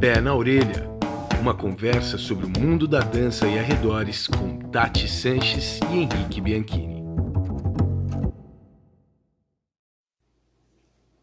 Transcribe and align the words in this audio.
Pé 0.00 0.18
na 0.18 0.34
Orelha. 0.34 0.88
Uma 1.42 1.54
conversa 1.54 2.16
sobre 2.16 2.46
o 2.46 2.48
mundo 2.48 2.88
da 2.88 3.00
dança 3.00 3.46
e 3.46 3.58
arredores 3.58 4.26
com 4.26 4.58
Tati 4.70 5.06
Sanches 5.06 5.78
e 5.92 5.98
Henrique 5.98 6.40
Bianchini. 6.40 7.04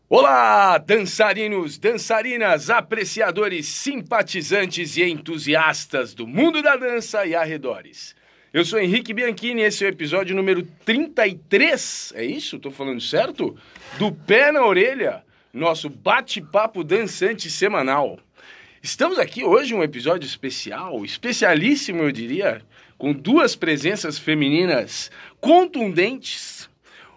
Olá, 0.08 0.78
dançarinos, 0.78 1.80
dançarinas, 1.80 2.70
apreciadores, 2.70 3.66
simpatizantes 3.66 4.96
e 4.96 5.06
entusiastas 5.06 6.14
do 6.14 6.28
mundo 6.28 6.62
da 6.62 6.76
dança 6.76 7.26
e 7.26 7.34
arredores. 7.34 8.16
Eu 8.54 8.64
sou 8.64 8.78
Henrique 8.78 9.12
Bianchini 9.12 9.64
e 9.64 9.66
esse 9.66 9.86
é 9.86 9.88
o 9.88 9.90
episódio 9.90 10.36
número 10.36 10.62
33, 10.86 12.14
é 12.16 12.24
isso? 12.24 12.60
Tô 12.60 12.70
falando 12.70 13.02
certo? 13.02 13.58
Do 13.98 14.12
Pé 14.12 14.52
na 14.52 14.64
Orelha, 14.64 15.24
nosso 15.52 15.90
bate-papo 15.90 16.84
dançante 16.84 17.50
semanal. 17.50 18.20
Estamos 18.88 19.20
aqui 19.20 19.44
hoje 19.44 19.76
um 19.76 19.84
episódio 19.84 20.26
especial, 20.26 21.04
especialíssimo 21.04 22.04
eu 22.04 22.10
diria, 22.10 22.62
com 22.98 23.12
duas 23.12 23.54
presenças 23.54 24.18
femininas 24.18 25.12
contundentes. 25.42 26.70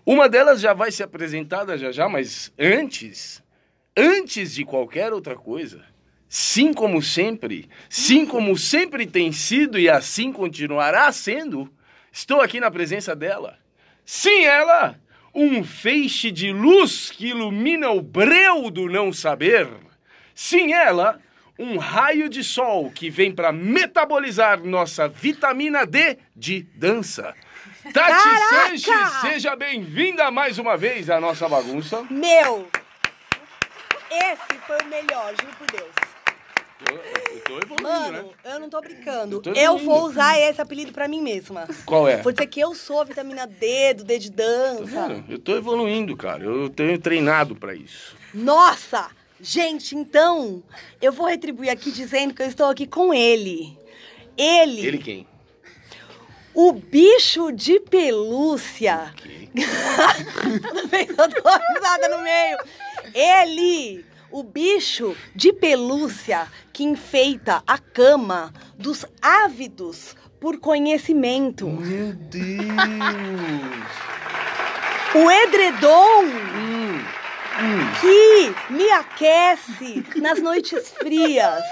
Uma 0.04 0.28
delas 0.28 0.60
já 0.60 0.74
vai 0.74 0.90
ser 0.90 1.04
apresentada 1.04 1.78
já 1.78 1.92
já, 1.92 2.08
mas 2.08 2.52
antes, 2.58 3.40
antes 3.96 4.52
de 4.52 4.64
qualquer 4.64 5.12
outra 5.12 5.36
coisa, 5.36 5.84
sim 6.28 6.74
como 6.74 7.00
sempre, 7.00 7.68
sim 7.88 8.26
como 8.26 8.58
sempre 8.58 9.06
tem 9.06 9.30
sido 9.30 9.78
e 9.78 9.88
assim 9.88 10.32
continuará 10.32 11.12
sendo, 11.12 11.72
estou 12.10 12.40
aqui 12.40 12.58
na 12.58 12.72
presença 12.72 13.14
dela. 13.14 13.56
Sim, 14.04 14.42
ela, 14.42 15.00
um 15.32 15.62
feixe 15.62 16.32
de 16.32 16.52
luz 16.52 17.12
que 17.12 17.28
ilumina 17.28 17.90
o 17.90 18.02
breu 18.02 18.72
do 18.72 18.88
não 18.88 19.12
saber. 19.12 19.68
Sim, 20.34 20.72
ela, 20.72 21.20
um 21.60 21.76
raio 21.76 22.28
de 22.30 22.42
sol 22.42 22.90
que 22.90 23.10
vem 23.10 23.30
para 23.30 23.52
metabolizar 23.52 24.64
nossa 24.64 25.06
vitamina 25.06 25.84
D 25.84 26.16
de 26.34 26.62
dança. 26.74 27.34
Tati 27.92 27.94
Caraca! 27.94 28.48
Sanches, 28.78 29.20
seja 29.20 29.54
bem-vinda 29.54 30.30
mais 30.30 30.58
uma 30.58 30.76
vez 30.76 31.10
à 31.10 31.20
nossa 31.20 31.46
bagunça. 31.48 32.02
Meu! 32.10 32.66
Esse 34.10 34.58
foi 34.66 34.78
o 34.78 34.88
melhor, 34.88 35.34
juro 35.40 35.52
por 35.58 35.66
Deus. 35.70 35.90
Eu, 36.90 36.96
eu 37.34 37.40
tô 37.42 37.58
evoluindo, 37.58 37.82
Mano, 37.82 38.22
né? 38.22 38.52
eu 38.54 38.58
não 38.58 38.70
tô 38.70 38.80
brincando. 38.80 39.36
Eu 39.36 39.42
tô 39.42 39.52
Eu 39.52 39.76
vou 39.78 40.04
usar 40.06 40.38
esse 40.40 40.62
apelido 40.62 40.92
pra 40.92 41.06
mim 41.06 41.20
mesma. 41.20 41.68
Qual 41.84 42.08
é? 42.08 42.16
Vou 42.22 42.32
dizer 42.32 42.46
que 42.46 42.58
eu 42.58 42.74
sou 42.74 43.02
a 43.02 43.04
vitamina 43.04 43.46
D 43.46 43.92
do 43.94 44.02
D 44.02 44.18
de 44.18 44.30
Tá 44.30 44.36
dança. 44.42 45.08
vendo? 45.08 45.24
Eu 45.30 45.38
tô 45.38 45.54
evoluindo, 45.56 46.16
cara. 46.16 46.42
Eu 46.42 46.70
tenho 46.70 46.98
treinado 46.98 47.54
pra 47.54 47.74
isso. 47.74 48.16
Nossa! 48.32 49.10
Gente, 49.42 49.96
então, 49.96 50.62
eu 51.00 51.12
vou 51.12 51.26
retribuir 51.26 51.70
aqui 51.70 51.90
dizendo 51.90 52.34
que 52.34 52.42
eu 52.42 52.46
estou 52.46 52.66
aqui 52.66 52.86
com 52.86 53.12
ele. 53.14 53.78
Ele, 54.36 54.86
Ele 54.86 54.98
quem? 54.98 55.26
o 56.54 56.72
bicho 56.72 57.52
de 57.52 57.80
pelúcia. 57.80 59.12
Ok. 59.12 59.50
Tudo 60.62 60.88
bem, 60.88 61.06
eu 61.08 61.42
uma 61.42 61.60
risada 61.74 62.08
no 62.08 62.22
meio. 62.22 62.58
Ele, 63.14 64.04
o 64.30 64.42
bicho 64.42 65.16
de 65.34 65.52
pelúcia 65.52 66.46
que 66.72 66.84
enfeita 66.84 67.62
a 67.66 67.78
cama 67.78 68.52
dos 68.76 69.04
ávidos 69.20 70.14
por 70.40 70.58
conhecimento. 70.58 71.68
Meu 71.68 72.12
Deus! 72.12 72.40
O 75.12 75.30
edredom 75.30 76.24
Hum, 77.60 77.92
que 78.00 78.72
me 78.72 78.90
aquece 78.90 80.04
nas 80.16 80.40
noites 80.40 80.90
frias. 80.98 81.62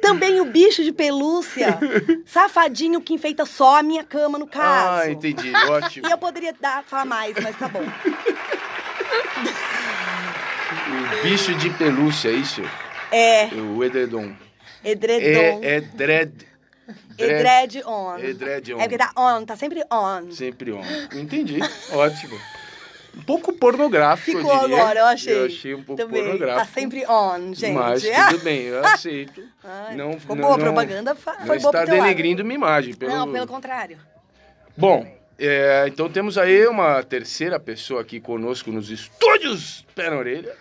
Também 0.00 0.40
o 0.40 0.46
bicho 0.46 0.82
de 0.82 0.92
pelúcia, 0.92 1.78
safadinho 2.24 3.02
que 3.02 3.12
enfeita 3.12 3.44
só 3.44 3.78
a 3.78 3.82
minha 3.82 4.02
cama, 4.02 4.38
no 4.38 4.46
caso. 4.46 5.02
Ah, 5.02 5.10
entendi. 5.10 5.52
Ótimo. 5.54 6.08
E 6.08 6.10
eu 6.10 6.16
poderia 6.16 6.54
dar, 6.58 6.82
falar 6.84 7.04
mais, 7.04 7.34
mas 7.42 7.54
tá 7.56 7.68
bom. 7.68 7.84
O 11.20 11.22
bicho 11.22 11.54
de 11.56 11.68
pelúcia, 11.70 12.30
é 12.30 12.32
isso? 12.32 12.62
É, 13.12 13.46
O 13.76 13.84
edredom. 13.84 14.32
edredom. 14.82 15.60
É, 15.62 15.76
é 15.76 15.80
dread. 15.80 16.46
Edred 17.18 17.82
on. 17.86 18.18
Edred 18.18 18.74
on. 18.74 18.78
É 18.78 18.82
porque 18.82 18.98
tá 18.98 19.12
on, 19.16 19.44
tá 19.44 19.54
sempre 19.56 19.84
on. 19.92 20.30
Sempre 20.32 20.72
on. 20.72 20.82
Entendi. 21.14 21.60
Ótimo. 21.92 22.38
Um 23.16 23.22
pouco 23.22 23.52
pornográfico, 23.52 24.38
Ficou 24.38 24.52
eu 24.54 24.60
diria. 24.60 24.76
agora, 24.76 25.00
eu 25.00 25.06
achei. 25.06 25.36
Eu 25.38 25.46
achei 25.46 25.74
um 25.74 25.82
pouco 25.82 26.02
Também. 26.02 26.22
pornográfico. 26.22 26.66
Tá 26.66 26.80
sempre 26.80 27.06
on, 27.06 27.52
gente. 27.54 27.72
Mas 27.74 28.02
tudo 28.30 28.44
bem, 28.44 28.62
eu 28.62 28.84
aceito. 28.86 29.42
Ai, 29.64 29.96
não, 29.96 30.18
ficou 30.18 30.36
não, 30.36 30.42
boa 30.44 30.56
não- 30.56 30.64
propaganda, 30.64 31.14
fa- 31.14 31.36
não 31.40 31.46
foi 31.46 31.58
boa 31.58 31.70
está 31.70 31.78
pro 31.78 31.86
teu 31.86 31.96
lado. 31.96 32.02
denegrindo 32.04 32.44
minha 32.44 32.54
imagem. 32.54 32.94
Pelo... 32.94 33.12
Não, 33.12 33.32
pelo 33.32 33.46
contrário. 33.46 33.98
Bom, 34.76 35.06
é, 35.38 35.84
então 35.88 36.08
temos 36.08 36.38
aí 36.38 36.66
uma 36.66 37.02
terceira 37.02 37.58
pessoa 37.58 38.00
aqui 38.02 38.20
conosco 38.20 38.70
nos 38.70 38.90
estúdios 38.90 39.84
Pé 39.94 40.08
na 40.10 40.16
Orelha. 40.16 40.54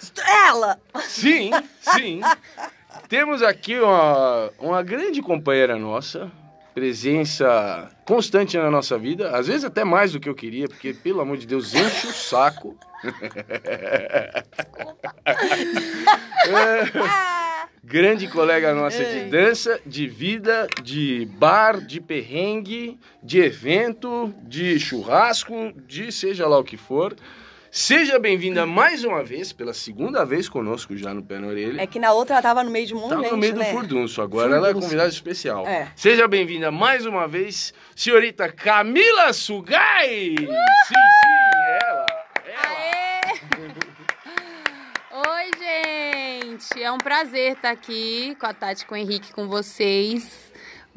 Ela! 0.47 0.79
Sim, 1.03 1.51
sim. 1.81 2.21
Temos 3.07 3.41
aqui 3.43 3.79
uma, 3.79 4.51
uma 4.59 4.83
grande 4.83 5.21
companheira 5.21 5.77
nossa, 5.77 6.31
presença 6.79 7.89
constante 8.05 8.57
na 8.57 8.71
nossa 8.71 8.97
vida, 8.97 9.35
às 9.35 9.47
vezes 9.47 9.65
até 9.65 9.83
mais 9.83 10.13
do 10.13 10.19
que 10.19 10.29
eu 10.29 10.33
queria, 10.33 10.65
porque, 10.65 10.93
pelo 10.93 11.19
amor 11.19 11.35
de 11.35 11.45
Deus, 11.45 11.73
enche 11.73 12.07
o 12.07 12.13
saco. 12.13 12.77
É, 16.49 16.91
grande 17.83 18.27
colega 18.27 18.73
nossa 18.73 19.03
de 19.03 19.17
Ei. 19.19 19.29
dança, 19.29 19.79
de 19.85 20.07
vida, 20.07 20.67
de 20.81 21.27
bar, 21.37 21.79
de 21.79 22.01
perrengue, 22.01 22.97
de 23.21 23.39
evento, 23.39 24.33
de 24.43 24.79
churrasco, 24.79 25.73
de 25.85 26.11
seja 26.11 26.47
lá 26.47 26.57
o 26.57 26.63
que 26.63 26.77
for. 26.77 27.15
Seja 27.71 28.17
bem-vinda 28.17 28.65
mais 28.65 29.03
uma 29.03 29.23
vez, 29.23 29.53
pela 29.53 29.75
segunda 29.75 30.25
vez 30.25 30.49
conosco 30.49 30.97
já 30.97 31.13
no 31.13 31.21
Pé 31.21 31.37
na 31.37 31.47
Orelha. 31.47 31.79
É 31.79 31.85
que 31.85 31.99
na 31.99 32.11
outra 32.11 32.35
ela 32.35 32.41
tava 32.41 32.63
no 32.63 32.71
meio 32.71 32.87
de 32.87 32.95
um 32.95 32.99
monte 32.99 33.15
de 33.15 33.21
gente, 33.21 33.31
no 33.31 33.37
meio 33.37 33.55
né? 33.55 33.63
do 33.63 33.71
furdunço, 33.71 34.21
agora 34.23 34.55
ela 34.55 34.69
é 34.69 34.73
convidada 34.73 35.07
especial. 35.07 35.67
É. 35.67 35.91
Seja 35.95 36.27
bem-vinda 36.27 36.71
mais 36.71 37.05
uma 37.05 37.27
vez, 37.27 37.71
senhorita 37.95 38.51
Camila 38.51 39.31
Sugai! 39.33 40.35
Sim, 40.35 40.47
sim, 40.47 40.95
ela. 41.81 42.05
ela. 42.47 42.77
Aê! 42.79 43.21
Oi, 45.29 45.51
gente! 45.59 46.81
É 46.81 46.91
um 46.91 46.97
prazer 46.97 47.53
estar 47.53 47.69
aqui 47.69 48.35
com 48.39 48.47
a 48.47 48.53
Tati, 48.53 48.83
com 48.83 48.95
o 48.95 48.97
Henrique, 48.97 49.31
com 49.31 49.47
vocês. 49.47 50.48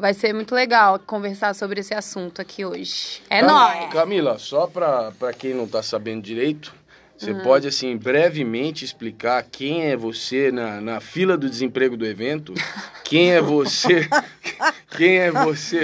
Vai 0.03 0.15
ser 0.15 0.33
muito 0.35 0.53
legal 0.53 0.99
conversar 0.99 1.55
sobre 1.55 1.79
esse 1.79 1.95
assunto 1.95 2.43
aqui 2.43 2.65
hoje. 2.65 3.23
É 3.31 3.41
Cam- 3.41 3.47
nóis! 3.47 3.93
Camila, 3.93 4.37
só 4.37 4.67
pra, 4.67 5.13
pra 5.13 5.33
quem 5.33 5.55
não 5.55 5.65
tá 5.65 5.81
sabendo 5.81 6.21
direito, 6.21 6.75
você 7.17 7.31
Uhum. 7.31 7.41
pode, 7.45 7.69
assim, 7.69 7.97
brevemente 7.97 8.85
explicar 8.85 9.45
quem 9.45 9.85
é 9.85 9.97
você 9.97 10.51
na, 10.51 10.81
na 10.81 10.99
fila 11.01 11.37
do 11.39 11.49
desemprego 11.49 11.97
do 11.97 12.05
evento? 12.05 12.53
Quem 13.05 13.31
é 13.31 13.41
você? 13.43 14.09
quem 14.97 15.19
é 15.19 15.31
você 15.31 15.83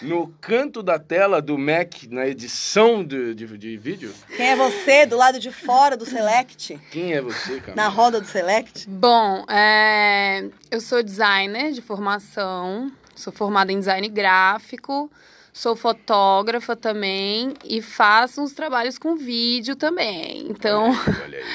no 0.00 0.28
canto 0.40 0.82
da 0.82 0.98
tela 0.98 1.40
do 1.42 1.58
Mac 1.58 2.04
na 2.10 2.26
edição 2.26 3.04
de, 3.04 3.34
de, 3.34 3.46
de 3.58 3.76
vídeo? 3.76 4.12
Quem 4.34 4.46
é 4.48 4.56
você 4.56 5.04
do 5.04 5.16
lado 5.18 5.38
de 5.38 5.52
fora 5.52 5.96
do 5.98 6.06
Select? 6.06 6.80
Quem 6.90 7.12
é 7.12 7.20
você, 7.20 7.60
Camila? 7.60 7.74
Na 7.76 7.88
roda 7.88 8.20
do 8.22 8.26
Select? 8.26 8.88
Bom, 8.88 9.44
é, 9.50 10.48
eu 10.70 10.80
sou 10.80 11.02
designer 11.02 11.72
de 11.72 11.82
formação, 11.82 12.90
sou 13.14 13.32
formada 13.32 13.72
em 13.72 13.78
design 13.78 14.08
gráfico, 14.08 15.10
sou 15.52 15.76
fotógrafa 15.76 16.74
também 16.74 17.54
e 17.64 17.82
faço 17.82 18.40
uns 18.40 18.52
trabalhos 18.52 18.98
com 18.98 19.16
vídeo 19.16 19.76
também. 19.76 20.46
Então, 20.48 20.92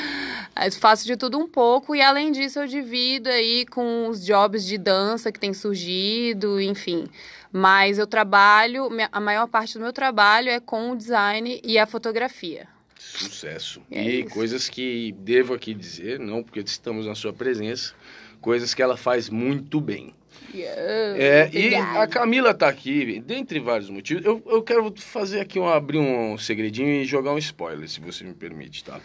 faço 0.79 1.05
de 1.05 1.17
tudo 1.17 1.37
um 1.37 1.47
pouco 1.47 1.95
e 1.95 2.01
além 2.01 2.31
disso 2.31 2.59
eu 2.59 2.67
divido 2.67 3.29
aí 3.29 3.65
com 3.65 4.07
os 4.07 4.23
jobs 4.23 4.65
de 4.65 4.77
dança 4.77 5.31
que 5.31 5.39
tem 5.39 5.53
surgido, 5.53 6.61
enfim. 6.61 7.07
Mas 7.51 7.97
eu 7.97 8.05
trabalho, 8.05 8.89
a 9.11 9.19
maior 9.19 9.47
parte 9.47 9.73
do 9.75 9.79
meu 9.79 9.93
trabalho 9.93 10.49
é 10.49 10.59
com 10.59 10.91
o 10.91 10.95
design 10.95 11.59
e 11.63 11.79
a 11.79 11.87
fotografia. 11.87 12.67
Sucesso. 12.99 13.81
É 13.89 14.03
e 14.03 14.21
isso. 14.21 14.29
coisas 14.29 14.69
que 14.69 15.13
devo 15.19 15.53
aqui 15.53 15.73
dizer, 15.73 16.19
não 16.19 16.43
porque 16.43 16.59
estamos 16.59 17.05
na 17.05 17.15
sua 17.15 17.33
presença, 17.33 17.93
coisas 18.41 18.73
que 18.73 18.81
ela 18.81 18.97
faz 18.97 19.29
muito 19.29 19.79
bem. 19.79 20.13
É, 21.17 21.49
e 21.53 21.75
a 21.75 22.07
Camila 22.07 22.53
tá 22.53 22.67
aqui, 22.67 23.19
dentre 23.19 23.59
vários 23.59 23.89
motivos. 23.89 24.23
Eu, 24.25 24.41
eu 24.45 24.63
quero 24.63 24.93
fazer 24.97 25.39
aqui 25.39 25.59
um 25.59 25.67
abrir 25.67 25.99
um 25.99 26.37
segredinho 26.37 26.89
e 26.89 27.05
jogar 27.05 27.33
um 27.33 27.37
spoiler, 27.37 27.87
se 27.89 27.99
você 27.99 28.23
me 28.23 28.33
permite, 28.33 28.83
tá? 28.83 28.99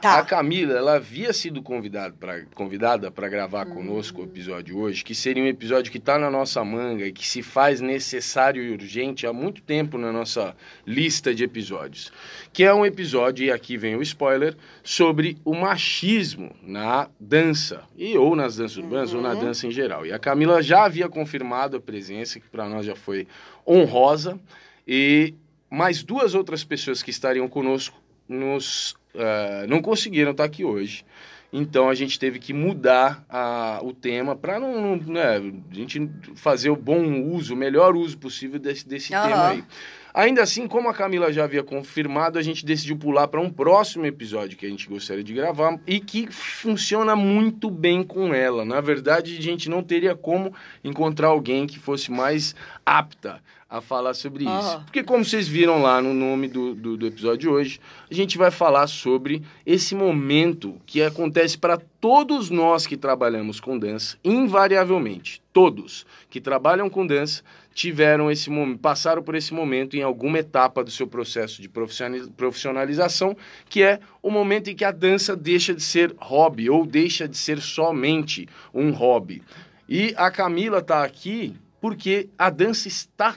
Tá. 0.00 0.18
A 0.18 0.24
Camila, 0.24 0.74
ela 0.74 0.96
havia 0.96 1.32
sido 1.32 1.62
convidada 1.62 2.14
para 2.18 2.44
convidada 2.54 3.10
para 3.10 3.28
gravar 3.28 3.64
conosco 3.64 4.20
o 4.20 4.24
episódio 4.24 4.78
hoje, 4.78 5.02
que 5.02 5.14
seria 5.14 5.42
um 5.42 5.46
episódio 5.46 5.90
que 5.90 5.96
está 5.96 6.18
na 6.18 6.30
nossa 6.30 6.62
manga 6.62 7.06
e 7.06 7.12
que 7.12 7.26
se 7.26 7.42
faz 7.42 7.80
necessário 7.80 8.62
e 8.62 8.72
urgente 8.72 9.26
há 9.26 9.32
muito 9.32 9.62
tempo 9.62 9.96
na 9.96 10.12
nossa 10.12 10.54
lista 10.86 11.34
de 11.34 11.44
episódios. 11.44 12.12
Que 12.52 12.64
é 12.64 12.74
um 12.74 12.84
episódio, 12.84 13.46
e 13.46 13.50
aqui 13.50 13.78
vem 13.78 13.96
o 13.96 14.02
spoiler, 14.02 14.54
sobre 14.82 15.38
o 15.44 15.54
machismo 15.54 16.54
na 16.62 17.08
dança, 17.18 17.82
e 17.96 18.18
ou 18.18 18.36
nas 18.36 18.56
danças 18.56 18.76
urbanas 18.76 19.14
ou 19.14 19.22
na 19.22 19.34
dança 19.34 19.66
em 19.66 19.70
geral. 19.70 20.04
E 20.04 20.12
a 20.12 20.18
Camila 20.18 20.62
já 20.62 20.84
havia 20.84 21.08
confirmado 21.08 21.76
a 21.76 21.80
presença, 21.80 22.38
que 22.38 22.48
para 22.48 22.68
nós 22.68 22.84
já 22.84 22.94
foi 22.94 23.26
honrosa, 23.66 24.38
e 24.86 25.34
mais 25.70 26.02
duas 26.02 26.34
outras 26.34 26.62
pessoas 26.62 27.02
que 27.02 27.10
estariam 27.10 27.48
conosco 27.48 28.00
nos 28.28 28.94
uh, 29.16 29.66
não 29.68 29.82
conseguiram 29.82 30.30
estar 30.30 30.44
aqui 30.44 30.64
hoje. 30.64 31.04
Então 31.52 31.88
a 31.88 31.94
gente 31.94 32.18
teve 32.18 32.38
que 32.38 32.52
mudar 32.52 33.24
a, 33.28 33.80
o 33.82 33.92
tema 33.92 34.36
para 34.36 34.58
não, 34.58 34.96
não 34.96 35.12
né, 35.12 35.36
a 35.70 35.74
gente 35.74 36.10
fazer 36.34 36.70
o 36.70 36.76
bom 36.76 37.22
uso, 37.22 37.54
o 37.54 37.56
melhor 37.56 37.96
uso 37.96 38.18
possível 38.18 38.58
desse, 38.58 38.86
desse 38.86 39.14
Aham. 39.14 39.28
tema 39.28 39.48
aí. 39.48 39.64
Ainda 40.12 40.42
assim, 40.42 40.66
como 40.66 40.88
a 40.88 40.94
Camila 40.94 41.30
já 41.30 41.44
havia 41.44 41.62
confirmado, 41.62 42.38
a 42.38 42.42
gente 42.42 42.64
decidiu 42.64 42.96
pular 42.96 43.28
para 43.28 43.38
um 43.38 43.50
próximo 43.50 44.06
episódio 44.06 44.56
que 44.56 44.64
a 44.64 44.68
gente 44.68 44.88
gostaria 44.88 45.22
de 45.22 45.34
gravar 45.34 45.78
e 45.86 46.00
que 46.00 46.26
funciona 46.30 47.14
muito 47.14 47.70
bem 47.70 48.02
com 48.02 48.32
ela. 48.32 48.64
Na 48.64 48.80
verdade, 48.80 49.36
a 49.36 49.42
gente 49.42 49.68
não 49.68 49.82
teria 49.82 50.16
como 50.16 50.54
encontrar 50.82 51.28
alguém 51.28 51.66
que 51.66 51.78
fosse 51.78 52.10
mais 52.10 52.56
apta 52.84 53.42
a 53.68 53.80
falar 53.80 54.14
sobre 54.14 54.44
isso. 54.44 54.80
Porque, 54.84 55.02
como 55.02 55.24
vocês 55.24 55.48
viram 55.48 55.82
lá 55.82 56.00
no 56.00 56.14
nome 56.14 56.46
do, 56.46 56.74
do, 56.74 56.96
do 56.96 57.06
episódio 57.06 57.38
de 57.38 57.48
hoje, 57.48 57.80
a 58.08 58.14
gente 58.14 58.38
vai 58.38 58.50
falar 58.50 58.86
sobre 58.86 59.42
esse 59.64 59.94
momento 59.94 60.80
que 60.86 61.02
acontece 61.02 61.58
para 61.58 61.76
todos 62.00 62.48
nós 62.48 62.86
que 62.86 62.96
trabalhamos 62.96 63.58
com 63.58 63.76
dança, 63.76 64.16
invariavelmente. 64.24 65.42
Todos 65.52 66.06
que 66.30 66.40
trabalham 66.40 66.88
com 66.88 67.06
dança 67.06 67.42
tiveram 67.74 68.30
esse 68.30 68.48
momento, 68.48 68.78
passaram 68.78 69.22
por 69.22 69.34
esse 69.34 69.52
momento 69.52 69.96
em 69.96 70.02
alguma 70.02 70.38
etapa 70.38 70.84
do 70.84 70.90
seu 70.90 71.06
processo 71.06 71.60
de 71.60 71.68
profissionali- 71.68 72.30
profissionalização, 72.36 73.36
que 73.68 73.82
é 73.82 73.98
o 74.22 74.30
momento 74.30 74.70
em 74.70 74.76
que 74.76 74.84
a 74.84 74.92
dança 74.92 75.36
deixa 75.36 75.74
de 75.74 75.82
ser 75.82 76.14
hobby 76.18 76.70
ou 76.70 76.86
deixa 76.86 77.26
de 77.28 77.36
ser 77.36 77.60
somente 77.60 78.48
um 78.72 78.92
hobby. 78.92 79.42
E 79.88 80.14
a 80.16 80.30
Camila 80.30 80.78
está 80.78 81.02
aqui 81.04 81.54
porque 81.80 82.28
a 82.38 82.48
dança 82.48 82.88
está 82.88 83.36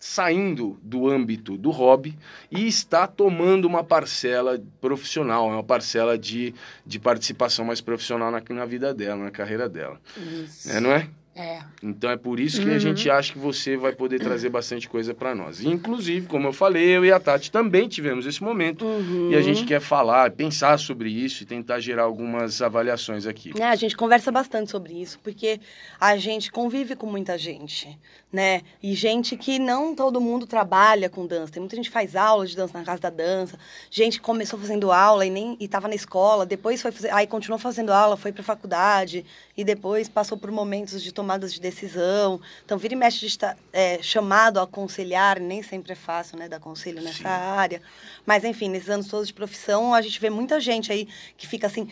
saindo 0.00 0.80
do 0.82 1.06
âmbito 1.06 1.58
do 1.58 1.70
hobby 1.70 2.18
e 2.50 2.66
está 2.66 3.06
tomando 3.06 3.66
uma 3.66 3.84
parcela 3.84 4.58
profissional, 4.80 5.48
uma 5.48 5.62
parcela 5.62 6.16
de, 6.16 6.54
de 6.86 6.98
participação 6.98 7.66
mais 7.66 7.82
profissional 7.82 8.30
na, 8.30 8.42
na 8.48 8.64
vida 8.64 8.94
dela, 8.94 9.24
na 9.24 9.30
carreira 9.30 9.68
dela. 9.68 10.00
Isso. 10.16 10.70
É, 10.70 10.80
não 10.80 10.90
é? 10.90 11.06
É. 11.34 11.60
Então 11.82 12.10
é 12.10 12.16
por 12.16 12.40
isso 12.40 12.60
que 12.60 12.68
a 12.68 12.72
Uhum. 12.72 12.78
gente 12.80 13.08
acha 13.08 13.32
que 13.32 13.38
você 13.38 13.76
vai 13.76 13.92
poder 13.92 14.18
trazer 14.18 14.48
bastante 14.48 14.88
coisa 14.88 15.14
para 15.14 15.32
nós. 15.34 15.62
Inclusive, 15.62 16.26
como 16.26 16.48
eu 16.48 16.52
falei, 16.52 16.88
eu 16.88 17.04
e 17.04 17.12
a 17.12 17.20
Tati 17.20 17.52
também 17.52 17.88
tivemos 17.88 18.26
esse 18.26 18.42
momento 18.42 18.84
Uhum. 18.84 19.30
e 19.30 19.36
a 19.36 19.40
gente 19.40 19.64
quer 19.64 19.80
falar, 19.80 20.32
pensar 20.32 20.76
sobre 20.78 21.08
isso 21.08 21.42
e 21.44 21.46
tentar 21.46 21.78
gerar 21.78 22.02
algumas 22.02 22.60
avaliações 22.60 23.26
aqui. 23.26 23.52
É, 23.58 23.64
a 23.64 23.76
gente 23.76 23.96
conversa 23.96 24.32
bastante 24.32 24.70
sobre 24.72 24.92
isso, 25.00 25.18
porque 25.20 25.60
a 26.00 26.16
gente 26.16 26.50
convive 26.50 26.96
com 26.96 27.06
muita 27.06 27.38
gente, 27.38 27.96
né? 28.32 28.62
E 28.82 28.92
gente 28.94 29.36
que 29.36 29.58
não 29.58 29.94
todo 29.94 30.20
mundo 30.20 30.46
trabalha 30.48 31.08
com 31.08 31.26
dança. 31.26 31.52
Tem 31.52 31.60
muita 31.60 31.76
gente 31.76 31.86
que 31.88 31.92
faz 31.94 32.16
aula 32.16 32.44
de 32.44 32.56
dança 32.56 32.76
na 32.76 32.84
casa 32.84 33.00
da 33.02 33.10
dança. 33.10 33.56
Gente 33.88 34.18
que 34.18 34.24
começou 34.24 34.58
fazendo 34.58 34.90
aula 34.90 35.24
e 35.24 35.30
nem 35.30 35.56
e 35.60 35.68
tava 35.68 35.86
na 35.86 35.94
escola, 35.94 36.44
depois 36.44 36.82
foi 36.82 36.90
fazer, 36.90 37.10
aí 37.14 37.26
continuou 37.26 37.58
fazendo 37.58 37.92
aula, 37.92 38.16
foi 38.16 38.32
para 38.32 38.42
faculdade 38.42 39.24
e 39.56 39.62
depois 39.64 40.08
passou 40.08 40.36
por 40.36 40.50
momentos 40.50 41.00
de 41.02 41.12
tomadas 41.20 41.52
de 41.52 41.60
decisão. 41.60 42.40
Então, 42.64 42.78
vira 42.78 42.94
e 42.94 42.96
mexe 42.96 43.18
a 43.18 43.28
gente 43.28 43.38
tá 43.38 43.54
é, 43.72 44.02
chamado 44.02 44.58
a 44.58 44.62
aconselhar, 44.62 45.38
nem 45.38 45.62
sempre 45.62 45.92
é 45.92 45.94
fácil, 45.94 46.38
né, 46.38 46.48
dar 46.48 46.58
conselho 46.58 47.02
nessa 47.02 47.18
Sim. 47.18 47.24
área. 47.26 47.82
Mas 48.24 48.42
enfim, 48.42 48.70
nesses 48.70 48.88
anos 48.88 49.06
todos 49.06 49.28
de 49.28 49.34
profissão, 49.34 49.92
a 49.94 50.00
gente 50.00 50.18
vê 50.18 50.30
muita 50.30 50.58
gente 50.58 50.90
aí 50.90 51.06
que 51.36 51.46
fica 51.46 51.66
assim 51.66 51.88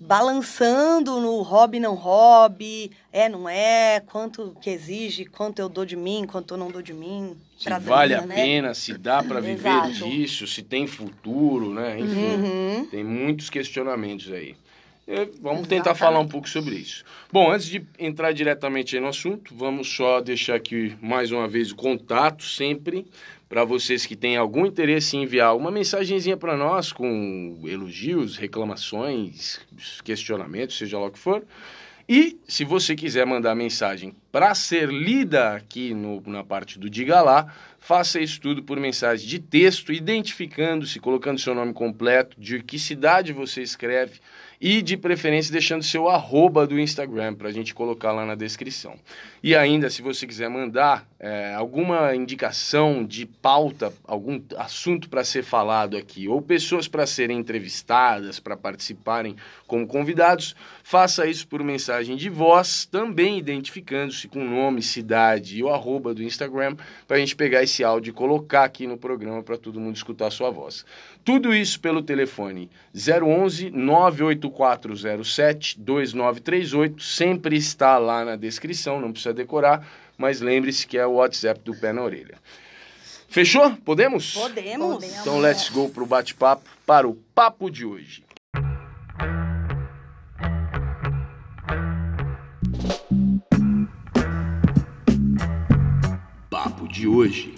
balançando 0.00 1.20
no 1.20 1.42
hobby 1.42 1.80
não 1.80 1.94
hobby, 1.94 2.90
é 3.12 3.28
não 3.28 3.48
é, 3.48 4.00
quanto 4.06 4.56
que 4.60 4.70
exige, 4.70 5.24
quanto 5.24 5.58
eu 5.58 5.68
dou 5.68 5.84
de 5.84 5.96
mim, 5.96 6.24
quanto 6.24 6.54
eu 6.54 6.58
não 6.58 6.70
dou 6.70 6.82
de 6.82 6.92
mim. 6.92 7.36
Se 7.58 7.68
vale 7.80 8.14
a 8.14 8.18
dança, 8.18 8.28
né? 8.28 8.34
pena, 8.36 8.74
se 8.74 8.96
dá 8.96 9.22
para 9.22 9.40
viver 9.40 9.90
disso, 9.90 10.46
se 10.46 10.62
tem 10.62 10.86
futuro, 10.86 11.74
né? 11.74 11.98
Enfim, 11.98 12.36
Uhum. 12.36 12.86
tem 12.88 13.02
muitos 13.02 13.50
questionamentos 13.50 14.30
aí. 14.32 14.54
É, 15.10 15.24
Vamos 15.40 15.62
tentar 15.62 15.92
Exatamente. 15.92 15.98
falar 15.98 16.20
um 16.20 16.28
pouco 16.28 16.46
sobre 16.46 16.74
isso. 16.74 17.02
Bom, 17.32 17.50
antes 17.50 17.66
de 17.66 17.82
entrar 17.98 18.30
diretamente 18.32 19.00
no 19.00 19.08
assunto, 19.08 19.54
vamos 19.56 19.88
só 19.88 20.20
deixar 20.20 20.56
aqui 20.56 20.94
mais 21.00 21.32
uma 21.32 21.48
vez 21.48 21.70
o 21.72 21.76
contato 21.76 22.44
sempre 22.44 23.06
para 23.48 23.64
vocês 23.64 24.04
que 24.04 24.14
têm 24.14 24.36
algum 24.36 24.66
interesse 24.66 25.16
em 25.16 25.22
enviar 25.22 25.56
uma 25.56 25.70
mensagenzinha 25.70 26.36
para 26.36 26.58
nós 26.58 26.92
com 26.92 27.58
elogios, 27.64 28.36
reclamações, 28.36 29.58
questionamentos, 30.04 30.76
seja 30.76 30.98
lá 30.98 31.06
o 31.06 31.10
que 31.10 31.18
for. 31.18 31.42
E 32.06 32.38
se 32.46 32.64
você 32.64 32.94
quiser 32.94 33.24
mandar 33.26 33.54
mensagem 33.54 34.14
para 34.30 34.54
ser 34.54 34.88
lida 34.90 35.54
aqui 35.54 35.92
no- 35.94 36.22
na 36.26 36.44
parte 36.44 36.78
do 36.78 36.88
Diga 36.88 37.20
Lá, 37.22 37.52
faça 37.78 38.20
isso 38.20 38.40
tudo 38.40 38.62
por 38.62 38.78
mensagem 38.80 39.26
de 39.26 39.38
texto, 39.38 39.92
identificando-se, 39.92 41.00
colocando 41.00 41.38
seu 41.38 41.54
nome 41.54 41.72
completo, 41.72 42.34
de 42.38 42.62
que 42.62 42.78
cidade 42.78 43.32
você 43.32 43.62
escreve 43.62 44.20
e 44.60 44.82
de 44.82 44.96
preferência 44.96 45.52
deixando 45.52 45.82
seu 45.82 46.08
arroba 46.08 46.66
do 46.66 46.78
Instagram 46.78 47.34
para 47.34 47.48
a 47.48 47.52
gente 47.52 47.74
colocar 47.74 48.12
lá 48.12 48.26
na 48.26 48.34
descrição. 48.34 48.96
E 49.42 49.54
ainda, 49.54 49.88
se 49.88 50.02
você 50.02 50.26
quiser 50.26 50.50
mandar 50.50 51.06
é, 51.20 51.54
alguma 51.54 52.14
indicação 52.14 53.04
de 53.04 53.26
pauta, 53.26 53.92
algum 54.04 54.40
assunto 54.56 55.08
para 55.08 55.24
ser 55.24 55.42
falado 55.42 55.96
aqui, 55.96 56.28
ou 56.28 56.42
pessoas 56.42 56.88
para 56.88 57.06
serem 57.06 57.38
entrevistadas, 57.38 58.40
para 58.40 58.56
participarem 58.56 59.36
como 59.66 59.86
convidados, 59.86 60.54
faça 60.82 61.26
isso 61.26 61.46
por 61.46 61.62
mensagem 61.62 62.16
de 62.16 62.28
voz, 62.28 62.86
também 62.86 63.38
identificando-se 63.38 64.28
com 64.28 64.44
nome, 64.44 64.82
cidade 64.82 65.58
e 65.58 65.62
o 65.62 65.68
arroba 65.68 66.14
do 66.14 66.22
Instagram, 66.22 66.76
para 67.06 67.16
a 67.16 67.20
gente 67.20 67.36
pegar 67.36 67.62
esse 67.62 67.84
áudio 67.84 68.10
e 68.10 68.14
colocar 68.14 68.64
aqui 68.64 68.86
no 68.86 68.96
programa 68.96 69.42
para 69.42 69.56
todo 69.56 69.80
mundo 69.80 69.96
escutar 69.96 70.28
a 70.28 70.30
sua 70.30 70.50
voz. 70.50 70.84
Tudo 71.24 71.54
isso 71.54 71.80
pelo 71.80 72.02
telefone 72.02 72.70
011 72.94 73.70
98407 73.70 75.78
2938, 75.78 77.02
sempre 77.02 77.56
está 77.56 77.98
lá 77.98 78.24
na 78.24 78.36
descrição, 78.36 79.00
não 79.00 79.12
precisa 79.12 79.27
decorar, 79.32 79.86
mas 80.16 80.40
lembre-se 80.40 80.86
que 80.86 80.98
é 80.98 81.06
o 81.06 81.14
WhatsApp 81.14 81.60
do 81.60 81.74
Pé 81.74 81.92
na 81.92 82.02
Orelha. 82.02 82.38
Fechou? 83.28 83.76
Podemos? 83.84 84.34
Podemos. 84.34 85.04
Então 85.20 85.38
let's 85.38 85.68
go 85.68 85.88
pro 85.90 86.06
bate-papo, 86.06 86.68
para 86.86 87.06
o 87.06 87.14
papo 87.34 87.70
de 87.70 87.84
hoje. 87.84 88.24
Papo 96.50 96.88
de 96.88 97.06
hoje. 97.06 97.54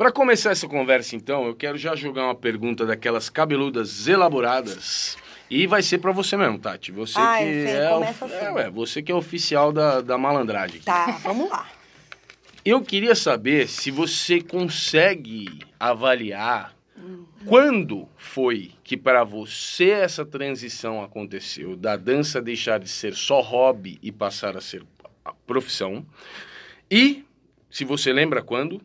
Para 0.00 0.10
começar 0.10 0.52
essa 0.52 0.66
conversa, 0.66 1.14
então, 1.14 1.44
eu 1.44 1.54
quero 1.54 1.76
já 1.76 1.94
jogar 1.94 2.24
uma 2.24 2.34
pergunta 2.34 2.86
daquelas 2.86 3.28
cabeludas 3.28 4.08
elaboradas. 4.08 5.18
E 5.50 5.66
vai 5.66 5.82
ser 5.82 5.98
para 5.98 6.12
você 6.12 6.36
mesmo, 6.36 6.58
Tati. 6.58 6.92
Você 6.92 7.18
Ai, 7.18 7.44
que 7.44 7.50
Fê, 7.50 7.70
é, 7.70 7.88
começa 7.88 8.24
assim. 8.24 8.34
é, 8.34 8.50
ué, 8.52 8.70
você 8.70 9.02
que 9.02 9.10
é 9.10 9.14
oficial 9.14 9.72
da, 9.72 10.00
da 10.00 10.16
malandragem. 10.16 10.80
Tá, 10.80 11.18
vamos 11.22 11.50
lá. 11.50 11.68
Eu 12.64 12.82
queria 12.82 13.14
saber 13.14 13.68
se 13.68 13.90
você 13.90 14.40
consegue 14.40 15.60
avaliar 15.78 16.76
quando 17.46 18.06
foi 18.16 18.72
que 18.84 18.96
para 18.96 19.24
você 19.24 19.90
essa 19.90 20.24
transição 20.24 21.02
aconteceu 21.02 21.74
da 21.74 21.96
dança 21.96 22.42
deixar 22.42 22.78
de 22.78 22.88
ser 22.88 23.14
só 23.14 23.40
hobby 23.40 23.98
e 24.02 24.12
passar 24.12 24.56
a 24.56 24.60
ser 24.60 24.84
a 25.24 25.32
profissão 25.32 26.04
e 26.90 27.24
se 27.70 27.84
você 27.84 28.12
lembra 28.12 28.42
quando 28.42 28.80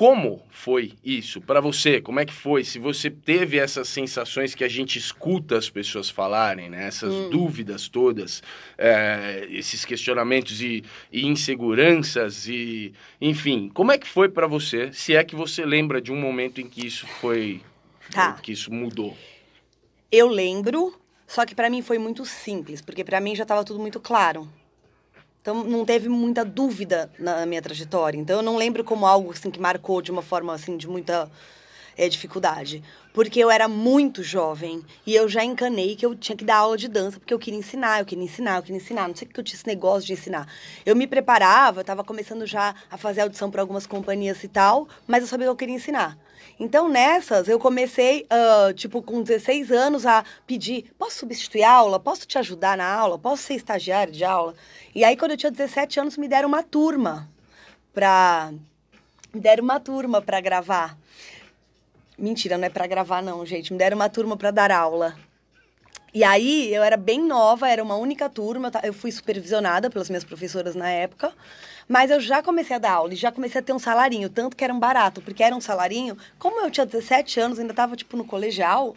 como 0.00 0.42
foi 0.48 0.94
isso 1.04 1.42
para 1.42 1.60
você? 1.60 2.00
Como 2.00 2.18
é 2.18 2.24
que 2.24 2.32
foi? 2.32 2.64
Se 2.64 2.78
você 2.78 3.10
teve 3.10 3.58
essas 3.58 3.86
sensações 3.86 4.54
que 4.54 4.64
a 4.64 4.68
gente 4.68 4.98
escuta 4.98 5.58
as 5.58 5.68
pessoas 5.68 6.08
falarem, 6.08 6.70
né? 6.70 6.86
Essas 6.86 7.12
dúvidas 7.28 7.86
todas, 7.86 8.42
é, 8.78 9.46
esses 9.50 9.84
questionamentos 9.84 10.62
e, 10.62 10.82
e 11.12 11.26
inseguranças 11.26 12.48
e, 12.48 12.94
enfim, 13.20 13.70
como 13.74 13.92
é 13.92 13.98
que 13.98 14.08
foi 14.08 14.30
para 14.30 14.46
você? 14.46 14.90
Se 14.90 15.14
é 15.14 15.22
que 15.22 15.36
você 15.36 15.66
lembra 15.66 16.00
de 16.00 16.10
um 16.10 16.16
momento 16.18 16.62
em 16.62 16.66
que 16.66 16.86
isso 16.86 17.06
foi, 17.06 17.60
Tá. 18.10 18.32
que 18.42 18.52
isso 18.52 18.72
mudou? 18.72 19.14
Eu 20.10 20.28
lembro, 20.28 20.98
Só 21.26 21.44
que 21.44 21.54
para 21.54 21.68
mim 21.68 21.82
foi 21.82 21.98
muito 21.98 22.24
simples, 22.24 22.80
porque 22.80 23.04
para 23.04 23.20
mim 23.20 23.36
já 23.36 23.42
estava 23.42 23.62
tudo 23.64 23.78
muito 23.78 24.00
claro. 24.00 24.48
Então 25.40 25.64
não 25.64 25.84
teve 25.84 26.08
muita 26.08 26.44
dúvida 26.44 27.10
na 27.18 27.46
minha 27.46 27.62
trajetória. 27.62 28.18
Então 28.18 28.36
eu 28.36 28.42
não 28.42 28.56
lembro 28.56 28.84
como 28.84 29.06
algo 29.06 29.32
assim 29.32 29.50
que 29.50 29.60
marcou 29.60 30.02
de 30.02 30.10
uma 30.10 30.22
forma 30.22 30.52
assim 30.52 30.76
de 30.76 30.86
muita 30.86 31.30
é, 31.96 32.08
dificuldade. 32.08 32.82
Porque 33.12 33.40
eu 33.40 33.50
era 33.50 33.66
muito 33.66 34.22
jovem 34.22 34.84
e 35.04 35.14
eu 35.14 35.28
já 35.28 35.44
encanei 35.44 35.96
que 35.96 36.06
eu 36.06 36.14
tinha 36.14 36.36
que 36.36 36.44
dar 36.44 36.58
aula 36.58 36.76
de 36.76 36.86
dança, 36.86 37.18
porque 37.18 37.34
eu 37.34 37.38
queria 37.38 37.58
ensinar, 37.58 37.98
eu 37.98 38.06
queria 38.06 38.24
ensinar, 38.24 38.56
eu 38.56 38.62
queria 38.62 38.76
ensinar. 38.76 39.08
Não 39.08 39.16
sei 39.16 39.26
que 39.26 39.38
eu 39.38 39.44
tinha 39.44 39.56
esse 39.56 39.66
negócio 39.66 40.06
de 40.06 40.12
ensinar. 40.12 40.46
Eu 40.86 40.94
me 40.94 41.06
preparava, 41.06 41.80
eu 41.80 41.82
estava 41.82 42.04
começando 42.04 42.46
já 42.46 42.74
a 42.90 42.96
fazer 42.96 43.22
audição 43.22 43.50
para 43.50 43.62
algumas 43.62 43.86
companhias 43.86 44.42
e 44.44 44.48
tal, 44.48 44.88
mas 45.06 45.22
eu 45.22 45.28
sabia 45.28 45.46
que 45.46 45.50
eu 45.50 45.56
queria 45.56 45.74
ensinar. 45.74 46.16
Então, 46.58 46.90
nessas, 46.90 47.48
eu 47.48 47.58
comecei, 47.58 48.26
uh, 48.30 48.72
tipo, 48.74 49.02
com 49.02 49.22
16 49.22 49.72
anos, 49.72 50.04
a 50.04 50.22
pedir: 50.46 50.92
posso 50.98 51.20
substituir 51.20 51.64
aula? 51.64 51.98
Posso 51.98 52.26
te 52.26 52.36
ajudar 52.36 52.76
na 52.76 52.86
aula? 52.86 53.18
Posso 53.18 53.44
ser 53.44 53.54
estagiário 53.54 54.12
de 54.12 54.24
aula? 54.24 54.54
E 54.94 55.02
aí, 55.02 55.16
quando 55.16 55.30
eu 55.30 55.36
tinha 55.38 55.50
17 55.50 56.00
anos, 56.00 56.18
me 56.18 56.28
deram 56.28 56.48
uma 56.48 56.62
turma 56.62 57.30
para. 57.94 58.52
Me 59.32 59.40
deram 59.40 59.64
uma 59.64 59.80
turma 59.80 60.20
para 60.20 60.40
gravar. 60.40 60.98
Mentira, 62.20 62.58
não 62.58 62.66
é 62.66 62.68
para 62.68 62.86
gravar, 62.86 63.22
não, 63.22 63.46
gente. 63.46 63.72
Me 63.72 63.78
deram 63.78 63.96
uma 63.96 64.10
turma 64.10 64.36
para 64.36 64.50
dar 64.50 64.70
aula. 64.70 65.16
E 66.12 66.22
aí, 66.22 66.72
eu 66.74 66.82
era 66.82 66.94
bem 66.94 67.18
nova, 67.18 67.66
era 67.66 67.82
uma 67.82 67.96
única 67.96 68.28
turma, 68.28 68.70
eu 68.82 68.92
fui 68.92 69.10
supervisionada 69.10 69.88
pelas 69.88 70.10
minhas 70.10 70.24
professoras 70.24 70.74
na 70.74 70.90
época, 70.90 71.32
mas 71.88 72.10
eu 72.10 72.20
já 72.20 72.42
comecei 72.42 72.76
a 72.76 72.78
dar 72.78 72.92
aula 72.92 73.14
e 73.14 73.16
já 73.16 73.32
comecei 73.32 73.60
a 73.60 73.64
ter 73.64 73.72
um 73.72 73.78
salarinho, 73.78 74.28
tanto 74.28 74.54
que 74.54 74.62
era 74.62 74.74
um 74.74 74.78
barato, 74.78 75.22
porque 75.22 75.42
era 75.42 75.56
um 75.56 75.62
salarinho. 75.62 76.14
Como 76.38 76.60
eu 76.60 76.70
tinha 76.70 76.84
17 76.84 77.40
anos, 77.40 77.58
ainda 77.58 77.72
estava 77.72 77.96
tipo 77.96 78.18
no 78.18 78.24
colegial, 78.24 78.94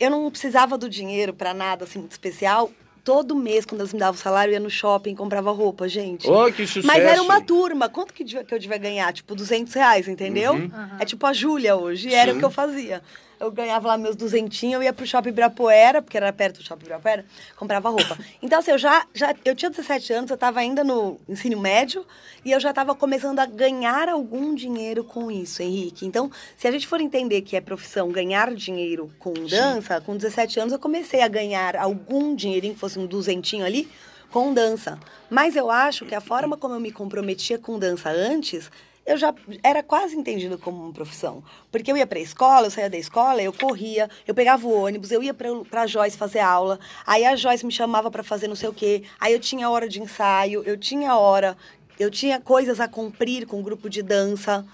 eu 0.00 0.10
não 0.10 0.28
precisava 0.28 0.76
do 0.76 0.88
dinheiro 0.88 1.32
para 1.32 1.54
nada 1.54 1.84
assim 1.84 2.00
muito 2.00 2.12
especial 2.12 2.72
todo 3.08 3.34
mês, 3.34 3.64
quando 3.64 3.80
eles 3.80 3.94
me 3.94 3.98
davam 3.98 4.20
salário, 4.20 4.50
eu 4.50 4.54
ia 4.56 4.60
no 4.60 4.68
shopping, 4.68 5.14
comprava 5.14 5.50
roupa, 5.50 5.88
gente. 5.88 6.28
Oh, 6.28 6.52
que 6.52 6.66
sucesso! 6.66 6.86
Mas 6.86 7.02
era 7.02 7.22
uma 7.22 7.40
turma. 7.40 7.88
Quanto 7.88 8.12
que, 8.12 8.22
que 8.22 8.54
eu 8.54 8.58
devia 8.58 8.76
ganhar? 8.76 9.10
Tipo, 9.14 9.34
200 9.34 9.72
reais, 9.72 10.06
entendeu? 10.06 10.52
Uhum. 10.52 10.70
É 11.00 11.06
tipo 11.06 11.24
a 11.24 11.32
Júlia 11.32 11.74
hoje. 11.74 12.12
Era 12.12 12.34
o 12.34 12.38
que 12.38 12.44
eu 12.44 12.50
fazia 12.50 13.02
eu 13.40 13.50
ganhava 13.50 13.88
lá 13.88 13.98
meus 13.98 14.16
duzentinhos, 14.16 14.74
eu 14.74 14.82
ia 14.82 14.92
pro 14.92 15.06
Shopping 15.06 15.30
Ibirapuera, 15.30 16.02
porque 16.02 16.16
era 16.16 16.32
perto 16.32 16.58
do 16.58 16.64
Shopping 16.64 16.84
Ibirapuera, 16.84 17.24
comprava 17.56 17.88
roupa. 17.88 18.18
Então, 18.42 18.58
assim, 18.58 18.70
eu 18.70 18.78
já, 18.78 19.06
já 19.14 19.34
eu 19.44 19.54
tinha 19.54 19.70
17 19.70 20.12
anos, 20.12 20.30
eu 20.30 20.34
estava 20.34 20.60
ainda 20.60 20.82
no 20.82 21.18
ensino 21.28 21.58
médio, 21.58 22.04
e 22.44 22.52
eu 22.52 22.60
já 22.60 22.70
estava 22.70 22.94
começando 22.94 23.38
a 23.38 23.46
ganhar 23.46 24.08
algum 24.08 24.54
dinheiro 24.54 25.04
com 25.04 25.30
isso, 25.30 25.62
Henrique. 25.62 26.06
Então, 26.06 26.30
se 26.56 26.66
a 26.66 26.70
gente 26.70 26.86
for 26.86 27.00
entender 27.00 27.42
que 27.42 27.56
é 27.56 27.60
profissão 27.60 28.10
ganhar 28.10 28.54
dinheiro 28.54 29.12
com 29.18 29.32
dança, 29.32 29.98
Sim. 29.98 30.04
com 30.04 30.16
17 30.16 30.60
anos 30.60 30.72
eu 30.72 30.78
comecei 30.78 31.22
a 31.22 31.28
ganhar 31.28 31.76
algum 31.76 32.34
dinheirinho, 32.34 32.74
que 32.74 32.80
fosse 32.80 32.98
um 32.98 33.06
duzentinho 33.06 33.64
ali, 33.64 33.88
com 34.30 34.52
dança. 34.52 34.98
Mas 35.30 35.56
eu 35.56 35.70
acho 35.70 36.04
que 36.04 36.14
a 36.14 36.20
forma 36.20 36.56
como 36.56 36.74
eu 36.74 36.80
me 36.80 36.92
comprometia 36.92 37.58
com 37.58 37.78
dança 37.78 38.10
antes 38.10 38.70
eu 39.08 39.16
já 39.16 39.34
era 39.62 39.82
quase 39.82 40.14
entendido 40.14 40.58
como 40.58 40.84
uma 40.84 40.92
profissão. 40.92 41.42
Porque 41.72 41.90
eu 41.90 41.96
ia 41.96 42.06
para 42.06 42.18
a 42.18 42.22
escola, 42.22 42.66
eu 42.66 42.70
saía 42.70 42.90
da 42.90 42.98
escola, 42.98 43.42
eu 43.42 43.52
corria, 43.54 44.08
eu 44.26 44.34
pegava 44.34 44.66
o 44.66 44.84
ônibus, 44.84 45.10
eu 45.10 45.22
ia 45.22 45.32
para 45.32 45.82
a 45.82 45.86
Joyce 45.86 46.18
fazer 46.18 46.40
aula, 46.40 46.78
aí 47.06 47.24
a 47.24 47.34
Joyce 47.34 47.64
me 47.64 47.72
chamava 47.72 48.10
para 48.10 48.22
fazer 48.22 48.48
não 48.48 48.54
sei 48.54 48.68
o 48.68 48.72
quê, 48.72 49.02
aí 49.18 49.32
eu 49.32 49.40
tinha 49.40 49.70
hora 49.70 49.88
de 49.88 50.02
ensaio, 50.02 50.62
eu 50.66 50.76
tinha 50.76 51.16
hora, 51.16 51.56
eu 51.98 52.10
tinha 52.10 52.38
coisas 52.38 52.80
a 52.80 52.86
cumprir 52.86 53.46
com 53.46 53.58
o 53.58 53.62
grupo 53.62 53.88
de 53.88 54.02
dança. 54.02 54.66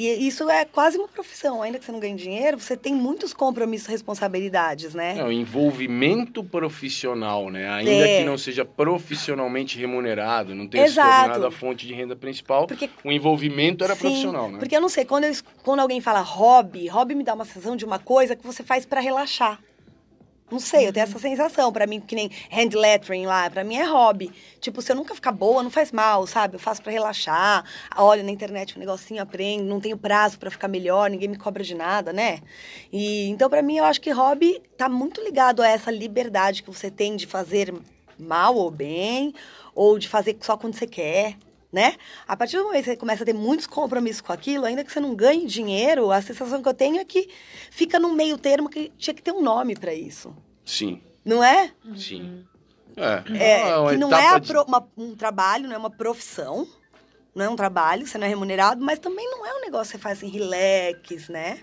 E 0.00 0.26
isso 0.26 0.48
é 0.48 0.64
quase 0.64 0.96
uma 0.96 1.06
profissão. 1.06 1.60
Ainda 1.60 1.78
que 1.78 1.84
você 1.84 1.92
não 1.92 2.00
ganhe 2.00 2.16
dinheiro, 2.16 2.58
você 2.58 2.74
tem 2.74 2.94
muitos 2.94 3.34
compromissos 3.34 3.86
e 3.86 3.90
responsabilidades, 3.90 4.94
né? 4.94 5.18
É, 5.18 5.22
o 5.22 5.30
envolvimento 5.30 6.42
profissional, 6.42 7.50
né? 7.50 7.68
Ainda 7.68 7.90
é. 7.90 8.18
que 8.20 8.24
não 8.24 8.38
seja 8.38 8.64
profissionalmente 8.64 9.78
remunerado, 9.78 10.54
não 10.54 10.66
tenha 10.66 10.86
Exato. 10.86 11.06
se 11.06 11.20
tornado 11.24 11.46
a 11.46 11.50
fonte 11.50 11.86
de 11.86 11.92
renda 11.92 12.16
principal, 12.16 12.66
porque, 12.66 12.88
o 13.04 13.12
envolvimento 13.12 13.84
era 13.84 13.94
sim, 13.94 14.00
profissional, 14.00 14.50
né? 14.50 14.58
Porque 14.58 14.74
eu 14.74 14.80
não 14.80 14.88
sei, 14.88 15.04
quando, 15.04 15.24
eu, 15.24 15.34
quando 15.62 15.80
alguém 15.80 16.00
fala 16.00 16.22
hobby, 16.22 16.88
hobby 16.88 17.14
me 17.14 17.22
dá 17.22 17.34
uma 17.34 17.44
sensação 17.44 17.76
de 17.76 17.84
uma 17.84 17.98
coisa 17.98 18.34
que 18.34 18.46
você 18.46 18.62
faz 18.62 18.86
para 18.86 19.02
relaxar. 19.02 19.60
Não 20.50 20.58
sei, 20.58 20.88
eu 20.88 20.92
tenho 20.92 21.04
essa 21.04 21.18
sensação. 21.18 21.72
para 21.72 21.86
mim, 21.86 22.00
que 22.00 22.14
nem 22.14 22.30
hand 22.50 22.74
lettering 22.74 23.24
lá, 23.26 23.48
para 23.48 23.62
mim 23.62 23.76
é 23.76 23.84
hobby. 23.84 24.32
Tipo, 24.60 24.82
se 24.82 24.90
eu 24.90 24.96
nunca 24.96 25.14
ficar 25.14 25.32
boa, 25.32 25.62
não 25.62 25.70
faz 25.70 25.92
mal, 25.92 26.26
sabe? 26.26 26.56
Eu 26.56 26.58
faço 26.58 26.82
para 26.82 26.90
relaxar. 26.90 27.64
Olho 27.96 28.24
na 28.24 28.30
internet 28.30 28.76
um 28.76 28.80
negocinho, 28.80 29.22
aprendo. 29.22 29.64
Não 29.64 29.80
tenho 29.80 29.96
prazo 29.96 30.38
para 30.38 30.50
ficar 30.50 30.68
melhor, 30.68 31.08
ninguém 31.08 31.28
me 31.28 31.38
cobra 31.38 31.62
de 31.62 31.74
nada, 31.74 32.12
né? 32.12 32.40
E 32.92 33.28
então, 33.28 33.48
para 33.48 33.62
mim, 33.62 33.76
eu 33.76 33.84
acho 33.84 34.00
que 34.00 34.10
hobby 34.10 34.60
tá 34.76 34.88
muito 34.88 35.22
ligado 35.22 35.62
a 35.62 35.68
essa 35.68 35.90
liberdade 35.90 36.62
que 36.62 36.70
você 36.70 36.90
tem 36.90 37.16
de 37.16 37.26
fazer 37.26 37.72
mal 38.18 38.56
ou 38.56 38.70
bem, 38.70 39.32
ou 39.74 39.98
de 39.98 40.08
fazer 40.08 40.36
só 40.40 40.56
quando 40.56 40.74
você 40.74 40.86
quer 40.86 41.36
né? 41.72 41.94
A 42.26 42.36
partir 42.36 42.56
do 42.56 42.64
momento 42.64 42.84
que 42.84 42.90
você 42.90 42.96
começa 42.96 43.22
a 43.22 43.26
ter 43.26 43.32
muitos 43.32 43.66
compromissos 43.66 44.20
com 44.20 44.32
aquilo, 44.32 44.64
ainda 44.64 44.84
que 44.84 44.92
você 44.92 45.00
não 45.00 45.14
ganhe 45.14 45.46
dinheiro, 45.46 46.10
a 46.10 46.20
sensação 46.20 46.62
que 46.62 46.68
eu 46.68 46.74
tenho 46.74 46.98
é 46.98 47.04
que 47.04 47.28
fica 47.70 47.98
no 47.98 48.12
meio 48.12 48.36
termo 48.36 48.68
que 48.68 48.90
tinha 48.98 49.14
que 49.14 49.22
ter 49.22 49.32
um 49.32 49.42
nome 49.42 49.76
para 49.76 49.94
isso. 49.94 50.34
Sim. 50.64 51.00
Não 51.24 51.42
é? 51.42 51.72
Sim. 51.96 52.44
É, 52.96 53.22
é 53.38 53.90
que 53.90 53.96
não 53.96 54.12
é 54.12 54.32
uma, 54.66 54.88
um 54.96 55.14
trabalho, 55.14 55.68
não 55.68 55.74
é 55.74 55.78
uma 55.78 55.90
profissão, 55.90 56.66
não 57.34 57.44
é 57.44 57.48
um 57.48 57.56
trabalho, 57.56 58.06
você 58.06 58.18
não 58.18 58.26
é 58.26 58.28
remunerado, 58.28 58.84
mas 58.84 58.98
também 58.98 59.28
não 59.30 59.46
é 59.46 59.54
um 59.54 59.60
negócio 59.60 59.92
que 59.92 59.98
você 59.98 60.02
faz 60.02 60.18
assim, 60.18 60.28
relax, 60.28 61.28
né? 61.28 61.60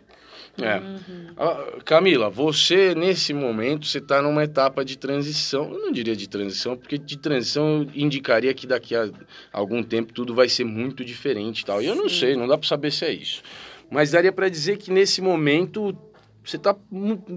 É. 0.62 0.78
Uhum. 0.78 1.28
Ah, 1.38 1.78
Camila, 1.86 2.30
você 2.30 2.96
nesse 2.96 3.34
momento 3.34 3.86
você 3.86 4.00
está 4.00 4.22
numa 4.22 4.44
etapa 4.44 4.84
de 4.84 4.98
transição. 4.98 5.72
Eu 5.72 5.80
não 5.80 5.92
diria 5.92 6.16
de 6.16 6.28
transição, 6.28 6.76
porque 6.76 6.98
de 6.98 7.18
transição 7.18 7.82
eu 7.82 7.90
indicaria 7.96 8.54
que 8.54 8.66
daqui 8.66 8.96
a 8.96 9.10
algum 9.52 9.84
tempo 9.84 10.14
tudo 10.14 10.34
vai 10.34 10.50
ser 10.50 10.64
muito 10.64 11.06
diferente, 11.06 11.66
tal. 11.66 11.82
E 11.82 11.86
eu 11.86 11.96
não 11.96 12.10
sei, 12.10 12.36
não 12.36 12.48
dá 12.48 12.58
para 12.58 12.68
saber 12.68 12.92
se 12.92 13.06
é 13.06 13.14
isso. 13.14 13.42
Mas 13.90 14.12
daria 14.12 14.32
para 14.32 14.50
dizer 14.50 14.78
que 14.78 14.92
nesse 14.92 15.22
momento 15.22 15.96
você 16.44 16.58
está 16.58 16.76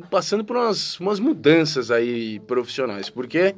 passando 0.08 0.44
por 0.44 0.56
umas, 0.56 0.98
umas 1.00 1.18
mudanças 1.18 1.90
aí 1.90 2.40
profissionais, 2.40 3.10
porque 3.10 3.54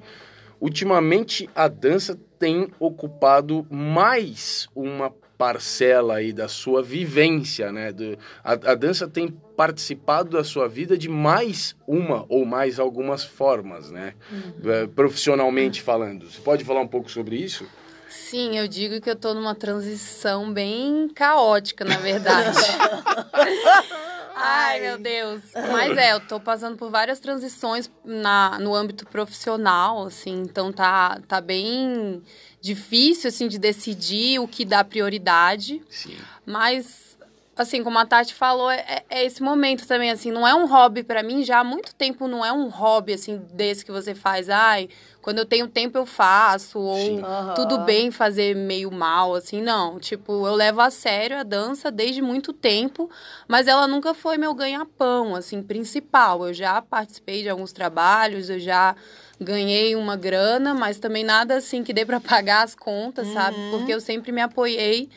ultimamente 0.60 1.48
a 1.54 1.68
dança 1.68 2.18
tem 2.38 2.68
ocupado 2.78 3.66
mais 3.70 4.68
uma 4.74 5.12
parcela 5.42 6.18
aí 6.18 6.32
da 6.32 6.46
sua 6.46 6.84
vivência, 6.84 7.72
né? 7.72 7.90
Do, 7.90 8.16
a, 8.44 8.52
a 8.52 8.74
dança 8.76 9.08
tem 9.08 9.28
participado 9.56 10.30
da 10.30 10.44
sua 10.44 10.68
vida 10.68 10.96
de 10.96 11.08
mais 11.08 11.74
uma 11.84 12.24
ou 12.28 12.46
mais 12.46 12.78
algumas 12.78 13.24
formas, 13.24 13.90
né? 13.90 14.14
Uhum. 14.30 14.70
É, 14.70 14.86
profissionalmente 14.86 15.82
falando. 15.82 16.30
Você 16.30 16.40
pode 16.40 16.64
falar 16.64 16.80
um 16.80 16.86
pouco 16.86 17.10
sobre 17.10 17.34
isso? 17.34 17.66
Sim, 18.08 18.56
eu 18.56 18.68
digo 18.68 19.00
que 19.00 19.10
eu 19.10 19.16
tô 19.16 19.34
numa 19.34 19.52
transição 19.52 20.52
bem 20.52 21.08
caótica, 21.12 21.84
na 21.84 21.96
verdade. 21.96 22.56
Ai, 24.36 24.80
meu 24.80 24.98
Deus. 24.98 25.42
Mas 25.72 25.98
é, 25.98 26.12
eu 26.12 26.20
tô 26.20 26.38
passando 26.38 26.76
por 26.76 26.88
várias 26.88 27.18
transições 27.18 27.90
na, 28.04 28.60
no 28.60 28.76
âmbito 28.76 29.04
profissional, 29.06 30.06
assim, 30.06 30.42
então 30.42 30.72
tá, 30.72 31.20
tá 31.26 31.40
bem 31.40 32.22
difícil, 32.62 33.28
assim, 33.28 33.48
de 33.48 33.58
decidir 33.58 34.38
o 34.38 34.46
que 34.46 34.64
dá 34.64 34.84
prioridade. 34.84 35.82
Sim. 35.90 36.16
Mas, 36.46 37.18
assim, 37.56 37.82
como 37.82 37.98
a 37.98 38.06
Tati 38.06 38.32
falou, 38.32 38.70
é, 38.70 39.02
é 39.10 39.26
esse 39.26 39.42
momento 39.42 39.84
também, 39.84 40.12
assim, 40.12 40.30
não 40.30 40.46
é 40.46 40.54
um 40.54 40.66
hobby 40.66 41.02
para 41.02 41.24
mim, 41.24 41.44
já 41.44 41.58
há 41.58 41.64
muito 41.64 41.92
tempo 41.92 42.28
não 42.28 42.44
é 42.44 42.52
um 42.52 42.68
hobby, 42.68 43.14
assim, 43.14 43.42
desse 43.52 43.84
que 43.84 43.90
você 43.90 44.14
faz, 44.14 44.48
ai, 44.48 44.88
quando 45.20 45.38
eu 45.38 45.44
tenho 45.44 45.66
tempo 45.66 45.98
eu 45.98 46.06
faço, 46.06 46.78
ou 46.78 46.96
uhum. 46.96 47.54
tudo 47.56 47.78
bem 47.78 48.12
fazer 48.12 48.54
meio 48.54 48.92
mal, 48.92 49.34
assim, 49.34 49.60
não. 49.60 49.98
Tipo, 49.98 50.46
eu 50.46 50.54
levo 50.54 50.80
a 50.80 50.90
sério 50.90 51.38
a 51.38 51.42
dança 51.42 51.90
desde 51.90 52.22
muito 52.22 52.52
tempo, 52.52 53.10
mas 53.48 53.66
ela 53.66 53.88
nunca 53.88 54.14
foi 54.14 54.38
meu 54.38 54.54
ganha-pão, 54.54 55.34
assim, 55.34 55.62
principal. 55.64 56.46
Eu 56.46 56.54
já 56.54 56.80
participei 56.80 57.42
de 57.42 57.48
alguns 57.48 57.72
trabalhos, 57.72 58.48
eu 58.48 58.60
já 58.60 58.94
ganhei 59.42 59.94
uma 59.96 60.16
grana, 60.16 60.74
mas 60.74 60.98
também 60.98 61.24
nada 61.24 61.56
assim 61.56 61.82
que 61.82 61.92
dê 61.92 62.04
para 62.04 62.18
pagar 62.20 62.62
as 62.62 62.74
contas, 62.74 63.28
uhum. 63.28 63.34
sabe? 63.34 63.56
Porque 63.70 63.92
eu 63.92 64.00
sempre 64.00 64.32
me 64.32 64.40
apoiei 64.40 65.08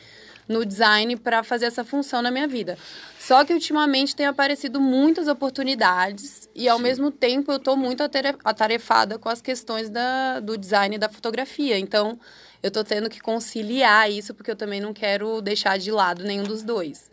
no 0.48 0.64
design 0.64 1.16
para 1.16 1.42
fazer 1.42 1.66
essa 1.66 1.84
função 1.84 2.22
na 2.22 2.30
minha 2.30 2.46
vida. 2.46 2.78
Só 3.18 3.44
que 3.44 3.52
ultimamente 3.52 4.14
tem 4.14 4.26
aparecido 4.26 4.80
muitas 4.80 5.26
oportunidades 5.26 6.48
e 6.54 6.68
ao 6.68 6.76
Sim. 6.76 6.82
mesmo 6.84 7.10
tempo 7.10 7.50
eu 7.50 7.56
estou 7.56 7.76
muito 7.76 8.02
atarefada 8.44 9.18
com 9.18 9.28
as 9.28 9.42
questões 9.42 9.90
da, 9.90 10.38
do 10.38 10.56
design 10.56 10.94
e 10.94 10.98
da 10.98 11.08
fotografia. 11.08 11.76
Então 11.76 12.18
eu 12.62 12.68
estou 12.68 12.84
tendo 12.84 13.10
que 13.10 13.20
conciliar 13.20 14.10
isso 14.10 14.32
porque 14.32 14.50
eu 14.50 14.56
também 14.56 14.80
não 14.80 14.94
quero 14.94 15.40
deixar 15.42 15.76
de 15.76 15.90
lado 15.90 16.22
nenhum 16.22 16.44
dos 16.44 16.62
dois. 16.62 17.10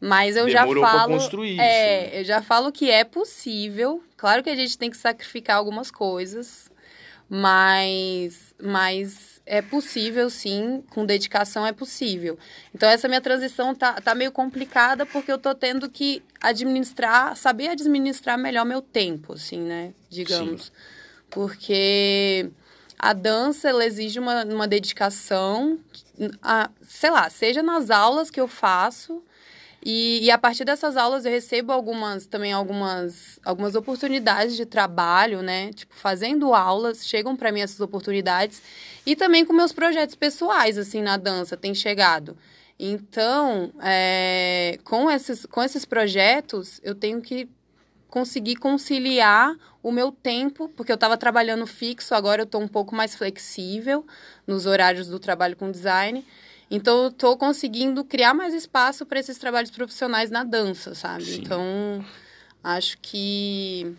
Mas 0.00 0.36
eu 0.36 0.46
Demorou 0.46 0.82
já 0.82 0.90
falo. 0.90 1.14
construir 1.14 1.58
é, 1.58 2.04
isso. 2.04 2.14
Né? 2.14 2.20
eu 2.20 2.24
já 2.24 2.42
falo 2.42 2.70
que 2.70 2.90
é 2.90 3.04
possível. 3.04 4.02
Claro 4.16 4.42
que 4.42 4.50
a 4.50 4.56
gente 4.56 4.76
tem 4.76 4.90
que 4.90 4.96
sacrificar 4.96 5.56
algumas 5.56 5.90
coisas, 5.90 6.70
mas, 7.28 8.54
mas 8.62 9.40
é 9.46 9.62
possível 9.62 10.28
sim, 10.28 10.82
com 10.90 11.06
dedicação 11.06 11.66
é 11.66 11.72
possível. 11.72 12.38
Então 12.74 12.88
essa 12.88 13.08
minha 13.08 13.20
transição 13.20 13.74
tá, 13.74 13.94
tá 13.94 14.14
meio 14.14 14.32
complicada 14.32 15.06
porque 15.06 15.32
eu 15.32 15.38
tô 15.38 15.54
tendo 15.54 15.88
que 15.88 16.22
administrar, 16.40 17.36
saber 17.36 17.68
administrar 17.68 18.38
melhor 18.38 18.64
meu 18.64 18.82
tempo, 18.82 19.32
assim, 19.32 19.60
né? 19.60 19.92
Digamos. 20.10 20.66
Sim. 20.66 20.72
Porque 21.30 22.50
a 22.98 23.12
dança 23.12 23.68
ela 23.68 23.84
exige 23.84 24.18
uma, 24.18 24.44
uma 24.44 24.68
dedicação, 24.68 25.78
a, 26.42 26.70
sei 26.82 27.10
lá, 27.10 27.28
seja 27.30 27.62
nas 27.62 27.90
aulas 27.90 28.30
que 28.30 28.40
eu 28.40 28.48
faço, 28.48 29.22
e, 29.88 30.24
e, 30.24 30.32
a 30.32 30.36
partir 30.36 30.64
dessas 30.64 30.96
aulas 30.96 31.24
eu 31.24 31.30
recebo 31.30 31.70
algumas 31.70 32.26
também 32.26 32.52
algumas 32.52 33.38
algumas 33.44 33.76
oportunidades 33.76 34.56
de 34.56 34.66
trabalho, 34.66 35.42
né? 35.42 35.72
Tipo, 35.72 35.94
fazendo 35.94 36.52
aulas, 36.52 37.06
chegam 37.06 37.36
para 37.36 37.52
mim 37.52 37.60
essas 37.60 37.78
oportunidades 37.78 38.60
e 39.06 39.14
também 39.14 39.44
com 39.44 39.52
meus 39.52 39.72
projetos 39.72 40.16
pessoais 40.16 40.76
assim 40.76 41.02
na 41.02 41.16
dança 41.16 41.56
tem 41.56 41.72
chegado. 41.72 42.36
Então, 42.76 43.72
é, 43.80 44.76
com 44.82 45.08
esses 45.08 45.46
com 45.46 45.62
esses 45.62 45.84
projetos, 45.84 46.80
eu 46.82 46.92
tenho 46.96 47.22
que 47.22 47.48
conseguir 48.08 48.56
conciliar 48.56 49.54
o 49.84 49.92
meu 49.92 50.10
tempo, 50.10 50.68
porque 50.70 50.90
eu 50.90 50.96
estava 50.96 51.16
trabalhando 51.16 51.64
fixo, 51.64 52.12
agora 52.12 52.42
eu 52.42 52.46
estou 52.46 52.60
um 52.60 52.66
pouco 52.66 52.92
mais 52.92 53.14
flexível 53.14 54.04
nos 54.48 54.66
horários 54.66 55.06
do 55.06 55.20
trabalho 55.20 55.54
com 55.54 55.70
design. 55.70 56.26
Então, 56.70 57.04
eu 57.04 57.10
tô 57.12 57.36
conseguindo 57.36 58.04
criar 58.04 58.34
mais 58.34 58.52
espaço 58.52 59.06
para 59.06 59.20
esses 59.20 59.38
trabalhos 59.38 59.70
profissionais 59.70 60.30
na 60.30 60.42
dança, 60.42 60.94
sabe? 60.94 61.24
Sim. 61.24 61.42
Então, 61.42 62.04
acho 62.62 62.98
que, 63.00 63.94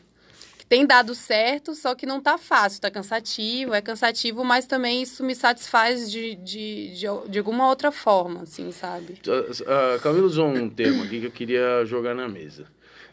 que, 0.58 0.66
tem 0.66 0.86
dado 0.86 1.16
certo, 1.16 1.74
só 1.74 1.96
que 1.96 2.06
não 2.06 2.20
tá 2.20 2.38
fácil, 2.38 2.82
tá 2.82 2.92
cansativo, 2.92 3.74
é 3.74 3.82
cansativo, 3.82 4.44
mas 4.44 4.66
também 4.66 5.02
isso 5.02 5.24
me 5.24 5.34
satisfaz 5.34 6.12
de, 6.12 6.36
de, 6.36 6.94
de, 6.94 7.08
de 7.30 7.40
alguma 7.40 7.70
outra 7.70 7.90
forma, 7.90 8.42
assim, 8.42 8.70
sabe? 8.74 9.18
A 9.96 10.00
Camila 10.00 10.26
usou 10.26 10.48
um 10.48 10.70
termo 10.70 11.04
aqui 11.04 11.22
que 11.22 11.28
eu 11.28 11.32
queria 11.32 11.86
jogar 11.86 12.14
na 12.14 12.28
mesa. 12.28 12.66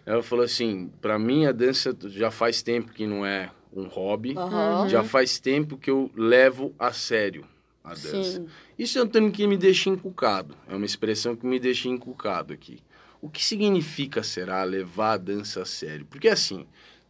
Ela 0.05 0.23
falou 0.23 0.45
assim: 0.45 0.91
para 1.01 1.19
mim 1.19 1.47
a 1.47 1.53
dança 1.53 1.97
já 2.07 2.31
faz 2.31 2.61
tempo 2.61 2.93
que 2.93 3.07
não 3.07 3.25
é 3.25 3.51
um 3.75 3.87
hobby, 3.87 4.35
uhum. 4.37 4.89
já 4.89 5.03
faz 5.03 5.39
tempo 5.39 5.79
que 5.79 5.91
eu 5.91 6.11
levo 6.15 6.75
a 6.79 6.93
sério 6.93 7.47
a 7.85 7.91
dança. 7.91 8.23
Sim. 8.23 8.47
Isso 8.79 8.99
é 8.99 9.03
um 9.03 9.07
termo 9.07 9.31
que 9.31 9.47
me 9.47 9.59
deixa 9.59 9.91
encucado, 9.91 10.57
é 10.67 10.75
uma 10.75 10.87
expressão 10.87 11.37
que 11.37 11.47
me 11.47 11.61
deixa 11.61 11.89
encucado 11.89 12.53
aqui. 12.53 12.79
O 13.21 13.29
que 13.29 13.45
significa, 13.45 14.23
será, 14.23 14.65
levar 14.65 15.13
a 15.13 15.17
dança 15.19 15.63
a 15.63 15.65
sério? 15.67 16.07
Porque 16.07 16.29
assim, 16.29 16.67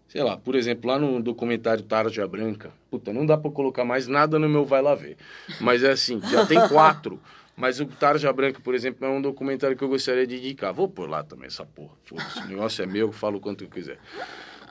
sei 0.09 0.23
lá, 0.23 0.37
por 0.37 0.55
exemplo, 0.55 0.91
lá 0.91 0.99
no 0.99 1.23
documentário 1.23 1.83
Tarja 1.83 2.27
Branca, 2.27 2.73
puta, 2.91 3.13
não 3.13 3.25
dá 3.25 3.37
para 3.37 3.51
colocar 3.51 3.85
mais 3.85 4.07
nada 4.07 4.39
no 4.39 4.49
meu 4.49 4.65
Vai 4.65 4.83
Lá 4.83 4.95
Ver. 4.95 5.17
Mas 5.61 5.83
é 5.83 5.93
assim, 5.93 6.21
já 6.31 6.45
tem 6.47 6.59
quatro. 6.69 7.21
Mas 7.57 7.79
o 7.79 7.87
Tarja 7.87 8.33
Branca, 8.33 8.61
por 8.61 8.75
exemplo, 8.75 9.07
é 9.07 9.09
um 9.09 9.23
documentário 9.23 9.77
que 9.77 9.85
eu 9.85 9.89
gostaria 9.89 10.27
de 10.27 10.37
indicar. 10.37 10.73
Vou 10.73 10.89
por 10.89 11.09
lá 11.09 11.23
também 11.23 11.47
essa 11.47 11.65
porra. 11.65 11.95
Foda-se, 12.03 12.41
o 12.41 12.47
negócio 12.49 12.83
é 12.83 12.87
meu, 12.87 13.09
eu 13.09 13.13
falo 13.13 13.39
o 13.39 13.41
quanto 13.41 13.63
eu 13.63 13.69
quiser. 13.69 13.99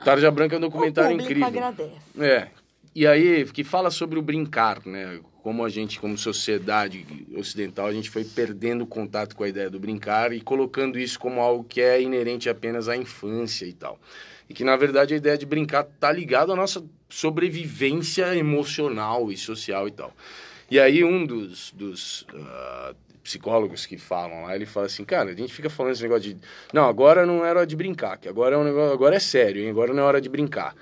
Tarja 0.04 0.30
Branca 0.30 0.54
é 0.54 0.58
um 0.58 0.60
documentário 0.60 1.16
o 1.16 1.20
incrível. 1.20 1.46
agradece. 1.46 1.92
É. 2.18 2.48
E 2.94 3.06
aí, 3.06 3.44
que 3.46 3.64
fala 3.64 3.90
sobre 3.90 4.18
o 4.18 4.22
brincar, 4.22 4.84
né? 4.84 5.18
Como 5.44 5.62
a 5.62 5.68
gente, 5.68 6.00
como 6.00 6.16
sociedade 6.16 7.06
ocidental, 7.36 7.86
a 7.86 7.92
gente 7.92 8.08
foi 8.08 8.24
perdendo 8.24 8.86
contato 8.86 9.36
com 9.36 9.44
a 9.44 9.48
ideia 9.48 9.68
do 9.68 9.78
brincar 9.78 10.32
e 10.32 10.40
colocando 10.40 10.98
isso 10.98 11.18
como 11.20 11.38
algo 11.38 11.62
que 11.62 11.82
é 11.82 12.00
inerente 12.00 12.48
apenas 12.48 12.88
à 12.88 12.96
infância 12.96 13.66
e 13.66 13.74
tal. 13.74 14.00
E 14.48 14.54
que, 14.54 14.64
na 14.64 14.74
verdade, 14.74 15.12
a 15.12 15.18
ideia 15.18 15.36
de 15.36 15.44
brincar 15.44 15.82
está 15.82 16.10
ligada 16.10 16.54
à 16.54 16.56
nossa 16.56 16.82
sobrevivência 17.10 18.34
emocional 18.34 19.30
e 19.30 19.36
social 19.36 19.86
e 19.86 19.90
tal. 19.90 20.14
E 20.70 20.80
aí, 20.80 21.04
um 21.04 21.26
dos, 21.26 21.72
dos 21.72 22.22
uh, 22.22 22.96
psicólogos 23.22 23.84
que 23.84 23.98
falam 23.98 24.44
lá, 24.44 24.56
ele 24.56 24.64
fala 24.64 24.86
assim, 24.86 25.04
cara, 25.04 25.32
a 25.32 25.34
gente 25.34 25.52
fica 25.52 25.68
falando 25.68 25.92
esse 25.92 26.02
negócio 26.02 26.22
de... 26.22 26.40
Não, 26.72 26.88
agora 26.88 27.26
não 27.26 27.44
é 27.44 27.50
hora 27.50 27.66
de 27.66 27.76
brincar, 27.76 28.16
que 28.16 28.30
agora 28.30 28.56
é, 28.56 28.58
um 28.58 28.64
negócio, 28.64 28.94
agora 28.94 29.16
é 29.16 29.20
sério, 29.20 29.62
hein? 29.62 29.68
agora 29.68 29.92
não 29.92 30.04
é 30.04 30.06
hora 30.06 30.22
de 30.22 30.28
brincar. 30.30 30.74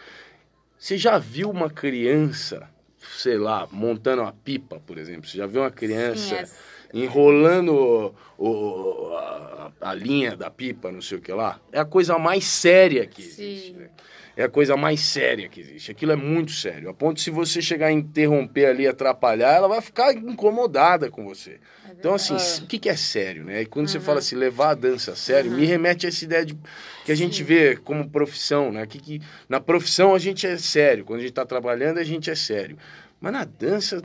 Você 0.78 0.96
já 0.96 1.18
viu 1.18 1.50
uma 1.50 1.68
criança 1.68 2.70
sei 3.16 3.36
lá, 3.36 3.68
montando 3.70 4.22
uma 4.22 4.32
pipa, 4.32 4.80
por 4.86 4.98
exemplo. 4.98 5.28
Você 5.28 5.38
já 5.38 5.46
viu 5.46 5.62
uma 5.62 5.70
criança 5.70 6.34
é... 6.34 6.46
enrolando 6.92 7.74
o, 7.74 8.14
o, 8.38 9.14
a, 9.16 9.72
a, 9.80 9.94
linha 9.94 10.36
da 10.36 10.50
pipa, 10.50 10.90
não 10.90 11.00
sei 11.00 11.18
o 11.18 11.20
que 11.20 11.32
lá? 11.32 11.60
É 11.72 11.80
a 11.80 11.84
coisa 11.84 12.18
mais 12.18 12.44
séria 12.44 13.06
que 13.06 13.22
existe. 13.22 13.72
Né? 13.72 13.88
É 14.34 14.44
a 14.44 14.48
coisa 14.48 14.76
mais 14.76 15.00
séria 15.00 15.48
que 15.48 15.60
existe. 15.60 15.90
Aquilo 15.90 16.12
é 16.12 16.16
muito 16.16 16.52
sério. 16.52 16.88
A 16.88 16.94
ponto 16.94 17.16
de 17.16 17.22
se 17.22 17.30
você 17.30 17.60
chegar 17.60 17.88
a 17.88 17.92
interromper 17.92 18.66
ali, 18.66 18.86
atrapalhar, 18.86 19.52
ela 19.52 19.68
vai 19.68 19.80
ficar 19.82 20.14
incomodada 20.14 21.10
com 21.10 21.24
você. 21.24 21.58
É 21.86 21.92
então, 21.98 22.14
assim, 22.14 22.34
o 22.34 22.66
que, 22.66 22.78
que 22.78 22.88
é 22.88 22.96
sério, 22.96 23.44
né? 23.44 23.62
E 23.62 23.66
quando 23.66 23.86
uhum. 23.86 23.92
você 23.92 24.00
fala 24.00 24.20
assim, 24.20 24.34
levar 24.34 24.70
a 24.70 24.74
dança 24.74 25.12
a 25.12 25.16
sério, 25.16 25.50
uhum. 25.50 25.58
me 25.58 25.66
remete 25.66 26.06
a 26.06 26.08
essa 26.08 26.24
ideia 26.24 26.46
de, 26.46 26.56
que 27.04 27.12
a 27.12 27.14
gente 27.14 27.36
Sim. 27.36 27.44
vê 27.44 27.76
como 27.76 28.08
profissão, 28.08 28.72
né? 28.72 28.86
Que, 28.86 28.98
que 28.98 29.20
na 29.48 29.60
profissão 29.60 30.14
a 30.14 30.18
gente 30.18 30.46
é 30.46 30.56
sério. 30.56 31.04
Quando 31.04 31.18
a 31.18 31.22
gente 31.22 31.32
está 31.32 31.44
trabalhando, 31.44 31.98
a 31.98 32.04
gente 32.04 32.30
é 32.30 32.34
sério. 32.34 32.78
Mas 33.22 33.32
na 33.32 33.44
dança, 33.44 34.02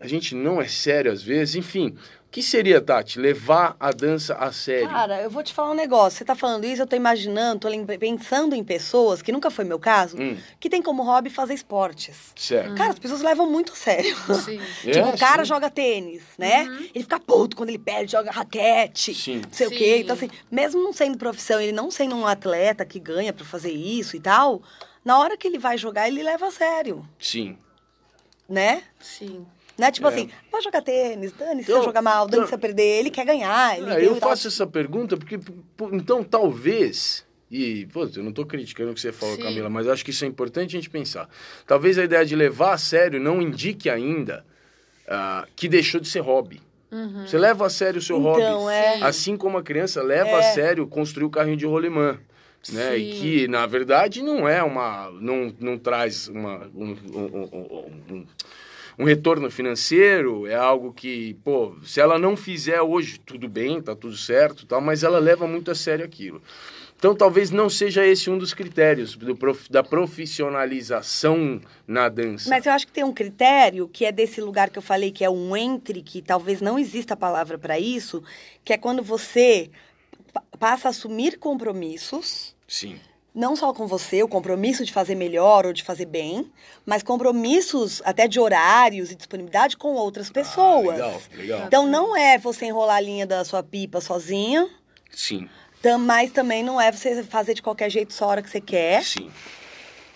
a 0.00 0.06
gente 0.06 0.34
não 0.34 0.62
é 0.62 0.68
sério 0.68 1.10
às 1.10 1.20
vezes. 1.20 1.56
Enfim, 1.56 1.88
o 1.88 2.30
que 2.30 2.40
seria, 2.40 2.80
Tati, 2.80 3.18
levar 3.18 3.74
a 3.80 3.90
dança 3.90 4.36
a 4.36 4.52
sério? 4.52 4.88
Cara, 4.88 5.22
eu 5.22 5.28
vou 5.28 5.42
te 5.42 5.52
falar 5.52 5.72
um 5.72 5.74
negócio. 5.74 6.18
Você 6.18 6.24
tá 6.24 6.36
falando 6.36 6.64
isso, 6.64 6.82
eu 6.82 6.86
tô 6.86 6.94
imaginando, 6.94 7.68
tô 7.68 7.98
pensando 7.98 8.54
em 8.54 8.62
pessoas, 8.62 9.20
que 9.22 9.32
nunca 9.32 9.50
foi 9.50 9.64
meu 9.64 9.78
caso, 9.78 10.16
hum. 10.16 10.36
que 10.60 10.70
tem 10.70 10.80
como 10.80 11.02
hobby 11.02 11.30
fazer 11.30 11.54
esportes. 11.54 12.32
Certo. 12.36 12.76
Cara, 12.76 12.90
as 12.90 12.98
pessoas 13.00 13.22
levam 13.22 13.50
muito 13.50 13.72
a 13.72 13.74
sério. 13.74 14.14
Sim. 14.44 14.60
tipo, 14.82 14.98
é, 14.98 15.14
o 15.14 15.18
cara 15.18 15.42
sim. 15.42 15.48
joga 15.48 15.68
tênis, 15.68 16.22
né? 16.38 16.62
Uhum. 16.62 16.88
Ele 16.94 17.02
fica 17.02 17.18
puto 17.18 17.56
quando 17.56 17.70
ele 17.70 17.78
perde, 17.78 18.12
joga 18.12 18.30
raquete, 18.30 19.12
sim. 19.14 19.42
não 19.44 19.50
sei 19.50 19.68
sim. 19.68 19.74
o 19.74 19.76
quê. 19.76 19.98
Então, 19.98 20.14
assim, 20.14 20.30
mesmo 20.48 20.80
não 20.80 20.92
sendo 20.92 21.18
profissão, 21.18 21.60
ele 21.60 21.72
não 21.72 21.90
sendo 21.90 22.14
um 22.14 22.24
atleta 22.24 22.84
que 22.84 23.00
ganha 23.00 23.32
para 23.32 23.44
fazer 23.44 23.72
isso 23.72 24.14
e 24.14 24.20
tal, 24.20 24.62
na 25.04 25.18
hora 25.18 25.36
que 25.36 25.48
ele 25.48 25.58
vai 25.58 25.76
jogar, 25.76 26.06
ele 26.06 26.22
leva 26.22 26.46
a 26.46 26.50
sério. 26.52 27.04
Sim 27.18 27.58
né? 28.48 28.82
Sim. 29.00 29.44
Né? 29.76 29.92
Tipo 29.92 30.08
é. 30.08 30.10
assim, 30.10 30.30
vai 30.50 30.60
jogar 30.60 30.82
tênis, 30.82 31.32
dane 31.32 31.62
se 31.62 31.70
eu, 31.70 31.84
jogar 31.84 32.02
mal, 32.02 32.26
dane 32.26 32.46
se 32.46 32.52
eu 32.52 32.58
perder, 32.58 32.98
ele 32.98 33.10
quer 33.10 33.24
ganhar. 33.24 33.78
Ele 33.78 33.90
é, 33.92 34.06
eu 34.06 34.16
faço 34.16 34.48
essa 34.48 34.66
pergunta 34.66 35.16
porque, 35.16 35.38
então, 35.92 36.24
talvez, 36.24 37.24
e, 37.48 37.86
pô, 37.86 38.04
eu 38.04 38.22
não 38.22 38.30
estou 38.30 38.44
criticando 38.44 38.90
o 38.90 38.94
que 38.94 39.00
você 39.00 39.12
falou, 39.12 39.36
Sim. 39.36 39.42
Camila, 39.42 39.70
mas 39.70 39.86
acho 39.86 40.04
que 40.04 40.10
isso 40.10 40.24
é 40.24 40.28
importante 40.28 40.76
a 40.76 40.80
gente 40.80 40.90
pensar. 40.90 41.28
Talvez 41.64 41.96
a 41.96 42.04
ideia 42.04 42.26
de 42.26 42.34
levar 42.34 42.72
a 42.72 42.78
sério 42.78 43.20
não 43.20 43.40
indique 43.40 43.88
ainda 43.88 44.44
uh, 45.06 45.46
que 45.54 45.68
deixou 45.68 46.00
de 46.00 46.08
ser 46.08 46.20
hobby. 46.20 46.60
Uhum. 46.90 47.26
Você 47.26 47.38
leva 47.38 47.66
a 47.66 47.70
sério 47.70 47.98
o 48.00 48.02
seu 48.02 48.18
então, 48.18 48.32
hobby. 48.32 48.72
É... 48.72 49.02
Assim 49.02 49.36
como 49.36 49.58
a 49.58 49.62
criança 49.62 50.02
leva 50.02 50.30
é... 50.30 50.38
a 50.38 50.42
sério 50.54 50.86
construir 50.88 51.26
o 51.26 51.30
carrinho 51.30 51.56
de 51.56 51.66
rolimã 51.66 52.18
né? 52.72 52.90
Sim. 52.90 52.96
E 52.96 53.12
que, 53.12 53.48
na 53.48 53.66
verdade, 53.66 54.22
não 54.22 54.48
é 54.48 54.62
uma. 54.62 55.10
não, 55.20 55.54
não 55.58 55.78
traz 55.78 56.28
uma, 56.28 56.68
um, 56.74 56.96
um, 57.12 57.94
um, 58.10 58.26
um, 58.98 59.04
retorno 59.04 59.50
financeiro, 59.50 60.46
é 60.46 60.54
algo 60.54 60.92
que, 60.92 61.34
pô, 61.44 61.76
se 61.84 62.00
ela 62.00 62.18
não 62.18 62.36
fizer 62.36 62.80
hoje, 62.80 63.18
tudo 63.20 63.48
bem, 63.48 63.80
tá 63.80 63.94
tudo 63.94 64.16
certo, 64.16 64.66
tal, 64.66 64.80
mas 64.80 65.02
ela 65.02 65.18
leva 65.18 65.46
muito 65.46 65.70
a 65.70 65.74
sério 65.74 66.04
aquilo. 66.04 66.42
Então, 66.98 67.14
talvez 67.14 67.52
não 67.52 67.70
seja 67.70 68.04
esse 68.04 68.28
um 68.28 68.36
dos 68.36 68.52
critérios 68.52 69.16
prof, 69.38 69.70
da 69.70 69.84
profissionalização 69.84 71.60
na 71.86 72.08
dança. 72.08 72.50
Mas 72.50 72.66
eu 72.66 72.72
acho 72.72 72.88
que 72.88 72.92
tem 72.92 73.04
um 73.04 73.12
critério 73.12 73.88
que 73.88 74.04
é 74.04 74.10
desse 74.10 74.40
lugar 74.40 74.68
que 74.68 74.78
eu 74.78 74.82
falei, 74.82 75.12
que 75.12 75.24
é 75.24 75.30
um 75.30 75.56
entre, 75.56 76.02
que 76.02 76.20
talvez 76.20 76.60
não 76.60 76.76
exista 76.76 77.14
a 77.14 77.16
palavra 77.16 77.56
para 77.56 77.78
isso, 77.78 78.20
que 78.64 78.72
é 78.72 78.76
quando 78.76 79.00
você 79.00 79.70
passa 80.58 80.88
a 80.88 80.90
assumir 80.90 81.38
compromissos. 81.38 82.54
Sim. 82.66 83.00
Não 83.34 83.54
só 83.54 83.72
com 83.72 83.86
você, 83.86 84.22
o 84.22 84.28
compromisso 84.28 84.84
de 84.84 84.92
fazer 84.92 85.14
melhor 85.14 85.64
ou 85.64 85.72
de 85.72 85.84
fazer 85.84 86.06
bem, 86.06 86.50
mas 86.84 87.02
compromissos 87.02 88.02
até 88.04 88.26
de 88.26 88.40
horários 88.40 89.12
e 89.12 89.14
disponibilidade 89.14 89.76
com 89.76 89.94
outras 89.94 90.30
pessoas. 90.30 91.00
Ah, 91.00 91.06
legal, 91.06 91.22
legal. 91.34 91.66
Então 91.66 91.86
não 91.86 92.16
é 92.16 92.36
você 92.36 92.66
enrolar 92.66 92.96
a 92.96 93.00
linha 93.00 93.26
da 93.26 93.44
sua 93.44 93.62
pipa 93.62 94.00
sozinha. 94.00 94.68
Sim. 95.10 95.48
Mas 96.00 96.32
também 96.32 96.64
não 96.64 96.80
é 96.80 96.90
você 96.90 97.22
fazer 97.22 97.54
de 97.54 97.62
qualquer 97.62 97.88
jeito 97.90 98.12
só 98.12 98.24
a 98.24 98.28
hora 98.28 98.42
que 98.42 98.50
você 98.50 98.60
quer. 98.60 99.04
Sim. 99.04 99.30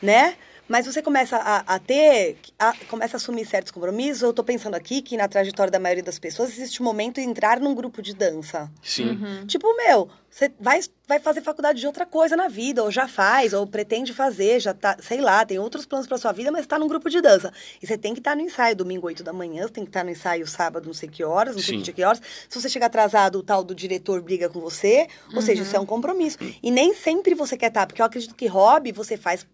Né? 0.00 0.36
Mas 0.72 0.86
você 0.86 1.02
começa 1.02 1.36
a, 1.36 1.74
a 1.74 1.78
ter, 1.78 2.38
a, 2.58 2.74
começa 2.88 3.16
a 3.16 3.18
assumir 3.18 3.44
certos 3.44 3.70
compromissos. 3.70 4.22
Eu 4.22 4.30
estou 4.30 4.42
pensando 4.42 4.72
aqui 4.72 5.02
que 5.02 5.18
na 5.18 5.28
trajetória 5.28 5.70
da 5.70 5.78
maioria 5.78 6.02
das 6.02 6.18
pessoas 6.18 6.48
existe 6.48 6.80
um 6.80 6.86
momento 6.86 7.16
de 7.16 7.26
entrar 7.26 7.60
num 7.60 7.74
grupo 7.74 8.00
de 8.00 8.14
dança. 8.14 8.72
Sim. 8.82 9.10
Uhum. 9.10 9.46
Tipo, 9.46 9.76
meu, 9.76 10.08
você 10.30 10.50
vai, 10.58 10.80
vai 11.06 11.20
fazer 11.20 11.42
faculdade 11.42 11.78
de 11.78 11.86
outra 11.86 12.06
coisa 12.06 12.34
na 12.36 12.48
vida, 12.48 12.82
ou 12.82 12.90
já 12.90 13.06
faz, 13.06 13.52
ou 13.52 13.66
pretende 13.66 14.14
fazer, 14.14 14.60
já 14.60 14.72
tá, 14.72 14.96
sei 14.98 15.20
lá, 15.20 15.44
tem 15.44 15.58
outros 15.58 15.84
planos 15.84 16.06
para 16.06 16.16
sua 16.16 16.32
vida, 16.32 16.50
mas 16.50 16.62
está 16.62 16.78
num 16.78 16.88
grupo 16.88 17.10
de 17.10 17.20
dança. 17.20 17.52
E 17.82 17.86
você 17.86 17.98
tem 17.98 18.14
que 18.14 18.20
estar 18.20 18.30
tá 18.30 18.36
no 18.36 18.40
ensaio 18.40 18.74
domingo, 18.74 19.06
8 19.08 19.22
da 19.22 19.30
manhã, 19.34 19.64
você 19.64 19.74
tem 19.74 19.84
que 19.84 19.90
estar 19.90 20.00
tá 20.00 20.04
no 20.04 20.10
ensaio 20.10 20.46
sábado, 20.46 20.86
não 20.86 20.94
sei 20.94 21.06
que 21.06 21.22
horas, 21.22 21.54
não 21.54 21.62
sei 21.62 21.82
que, 21.82 21.92
que 21.92 22.02
horas. 22.02 22.22
Se 22.48 22.58
você 22.58 22.70
chegar 22.70 22.86
atrasado, 22.86 23.38
o 23.38 23.42
tal 23.42 23.62
do 23.62 23.74
diretor 23.74 24.22
briga 24.22 24.48
com 24.48 24.58
você, 24.58 25.06
ou 25.28 25.34
uhum. 25.36 25.42
seja, 25.42 25.64
isso 25.64 25.76
é 25.76 25.80
um 25.80 25.84
compromisso. 25.84 26.38
E 26.62 26.70
nem 26.70 26.94
sempre 26.94 27.34
você 27.34 27.58
quer 27.58 27.66
estar, 27.66 27.80
tá, 27.80 27.86
porque 27.88 28.00
eu 28.00 28.06
acredito 28.06 28.34
que 28.34 28.46
hobby 28.46 28.90
você 28.90 29.18
faz 29.18 29.46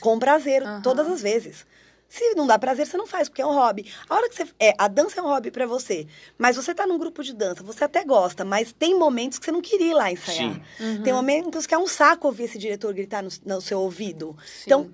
com 0.00 0.18
prazer, 0.18 0.62
uhum. 0.62 0.82
todas 0.82 1.06
as 1.08 1.22
vezes. 1.22 1.66
Se 2.08 2.34
não 2.34 2.46
dá 2.46 2.58
prazer, 2.58 2.86
você 2.86 2.96
não 2.96 3.06
faz, 3.06 3.28
porque 3.28 3.42
é 3.42 3.46
um 3.46 3.52
hobby. 3.52 3.90
A 4.08 4.14
hora 4.14 4.28
que 4.28 4.36
você. 4.36 4.46
É, 4.60 4.72
a 4.78 4.86
dança 4.86 5.18
é 5.18 5.22
um 5.22 5.26
hobby 5.26 5.50
para 5.50 5.66
você. 5.66 6.06
Mas 6.38 6.56
você 6.56 6.72
tá 6.72 6.86
num 6.86 6.98
grupo 6.98 7.22
de 7.22 7.34
dança, 7.34 7.62
você 7.62 7.84
até 7.84 8.04
gosta, 8.04 8.44
mas 8.44 8.72
tem 8.72 8.96
momentos 8.96 9.38
que 9.38 9.44
você 9.44 9.52
não 9.52 9.60
queria 9.60 9.90
ir 9.90 9.94
lá 9.94 10.10
ensaiar. 10.10 10.60
Uhum. 10.78 11.02
Tem 11.02 11.12
momentos 11.12 11.66
que 11.66 11.74
é 11.74 11.78
um 11.78 11.86
saco 11.86 12.28
ouvir 12.28 12.44
esse 12.44 12.58
diretor 12.58 12.94
gritar 12.94 13.22
no, 13.22 13.30
no 13.44 13.60
seu 13.60 13.80
ouvido. 13.80 14.36
Sim. 14.46 14.62
Então, 14.66 14.90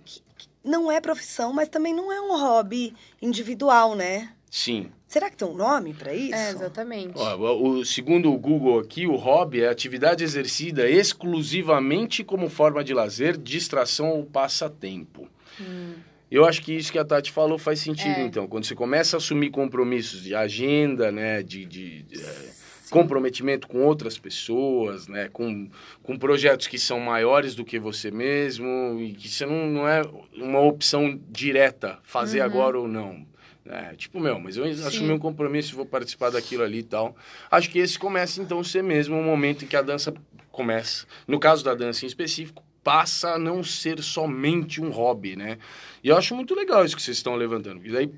não 0.64 0.90
é 0.90 1.00
profissão, 1.00 1.52
mas 1.52 1.68
também 1.68 1.94
não 1.94 2.10
é 2.10 2.20
um 2.20 2.36
hobby 2.38 2.94
individual, 3.20 3.94
né? 3.94 4.32
Sim. 4.50 4.90
Será 5.12 5.28
que 5.28 5.36
tem 5.36 5.46
um 5.46 5.52
nome 5.52 5.92
para 5.92 6.14
isso? 6.14 6.34
É, 6.34 6.52
exatamente. 6.52 7.12
Ó, 7.16 7.54
o, 7.60 7.84
segundo 7.84 8.32
o 8.32 8.38
Google 8.38 8.78
aqui, 8.78 9.06
o 9.06 9.14
hobby 9.14 9.60
é 9.60 9.68
atividade 9.68 10.24
exercida 10.24 10.88
exclusivamente 10.88 12.24
como 12.24 12.48
forma 12.48 12.82
de 12.82 12.94
lazer, 12.94 13.36
distração 13.36 14.08
ou 14.08 14.24
passatempo. 14.24 15.28
Hum. 15.60 15.96
Eu 16.30 16.46
acho 16.46 16.62
que 16.62 16.72
isso 16.72 16.90
que 16.90 16.98
a 16.98 17.04
Tati 17.04 17.30
falou 17.30 17.58
faz 17.58 17.80
sentido, 17.80 18.20
é. 18.20 18.24
então. 18.24 18.48
Quando 18.48 18.64
você 18.64 18.74
começa 18.74 19.14
a 19.14 19.18
assumir 19.18 19.50
compromissos 19.50 20.22
de 20.22 20.34
agenda, 20.34 21.12
né, 21.12 21.42
de, 21.42 21.66
de, 21.66 22.04
de 22.04 22.18
é, 22.18 22.50
comprometimento 22.88 23.68
com 23.68 23.82
outras 23.82 24.16
pessoas, 24.16 25.08
né, 25.08 25.28
com, 25.30 25.68
com 26.02 26.16
projetos 26.16 26.66
que 26.66 26.78
são 26.78 26.98
maiores 26.98 27.54
do 27.54 27.66
que 27.66 27.78
você 27.78 28.10
mesmo 28.10 28.98
e 28.98 29.12
que 29.12 29.28
você 29.28 29.44
não, 29.44 29.66
não 29.66 29.86
é 29.86 30.00
uma 30.34 30.60
opção 30.60 31.20
direta 31.28 31.98
fazer 32.02 32.40
uhum. 32.40 32.46
agora 32.46 32.80
ou 32.80 32.88
não. 32.88 33.30
É, 33.64 33.94
tipo, 33.94 34.18
meu, 34.18 34.40
mas 34.40 34.56
eu 34.56 34.64
Sim. 34.74 34.86
assumi 34.86 35.12
um 35.12 35.18
compromisso 35.18 35.72
e 35.72 35.76
vou 35.76 35.86
participar 35.86 36.30
daquilo 36.30 36.64
ali 36.64 36.78
e 36.78 36.82
tal. 36.82 37.16
Acho 37.50 37.70
que 37.70 37.78
esse 37.78 37.98
começa, 37.98 38.42
então, 38.42 38.58
a 38.60 38.64
ser 38.64 38.82
mesmo 38.82 39.18
o 39.18 39.22
momento 39.22 39.64
em 39.64 39.68
que 39.68 39.76
a 39.76 39.82
dança 39.82 40.12
começa. 40.50 41.06
No 41.28 41.38
caso 41.38 41.64
da 41.64 41.74
dança 41.74 42.04
em 42.04 42.08
específico, 42.08 42.62
passa 42.82 43.34
a 43.34 43.38
não 43.38 43.62
ser 43.62 44.02
somente 44.02 44.80
um 44.80 44.90
hobby, 44.90 45.36
né? 45.36 45.58
E 46.02 46.08
eu 46.08 46.16
acho 46.16 46.34
muito 46.34 46.54
legal 46.54 46.84
isso 46.84 46.96
que 46.96 47.02
vocês 47.02 47.16
estão 47.16 47.36
levantando. 47.36 47.86
E 47.86 47.92
daí 47.92 48.10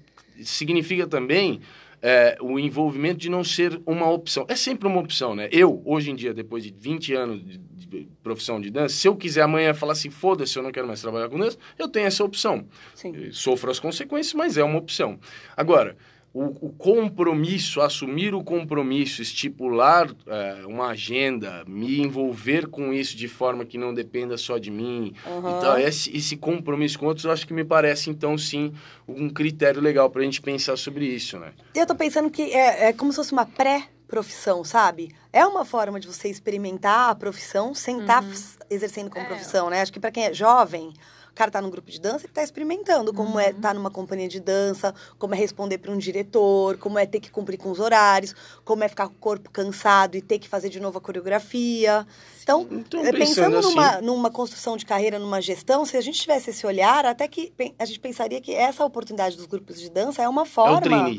significa 0.43 1.07
também 1.07 1.61
é, 2.07 2.37
o 2.39 2.59
envolvimento 2.59 3.19
de 3.19 3.31
não 3.31 3.43
ser 3.43 3.81
uma 3.87 4.11
opção. 4.11 4.45
É 4.47 4.55
sempre 4.55 4.87
uma 4.87 5.01
opção, 5.01 5.35
né? 5.35 5.49
Eu, 5.51 5.81
hoje 5.87 6.11
em 6.11 6.15
dia, 6.15 6.35
depois 6.35 6.63
de 6.63 6.71
20 6.71 7.15
anos 7.15 7.43
de, 7.43 7.57
de 7.57 8.09
profissão 8.23 8.61
de 8.61 8.71
dança, 8.71 8.95
se 8.95 9.09
eu 9.09 9.17
quiser 9.17 9.41
amanhã 9.41 9.73
falar 9.73 9.93
assim, 9.93 10.11
foda-se, 10.11 10.55
eu 10.55 10.63
não 10.63 10.71
quero 10.71 10.87
mais 10.87 11.01
trabalhar 11.01 11.31
com 11.31 11.39
dança, 11.39 11.57
eu 11.79 11.89
tenho 11.89 12.07
essa 12.07 12.23
opção. 12.23 12.69
Sim. 12.95 13.31
Sofro 13.33 13.71
as 13.71 13.81
consequências, 13.81 14.35
mas 14.35 14.59
é 14.59 14.63
uma 14.63 14.79
opção. 14.79 15.19
Agora, 15.57 15.97
o, 16.35 16.67
o, 16.67 16.73
compromisso, 16.73 17.81
assumir 17.81 18.35
o 18.35 18.43
compromisso, 18.43 19.23
estipular 19.23 20.11
é, 20.27 20.67
uma 20.67 20.89
agenda, 20.89 21.65
me 21.65 22.01
envolver 22.01 22.67
com 22.67 22.93
isso 22.93 23.17
de 23.17 23.29
forma 23.29 23.65
que 23.65 23.79
não 23.79 23.95
dependa 23.95 24.37
só 24.37 24.59
de 24.59 24.69
mim. 24.69 25.15
Uhum. 25.25 25.59
Então, 25.59 25.79
esse, 25.79 26.15
esse, 26.15 26.37
compromisso 26.37 26.99
com 26.99 27.07
outros, 27.07 27.25
eu 27.25 27.31
acho 27.31 27.47
que 27.47 27.55
me 27.55 27.63
parece, 27.63 28.11
então, 28.11 28.37
sim, 28.37 28.75
um 29.07 29.31
critério 29.31 29.81
legal 29.81 30.11
para 30.11 30.23
a 30.23 30.25
gente 30.25 30.43
pensar 30.43 30.77
sobre 30.77 31.07
isso, 31.07 31.39
né? 31.39 31.53
Eu 31.73 31.87
tô 31.87 31.95
pensando 31.95 32.29
que 32.29 32.43
é, 32.43 32.89
é 32.89 32.93
como 32.93 33.13
se 33.13 33.17
fosse 33.17 33.33
uma 33.33 33.47
pré-profissão, 33.47 34.65
sabe? 34.65 35.15
É 35.33 35.47
uma 35.47 35.65
forma 35.65 36.01
de 36.01 36.09
você 36.09 36.29
experimentar 36.29 37.11
a 37.11 37.15
profissão 37.15 37.73
sem 37.77 38.01
estar 38.01 38.23
tá 38.23 38.27
uhum. 38.27 38.33
tá 38.33 38.67
exercendo 38.69 39.09
como 39.09 39.25
é. 39.25 39.29
profissão, 39.29 39.71
né? 39.71 39.83
Acho 39.83 39.93
que 39.93 40.01
para 40.01 40.11
quem 40.11 40.25
é 40.25 40.35
jovem 40.35 40.93
cara 41.35 41.51
tá 41.51 41.61
num 41.61 41.71
grupo 41.71 41.91
de 41.91 42.01
dança 42.01 42.27
e 42.27 42.29
tá 42.29 42.43
experimentando 42.43 43.13
como 43.13 43.31
é 43.31 43.33
uhum. 43.33 43.41
é 43.41 43.51
estar 43.51 43.69
tá 43.69 43.75
numa 43.75 43.91
companhia 43.91 44.29
de 44.29 44.41
dança, 44.41 44.95
como 45.19 45.35
é 45.35 45.39
responder 45.39 45.79
para 45.79 45.91
um 45.91 45.99
diretor, 45.99 46.79
como 46.79 46.99
é 46.99 47.07
ter 47.07 47.21
que 47.21 47.31
cumprir 47.31 47.59
com 47.59 47.71
os 47.71 47.81
horários, 47.81 48.35
como 48.65 48.85
é 48.85 48.89
ficar 48.89 49.09
com 49.09 49.15
o 49.15 49.19
corpo 49.19 49.51
cansado 49.51 50.17
e 50.17 50.23
ter 50.23 50.39
que 50.39 50.49
fazer 50.49 50.69
de 50.69 50.81
novo 50.81 50.99
a 50.99 51.01
coreografia. 51.01 52.07
Então, 52.43 52.67
então 52.71 53.01
pensando, 53.01 53.19
pensando 53.19 53.63
numa, 53.63 53.91
assim... 53.91 54.05
numa 54.05 54.31
construção 54.31 54.77
de 54.77 54.85
carreira, 54.85 55.19
numa 55.19 55.41
gestão, 55.41 55.85
se 55.85 55.97
a 55.97 56.01
gente 56.01 56.21
tivesse 56.21 56.51
esse 56.51 56.67
olhar, 56.67 57.07
até 57.07 57.27
que 57.27 57.53
a 57.79 57.85
gente 57.85 57.99
pensaria 57.99 58.41
que 58.41 58.53
essa 58.53 58.85
oportunidade 58.85 59.37
dos 59.37 59.47
grupos 59.47 59.81
de 59.81 59.91
dança 59.91 60.23
é 60.23 60.29
uma 60.29 60.45
forma. 60.45 61.11
É 61.11 61.19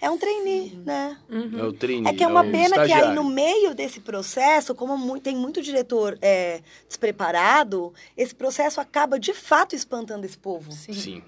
é 0.00 0.10
um 0.10 0.18
trainee, 0.18 0.70
Sim. 0.70 0.82
né? 0.84 1.16
Uhum. 1.28 1.58
É 1.58 1.64
o 1.64 1.72
trainee. 1.72 2.12
É 2.12 2.14
que 2.14 2.22
é 2.22 2.26
uma 2.26 2.46
é 2.46 2.50
pena 2.50 2.84
que 2.84 2.92
aí 2.92 3.14
no 3.14 3.24
meio 3.24 3.74
desse 3.74 4.00
processo, 4.00 4.74
como 4.74 5.18
tem 5.20 5.36
muito 5.36 5.62
diretor 5.62 6.18
é, 6.20 6.60
despreparado, 6.86 7.92
esse 8.16 8.34
processo 8.34 8.80
acaba 8.80 9.18
de 9.18 9.32
fato 9.32 9.74
espantando 9.74 10.24
esse 10.24 10.38
povo. 10.38 10.72
Sim. 10.72 10.92
Sim. 10.92 11.22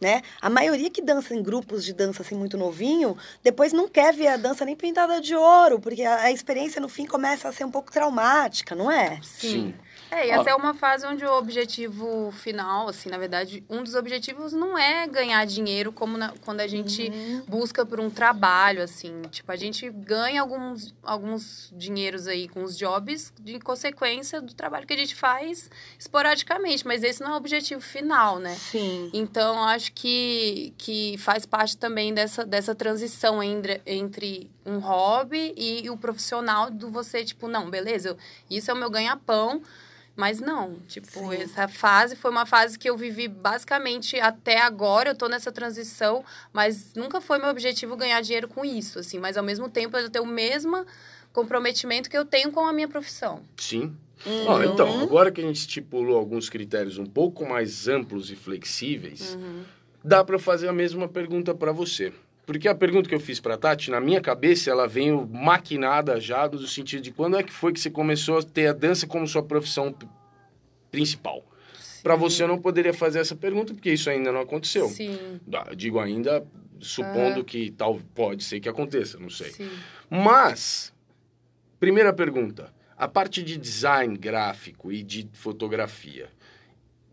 Né? 0.00 0.20
A 0.40 0.50
maioria 0.50 0.90
que 0.90 1.00
dança 1.00 1.32
em 1.32 1.40
grupos 1.40 1.84
de 1.84 1.92
dança 1.92 2.22
assim 2.22 2.34
muito 2.34 2.58
novinho, 2.58 3.16
depois 3.40 3.72
não 3.72 3.88
quer 3.88 4.12
ver 4.12 4.26
a 4.26 4.36
dança 4.36 4.64
nem 4.64 4.74
pintada 4.74 5.20
de 5.20 5.32
ouro, 5.36 5.78
porque 5.78 6.02
a, 6.02 6.22
a 6.22 6.32
experiência 6.32 6.80
no 6.80 6.88
fim 6.88 7.06
começa 7.06 7.48
a 7.48 7.52
ser 7.52 7.64
um 7.64 7.70
pouco 7.70 7.92
traumática, 7.92 8.74
não 8.74 8.90
é? 8.90 9.20
Sim. 9.22 9.48
Sim. 9.48 9.74
É, 10.12 10.26
e 10.26 10.30
essa 10.30 10.50
é 10.50 10.54
uma 10.54 10.74
fase 10.74 11.06
onde 11.06 11.24
o 11.24 11.32
objetivo 11.38 12.30
final, 12.32 12.86
assim, 12.86 13.08
na 13.08 13.16
verdade, 13.16 13.64
um 13.70 13.82
dos 13.82 13.94
objetivos 13.94 14.52
não 14.52 14.76
é 14.76 15.06
ganhar 15.06 15.42
dinheiro 15.46 15.90
como 15.90 16.18
na, 16.18 16.34
quando 16.44 16.60
a 16.60 16.66
gente 16.66 17.08
uhum. 17.08 17.42
busca 17.48 17.86
por 17.86 17.98
um 17.98 18.10
trabalho, 18.10 18.82
assim. 18.82 19.22
Tipo, 19.30 19.50
a 19.50 19.56
gente 19.56 19.88
ganha 19.88 20.42
alguns, 20.42 20.94
alguns 21.02 21.72
dinheiros 21.74 22.26
aí 22.26 22.46
com 22.46 22.62
os 22.62 22.76
jobs 22.76 23.32
de 23.40 23.58
consequência 23.58 24.42
do 24.42 24.52
trabalho 24.52 24.86
que 24.86 24.92
a 24.92 24.98
gente 24.98 25.14
faz 25.14 25.70
esporadicamente, 25.98 26.86
mas 26.86 27.02
esse 27.02 27.22
não 27.22 27.30
é 27.30 27.32
o 27.32 27.36
objetivo 27.38 27.80
final, 27.80 28.38
né? 28.38 28.54
Sim. 28.54 29.08
Então, 29.14 29.64
acho 29.64 29.92
que, 29.94 30.74
que 30.76 31.16
faz 31.16 31.46
parte 31.46 31.74
também 31.78 32.12
dessa, 32.12 32.44
dessa 32.44 32.74
transição 32.74 33.42
entre, 33.42 33.80
entre 33.86 34.50
um 34.66 34.78
hobby 34.78 35.54
e, 35.56 35.86
e 35.86 35.90
o 35.90 35.96
profissional 35.96 36.70
do 36.70 36.90
você, 36.90 37.24
tipo, 37.24 37.48
não, 37.48 37.70
beleza, 37.70 38.10
eu, 38.10 38.16
isso 38.50 38.70
é 38.70 38.74
o 38.74 38.76
meu 38.76 38.90
ganha-pão, 38.90 39.62
mas 40.14 40.40
não, 40.40 40.76
tipo, 40.86 41.10
Sim. 41.10 41.34
essa 41.34 41.66
fase 41.66 42.14
foi 42.16 42.30
uma 42.30 42.44
fase 42.44 42.78
que 42.78 42.88
eu 42.88 42.96
vivi 42.96 43.28
basicamente 43.28 44.20
até 44.20 44.60
agora, 44.60 45.10
eu 45.10 45.14
tô 45.14 45.28
nessa 45.28 45.50
transição, 45.50 46.24
mas 46.52 46.94
nunca 46.94 47.20
foi 47.20 47.38
meu 47.38 47.48
objetivo 47.48 47.96
ganhar 47.96 48.20
dinheiro 48.20 48.48
com 48.48 48.64
isso, 48.64 48.98
assim, 48.98 49.18
mas 49.18 49.36
ao 49.36 49.44
mesmo 49.44 49.68
tempo 49.68 49.96
eu 49.96 50.10
tenho 50.10 50.24
o 50.24 50.28
mesmo 50.28 50.84
comprometimento 51.32 52.10
que 52.10 52.16
eu 52.16 52.24
tenho 52.24 52.52
com 52.52 52.66
a 52.66 52.72
minha 52.72 52.88
profissão. 52.88 53.42
Sim. 53.56 53.96
Uhum. 54.24 54.44
Bom, 54.44 54.62
então, 54.62 55.00
agora 55.00 55.32
que 55.32 55.40
a 55.40 55.44
gente 55.44 55.56
estipulou 55.56 56.16
alguns 56.16 56.48
critérios 56.48 56.98
um 56.98 57.06
pouco 57.06 57.44
mais 57.44 57.88
amplos 57.88 58.30
e 58.30 58.36
flexíveis, 58.36 59.34
uhum. 59.34 59.64
dá 60.04 60.22
para 60.22 60.38
fazer 60.38 60.68
a 60.68 60.72
mesma 60.72 61.08
pergunta 61.08 61.54
para 61.54 61.72
você. 61.72 62.12
Porque 62.44 62.66
a 62.66 62.74
pergunta 62.74 63.08
que 63.08 63.14
eu 63.14 63.20
fiz 63.20 63.38
para 63.38 63.56
Tati, 63.56 63.90
na 63.90 64.00
minha 64.00 64.20
cabeça, 64.20 64.70
ela 64.70 64.88
veio 64.88 65.28
maquinada 65.28 66.20
já, 66.20 66.48
no 66.48 66.66
sentido 66.66 67.02
de 67.02 67.12
quando 67.12 67.36
é 67.36 67.42
que 67.42 67.52
foi 67.52 67.72
que 67.72 67.78
você 67.78 67.90
começou 67.90 68.38
a 68.38 68.42
ter 68.42 68.66
a 68.66 68.72
dança 68.72 69.06
como 69.06 69.26
sua 69.26 69.42
profissão 69.42 69.94
principal? 70.90 71.44
Para 72.02 72.16
você, 72.16 72.42
eu 72.42 72.48
não 72.48 72.58
poderia 72.58 72.92
fazer 72.92 73.20
essa 73.20 73.36
pergunta, 73.36 73.72
porque 73.72 73.92
isso 73.92 74.10
ainda 74.10 74.32
não 74.32 74.40
aconteceu. 74.40 74.88
Sim. 74.88 75.16
Digo 75.76 76.00
ainda, 76.00 76.44
supondo 76.80 77.44
que 77.44 77.70
tal 77.70 78.00
pode 78.12 78.42
ser 78.42 78.58
que 78.58 78.68
aconteça, 78.68 79.20
não 79.20 79.30
sei. 79.30 79.50
Sim. 79.50 79.70
Mas, 80.10 80.92
primeira 81.78 82.12
pergunta, 82.12 82.74
a 82.96 83.06
parte 83.06 83.40
de 83.40 83.56
design 83.56 84.18
gráfico 84.18 84.90
e 84.90 85.00
de 85.00 85.28
fotografia, 85.32 86.28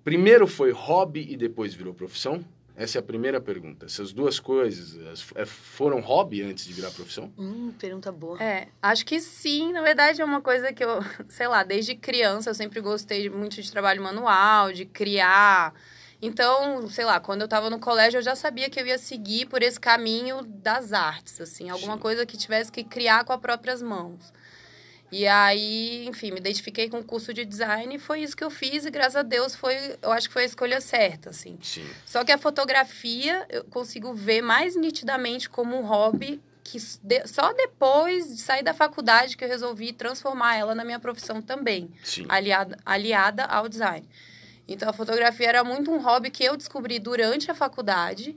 primeiro 0.04 0.48
foi 0.48 0.72
hobby 0.72 1.28
e 1.30 1.38
depois 1.38 1.76
virou 1.76 1.94
profissão? 1.94 2.44
Essa 2.80 2.98
é 2.98 3.02
a 3.02 3.04
primeira 3.04 3.42
pergunta. 3.42 3.88
Essas 3.88 4.14
duas 4.14 4.40
coisas 4.40 4.98
é, 5.36 5.46
foram 5.46 6.00
hobby 6.00 6.42
antes 6.42 6.66
de 6.66 6.72
virar 6.72 6.90
profissão? 6.92 7.30
Hum, 7.38 7.74
pergunta 7.78 8.10
boa. 8.10 8.42
É, 8.42 8.70
acho 8.82 9.06
que 9.06 9.20
sim. 9.20 9.74
Na 9.74 9.82
verdade, 9.82 10.22
é 10.22 10.26
uma 10.26 10.40
coisa 10.40 10.72
que 10.72 10.82
eu, 10.82 11.00
sei 11.28 11.46
lá, 11.50 11.62
desde 11.62 11.94
criança 11.94 12.50
eu 12.50 12.56
sempre 12.56 12.80
gostei 12.80 13.30
muito 13.30 13.62
de 13.62 13.70
trabalho 13.70 14.02
manual, 14.02 14.72
de 14.72 14.86
criar. 14.86 15.74
Então, 16.22 16.88
sei 16.88 17.04
lá, 17.04 17.20
quando 17.20 17.42
eu 17.42 17.46
estava 17.46 17.70
no 17.70 17.80
colégio, 17.80 18.20
eu 18.20 18.22
já 18.22 18.34
sabia 18.34 18.70
que 18.70 18.80
eu 18.80 18.88
ia 18.88 18.98
seguir 18.98 19.48
por 19.48 19.62
esse 19.62 19.80
caminho 19.80 20.42
das 20.42 20.94
artes, 20.94 21.42
assim, 21.42 21.70
alguma 21.70 21.96
sim. 21.96 22.00
coisa 22.00 22.26
que 22.26 22.38
tivesse 22.38 22.72
que 22.72 22.86
criar 22.86 23.26
com 23.26 23.34
as 23.34 23.42
próprias 23.42 23.82
mãos. 23.82 24.32
E 25.12 25.26
aí, 25.28 26.06
enfim, 26.08 26.32
me 26.32 26.40
identifiquei 26.40 26.88
com 26.88 27.00
o 27.00 27.04
curso 27.04 27.34
de 27.34 27.44
design 27.44 27.96
e 27.96 28.00
foi 28.00 28.22
isso 28.22 28.38
que 28.38 28.44
eu 28.44 28.52
fiz 28.52 28.86
e 28.86 28.92
graças 28.92 29.16
a 29.16 29.24
Deus 29.24 29.56
foi, 29.56 29.76
eu 30.02 30.12
acho 30.12 30.28
que 30.28 30.34
foi 30.34 30.44
a 30.44 30.46
escolha 30.46 30.80
certa, 30.80 31.32
assim. 31.32 31.58
Sim. 31.62 31.88
Só 32.06 32.24
que 32.24 32.32
a 32.32 32.38
fotografia 32.38 33.46
eu 33.50 33.64
consigo 33.66 34.14
ver 34.14 34.42
mais 34.42 34.76
nitidamente 34.76 35.50
como 35.50 35.76
um 35.76 35.82
hobby 35.82 36.40
que 36.64 36.78
de, 37.02 37.28
só 37.28 37.52
depois 37.54 38.36
de 38.36 38.42
sair 38.42 38.62
da 38.62 38.74
faculdade 38.74 39.36
que 39.36 39.44
eu 39.44 39.48
resolvi 39.48 39.92
transformar 39.92 40.56
ela 40.56 40.76
na 40.76 40.86
minha 40.86 41.00
profissão 41.00 41.42
também, 41.42 41.90
Sim. 42.04 42.26
aliada, 42.30 42.78
aliada 42.86 43.46
ao 43.46 43.68
design. 43.68 44.08
Então 44.68 44.88
a 44.88 44.94
fotografia 44.94 45.48
era 45.48 45.64
muito 45.64 45.92
um 45.92 46.00
hobby 46.00 46.30
que 46.30 46.44
eu 46.44 46.56
descobri 46.56 47.00
durante 47.00 47.50
a 47.50 47.56
faculdade 47.56 48.36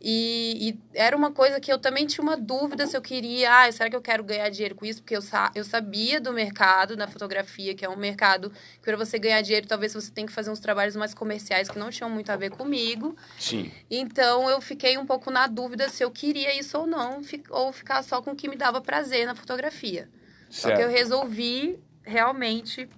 e, 0.00 0.68
e, 0.68 0.78
era 0.94 1.16
uma 1.16 1.32
coisa 1.32 1.58
que 1.58 1.72
eu 1.72 1.78
também 1.78 2.06
tinha 2.06 2.22
uma 2.22 2.36
dúvida 2.36 2.86
se 2.86 2.96
eu 2.96 3.02
queria, 3.02 3.64
ah, 3.64 3.72
será 3.72 3.90
que 3.90 3.96
eu 3.96 4.00
quero 4.00 4.22
ganhar 4.22 4.48
dinheiro 4.48 4.76
com 4.76 4.86
isso? 4.86 5.02
Porque 5.02 5.16
eu, 5.16 5.22
sa 5.22 5.50
eu 5.56 5.64
sabia 5.64 6.20
do 6.20 6.32
mercado 6.32 6.96
na 6.96 7.08
fotografia, 7.08 7.74
que 7.74 7.84
é 7.84 7.88
um 7.88 7.96
mercado 7.96 8.50
que 8.50 8.82
para 8.82 8.96
você 8.96 9.18
ganhar 9.18 9.42
dinheiro, 9.42 9.66
talvez 9.66 9.92
você 9.92 10.10
tenha 10.12 10.26
que 10.26 10.32
fazer 10.32 10.50
uns 10.50 10.60
trabalhos 10.60 10.94
mais 10.94 11.14
comerciais 11.14 11.68
que 11.68 11.78
não 11.78 11.90
tinham 11.90 12.08
muito 12.08 12.30
a 12.30 12.36
ver 12.36 12.50
comigo. 12.50 13.16
Sim. 13.38 13.72
Então 13.90 14.48
eu 14.48 14.60
fiquei 14.60 14.96
um 14.96 15.04
pouco 15.04 15.32
na 15.32 15.48
dúvida 15.48 15.88
se 15.88 16.04
eu 16.04 16.10
queria 16.12 16.56
isso 16.56 16.78
ou 16.78 16.86
não, 16.86 17.20
ou 17.50 17.72
ficar 17.72 18.02
só 18.04 18.22
com 18.22 18.30
o 18.30 18.36
que 18.36 18.48
me 18.48 18.56
dava 18.56 18.80
prazer 18.80 19.26
na 19.26 19.34
fotografia. 19.34 20.08
Certo. 20.48 20.62
Só 20.62 20.76
que 20.76 20.82
eu 20.82 20.88
resolvi 20.88 21.78
realmente 22.04 22.88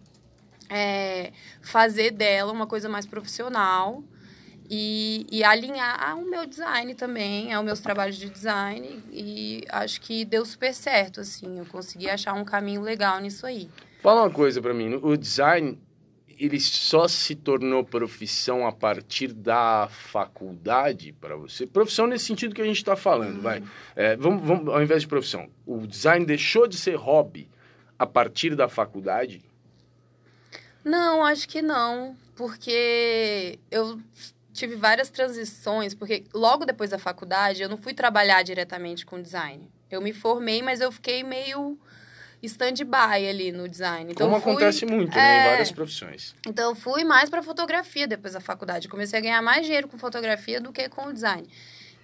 é, 0.69 1.33
fazer 1.63 2.11
dela 2.11 2.53
uma 2.53 2.67
coisa 2.67 2.91
mais 2.91 3.07
profissional 3.07 4.05
e, 4.73 5.27
e 5.33 5.43
alinhar 5.43 6.17
o 6.17 6.25
meu 6.25 6.47
design 6.47 6.95
também, 6.95 7.53
aos 7.53 7.65
meus 7.65 7.81
trabalhos 7.81 8.17
de 8.17 8.31
design. 8.31 9.03
E 9.11 9.65
acho 9.69 10.01
que 10.01 10.25
deu 10.25 10.47
super 10.47 10.73
certo, 10.73 11.21
assim. 11.21 11.59
Eu 11.59 11.67
consegui 11.67 12.09
achar 12.09 12.35
um 12.35 12.45
caminho 12.45 12.81
legal 12.81 13.19
nisso 13.21 13.45
aí. 13.45 13.69
Fala 14.01 14.23
uma 14.23 14.31
coisa 14.31 14.63
para 14.63 14.73
mim. 14.73 14.95
O 15.03 15.17
design, 15.17 15.77
ele 16.39 16.61
só 16.61 17.09
se 17.09 17.35
tornou 17.35 17.83
profissão 17.83 18.65
a 18.65 18.71
partir 18.71 19.33
da 19.33 19.89
faculdade 19.91 21.13
para 21.21 21.35
você? 21.35 21.67
Profissão 21.67 22.07
nesse 22.07 22.27
sentido 22.27 22.55
que 22.55 22.63
a 22.63 22.67
gente 22.67 22.77
está 22.77 22.95
falando, 22.95 23.37
Uhum. 23.37 23.43
vai. 23.43 23.65
É, 23.97 24.17
vamos, 24.17 24.47
vamos, 24.47 24.73
ao 24.73 24.81
invés 24.81 25.03
de 25.03 25.09
profissão, 25.09 25.51
o 25.67 25.85
design 25.85 26.25
deixou 26.25 26.69
de 26.69 26.77
ser 26.79 26.95
hobby 26.95 27.51
a 27.99 28.07
partir 28.07 28.55
da 28.55 28.69
faculdade? 28.69 29.43
Não, 30.85 31.25
acho 31.25 31.47
que 31.47 31.61
não, 31.61 32.17
porque 32.37 33.59
eu 33.71 34.01
tive 34.53 34.75
várias 34.77 35.09
transições, 35.11 35.95
porque 35.95 36.25
logo 36.35 36.65
depois 36.65 36.91
da 36.91 36.99
faculdade 36.99 37.63
eu 37.63 37.69
não 37.69 37.77
fui 37.77 37.95
trabalhar 37.95 38.43
diretamente 38.43 39.07
com 39.07 39.21
design. 39.21 39.71
Eu 39.91 40.01
me 40.01 40.13
formei, 40.13 40.63
mas 40.63 40.81
eu 40.81 40.91
fiquei 40.93 41.23
meio 41.23 41.79
stand-by 42.43 43.29
ali 43.29 43.53
no 43.53 43.69
design. 43.69 44.13
Então 44.13 44.29
Como 44.29 44.41
fui- 44.41 44.53
acontece 44.53 44.87
muito 44.87 45.15
né, 45.17 45.23
em 45.23 45.41
É. 45.47 45.51
várias 45.51 45.71
profissões. 45.71 46.35
Então 46.47 46.71
eu 46.71 46.75
fui 46.75 47.05
mais 47.05 47.29
para 47.29 47.43
fotografia 47.43 48.07
depois 48.07 48.33
da 48.35 48.41
faculdade. 48.41 48.89
Comecei 48.89 49.19
a 49.19 49.23
ganhar 49.23 49.43
mais 49.43 49.65
dinheiro 49.67 49.89
com 49.89 49.99
fotografia 49.99 50.61
do 50.61 50.73
que 50.73 50.89
com 50.89 51.07
o 51.07 51.13
design. 51.13 51.47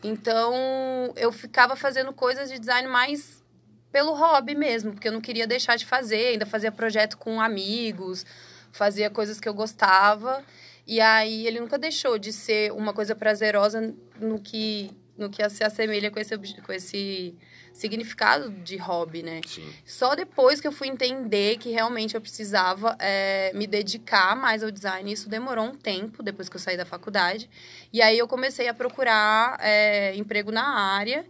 Então 0.05 1.13
eu 1.17 1.33
ficava 1.33 1.75
fazendo 1.77 2.13
coisas 2.13 2.51
de 2.51 2.59
design 2.59 2.87
mais 2.89 3.43
pelo 3.91 4.13
hobby 4.15 4.55
mesmo, 4.55 4.93
porque 4.93 5.09
eu 5.09 5.13
não 5.13 5.21
queria 5.21 5.47
deixar 5.47 5.77
de 5.77 5.87
fazer, 5.87 6.29
ainda 6.29 6.45
fazia 6.45 6.71
projeto 6.71 7.17
com 7.17 7.41
amigos, 7.41 8.27
fazia 8.73 9.09
coisas 9.09 9.41
que 9.41 9.49
eu 9.49 9.55
gostava. 9.55 10.45
E 10.87 11.01
aí 11.01 11.46
ele 11.46 11.61
nunca 11.61 11.79
deixou 11.79 12.18
de 12.18 12.33
ser 12.33 12.72
uma 12.72 12.92
coisa 12.92 13.14
prazerosa 13.14 13.94
no 14.20 14.38
que 14.40 14.90
no 15.18 15.31
que 15.31 15.49
se 15.49 15.64
assemelha 15.64 16.11
com 16.11 16.20
esse 16.20 16.37
com 16.37 16.72
esse 16.72 17.35
significado 17.77 18.51
de 18.51 18.77
hobby, 18.79 19.22
né? 19.22 19.40
Sim. 19.46 19.70
Só 19.85 20.14
depois 20.14 20.61
que 20.61 20.66
eu 20.66 20.72
fui 20.72 20.88
entender 20.88 21.59
que 21.59 21.70
realmente 21.70 22.14
eu 22.14 22.20
precisava 22.20 22.96
é, 22.99 23.53
me 23.55 23.66
dedicar 23.66 24.35
mais 24.35 24.62
ao 24.62 24.70
design. 24.70 25.12
Isso 25.12 25.29
demorou 25.29 25.66
um 25.66 25.75
tempo 25.75 26.22
depois 26.22 26.49
que 26.49 26.57
eu 26.57 26.61
saí 26.61 26.77
da 26.77 26.87
faculdade. 26.87 27.51
E 27.92 28.01
aí 28.01 28.18
eu 28.18 28.27
comecei 28.27 28.66
a 28.68 28.75
procurar 28.75 29.59
é, 29.61 30.14
emprego 30.16 30.51
na 30.51 30.66
área. 30.66 31.27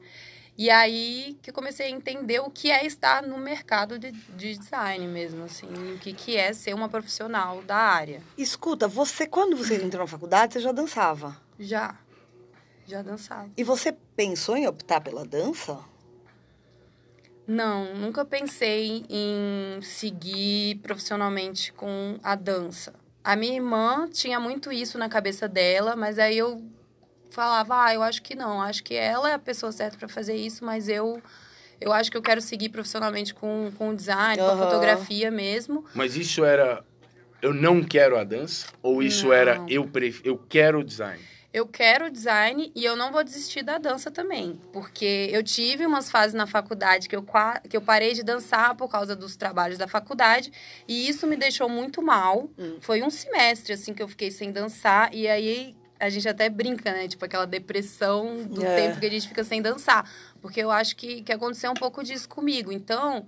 E 0.58 0.70
aí 0.70 1.36
que 1.42 1.50
eu 1.50 1.54
comecei 1.54 1.86
a 1.86 1.90
entender 1.90 2.40
o 2.40 2.50
que 2.50 2.70
é 2.70 2.86
estar 2.86 3.22
no 3.22 3.36
mercado 3.36 3.98
de, 3.98 4.10
de 4.10 4.56
design 4.56 5.06
mesmo, 5.06 5.44
assim. 5.44 5.66
O 5.94 5.98
que, 5.98 6.12
que 6.14 6.36
é 6.36 6.52
ser 6.52 6.74
uma 6.74 6.88
profissional 6.88 7.62
da 7.62 7.76
área. 7.76 8.22
Escuta, 8.38 8.88
você 8.88 9.26
quando 9.26 9.56
você 9.56 9.76
entrou 9.84 10.02
na 10.02 10.08
faculdade, 10.08 10.54
você 10.54 10.60
já 10.60 10.72
dançava. 10.72 11.36
Já. 11.58 11.96
Já 12.86 13.02
dançava. 13.02 13.50
E 13.56 13.64
você 13.64 13.92
pensou 14.14 14.56
em 14.56 14.66
optar 14.66 15.00
pela 15.00 15.24
dança? 15.24 15.78
Não, 17.46 17.94
nunca 17.94 18.24
pensei 18.24 19.04
em 19.08 19.80
seguir 19.82 20.76
profissionalmente 20.76 21.72
com 21.72 22.18
a 22.22 22.34
dança. 22.34 22.94
A 23.22 23.36
minha 23.36 23.54
irmã 23.54 24.08
tinha 24.08 24.40
muito 24.40 24.72
isso 24.72 24.98
na 24.98 25.08
cabeça 25.08 25.48
dela, 25.48 25.94
mas 25.94 26.18
aí 26.18 26.38
eu 26.38 26.62
falava, 27.30 27.84
ah, 27.84 27.94
eu 27.94 28.02
acho 28.02 28.22
que 28.22 28.34
não, 28.34 28.60
acho 28.60 28.82
que 28.82 28.94
ela 28.94 29.30
é 29.30 29.34
a 29.34 29.38
pessoa 29.38 29.72
certa 29.72 29.96
para 29.98 30.08
fazer 30.08 30.34
isso, 30.36 30.64
mas 30.64 30.88
eu 30.88 31.22
eu 31.78 31.92
acho 31.92 32.10
que 32.10 32.16
eu 32.16 32.22
quero 32.22 32.40
seguir 32.40 32.70
profissionalmente 32.70 33.34
com, 33.34 33.70
com 33.76 33.90
o 33.90 33.94
design, 33.94 34.38
com 34.38 34.48
a 34.50 34.56
fotografia 34.56 35.30
mesmo. 35.30 35.84
Mas 35.94 36.16
isso 36.16 36.44
era 36.44 36.82
eu 37.42 37.52
não 37.52 37.82
quero 37.82 38.16
a 38.18 38.24
dança? 38.24 38.66
Ou 38.82 39.02
isso 39.02 39.26
Não. 39.26 39.32
era 39.34 39.62
eu, 39.68 39.86
pref... 39.86 40.20
eu 40.24 40.38
quero 40.48 40.80
o 40.80 40.84
design? 40.84 41.22
Eu 41.52 41.66
quero 41.66 42.10
design 42.10 42.70
e 42.74 42.84
eu 42.84 42.96
não 42.96 43.12
vou 43.12 43.22
desistir 43.22 43.62
da 43.62 43.78
dança 43.78 44.10
também. 44.10 44.60
Porque 44.72 45.28
eu 45.30 45.42
tive 45.42 45.86
umas 45.86 46.10
fases 46.10 46.34
na 46.34 46.46
faculdade 46.46 47.08
que 47.08 47.16
eu, 47.16 47.22
qua- 47.22 47.60
que 47.60 47.76
eu 47.76 47.80
parei 47.80 48.12
de 48.14 48.22
dançar 48.22 48.74
por 48.74 48.88
causa 48.88 49.14
dos 49.16 49.36
trabalhos 49.36 49.78
da 49.78 49.86
faculdade. 49.88 50.52
E 50.88 51.08
isso 51.08 51.26
me 51.26 51.36
deixou 51.36 51.68
muito 51.68 52.02
mal. 52.02 52.50
Hum. 52.58 52.76
Foi 52.80 53.02
um 53.02 53.08
semestre, 53.10 53.72
assim, 53.72 53.94
que 53.94 54.02
eu 54.02 54.08
fiquei 54.08 54.30
sem 54.30 54.50
dançar. 54.52 55.14
E 55.14 55.26
aí 55.28 55.74
a 55.98 56.08
gente 56.08 56.28
até 56.28 56.48
brinca, 56.48 56.92
né? 56.92 57.08
Tipo, 57.08 57.24
aquela 57.24 57.46
depressão 57.46 58.44
do 58.44 58.64
É. 58.64 58.76
tempo 58.76 59.00
que 59.00 59.06
a 59.06 59.10
gente 59.10 59.28
fica 59.28 59.42
sem 59.44 59.62
dançar. 59.62 60.08
Porque 60.40 60.60
eu 60.60 60.70
acho 60.70 60.94
que, 60.96 61.22
que 61.22 61.32
aconteceu 61.32 61.70
um 61.70 61.74
pouco 61.74 62.02
disso 62.04 62.28
comigo. 62.28 62.70
Então, 62.70 63.26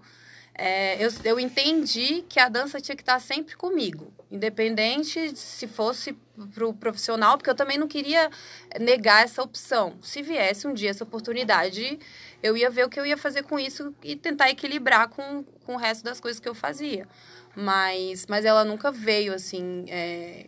é, 0.54 1.02
eu, 1.04 1.10
eu 1.24 1.40
entendi 1.40 2.24
que 2.28 2.38
a 2.40 2.48
dança 2.48 2.80
tinha 2.80 2.96
que 2.96 3.02
estar 3.02 3.20
sempre 3.20 3.56
comigo. 3.56 4.12
Independente 4.30 5.34
se 5.36 5.66
fosse 5.66 6.12
pro 6.54 6.74
profissional, 6.74 7.38
porque 7.38 7.48
eu 7.48 7.54
também 7.54 7.78
não 7.78 7.88
queria 7.88 8.30
negar 8.78 9.24
essa 9.24 9.42
opção. 9.42 9.96
Se 10.02 10.20
viesse 10.22 10.66
um 10.66 10.74
dia 10.74 10.90
essa 10.90 11.04
oportunidade, 11.04 11.98
eu 12.42 12.56
ia 12.56 12.68
ver 12.68 12.84
o 12.84 12.88
que 12.88 13.00
eu 13.00 13.06
ia 13.06 13.16
fazer 13.16 13.42
com 13.44 13.58
isso 13.58 13.94
e 14.04 14.14
tentar 14.14 14.50
equilibrar 14.50 15.08
com, 15.08 15.42
com 15.64 15.74
o 15.74 15.78
resto 15.78 16.04
das 16.04 16.20
coisas 16.20 16.38
que 16.38 16.48
eu 16.48 16.54
fazia. 16.54 17.08
Mas, 17.56 18.26
mas 18.28 18.44
ela 18.44 18.64
nunca 18.64 18.92
veio, 18.92 19.32
assim, 19.34 19.84
é, 19.88 20.46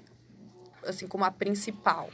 assim 0.84 1.06
como 1.06 1.24
a 1.24 1.30
principal. 1.30 2.08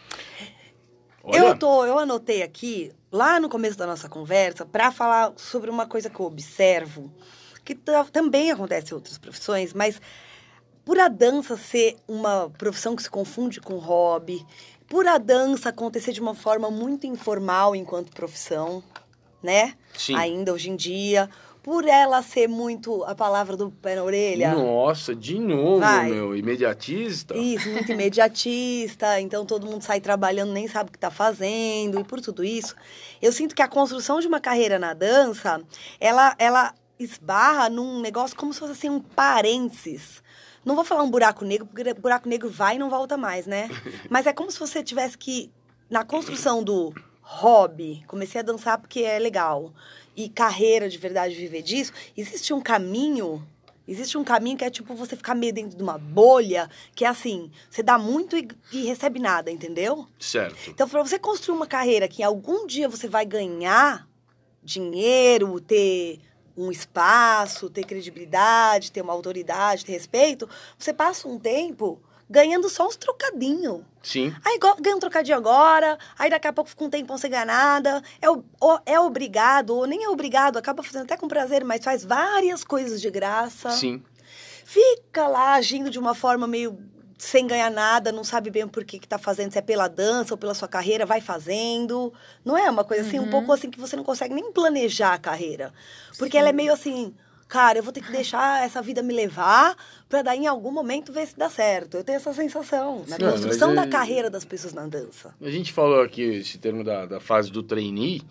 Olha, 1.24 1.38
Eu 1.38 1.58
tô, 1.58 1.84
eu 1.84 1.98
anotei 1.98 2.42
aqui, 2.42 2.92
lá 3.10 3.40
no 3.40 3.48
começo 3.48 3.76
da 3.76 3.86
nossa 3.86 4.08
conversa, 4.08 4.64
para 4.64 4.92
falar 4.92 5.32
sobre 5.36 5.70
uma 5.70 5.86
coisa 5.86 6.08
que 6.08 6.20
eu 6.20 6.26
observo, 6.26 7.12
que 7.64 7.74
ta- 7.74 8.04
também 8.04 8.50
acontece 8.50 8.92
em 8.92 8.94
outras 8.94 9.18
profissões, 9.18 9.72
mas 9.72 10.00
por 10.84 10.98
a 11.00 11.08
dança 11.08 11.56
ser 11.56 11.96
uma 12.06 12.48
profissão 12.50 12.94
que 12.94 13.02
se 13.02 13.10
confunde 13.10 13.60
com 13.60 13.76
hobby, 13.78 14.46
por 14.86 15.04
a 15.08 15.18
dança 15.18 15.70
acontecer 15.70 16.12
de 16.12 16.20
uma 16.20 16.34
forma 16.34 16.70
muito 16.70 17.08
informal 17.08 17.74
enquanto 17.74 18.12
profissão, 18.12 18.84
né? 19.42 19.74
sim. 19.98 20.14
Ainda 20.14 20.52
hoje 20.52 20.70
em 20.70 20.76
dia, 20.76 21.28
por 21.66 21.84
ela 21.84 22.22
ser 22.22 22.48
muito 22.48 23.02
a 23.02 23.12
palavra 23.12 23.56
do 23.56 23.72
pé 23.72 23.96
na 23.96 24.04
orelha. 24.04 24.54
Nossa, 24.54 25.12
de 25.12 25.36
novo, 25.36 25.80
Vai. 25.80 26.10
meu, 26.10 26.36
imediatista. 26.36 27.36
Isso, 27.36 27.68
muito 27.70 27.90
imediatista, 27.90 29.18
então 29.20 29.44
todo 29.44 29.66
mundo 29.66 29.82
sai 29.82 30.00
trabalhando, 30.00 30.52
nem 30.52 30.68
sabe 30.68 30.90
o 30.90 30.92
que 30.92 30.96
está 30.96 31.10
fazendo, 31.10 31.98
e 31.98 32.04
por 32.04 32.20
tudo 32.20 32.44
isso, 32.44 32.76
eu 33.20 33.32
sinto 33.32 33.52
que 33.52 33.62
a 33.62 33.66
construção 33.66 34.20
de 34.20 34.28
uma 34.28 34.38
carreira 34.38 34.78
na 34.78 34.94
dança, 34.94 35.60
ela, 35.98 36.36
ela 36.38 36.72
esbarra 37.00 37.68
num 37.68 38.00
negócio 38.00 38.36
como 38.36 38.54
se 38.54 38.60
fosse 38.60 38.72
assim, 38.72 38.88
um 38.88 39.00
parênteses. 39.00 40.22
Não 40.64 40.76
vou 40.76 40.84
falar 40.84 41.02
um 41.02 41.10
buraco 41.10 41.44
negro, 41.44 41.66
porque 41.66 41.94
buraco 41.94 42.28
negro 42.28 42.48
vai 42.48 42.76
e 42.76 42.78
não 42.78 42.88
volta 42.88 43.16
mais, 43.16 43.44
né? 43.44 43.68
Mas 44.08 44.24
é 44.28 44.32
como 44.32 44.52
se 44.52 44.60
você 44.60 44.84
tivesse 44.84 45.18
que, 45.18 45.50
na 45.90 46.04
construção 46.04 46.62
do 46.62 46.94
hobby, 47.22 48.04
comecei 48.06 48.40
a 48.40 48.44
dançar 48.44 48.78
porque 48.78 49.00
é 49.00 49.18
legal, 49.18 49.72
e 50.16 50.28
carreira 50.28 50.88
de 50.88 50.96
verdade, 50.96 51.34
viver 51.34 51.62
disso, 51.62 51.92
existe 52.16 52.52
um 52.54 52.60
caminho 52.60 53.46
Existe 53.88 54.18
um 54.18 54.24
caminho 54.24 54.56
que 54.56 54.64
é 54.64 54.70
tipo 54.70 54.94
você 54.94 55.14
ficar 55.14 55.34
meio 55.34 55.52
dentro 55.52 55.76
de 55.76 55.82
uma 55.82 55.96
bolha, 55.96 56.68
que 56.94 57.04
é 57.04 57.08
assim, 57.08 57.52
você 57.70 57.84
dá 57.84 57.96
muito 57.96 58.36
e, 58.36 58.48
e 58.72 58.84
recebe 58.84 59.20
nada, 59.20 59.48
entendeu? 59.48 60.08
Certo. 60.18 60.56
Então, 60.68 60.88
para 60.88 61.00
você 61.02 61.18
construir 61.18 61.56
uma 61.56 61.68
carreira 61.68 62.08
que 62.08 62.22
algum 62.22 62.66
dia 62.66 62.88
você 62.88 63.06
vai 63.06 63.24
ganhar 63.24 64.08
dinheiro, 64.60 65.60
ter 65.60 66.18
um 66.56 66.72
espaço, 66.72 67.70
ter 67.70 67.84
credibilidade, 67.84 68.90
ter 68.90 69.02
uma 69.02 69.12
autoridade, 69.12 69.84
ter 69.84 69.92
respeito, 69.92 70.48
você 70.76 70.92
passa 70.92 71.28
um 71.28 71.38
tempo 71.38 72.00
ganhando 72.28 72.68
só 72.68 72.86
uns 72.86 72.96
trocadinhos. 72.96 73.82
Sim. 74.02 74.34
Aí 74.44 74.58
ganha 74.80 74.96
um 74.96 75.00
trocadinho 75.00 75.36
agora, 75.36 75.98
aí 76.18 76.28
daqui 76.30 76.46
a 76.48 76.52
pouco 76.52 76.70
fica 76.70 76.84
um 76.84 76.90
tempão 76.90 77.16
sem 77.18 77.30
ganhar 77.30 77.46
nada. 77.46 78.02
É, 78.20 78.28
o- 78.30 78.44
o- 78.60 78.78
é 78.86 78.98
obrigado, 78.98 79.70
ou 79.70 79.86
nem 79.86 80.04
é 80.04 80.08
obrigado, 80.08 80.56
acaba 80.56 80.82
fazendo 80.82 81.02
até 81.04 81.16
com 81.16 81.28
prazer, 81.28 81.64
mas 81.64 81.84
faz 81.84 82.04
várias 82.04 82.62
coisas 82.64 83.00
de 83.00 83.10
graça. 83.10 83.70
Sim. 83.70 84.02
Fica 84.64 85.28
lá 85.28 85.54
agindo 85.54 85.90
de 85.90 85.98
uma 85.98 86.14
forma 86.14 86.46
meio 86.46 86.78
sem 87.18 87.46
ganhar 87.46 87.70
nada, 87.70 88.12
não 88.12 88.22
sabe 88.22 88.50
bem 88.50 88.68
por 88.68 88.84
que, 88.84 88.98
que 88.98 89.08
tá 89.08 89.16
fazendo, 89.16 89.50
se 89.50 89.58
é 89.58 89.62
pela 89.62 89.88
dança 89.88 90.34
ou 90.34 90.38
pela 90.38 90.52
sua 90.52 90.68
carreira, 90.68 91.06
vai 91.06 91.20
fazendo. 91.20 92.12
Não 92.44 92.58
é 92.58 92.68
uma 92.68 92.84
coisa 92.84 93.06
assim, 93.08 93.18
um 93.18 93.22
Uhum. 93.22 93.30
pouco 93.30 93.52
assim 93.52 93.70
que 93.70 93.80
você 93.80 93.96
não 93.96 94.04
consegue 94.04 94.34
nem 94.34 94.52
planejar 94.52 95.14
a 95.14 95.18
carreira. 95.18 95.72
Porque 96.18 96.36
ela 96.36 96.50
é 96.50 96.52
meio 96.52 96.72
assim, 96.72 97.14
cara, 97.48 97.78
eu 97.78 97.82
vou 97.82 97.92
ter 97.92 98.00
que 98.02 98.10
deixar 98.12 98.64
essa 98.64 98.82
vida 98.82 99.02
me 99.02 99.14
levar 99.14 99.76
pra 100.08 100.22
daí 100.22 100.40
em 100.40 100.46
algum 100.46 100.70
momento 100.70 101.12
ver 101.12 101.26
se 101.26 101.36
dá 101.36 101.48
certo. 101.48 101.96
Eu 101.96 102.04
tenho 102.04 102.16
essa 102.16 102.32
sensação 102.32 103.04
na 103.08 103.18
Não, 103.18 103.30
construção 103.30 103.74
da 103.74 103.82
é- 103.82 103.86
carreira 103.88 104.28
das 104.30 104.44
pessoas 104.44 104.72
na 104.74 104.86
dança. 104.86 105.34
A 105.40 105.50
gente 105.50 105.72
falou 105.72 106.00
aqui 106.02 106.22
esse 106.22 106.58
termo 106.58 106.82
da, 106.84 107.06
da 107.06 107.20
fase 107.20 107.50
do 107.50 107.62
trainee, 107.62 108.22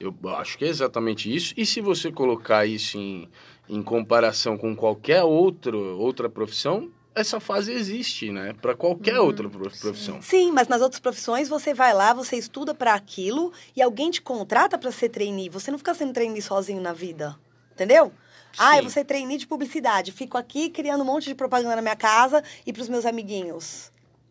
eu 0.00 0.14
acho 0.36 0.56
que 0.58 0.64
é 0.64 0.68
exatamente 0.68 1.34
isso. 1.34 1.54
E 1.56 1.64
se 1.66 1.80
você 1.80 2.10
colocar 2.10 2.66
isso 2.66 2.98
em, 2.98 3.28
em 3.68 3.82
comparação 3.82 4.56
com 4.58 4.74
qualquer 4.74 5.22
outro, 5.22 5.78
outra 5.98 6.28
profissão, 6.28 6.90
essa 7.14 7.38
fase 7.38 7.70
existe, 7.72 8.32
né? 8.32 8.54
Para 8.60 8.74
qualquer 8.74 9.18
Uhum, 9.20 9.26
outra 9.26 9.48
prof- 9.48 9.78
profissão. 9.78 10.20
Sim, 10.22 10.50
mas 10.50 10.66
nas 10.66 10.80
outras 10.80 10.98
profissões 10.98 11.46
você 11.48 11.74
vai 11.74 11.92
lá, 11.92 12.14
você 12.14 12.36
estuda 12.36 12.74
pra 12.74 12.94
aquilo 12.94 13.52
e 13.76 13.82
alguém 13.82 14.10
te 14.10 14.22
contrata 14.22 14.78
pra 14.78 14.90
ser 14.90 15.10
trainee. 15.10 15.50
Você 15.50 15.70
não 15.70 15.76
fica 15.78 15.92
sendo 15.92 16.14
trainee 16.14 16.40
sozinho 16.40 16.80
na 16.80 16.94
vida. 16.94 17.36
Entendeu? 17.74 18.12
Ah, 18.58 18.76
eu 18.76 18.82
vou 18.82 18.90
ser 18.90 19.04
trainee 19.04 19.38
de 19.38 19.46
publicidade. 19.46 20.12
Fico 20.12 20.36
aqui 20.38 20.68
criando 20.70 21.02
um 21.02 21.04
monte 21.06 21.24
de 21.24 21.34
propaganda 21.34 21.76
na 21.76 21.82
minha 21.82 21.96
casa 21.96 22.42
e 22.66 22.72
pros 22.72 22.88
meus 22.88 23.06
amiguinhos. 23.06 23.90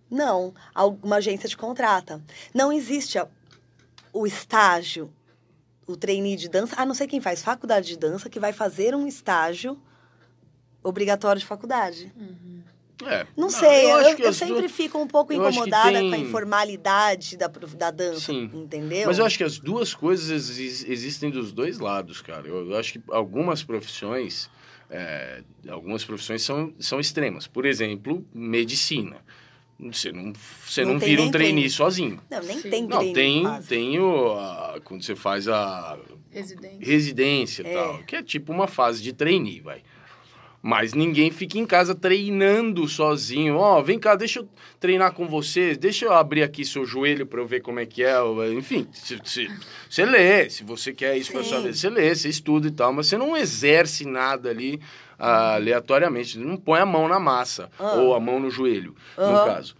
Não, 0.10 0.54
alguma 0.76 1.18
agência 1.18 1.48
te 1.48 1.56
contrata. 1.58 2.22
Não 2.54 2.72
existe 2.72 3.18
a- 3.18 3.28
o 4.14 4.28
estágio, 4.28 5.12
o 5.88 5.96
trainee 5.96 6.36
de 6.36 6.50
dança, 6.50 6.76
a 6.78 6.86
não 6.86 6.94
ser 6.94 7.08
quem 7.08 7.22
faz 7.22 7.42
faculdade 7.42 7.88
de 7.88 7.98
dança, 7.98 8.30
que 8.30 8.40
vai 8.40 8.52
fazer 8.54 8.94
um 8.96 9.08
estágio 9.08 9.80
obrigatório 10.84 11.40
de 11.40 11.46
faculdade. 11.46 12.12
É. 13.08 13.26
Não, 13.38 13.50
sei, 13.50 13.86
eu, 13.92 13.96
acho 13.98 14.16
que 14.16 14.24
eu 14.24 14.30
as 14.30 14.36
sempre 14.36 14.60
duas- 14.62 14.72
fico 14.72 14.98
um 14.98 15.08
pouco 15.08 15.32
eu 15.34 15.38
incomodada 15.42 15.92
tem- 16.00 16.10
com 16.10 16.16
a 16.16 16.20
informalidade 16.20 17.38
da, 17.38 17.48
da 17.48 17.92
dança, 17.92 18.20
Sim. 18.32 18.50
entendeu? 18.54 19.08
Mas 19.08 19.18
eu 19.20 19.26
acho 19.26 19.38
que 19.38 19.44
as 19.44 19.58
duas 19.60 19.94
coisas 19.94 20.30
exi- 20.58 20.92
existem 20.92 21.30
dos 21.30 21.52
dois 21.52 21.80
lados, 21.80 22.22
cara. 22.22 22.48
Eu, 22.48 22.70
eu 22.72 22.78
acho 22.78 22.94
que 22.94 23.02
algumas 23.10 23.64
profissões, 23.64 24.50
é, 24.90 25.42
algumas 25.70 26.04
profissões 26.04 26.42
são, 26.44 26.74
são 26.80 27.00
extremas. 27.00 27.48
Por 27.48 27.66
exemplo, 27.66 28.26
medicina. 28.34 29.18
Você 29.80 30.12
não, 30.12 30.32
você 30.64 30.86
Não 30.86 30.94
não, 30.94 31.00
vira 31.00 31.24
um 31.24 31.32
trainee 31.32 31.68
sozinho. 31.68 32.22
Não, 32.30 32.44
nem 32.44 32.60
Sim. 32.60 32.70
tem 32.70 32.88
Não, 32.88 33.14
tem, 33.14 33.42
quase. 33.42 33.68
tem 33.68 34.00
o, 34.00 34.34
a- 34.34 34.80
quando 34.84 35.04
você 35.04 35.16
faz 35.16 35.48
a 35.48 35.98
Residência. 36.30 36.78
residência 36.80 37.64
e 37.64 37.68
É. 37.68 37.74
tal, 37.74 37.98
que 38.04 38.16
é 38.16 38.22
tipo 38.22 38.52
uma 38.54 38.68
fase 38.68 39.02
de 39.02 39.12
trainee, 39.12 39.60
vai. 39.60 39.82
Mas 40.64 40.94
ninguém 40.94 41.32
fica 41.32 41.58
em 41.58 41.66
casa 41.66 41.96
treinando 41.96 42.88
sozinho. 42.88 43.56
Ó, 43.58 43.82
vem 43.82 43.98
cá, 43.98 44.16
deixa 44.16 44.40
eu 44.42 44.50
treinar 44.80 45.12
com 45.14 45.28
você, 45.28 45.76
deixa 45.76 46.06
eu 46.06 46.14
abrir 46.14 46.44
aqui 46.44 46.64
seu 46.64 46.86
joelho 46.86 47.26
para 47.26 47.40
eu 47.42 47.48
ver 47.48 47.62
como 47.62 47.80
é 47.80 47.86
que 47.86 48.04
é. 48.04 48.14
Enfim, 48.56 48.88
você 49.90 50.06
lê, 50.06 50.50
se 50.52 50.64
você 50.64 50.94
quer 50.94 51.18
isso 51.18 51.32
para 51.32 51.44
sua 51.44 51.62
vida, 51.62 51.74
você 51.74 51.90
lê, 51.90 52.14
você 52.14 52.30
estuda 52.30 52.68
e 52.68 52.72
tal, 52.72 52.94
mas 52.94 53.08
você 53.08 53.18
não 53.18 53.36
exerce 53.36 54.06
nada 54.06 54.50
ali 54.52 54.80
ah, 55.18 55.56
aleatoriamente, 55.56 56.38
não 56.38 56.58
põe 56.58 56.80
a 56.80 56.86
mão 56.86 57.08
na 57.08 57.20
massa 57.20 57.70
Ah. 57.80 57.94
ou 57.94 58.14
a 58.14 58.20
mão 58.20 58.40
no 58.40 58.50
joelho, 58.52 58.96
no 59.18 59.46
caso. 59.46 59.76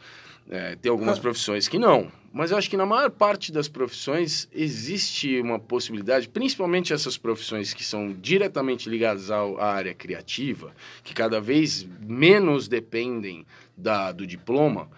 É, 0.50 0.76
tem 0.76 0.92
algumas 0.92 1.20
Ah. 1.20 1.22
profissões 1.22 1.68
que 1.68 1.78
não. 1.78 2.12
Mas 2.34 2.52
eu 2.52 2.58
acho 2.58 2.70
que 2.70 2.78
na 2.78 2.86
maior 2.86 3.10
parte 3.10 3.52
das 3.52 3.68
profissões 3.68 4.48
existe 4.54 5.40
uma 5.42 5.60
possibilidade, 5.60 6.30
principalmente 6.30 6.94
essas 6.94 7.18
profissões 7.18 7.74
que 7.74 7.84
são 7.84 8.14
diretamente 8.14 8.90
ligadas 8.90 9.30
ao- 9.30 9.60
à 9.60 9.74
área 9.74 9.94
criativa, 9.94 10.74
que 11.04 11.14
cada 11.14 11.42
vez 11.42 11.86
menos 12.00 12.70
dependem 12.70 13.46
da, 13.76 14.12
do 14.14 14.26
diploma. 14.26 14.90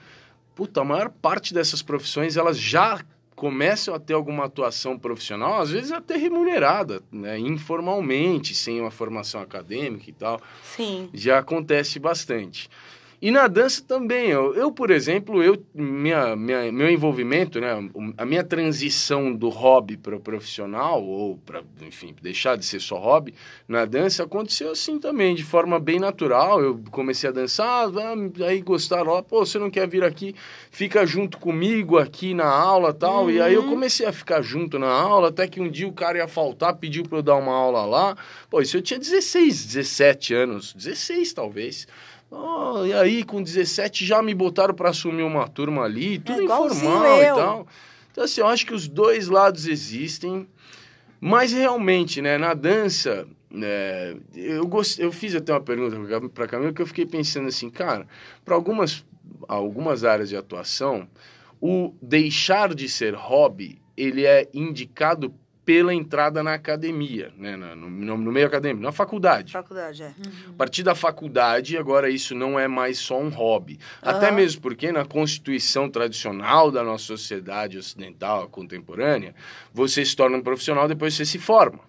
Puta, 0.54 0.82
a 0.82 0.86
maior 0.86 1.10
parte 1.10 1.54
dessas 1.54 1.82
profissões 1.82 2.38
elas 2.38 2.60
já 2.60 3.04
começam 3.36 3.96
a 3.96 4.00
ter 4.00 4.14
alguma 4.14 4.46
atuação 4.46 4.98
profissional, 4.98 5.60
às 5.60 5.72
vezes 5.72 5.92
até 5.92 6.16
remunerada, 6.16 7.02
né, 7.12 7.40
informalmente, 7.40 8.54
sem 8.54 8.80
uma 8.80 8.92
formação 8.92 9.42
acadêmica 9.42 10.08
e 10.08 10.14
tal 10.14 10.40
Sim. 10.64 11.10
já 11.12 11.40
acontece 11.40 11.98
bastante. 11.98 12.70
E 13.24 13.32
na 13.32 13.48
dança 13.48 13.82
também. 13.88 14.32
Eu, 14.32 14.54
eu, 14.54 14.70
por 14.70 14.92
exemplo, 14.92 15.42
eu, 15.42 15.66
minha, 15.74 16.36
minha, 16.36 16.70
meu 16.74 16.90
envolvimento, 16.90 17.58
né, 17.62 17.70
a 18.18 18.26
minha 18.26 18.44
transição 18.44 19.34
do 19.34 19.48
hobby 19.48 19.96
para 19.96 20.14
o 20.14 20.20
profissional, 20.20 21.02
ou 21.02 21.38
para, 21.38 21.64
enfim, 21.88 22.14
deixar 22.22 22.58
de 22.58 22.66
ser 22.66 22.82
só 22.82 22.98
hobby, 22.98 23.34
na 23.66 23.86
dança 23.86 24.24
aconteceu 24.24 24.72
assim 24.72 25.00
também, 25.00 25.36
de 25.36 25.44
forma 25.46 25.80
bem 25.80 26.02
natural. 26.02 26.62
Eu 26.62 26.84
comecei 26.92 27.30
a 27.30 27.32
dançar, 27.32 27.88
ah, 27.98 28.46
aí 28.46 28.60
gostaram, 28.60 29.24
pô, 29.24 29.46
você 29.46 29.58
não 29.58 29.72
quer 29.72 29.88
vir 29.88 30.04
aqui, 30.04 30.36
fica 30.70 31.06
junto 31.06 31.38
comigo 31.38 31.98
aqui 31.98 32.34
na 32.34 32.50
aula 32.50 32.94
tal. 32.94 33.32
E 33.32 33.40
aí 33.40 33.54
eu 33.54 33.64
comecei 33.70 34.06
a 34.06 34.12
ficar 34.12 34.42
junto 34.42 34.78
na 34.78 34.92
aula, 34.92 35.30
até 35.30 35.48
que 35.48 35.62
um 35.62 35.72
dia 35.72 35.88
o 35.88 35.94
cara 35.94 36.18
ia 36.18 36.28
faltar, 36.28 36.76
pediu 36.76 37.04
para 37.04 37.20
eu 37.20 37.24
dar 37.24 37.38
uma 37.38 37.54
aula 37.54 37.86
lá. 37.86 38.18
Pô, 38.50 38.60
isso 38.60 38.76
eu 38.76 38.82
tinha 38.82 39.00
16, 39.00 39.66
17 39.68 40.34
anos, 40.34 40.74
16 40.74 41.32
talvez. 41.32 41.88
Oh, 42.36 42.84
e 42.84 42.92
aí, 42.94 43.24
com 43.24 43.44
17, 43.44 44.06
já 44.06 44.22
me 44.22 44.34
botaram 44.34 44.74
para 44.74 44.90
assumir 44.90 45.22
uma 45.22 45.48
turma 45.48 45.84
ali, 45.84 46.18
tudo 46.18 46.42
É 46.42 46.44
informal 46.44 47.22
e 47.22 47.26
tal. 47.28 47.68
Então, 48.12 48.24
assim, 48.24 48.42
eu 48.42 48.48
acho 48.48 48.66
que 48.66 48.74
os 48.74 48.88
dois 48.88 49.28
lados 49.28 49.68
existem, 49.68 50.48
mas 51.22 51.54
realmente, 51.54 52.24
né, 52.24 52.40
na 52.40 52.56
dança, 52.56 53.28
né, 53.52 54.16
eu, 54.36 54.66
gost... 54.66 55.00
eu 55.00 55.12
fiz 55.12 55.36
até 55.36 55.54
uma 55.54 55.62
pergunta 55.62 55.96
para 56.30 56.48
Camila 56.48 56.74
que 56.74 56.82
eu 56.82 56.88
fiquei 56.88 57.06
pensando 57.06 57.48
assim, 57.48 57.70
cara, 57.70 58.08
para 58.44 58.56
algumas, 58.56 59.06
algumas 59.48 60.04
áreas 60.04 60.30
de 60.30 60.36
atuação, 60.36 61.08
o 61.62 61.94
deixar 62.02 62.74
de 62.74 62.90
ser 62.90 63.14
hobby, 63.14 63.80
ele 63.96 64.26
é 64.26 64.50
indicado 64.54 65.34
pela 65.66 65.94
entrada 65.94 66.44
na 66.44 66.54
academia, 66.54 67.32
né, 67.38 67.56
na- 67.56 67.76
no, 67.76 67.90
no- 67.90 68.18
no 68.18 68.32
meio 68.32 68.48
acadêmico, 68.48 68.84
na 68.84 68.92
faculdade. 68.92 69.54
Faculdade, 69.54 70.04
é. 70.04 70.14
A 70.50 70.54
partir 70.58 70.84
da 70.84 70.94
faculdade, 70.94 71.78
agora 71.78 72.10
isso 72.10 72.36
não 72.36 72.60
é 72.60 72.68
mais 72.68 72.98
só 72.98 73.20
um 73.20 73.30
hobby. 73.30 73.80
Até 74.02 74.28
Aham. 74.28 74.36
mesmo 74.36 74.62
porque 74.62 74.92
na 74.92 75.06
constituição 75.06 75.90
tradicional 75.90 76.70
da 76.70 76.84
nossa 76.84 77.06
sociedade 77.06 77.78
ocidental 77.78 78.50
contemporânea, 78.50 79.34
você 79.74 80.04
se 80.04 80.16
torna 80.16 80.38
um 80.38 80.42
profissional 80.42 80.88
depois 80.88 81.14
você 81.14 81.26
se 81.26 81.40
forma. 81.40 81.80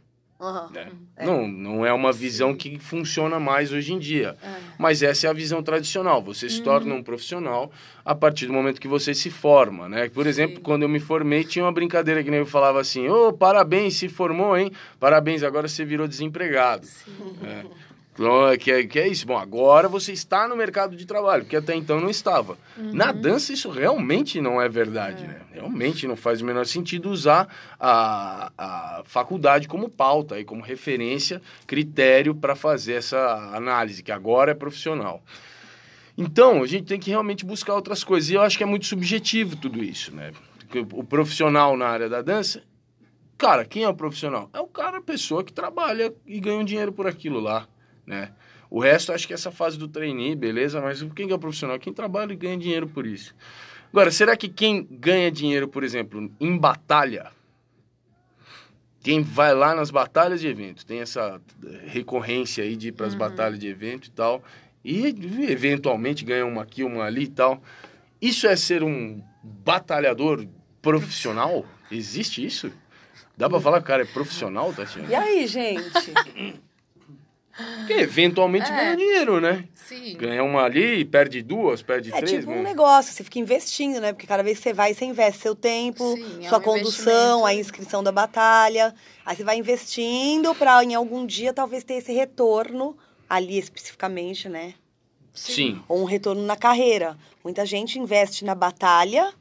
Aham. 0.44 0.70
né? 0.72 0.88
É. 1.16 1.26
Não, 1.26 1.46
não 1.48 1.86
é 1.86 1.92
uma 1.92 2.12
visão 2.12 2.54
que 2.54 2.78
funciona 2.78 3.38
mais 3.40 3.72
hoje 3.72 3.92
em 3.92 3.98
dia. 3.98 4.36
Mas 4.78 5.02
essa 5.02 5.26
é 5.26 5.30
a 5.30 5.32
visão 5.32 5.62
tradicional. 5.62 6.22
Você 6.22 6.48
se 6.48 6.62
torna 6.62 6.94
um 6.94 7.02
profissional 7.02 7.70
a 8.04 8.14
partir 8.14 8.46
do 8.46 8.52
momento 8.52 8.80
que 8.80 8.88
você 8.88 9.14
se 9.14 9.30
forma, 9.30 9.88
né? 9.88 10.08
Por 10.08 10.26
exemplo, 10.26 10.56
Sim. 10.56 10.62
quando 10.62 10.82
eu 10.82 10.88
me 10.88 11.00
formei, 11.00 11.44
tinha 11.44 11.64
uma 11.64 11.72
brincadeira 11.72 12.22
que 12.22 12.30
nem 12.30 12.40
eu 12.40 12.46
falava 12.46 12.80
assim: 12.80 13.08
ô, 13.08 13.32
parabéns, 13.32 13.94
se 13.94 14.08
formou, 14.08 14.56
hein? 14.56 14.70
Parabéns, 15.00 15.42
agora 15.42 15.68
você 15.68 15.84
virou 15.84 16.06
desempregado. 16.06 16.86
É. 17.42 17.64
Então, 18.14 18.48
é 18.48 18.56
Que, 18.56 18.70
é, 18.70 18.86
que 18.86 18.98
é 18.98 19.08
isso. 19.08 19.26
Bom, 19.26 19.36
agora 19.36 19.88
você 19.88 20.12
está 20.12 20.46
no 20.46 20.56
mercado 20.56 20.96
de 20.96 21.04
trabalho, 21.04 21.42
porque 21.42 21.56
até 21.56 21.74
então 21.74 22.00
não 22.00 22.08
estava. 22.08 22.56
Na 22.76 23.12
dança, 23.12 23.52
isso 23.52 23.68
realmente 23.68 24.40
não 24.40 24.62
é 24.62 24.68
verdade, 24.68 25.26
né? 25.26 25.40
Realmente 25.52 26.06
não 26.06 26.16
faz 26.16 26.40
o 26.40 26.44
menor 26.44 26.66
sentido 26.66 27.10
usar 27.10 27.48
a, 27.78 28.52
a 28.56 29.02
faculdade 29.04 29.66
como 29.66 29.88
pauta 29.88 30.38
e 30.38 30.44
como 30.44 30.62
referência, 30.62 31.42
critério 31.66 32.34
para 32.34 32.54
fazer 32.54 32.94
essa 32.94 33.50
análise, 33.52 34.02
que 34.02 34.12
agora 34.12 34.52
é 34.52 34.54
profissional. 34.54 35.22
Então, 36.16 36.62
a 36.62 36.66
gente 36.66 36.84
tem 36.84 37.00
que 37.00 37.10
realmente 37.10 37.44
buscar 37.44 37.74
outras 37.74 38.04
coisas. 38.04 38.30
E 38.30 38.34
eu 38.34 38.42
acho 38.42 38.56
que 38.56 38.62
é 38.62 38.66
muito 38.66 38.86
subjetivo 38.86 39.56
tudo 39.56 39.82
isso, 39.82 40.14
né? 40.14 40.30
Porque 40.58 40.78
o 40.78 41.02
profissional 41.04 41.76
na 41.76 41.88
área 41.88 42.08
da 42.08 42.22
dança, 42.22 42.62
cara, 43.36 43.64
quem 43.64 43.82
é 43.82 43.88
o 43.88 43.94
profissional? 43.94 44.48
É 44.52 44.60
o 44.60 44.66
cara, 44.66 44.98
a 44.98 45.02
pessoa 45.02 45.42
que 45.42 45.52
trabalha 45.52 46.14
e 46.24 46.38
ganha 46.38 46.58
um 46.58 46.64
dinheiro 46.64 46.92
por 46.92 47.06
aquilo 47.06 47.40
lá, 47.40 47.66
né? 48.06 48.32
O 48.70 48.80
resto, 48.80 49.12
acho 49.12 49.26
que 49.26 49.34
essa 49.34 49.50
fase 49.50 49.78
do 49.78 49.86
trainee, 49.86 50.34
beleza, 50.34 50.80
mas 50.80 51.00
quem 51.14 51.26
que 51.26 51.32
é 51.32 51.36
o 51.36 51.38
profissional? 51.38 51.78
Quem 51.78 51.92
trabalha 51.92 52.32
e 52.32 52.36
ganha 52.36 52.56
dinheiro 52.56 52.88
por 52.88 53.06
isso. 53.06 53.34
Agora, 53.92 54.10
será 54.10 54.36
que 54.36 54.48
quem 54.48 54.86
ganha 54.90 55.30
dinheiro, 55.30 55.68
por 55.68 55.84
exemplo, 55.84 56.28
em 56.40 56.58
batalha, 56.58 57.30
quem 59.00 59.22
vai 59.22 59.54
lá 59.54 59.74
nas 59.74 59.90
batalhas 59.90 60.40
de 60.40 60.48
evento, 60.48 60.84
tem 60.84 61.00
essa 61.00 61.40
recorrência 61.86 62.64
aí 62.64 62.74
de 62.74 62.88
ir 62.88 62.92
para 62.92 63.06
as 63.06 63.14
batalhas 63.14 63.58
de 63.58 63.68
evento 63.68 64.08
e 64.08 64.10
tal, 64.10 64.42
e 64.84 65.06
eventualmente 65.48 66.24
ganha 66.24 66.44
uma 66.44 66.62
aqui, 66.62 66.82
uma 66.82 67.04
ali 67.04 67.24
e 67.24 67.28
tal. 67.28 67.62
Isso 68.20 68.46
é 68.46 68.56
ser 68.56 68.82
um 68.82 69.22
batalhador 69.42 70.46
profissional? 70.82 71.64
Existe 71.90 72.44
isso? 72.44 72.72
Dá 73.36 73.48
pra 73.48 73.60
falar 73.60 73.78
que 73.78 73.84
o 73.84 73.86
cara 73.86 74.02
é 74.02 74.06
profissional, 74.06 74.72
Tatiana? 74.72 75.08
E 75.08 75.14
aí, 75.14 75.46
gente? 75.46 75.82
Porque 77.56 77.92
eventualmente 77.92 78.70
É. 78.70 78.74
ganha 78.74 78.96
dinheiro, 78.96 79.40
né? 79.40 79.64
Sim. 79.74 80.16
Ganha 80.16 80.42
uma 80.42 80.62
ali, 80.62 81.04
perde 81.04 81.42
duas, 81.42 81.82
perde 81.82 82.12
É 82.12 82.16
três. 82.16 82.40
tipo 82.40 82.50
um 82.50 82.56
né? 82.56 82.62
negócio, 82.62 83.12
você 83.12 83.22
fica 83.22 83.38
investindo, 83.38 84.00
né? 84.00 84.12
Porque 84.12 84.26
cada 84.26 84.42
vez 84.42 84.58
que 84.58 84.64
você 84.64 84.72
vai, 84.72 84.92
você 84.94 85.04
investe 85.04 85.42
seu 85.42 85.54
tempo, 85.54 86.14
Sim, 86.16 86.44
é 86.44 86.48
sua 86.48 86.58
um 86.58 86.62
condução, 86.62 87.46
a 87.46 87.54
inscrição 87.54 88.02
da 88.02 88.10
batalha. 88.10 88.94
Aí 89.24 89.36
você 89.36 89.44
vai 89.44 89.56
investindo 89.58 90.54
pra 90.54 90.82
em 90.82 90.94
algum 90.94 91.24
dia 91.24 91.52
talvez 91.52 91.84
ter 91.84 91.94
esse 91.94 92.12
retorno, 92.12 92.96
ali 93.28 93.58
especificamente, 93.58 94.48
né? 94.48 94.74
Sim. 95.32 95.80
Ou 95.88 96.02
um 96.02 96.04
retorno 96.04 96.42
na 96.42 96.56
carreira. 96.56 97.16
Muita 97.42 97.64
gente 97.66 97.98
investe 97.98 98.44
na 98.44 98.54
batalha 98.54 99.32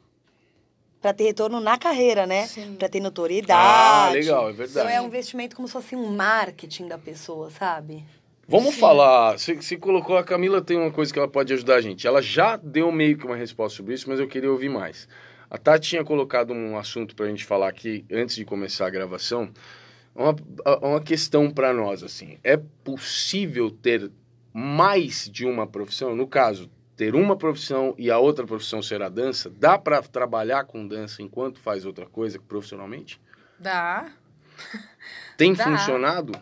pra 1.04 1.12
ter 1.12 1.24
retorno 1.24 1.60
na 1.60 1.76
carreira, 1.76 2.26
né? 2.26 2.46
Sim. 2.46 2.76
Pra 2.78 2.88
ter 2.88 2.98
notoriedade. 2.98 3.60
Ah, 3.62 4.10
legal, 4.10 4.48
é 4.48 4.52
Então 4.52 4.66
verdade. 4.66 4.90
é 4.90 5.02
um 5.02 5.06
investimento 5.06 5.54
como 5.54 5.68
se 5.68 5.74
fosse 5.74 5.94
um 5.94 6.06
marketing 6.06 6.88
da 6.88 6.96
pessoa, 6.96 7.50
sabe? 7.50 8.02
Vamos 8.48 8.72
Sim. 8.74 8.80
falar. 8.80 9.38
Você, 9.38 9.54
você 9.54 9.76
colocou, 9.76 10.16
a 10.16 10.24
Camila 10.24 10.62
tem 10.62 10.78
uma 10.78 10.90
coisa 10.90 11.12
que 11.12 11.18
ela 11.18 11.28
pode 11.28 11.52
ajudar 11.52 11.74
a 11.74 11.80
gente. 11.82 12.06
Ela 12.06 12.22
já 12.22 12.56
deu 12.56 12.90
meio 12.90 13.18
que 13.18 13.26
uma 13.26 13.36
resposta 13.36 13.76
sobre 13.76 13.92
isso, 13.92 14.08
mas 14.08 14.18
eu 14.18 14.26
queria 14.26 14.50
ouvir 14.50 14.70
mais. 14.70 15.06
A 15.50 15.58
Tati 15.58 15.90
tinha 15.90 16.02
colocado 16.02 16.54
um 16.54 16.78
assunto 16.78 17.14
pra 17.14 17.28
gente 17.28 17.44
falar 17.44 17.68
aqui 17.68 18.06
antes 18.10 18.34
de 18.34 18.46
começar 18.46 18.86
a 18.86 18.90
gravação. 18.90 19.50
Uma, 20.14 20.34
uma 20.80 21.00
questão 21.02 21.50
pra 21.50 21.74
nós, 21.74 22.02
assim. 22.02 22.38
É 22.42 22.56
possível 22.82 23.70
ter 23.70 24.10
mais 24.54 25.28
de 25.30 25.44
uma 25.44 25.66
profissão? 25.66 26.16
No 26.16 26.26
caso, 26.26 26.70
ter 26.96 27.14
uma 27.14 27.36
profissão 27.36 27.94
e 27.98 28.10
a 28.10 28.18
outra 28.18 28.46
profissão 28.46 28.82
ser 28.82 29.02
a 29.02 29.08
dança? 29.08 29.50
Dá 29.50 29.78
pra 29.78 30.02
trabalhar 30.02 30.64
com 30.64 30.86
dança 30.86 31.22
enquanto 31.22 31.58
faz 31.60 31.84
outra 31.84 32.06
coisa 32.06 32.38
profissionalmente? 32.38 33.20
Dá. 33.58 34.10
Tem 35.36 35.54
Dá. 35.54 35.64
funcionado? 35.64 36.32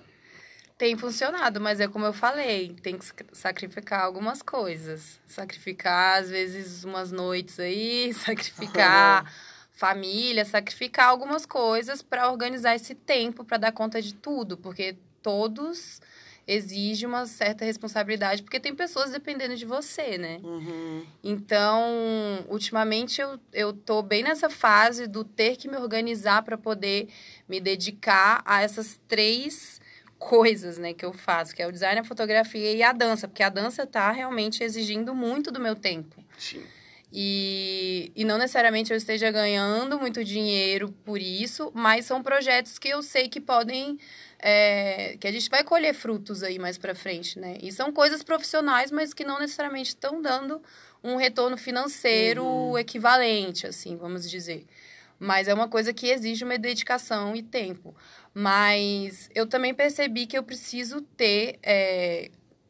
Tem 0.76 0.96
funcionado, 0.96 1.60
mas 1.60 1.78
é 1.78 1.86
como 1.86 2.04
eu 2.04 2.12
falei, 2.12 2.74
tem 2.82 2.98
que 2.98 3.04
sac- 3.04 3.24
sacrificar 3.32 4.00
algumas 4.00 4.42
coisas. 4.42 5.20
Sacrificar, 5.28 6.20
às 6.20 6.28
vezes, 6.28 6.82
umas 6.82 7.12
noites 7.12 7.60
aí, 7.60 8.12
sacrificar 8.14 9.32
família, 9.70 10.44
sacrificar 10.44 11.08
algumas 11.08 11.46
coisas 11.46 12.02
para 12.02 12.30
organizar 12.30 12.74
esse 12.74 12.94
tempo, 12.94 13.44
para 13.44 13.58
dar 13.58 13.72
conta 13.72 14.02
de 14.02 14.12
tudo, 14.14 14.56
porque 14.56 14.96
todos 15.22 16.00
exige 16.46 17.06
uma 17.06 17.26
certa 17.26 17.64
responsabilidade, 17.64 18.42
porque 18.42 18.58
tem 18.58 18.74
pessoas 18.74 19.10
dependendo 19.10 19.56
de 19.56 19.64
você, 19.64 20.18
né? 20.18 20.40
Uhum. 20.42 21.06
Então, 21.22 22.44
ultimamente 22.48 23.20
eu, 23.20 23.38
eu 23.52 23.72
tô 23.72 24.02
bem 24.02 24.22
nessa 24.22 24.50
fase 24.50 25.06
do 25.06 25.24
ter 25.24 25.56
que 25.56 25.68
me 25.68 25.76
organizar 25.76 26.42
para 26.42 26.58
poder 26.58 27.08
me 27.48 27.60
dedicar 27.60 28.42
a 28.44 28.62
essas 28.62 29.00
três 29.06 29.80
coisas, 30.18 30.78
né, 30.78 30.94
que 30.94 31.04
eu 31.04 31.12
faço, 31.12 31.54
que 31.54 31.60
é 31.60 31.66
o 31.66 31.72
design, 31.72 32.00
a 32.00 32.04
fotografia 32.04 32.72
e 32.72 32.82
a 32.82 32.92
dança, 32.92 33.26
porque 33.26 33.42
a 33.42 33.48
dança 33.48 33.84
tá 33.84 34.10
realmente 34.12 34.62
exigindo 34.62 35.12
muito 35.14 35.50
do 35.50 35.58
meu 35.58 35.74
tempo. 35.74 36.22
Sim. 36.38 36.62
E, 37.12 38.10
e 38.16 38.24
não 38.24 38.38
necessariamente 38.38 38.90
eu 38.90 38.96
esteja 38.96 39.30
ganhando 39.30 40.00
muito 40.00 40.24
dinheiro 40.24 40.90
por 41.04 41.20
isso, 41.20 41.70
mas 41.74 42.06
são 42.06 42.22
projetos 42.22 42.78
que 42.78 42.88
eu 42.88 43.02
sei 43.02 43.28
que 43.28 43.38
podem. 43.40 43.98
É, 44.42 45.16
que 45.20 45.26
a 45.28 45.32
gente 45.32 45.48
vai 45.48 45.62
colher 45.62 45.94
frutos 45.94 46.42
aí 46.42 46.58
mais 46.58 46.76
para 46.76 46.94
frente, 46.94 47.38
né? 47.38 47.56
E 47.62 47.70
são 47.70 47.92
coisas 47.92 48.22
profissionais, 48.24 48.90
mas 48.90 49.14
que 49.14 49.24
não 49.24 49.38
necessariamente 49.38 49.90
estão 49.90 50.20
dando 50.20 50.60
um 51.02 51.16
retorno 51.16 51.56
financeiro 51.56 52.44
Uhum. 52.44 52.78
equivalente, 52.78 53.66
assim, 53.66 53.96
vamos 53.96 54.28
dizer. 54.28 54.66
Mas 55.18 55.46
é 55.46 55.54
uma 55.54 55.68
coisa 55.68 55.92
que 55.92 56.08
exige 56.08 56.42
uma 56.44 56.58
dedicação 56.58 57.36
e 57.36 57.42
tempo. 57.42 57.94
Mas 58.34 59.30
eu 59.34 59.46
também 59.46 59.72
percebi 59.72 60.26
que 60.26 60.36
eu 60.36 60.42
preciso 60.42 61.00
ter 61.02 61.58
é, 61.62 62.28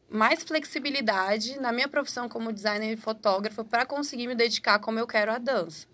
mais 0.09 0.43
flexibilidade 0.43 1.59
na 1.59 1.71
minha 1.71 1.87
profissão 1.87 2.29
como 2.29 2.53
designer 2.53 2.91
e 2.93 2.97
fotógrafa 2.97 3.63
para 3.63 3.85
conseguir 3.85 4.27
me 4.27 4.35
dedicar 4.35 4.77
como 4.77 4.99
eu 4.99 5.07
quero 5.07 5.31
à 5.31 5.39
dança. 5.39 5.87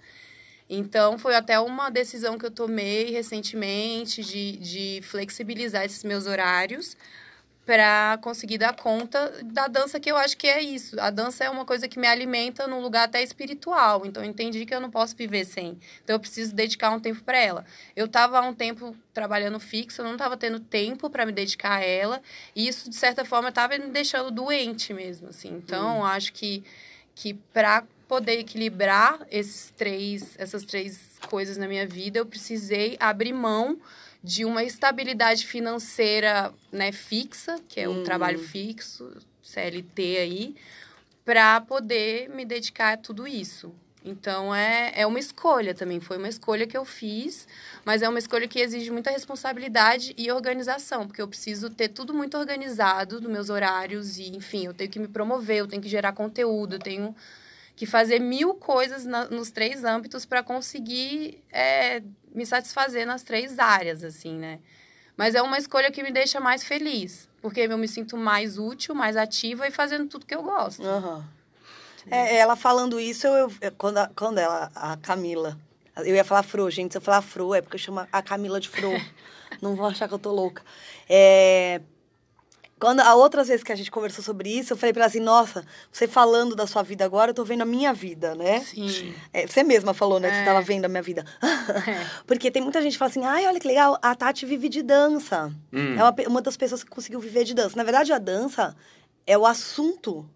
Então, 0.70 1.18
foi 1.18 1.36
até 1.36 1.60
uma 1.60 1.90
decisão 1.90 2.38
que 2.38 2.46
eu 2.46 2.52
tomei 2.52 3.10
recentemente 3.10 4.24
de, 4.24 4.58
de 4.58 5.02
flexibilizar 5.02 5.84
esses 5.84 6.04
meus 6.04 6.28
horários 6.28 6.96
para 7.66 8.18
conseguir 8.22 8.58
dar 8.58 8.76
conta 8.76 9.44
da 9.44 9.68
dança, 9.68 10.00
que 10.00 10.10
eu 10.10 10.18
acho 10.18 10.36
que 10.36 10.48
é 10.48 10.60
isso. 10.60 11.00
A 11.00 11.12
dança 11.12 11.44
é 11.44 11.50
uma 11.52 11.66
coisa 11.66 11.88
que 11.88 12.00
me 12.00 12.08
alimenta 12.08 12.66
num 12.68 12.82
lugar 12.82 13.04
até 13.04 13.22
espiritual. 13.22 14.08
Então, 14.08 14.24
eu 14.24 14.30
entendi 14.30 14.66
que 14.66 14.74
eu 14.74 14.80
não 14.80 14.90
posso 14.90 15.16
viver 15.16 15.46
sem. 15.46 15.78
Então, 16.04 16.16
eu 16.16 16.20
preciso 16.20 16.56
dedicar 16.56 16.90
um 16.90 17.00
tempo 17.00 17.24
para 17.24 17.38
ela. 17.38 17.64
Eu 17.96 18.08
estava 18.08 18.40
há 18.40 18.42
um 18.42 18.56
tempo 18.56 18.96
trabalhando 19.14 19.60
fixo, 19.60 20.02
eu 20.02 20.06
não 20.06 20.14
estava 20.14 20.36
tendo 20.36 20.60
tempo 20.60 21.12
para 21.12 21.26
me 21.28 21.32
dedicar 21.32 21.78
a 21.78 21.84
ela. 21.84 22.22
E 22.56 22.68
isso, 22.68 22.90
de 22.90 22.96
certa 22.96 23.24
forma, 23.24 23.50
estava 23.50 23.78
me 23.78 23.90
deixando 23.90 24.32
doente 24.32 24.92
mesmo, 24.92 25.30
assim. 25.30 25.50
Então, 25.50 26.04
acho 26.04 26.34
que, 26.34 26.64
que 27.14 27.36
para 27.54 27.84
poder 28.10 28.40
equilibrar 28.40 29.20
esses 29.32 29.72
três, 29.78 30.34
essas 30.40 30.64
três 30.66 31.00
coisas 31.30 31.58
na 31.58 31.68
minha 31.68 31.86
vida, 31.86 32.18
eu 32.18 32.26
precisei 32.26 32.98
abrir 33.00 33.32
mão 33.34 33.80
de 34.24 34.44
uma 34.44 34.64
estabilidade 34.64 35.46
financeira 35.46 36.52
né, 36.72 36.92
fixa, 36.92 37.58
que 37.70 37.80
é 37.80 37.88
um 37.88 37.98
Uhum. 37.98 38.04
trabalho 38.04 38.40
fixo, 38.40 39.12
CLT 39.44 40.18
aí, 40.18 40.56
para 41.24 41.62
poder 41.62 42.30
me 42.30 42.44
dedicar 42.44 42.94
a 42.94 42.98
tudo 42.98 43.28
isso. 43.28 43.72
Então 44.04 44.56
é, 44.56 44.92
é 44.96 45.06
uma 45.06 45.20
escolha 45.20 45.76
também, 45.76 46.00
foi 46.00 46.18
uma 46.18 46.28
escolha 46.30 46.66
que 46.66 46.76
eu 46.76 46.86
fiz, 46.86 47.48
mas 47.86 48.02
é 48.02 48.10
uma 48.10 48.18
escolha 48.18 48.48
que 48.48 48.60
exige 48.60 48.90
muita 48.90 49.12
responsabilidade 49.12 50.16
e 50.18 50.32
organização, 50.32 51.06
porque 51.06 51.22
eu 51.22 51.28
preciso 51.28 51.70
ter 51.70 51.90
tudo 51.90 52.12
muito 52.14 52.38
organizado 52.38 53.22
dos 53.22 53.30
meus 53.30 53.50
horários 53.52 54.18
e, 54.18 54.36
enfim, 54.36 54.66
eu 54.66 54.74
tenho 54.74 54.90
que 54.90 54.98
me 55.00 55.08
promover, 55.08 55.58
eu 55.58 55.68
tenho 55.68 55.82
que 55.82 55.90
gerar 55.90 56.14
conteúdo, 56.14 56.76
eu 56.76 56.80
tenho 56.80 57.16
que 57.80 57.86
fazer 57.86 58.20
mil 58.20 58.56
coisas 58.56 59.06
na- 59.06 59.30
nos 59.30 59.52
três 59.52 59.86
âmbitos 59.86 60.26
para 60.26 60.44
conseguir 60.44 61.42
é, 61.50 62.04
me 62.36 62.46
satisfazer 62.46 63.08
nas 63.08 63.24
três 63.24 63.58
áreas, 63.58 64.04
assim, 64.04 64.36
né? 64.38 64.60
Mas 65.16 65.34
é 65.34 65.42
uma 65.42 65.58
escolha 65.58 65.90
que 65.90 66.04
me 66.04 66.12
deixa 66.12 66.42
mais 66.42 66.62
feliz, 66.62 67.30
porque 67.42 67.62
eu 67.62 67.78
me 67.78 67.88
sinto 67.88 68.18
mais 68.18 68.58
útil, 68.58 68.94
mais 68.94 69.16
ativa 69.16 69.66
e 69.66 69.72
fazendo 69.72 70.10
tudo 70.10 70.26
que 70.26 70.36
eu 70.36 70.44
gosto. 70.44 70.84
Aham. 70.86 71.26
É, 72.12 72.36
ela 72.36 72.58
falando 72.58 73.00
isso, 73.00 73.26
eu, 73.28 73.50
eu- 73.62 73.72
quando, 73.78 74.00
a, 74.00 74.08
quando 74.14 74.40
ela, 74.40 74.70
a 74.76 74.98
Camila, 74.98 75.58
eu 75.96 76.14
ia 76.16 76.26
falar 76.26 76.44
Fro, 76.44 76.70
gente, 76.70 76.92
se 76.92 76.98
eu 76.98 77.02
falar 77.02 77.22
Fro, 77.22 77.56
é 77.56 77.62
porque 77.62 77.76
eu 77.76 77.80
chamo 77.80 78.06
a 78.12 78.22
Camila 78.22 78.60
de 78.60 78.68
Fro. 78.68 78.92
Não 79.62 79.74
vão 79.78 79.86
achar 79.88 80.10
que 80.10 80.14
eu 80.14 80.20
tô 80.20 80.34
louca. 80.34 80.62
É, 81.10 81.80
quando 82.80 83.02
a 83.02 83.14
outras 83.16 83.48
vezes 83.50 83.64
que 83.64 83.72
a 83.72 83.76
gente 83.76 83.92
conversou 83.92 84.24
sobre 84.24 84.50
isso, 84.50 84.74
eu 84.74 84.78
falei 84.78 84.94
pra 84.94 85.02
ela 85.04 85.08
assim, 85.08 85.20
nossa, 85.20 85.66
você 85.92 86.08
falando 86.08 86.56
da 86.56 86.66
sua 86.66 86.82
vida 86.82 87.04
agora, 87.04 87.32
eu 87.32 87.36
tô 87.36 87.44
vendo 87.44 87.62
a 87.62 87.66
minha 87.66 87.94
vida, 87.94 88.34
né? 88.36 88.62
Sim. 88.62 89.14
É, 89.34 89.46
você 89.46 89.64
mesma 89.64 89.94
falou, 89.94 90.20
né, 90.20 90.30
que 90.30 90.36
você 90.38 90.42
É. 90.42 90.46
tava 90.46 90.62
vendo 90.62 90.86
a 90.86 90.88
minha 90.88 91.02
vida. 91.04 91.26
É. 91.42 91.44
Porque 92.26 92.50
tem 92.50 92.62
muita 92.62 92.82
gente 92.82 92.94
que 92.94 92.98
fala 92.98 93.10
assim, 93.12 93.26
ai, 93.26 93.46
olha 93.48 93.60
que 93.60 93.68
legal, 93.68 93.98
a 94.02 94.16
Tati 94.16 94.46
vive 94.46 94.70
de 94.70 94.82
dança. 94.82 95.52
Hum. 95.74 95.96
É 95.98 96.04
uma, 96.04 96.16
uma 96.28 96.42
das 96.42 96.56
pessoas 96.58 96.84
que 96.84 96.90
conseguiu 96.90 97.20
viver 97.20 97.44
de 97.44 97.54
dança. 97.54 97.76
Na 97.76 97.84
verdade, 97.84 98.14
a 98.14 98.18
dança 98.18 98.76
é 99.28 99.38
o 99.38 99.46
assunto 99.46 100.28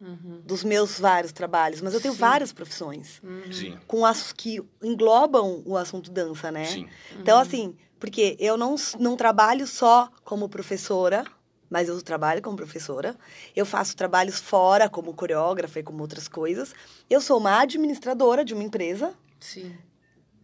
Uhum. 0.00 0.40
dos 0.44 0.64
meus 0.64 0.98
vários 0.98 1.30
trabalhos, 1.30 1.80
mas 1.80 1.94
eu 1.94 2.00
tenho 2.00 2.12
Sim. 2.14 2.18
várias 2.18 2.52
profissões 2.52 3.20
Uhum. 3.22 3.78
Com 3.86 4.04
as 4.04 4.32
que 4.32 4.60
englobam 4.82 5.62
o 5.64 5.76
assunto 5.76 6.10
dança, 6.10 6.50
né? 6.50 6.64
sim. 6.64 6.88
Então, 7.20 7.38
assim, 7.38 7.76
porque 8.00 8.36
eu 8.40 8.56
não, 8.56 8.74
não 8.98 9.14
trabalho 9.16 9.64
só 9.64 10.10
como 10.24 10.48
professora, 10.48 11.24
mas 11.72 11.88
eu 11.88 12.00
trabalho 12.02 12.42
como 12.42 12.54
professora. 12.54 13.16
Eu 13.56 13.64
faço 13.64 13.96
trabalhos 13.96 14.38
fora, 14.38 14.90
como 14.90 15.14
coreógrafa 15.14 15.80
e 15.80 15.82
como 15.82 16.02
outras 16.02 16.28
coisas. 16.28 16.74
Eu 17.08 17.18
sou 17.18 17.38
uma 17.38 17.58
administradora 17.62 18.44
de 18.44 18.52
uma 18.52 18.62
empresa, 18.62 19.14
Sim. 19.40 19.74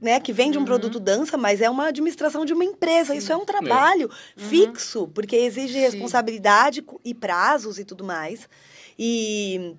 né? 0.01 0.19
Que 0.21 0.33
vende 0.33 0.57
um 0.57 0.63
Uhum. 0.63 0.67
produto 0.67 0.99
dança, 0.99 1.37
mas 1.37 1.61
é 1.61 1.69
uma 1.69 1.89
administração 1.89 2.47
de 2.47 2.55
uma 2.55 2.65
empresa. 2.65 3.13
Sim. 3.13 3.19
Isso 3.19 3.31
é 3.31 3.37
um 3.37 3.45
trabalho 3.45 4.09
Uhum. 4.39 4.43
fixo, 4.49 5.07
porque 5.09 5.37
exige 5.37 5.75
Sim. 5.75 5.81
responsabilidade 5.81 6.83
e 7.05 7.15
prazos 7.15 7.79
e 7.79 7.85
tudo 7.85 8.05
mais. 8.05 8.49
E, 8.99 9.77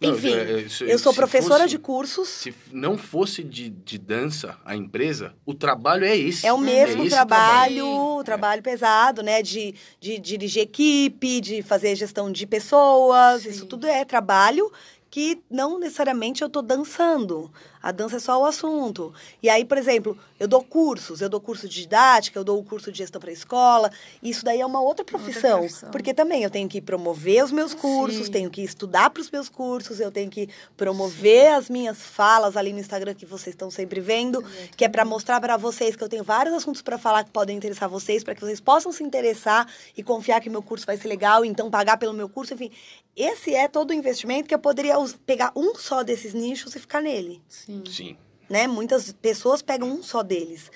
enfim, 0.00 0.32
é, 0.34 0.52
é, 0.52 0.60
isso- 0.62 0.84
eu 0.84 0.98
sou 0.98 1.12
se 1.12 1.16
professora 1.18 1.64
fosse- 1.64 1.68
de 1.68 1.78
cursos. 1.78 2.28
Se 2.28 2.54
não 2.72 2.96
fosse 2.96 3.42
de, 3.44 3.68
de 3.68 3.98
dança 3.98 4.56
a 4.64 4.74
empresa, 4.74 5.34
o 5.44 5.52
trabalho 5.54 6.04
é 6.04 6.16
esse. 6.16 6.46
É 6.46 6.52
o 6.52 6.58
mesmo 6.58 7.02
esse 7.02 7.10
trabalho, 7.14 7.74
trabalho. 7.76 7.86
o 8.18 8.24
trabalho 8.24 8.62
pesado, 8.62 9.22
né? 9.22 9.42
De, 9.42 9.74
de 10.00 10.18
dirigir 10.18 10.62
equipe, 10.62 11.40
de 11.40 11.62
fazer 11.62 11.94
gestão 11.94 12.32
de 12.32 12.46
pessoas. 12.46 13.42
Sim. 13.42 13.50
Isso 13.50 13.66
tudo 13.66 13.86
é 13.86 14.04
trabalho 14.04 14.70
que 15.10 15.42
não 15.50 15.78
necessariamente 15.78 16.40
eu 16.42 16.48
tô 16.48 16.62
dançando. 16.62 17.50
A 17.82 17.92
dança 17.92 18.16
é 18.16 18.18
só 18.18 18.40
o 18.40 18.44
assunto. 18.44 19.12
E 19.42 19.48
aí, 19.48 19.64
por 19.64 19.78
exemplo, 19.78 20.18
eu 20.38 20.46
dou 20.46 20.62
cursos, 20.62 21.20
eu 21.20 21.28
dou 21.28 21.40
curso 21.40 21.68
de 21.68 21.80
didática, 21.80 22.38
eu 22.38 22.44
dou 22.44 22.58
o 22.58 22.64
curso 22.64 22.92
de 22.92 22.98
gestão 22.98 23.20
para 23.20 23.32
escola. 23.32 23.90
Isso 24.22 24.44
daí 24.44 24.60
é 24.60 24.66
uma 24.66 24.80
outra 24.80 25.04
profissão, 25.04 25.60
profissão. 25.60 25.90
porque 25.90 26.12
também 26.12 26.42
eu 26.42 26.50
tenho 26.50 26.68
que 26.68 26.80
promover 26.80 27.42
os 27.44 27.52
meus 27.52 27.72
cursos, 27.72 28.26
Sim. 28.26 28.32
tenho 28.32 28.50
que 28.50 28.62
estudar 28.62 29.08
para 29.10 29.20
os 29.20 29.30
meus 29.30 29.48
cursos, 29.48 29.98
eu 29.98 30.10
tenho 30.10 30.30
que 30.30 30.48
promover 30.76 31.52
as 31.54 31.70
minhas 31.70 31.98
falas 32.02 32.56
ali 32.56 32.72
no 32.72 32.78
Instagram 32.78 33.14
que 33.14 33.24
vocês 33.24 33.54
estão 33.54 33.70
sempre 33.70 34.00
vendo, 34.00 34.44
que 34.76 34.84
é 34.84 34.88
para 34.88 35.04
mostrar 35.04 35.40
para 35.40 35.56
vocês 35.56 35.96
que 35.96 36.04
eu 36.04 36.08
tenho 36.08 36.24
vários 36.24 36.54
assuntos 36.54 36.82
para 36.82 36.98
falar 36.98 37.24
que 37.24 37.30
podem 37.30 37.56
interessar 37.56 37.88
vocês, 37.88 38.22
para 38.22 38.34
que 38.34 38.40
vocês 38.40 38.60
possam 38.60 38.92
se 38.92 39.02
interessar 39.02 39.66
e 39.96 40.02
confiar 40.02 40.40
que 40.40 40.50
meu 40.50 40.62
curso 40.62 40.84
vai 40.84 40.96
ser 40.96 41.08
legal, 41.08 41.44
então 41.44 41.70
pagar 41.70 41.96
pelo 41.96 42.12
meu 42.12 42.28
curso, 42.28 42.54
enfim. 42.54 42.70
Esse 43.16 43.54
é 43.54 43.68
todo 43.68 43.90
o 43.90 43.92
investimento 43.92 44.48
que 44.48 44.54
eu 44.54 44.58
poderia 44.58 44.94
pegar 45.26 45.52
um 45.56 45.74
só 45.74 46.02
desses 46.02 46.32
nichos 46.32 46.74
e 46.74 46.78
ficar 46.78 47.02
nele 47.02 47.42
Sim. 47.48 47.69
Sim. 47.86 48.16
né? 48.48 48.66
Muitas 48.66 49.12
pessoas 49.12 49.62
pegam 49.62 49.88
um 49.88 50.02
só 50.02 50.22
deles. 50.22 50.70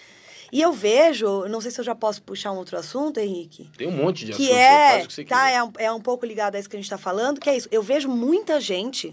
E 0.55 0.61
eu 0.61 0.72
vejo, 0.72 1.49
não 1.49 1.61
sei 1.61 1.72
se 1.72 1.80
eu 1.80 1.84
já 1.84 1.97
posso 1.97 2.22
puxar 2.22 2.53
um 2.53 2.59
outro 2.59 2.78
assunto, 2.78 3.18
Henrique, 3.18 3.68
Tem 3.76 3.88
um 3.88 3.90
monte 3.90 4.24
de 4.24 4.32
que 4.32 4.45
assuntos, 4.45 4.57
é, 4.57 5.07
que 5.07 5.12
você 5.12 5.24
tá, 5.24 5.51
é 5.51 5.61
um, 5.61 5.72
é 5.78 5.90
um 5.90 6.01
pouco 6.01 6.24
ligado 6.24 6.55
a 6.55 6.61
isso 6.61 6.70
que 6.70 6.76
a 6.76 6.78
gente 6.78 6.88
tá 6.88 6.97
falando, 6.97 7.40
que 7.40 7.51
é 7.51 7.57
isso. 7.57 7.68
Eu 7.72 7.82
vejo 7.82 8.09
muita 8.09 8.61
gente, 8.61 9.12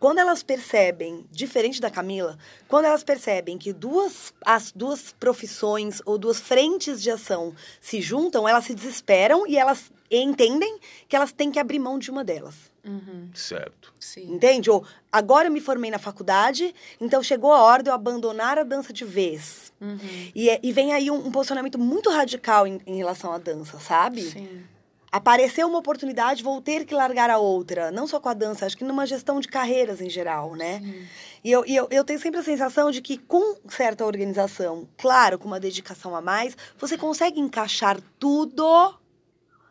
quando 0.00 0.16
elas 0.16 0.42
percebem, 0.42 1.26
diferente 1.30 1.78
da 1.78 1.90
Camila, 1.90 2.38
quando 2.66 2.86
elas 2.86 3.04
percebem 3.04 3.58
que 3.58 3.70
duas, 3.70 4.32
as 4.42 4.72
duas 4.72 5.14
profissões 5.20 6.00
ou 6.06 6.16
duas 6.16 6.40
frentes 6.40 7.02
de 7.02 7.10
ação 7.10 7.54
se 7.82 8.00
juntam, 8.00 8.48
elas 8.48 8.64
se 8.64 8.74
desesperam 8.74 9.46
e 9.46 9.58
elas 9.58 9.92
entendem 10.10 10.78
que 11.06 11.14
elas 11.14 11.32
têm 11.32 11.50
que 11.50 11.58
abrir 11.58 11.78
mão 11.78 11.98
de 11.98 12.10
uma 12.10 12.24
delas. 12.24 12.54
Uhum. 12.88 13.28
Certo. 13.34 13.92
Sim. 14.00 14.32
Entende? 14.34 14.70
Ou 14.70 14.84
agora 15.12 15.48
eu 15.48 15.52
me 15.52 15.60
formei 15.60 15.90
na 15.90 15.98
faculdade, 15.98 16.74
então 17.00 17.22
chegou 17.22 17.52
a 17.52 17.62
hora 17.62 17.82
de 17.82 17.90
eu 17.90 17.94
abandonar 17.94 18.58
a 18.58 18.62
dança 18.64 18.92
de 18.92 19.04
vez. 19.04 19.72
Uhum. 19.80 19.98
E, 20.34 20.48
é- 20.48 20.58
e 20.62 20.72
vem 20.72 20.92
aí 20.92 21.10
um, 21.10 21.26
um 21.26 21.30
posicionamento 21.30 21.78
muito 21.78 22.10
radical 22.10 22.66
em, 22.66 22.80
em 22.86 22.96
relação 22.96 23.32
à 23.32 23.38
dança, 23.38 23.78
sabe? 23.78 24.22
Sim. 24.22 24.62
Apareceu 25.10 25.66
uma 25.66 25.78
oportunidade, 25.78 26.42
vou 26.42 26.60
ter 26.60 26.84
que 26.84 26.94
largar 26.94 27.30
a 27.30 27.38
outra. 27.38 27.90
Não 27.90 28.06
só 28.06 28.20
com 28.20 28.28
a 28.28 28.34
dança, 28.34 28.66
acho 28.66 28.76
que 28.76 28.84
numa 28.84 29.06
gestão 29.06 29.40
de 29.40 29.48
carreiras 29.48 30.02
em 30.02 30.10
geral, 30.10 30.54
né? 30.54 30.80
Sim. 30.80 31.06
E 31.44 31.50
eu, 31.50 31.64
e 31.66 31.74
eu, 31.74 31.88
eu 31.90 32.04
tenho 32.04 32.18
sempre 32.20 32.40
a 32.40 32.42
sensação 32.42 32.90
de 32.90 33.00
que 33.00 33.16
com 33.16 33.56
certa 33.70 34.04
organização, 34.04 34.86
claro, 34.98 35.38
com 35.38 35.46
uma 35.46 35.58
dedicação 35.60 36.14
a 36.14 36.20
mais, 36.20 36.54
você 36.78 36.98
consegue 36.98 37.40
encaixar 37.40 37.98
tudo 38.18 38.94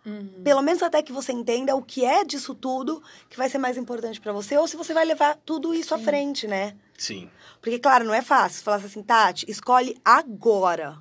Uhum. 0.07 0.41
pelo 0.41 0.61
menos 0.61 0.81
até 0.81 1.03
que 1.03 1.11
você 1.11 1.33
entenda 1.33 1.75
o 1.75 1.81
que 1.81 2.05
é 2.05 2.23
disso 2.23 2.55
tudo 2.55 3.03
que 3.29 3.35
vai 3.35 3.49
ser 3.49 3.57
mais 3.57 3.75
importante 3.75 4.21
pra 4.21 4.31
você, 4.31 4.57
ou 4.57 4.65
se 4.65 4.77
você 4.77 4.93
vai 4.93 5.03
levar 5.03 5.35
tudo 5.45 5.73
isso 5.73 5.93
à 5.93 5.97
Sim. 5.97 6.05
frente, 6.05 6.47
né? 6.47 6.77
Sim. 6.97 7.29
Porque, 7.61 7.77
claro, 7.77 8.05
não 8.05 8.13
é 8.13 8.21
fácil. 8.21 8.63
Falar 8.63 8.77
assim, 8.77 9.03
Tati, 9.03 9.45
escolhe 9.49 9.97
agora 10.05 10.97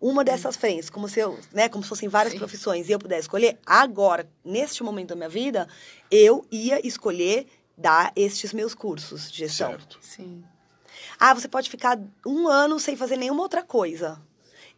uma 0.00 0.22
dessas 0.22 0.56
frentes, 0.56 0.88
como 0.88 1.08
se 1.08 1.18
eu, 1.20 1.38
né, 1.52 1.68
como 1.68 1.82
se 1.82 1.88
fossem 1.88 2.08
várias 2.08 2.32
Sim. 2.32 2.38
profissões 2.38 2.88
e 2.88 2.92
eu 2.92 2.98
pudesse 2.98 3.22
escolher, 3.22 3.58
agora, 3.66 4.28
neste 4.44 4.82
momento 4.84 5.10
da 5.10 5.16
minha 5.16 5.28
vida, 5.28 5.68
eu 6.10 6.46
ia 6.50 6.84
escolher 6.86 7.46
dar 7.76 8.12
estes 8.14 8.52
meus 8.52 8.74
cursos 8.74 9.30
de 9.30 9.38
gestão. 9.38 9.70
Certo. 9.70 9.98
Sim. 10.00 10.44
Ah, 11.18 11.34
você 11.34 11.48
pode 11.48 11.70
ficar 11.70 11.98
um 12.26 12.46
ano 12.48 12.78
sem 12.78 12.96
fazer 12.96 13.16
nenhuma 13.16 13.42
outra 13.42 13.62
coisa. 13.62 14.20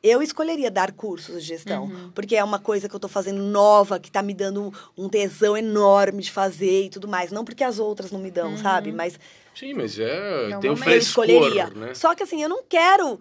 Eu 0.07 0.21
escolheria 0.23 0.71
dar 0.71 0.93
cursos 0.93 1.41
de 1.41 1.49
gestão, 1.49 1.85
Uhum. 1.85 2.11
porque 2.15 2.37
é 2.37 2.45
uma 2.45 2.59
coisa 2.59 2.91
que 2.91 2.95
eu 2.95 3.01
tô 3.01 3.09
fazendo 3.09 3.43
nova, 3.43 3.99
que 3.99 4.11
tá 4.13 4.23
me 4.23 4.35
dando 4.35 4.71
um 4.99 5.09
tesão 5.09 5.57
enorme 5.57 6.21
de 6.23 6.31
fazer 6.31 6.85
e 6.85 6.91
tudo 6.91 7.09
mais. 7.09 7.33
Não 7.33 7.43
porque 7.43 7.65
as 7.65 7.79
outras 7.79 8.11
não 8.13 8.21
me 8.21 8.31
dão, 8.31 8.51
Uhum. 8.51 8.59
sabe? 8.59 8.93
Mas 8.93 9.19
Sim, 9.55 9.73
mas 9.73 9.99
é. 9.99 10.51
É 10.51 10.59
tem 10.59 10.69
um 10.69 10.75
uma- 10.75 10.85
eu 10.85 10.91
frescor, 10.91 11.25
escolheria. 11.25 11.71
né? 11.71 11.95
Só 11.95 12.15
que 12.15 12.23
assim, 12.23 12.43
eu 12.43 12.51
não 12.51 12.63
quero. 12.69 13.19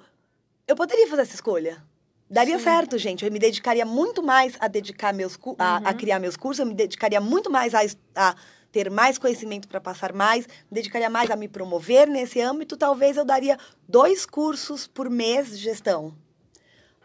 Eu 0.67 0.75
poderia 0.75 1.07
fazer 1.07 1.21
essa 1.21 1.36
escolha. 1.36 1.81
Daria 2.29 2.57
Sim. 2.57 2.63
certo, 2.65 2.97
gente. 2.97 3.23
Eu 3.23 3.31
me 3.31 3.39
dedicaria 3.39 3.86
muito 3.86 4.21
mais 4.21 4.55
a 4.59 4.67
dedicar 4.67 5.13
meus 5.13 5.38
cu- 5.38 5.55
a, 5.57 5.77
a 5.77 5.91
Uhum. 5.91 5.97
criar 5.97 6.19
meus 6.19 6.36
cursos, 6.36 6.59
eu 6.59 6.65
me 6.65 6.73
dedicaria 6.73 7.21
muito 7.21 7.49
mais 7.49 7.73
a, 7.73 7.79
a 8.15 8.36
ter 8.73 8.89
mais 8.91 9.17
conhecimento 9.17 9.69
para 9.69 9.79
passar 9.79 10.11
mais, 10.11 10.47
me 10.47 10.75
dedicaria 10.75 11.09
mais 11.09 11.29
a 11.31 11.36
me 11.38 11.47
promover 11.47 12.07
nesse 12.09 12.41
âmbito. 12.41 12.75
Talvez 12.75 13.15
eu 13.15 13.23
daria 13.23 13.57
dois 13.88 14.25
cursos 14.25 14.86
por 14.86 15.09
mês 15.09 15.51
de 15.51 15.63
gestão. 15.63 16.13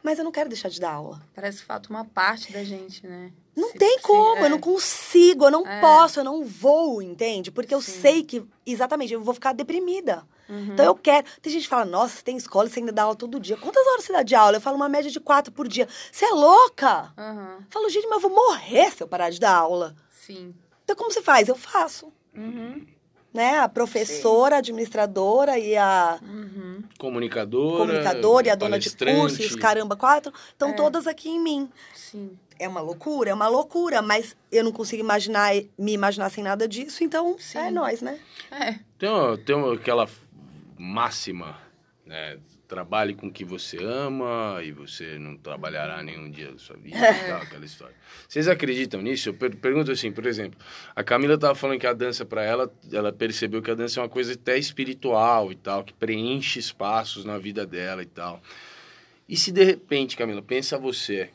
Mas 0.03 0.18
eu 0.18 0.24
não 0.24 0.32
quero 0.32 0.49
deixar 0.49 0.68
de 0.68 0.80
dar 0.80 0.92
aula. 0.92 1.20
Parece 1.34 1.59
que 1.59 1.64
falta 1.64 1.90
uma 1.90 2.05
parte 2.05 2.53
da 2.53 2.62
gente, 2.64 3.07
né? 3.07 3.32
Não 3.57 3.70
Se- 3.72 3.78
tem 3.78 3.96
se- 3.96 4.03
como, 4.03 4.36
é. 4.38 4.44
eu 4.46 4.51
não 4.51 4.61
consigo, 4.61 5.44
eu 5.46 5.51
não 5.51 5.66
É. 5.66 5.80
posso, 5.80 6.20
eu 6.20 6.24
não 6.24 6.44
vou, 6.44 7.03
entende? 7.03 7.51
Porque 7.51 7.74
eu 7.74 7.82
Sim. 7.82 8.01
sei 8.01 8.22
que, 8.22 8.44
exatamente, 8.64 9.12
eu 9.12 9.20
vou 9.22 9.34
ficar 9.34 9.53
deprimida. 9.53 10.24
Uhum. 10.49 10.72
Então 10.72 10.86
eu 10.86 10.94
quero. 10.94 11.26
Tem 11.42 11.53
gente 11.53 11.64
que 11.64 11.68
fala, 11.68 11.84
nossa, 11.84 12.16
você 12.16 12.22
tem 12.22 12.36
escola 12.36 12.68
e 12.68 12.70
você 12.70 12.78
ainda 12.80 12.92
dá 12.92 13.03
aula 13.03 13.16
todo 13.16 13.40
dia. 13.40 13.57
Quantas 13.57 13.84
horas 13.88 14.05
você 14.05 14.12
dá 14.12 14.22
de 14.22 14.34
aula? 14.34 14.57
Eu 14.57 14.61
falo 14.61 14.76
uma 14.76 14.88
média 14.88 15.11
de 15.11 15.20
quatro 15.20 15.53
por 15.53 15.66
dia. 15.68 15.86
Você 16.11 16.24
é 16.24 16.30
louca? 16.30 17.12
Aham. 17.18 17.57
Eu 17.61 17.66
falo, 17.68 17.88
gente, 17.90 18.07
mas 18.07 18.22
eu 18.22 18.28
vou 18.28 18.34
morrer 18.46 18.90
se 18.92 19.03
eu 19.03 19.09
parar 19.09 19.28
de 19.30 19.40
dar 19.40 19.55
aula. 19.57 19.94
Sim. 20.11 20.55
Então 20.84 20.96
como 20.96 21.11
você 21.12 21.20
faz? 21.20 21.49
Eu 21.49 21.57
faço. 21.57 22.11
Uhum. 22.34 22.86
Né? 23.32 23.58
A 23.58 23.68
professora, 23.68 24.56
a 24.56 24.58
administradora 24.58 25.58
e 25.58 25.76
a 25.76 26.18
Uhum. 26.22 26.82
Comunicadora. 26.98 27.78
comunicadora 27.86 28.46
e 28.48 28.50
a 28.50 28.54
dona 28.54 28.78
de 28.78 28.90
curso 28.90 29.42
e 29.42 29.46
os 29.46 29.54
caramba 29.54 29.94
quatro 29.96 30.32
estão 30.48 30.70
É. 30.70 30.72
todas 30.72 31.06
aqui 31.06 31.28
em 31.28 31.38
mim. 31.40 31.68
Sim. 31.94 32.36
É 32.58 32.66
uma 32.66 32.80
loucura, 32.80 33.30
é 33.30 33.34
uma 33.34 33.46
loucura, 33.46 34.00
mas 34.02 34.34
eu 34.50 34.64
não 34.64 34.72
consigo 34.72 35.00
imaginar, 35.02 35.52
me 35.78 35.92
imaginar 35.92 36.28
sem 36.30 36.42
nada 36.42 36.66
disso, 36.66 37.04
então 37.04 37.36
Sim. 37.38 37.58
é 37.58 37.70
nós, 37.70 38.00
né? 38.00 38.18
É. 38.50 38.78
Tem, 38.98 39.08
uma- 39.08 39.36
tem 39.38 39.54
uma- 39.54 39.74
aquela 39.74 40.08
máxima, 40.76 41.56
né? 42.04 42.38
Trabalhe 42.68 43.14
com 43.14 43.28
o 43.28 43.32
que 43.32 43.46
você 43.46 43.82
ama 43.82 44.60
e 44.62 44.70
você 44.70 45.18
não 45.18 45.38
trabalhará 45.38 46.02
nenhum 46.02 46.30
dia 46.30 46.52
da 46.52 46.58
sua 46.58 46.76
vida 46.76 46.98
e 46.98 47.26
tal, 47.26 47.40
aquela 47.42 47.64
história. 47.64 47.94
Vocês 48.28 48.46
acreditam 48.46 49.00
nisso? 49.00 49.30
Eu 49.30 49.34
per- 49.34 49.56
pergunto 49.56 49.90
assim, 49.90 50.12
por 50.12 50.26
exemplo, 50.26 50.60
a 50.94 51.02
Camila 51.02 51.34
estava 51.34 51.54
falando 51.54 51.80
que 51.80 51.86
a 51.86 51.94
dança 51.94 52.26
para 52.26 52.44
ela, 52.44 52.70
ela 52.92 53.10
percebeu 53.10 53.62
que 53.62 53.70
a 53.70 53.74
dança 53.74 53.98
é 53.98 54.02
uma 54.02 54.08
coisa 54.08 54.34
até 54.34 54.58
espiritual 54.58 55.50
e 55.50 55.56
tal, 55.56 55.82
que 55.82 55.94
preenche 55.94 56.58
espaços 56.58 57.24
na 57.24 57.38
vida 57.38 57.64
dela 57.64 58.02
e 58.02 58.06
tal. 58.06 58.42
E 59.26 59.34
se 59.34 59.50
de 59.50 59.64
repente, 59.64 60.14
Camila, 60.14 60.42
pensa 60.42 60.76
você, 60.78 61.30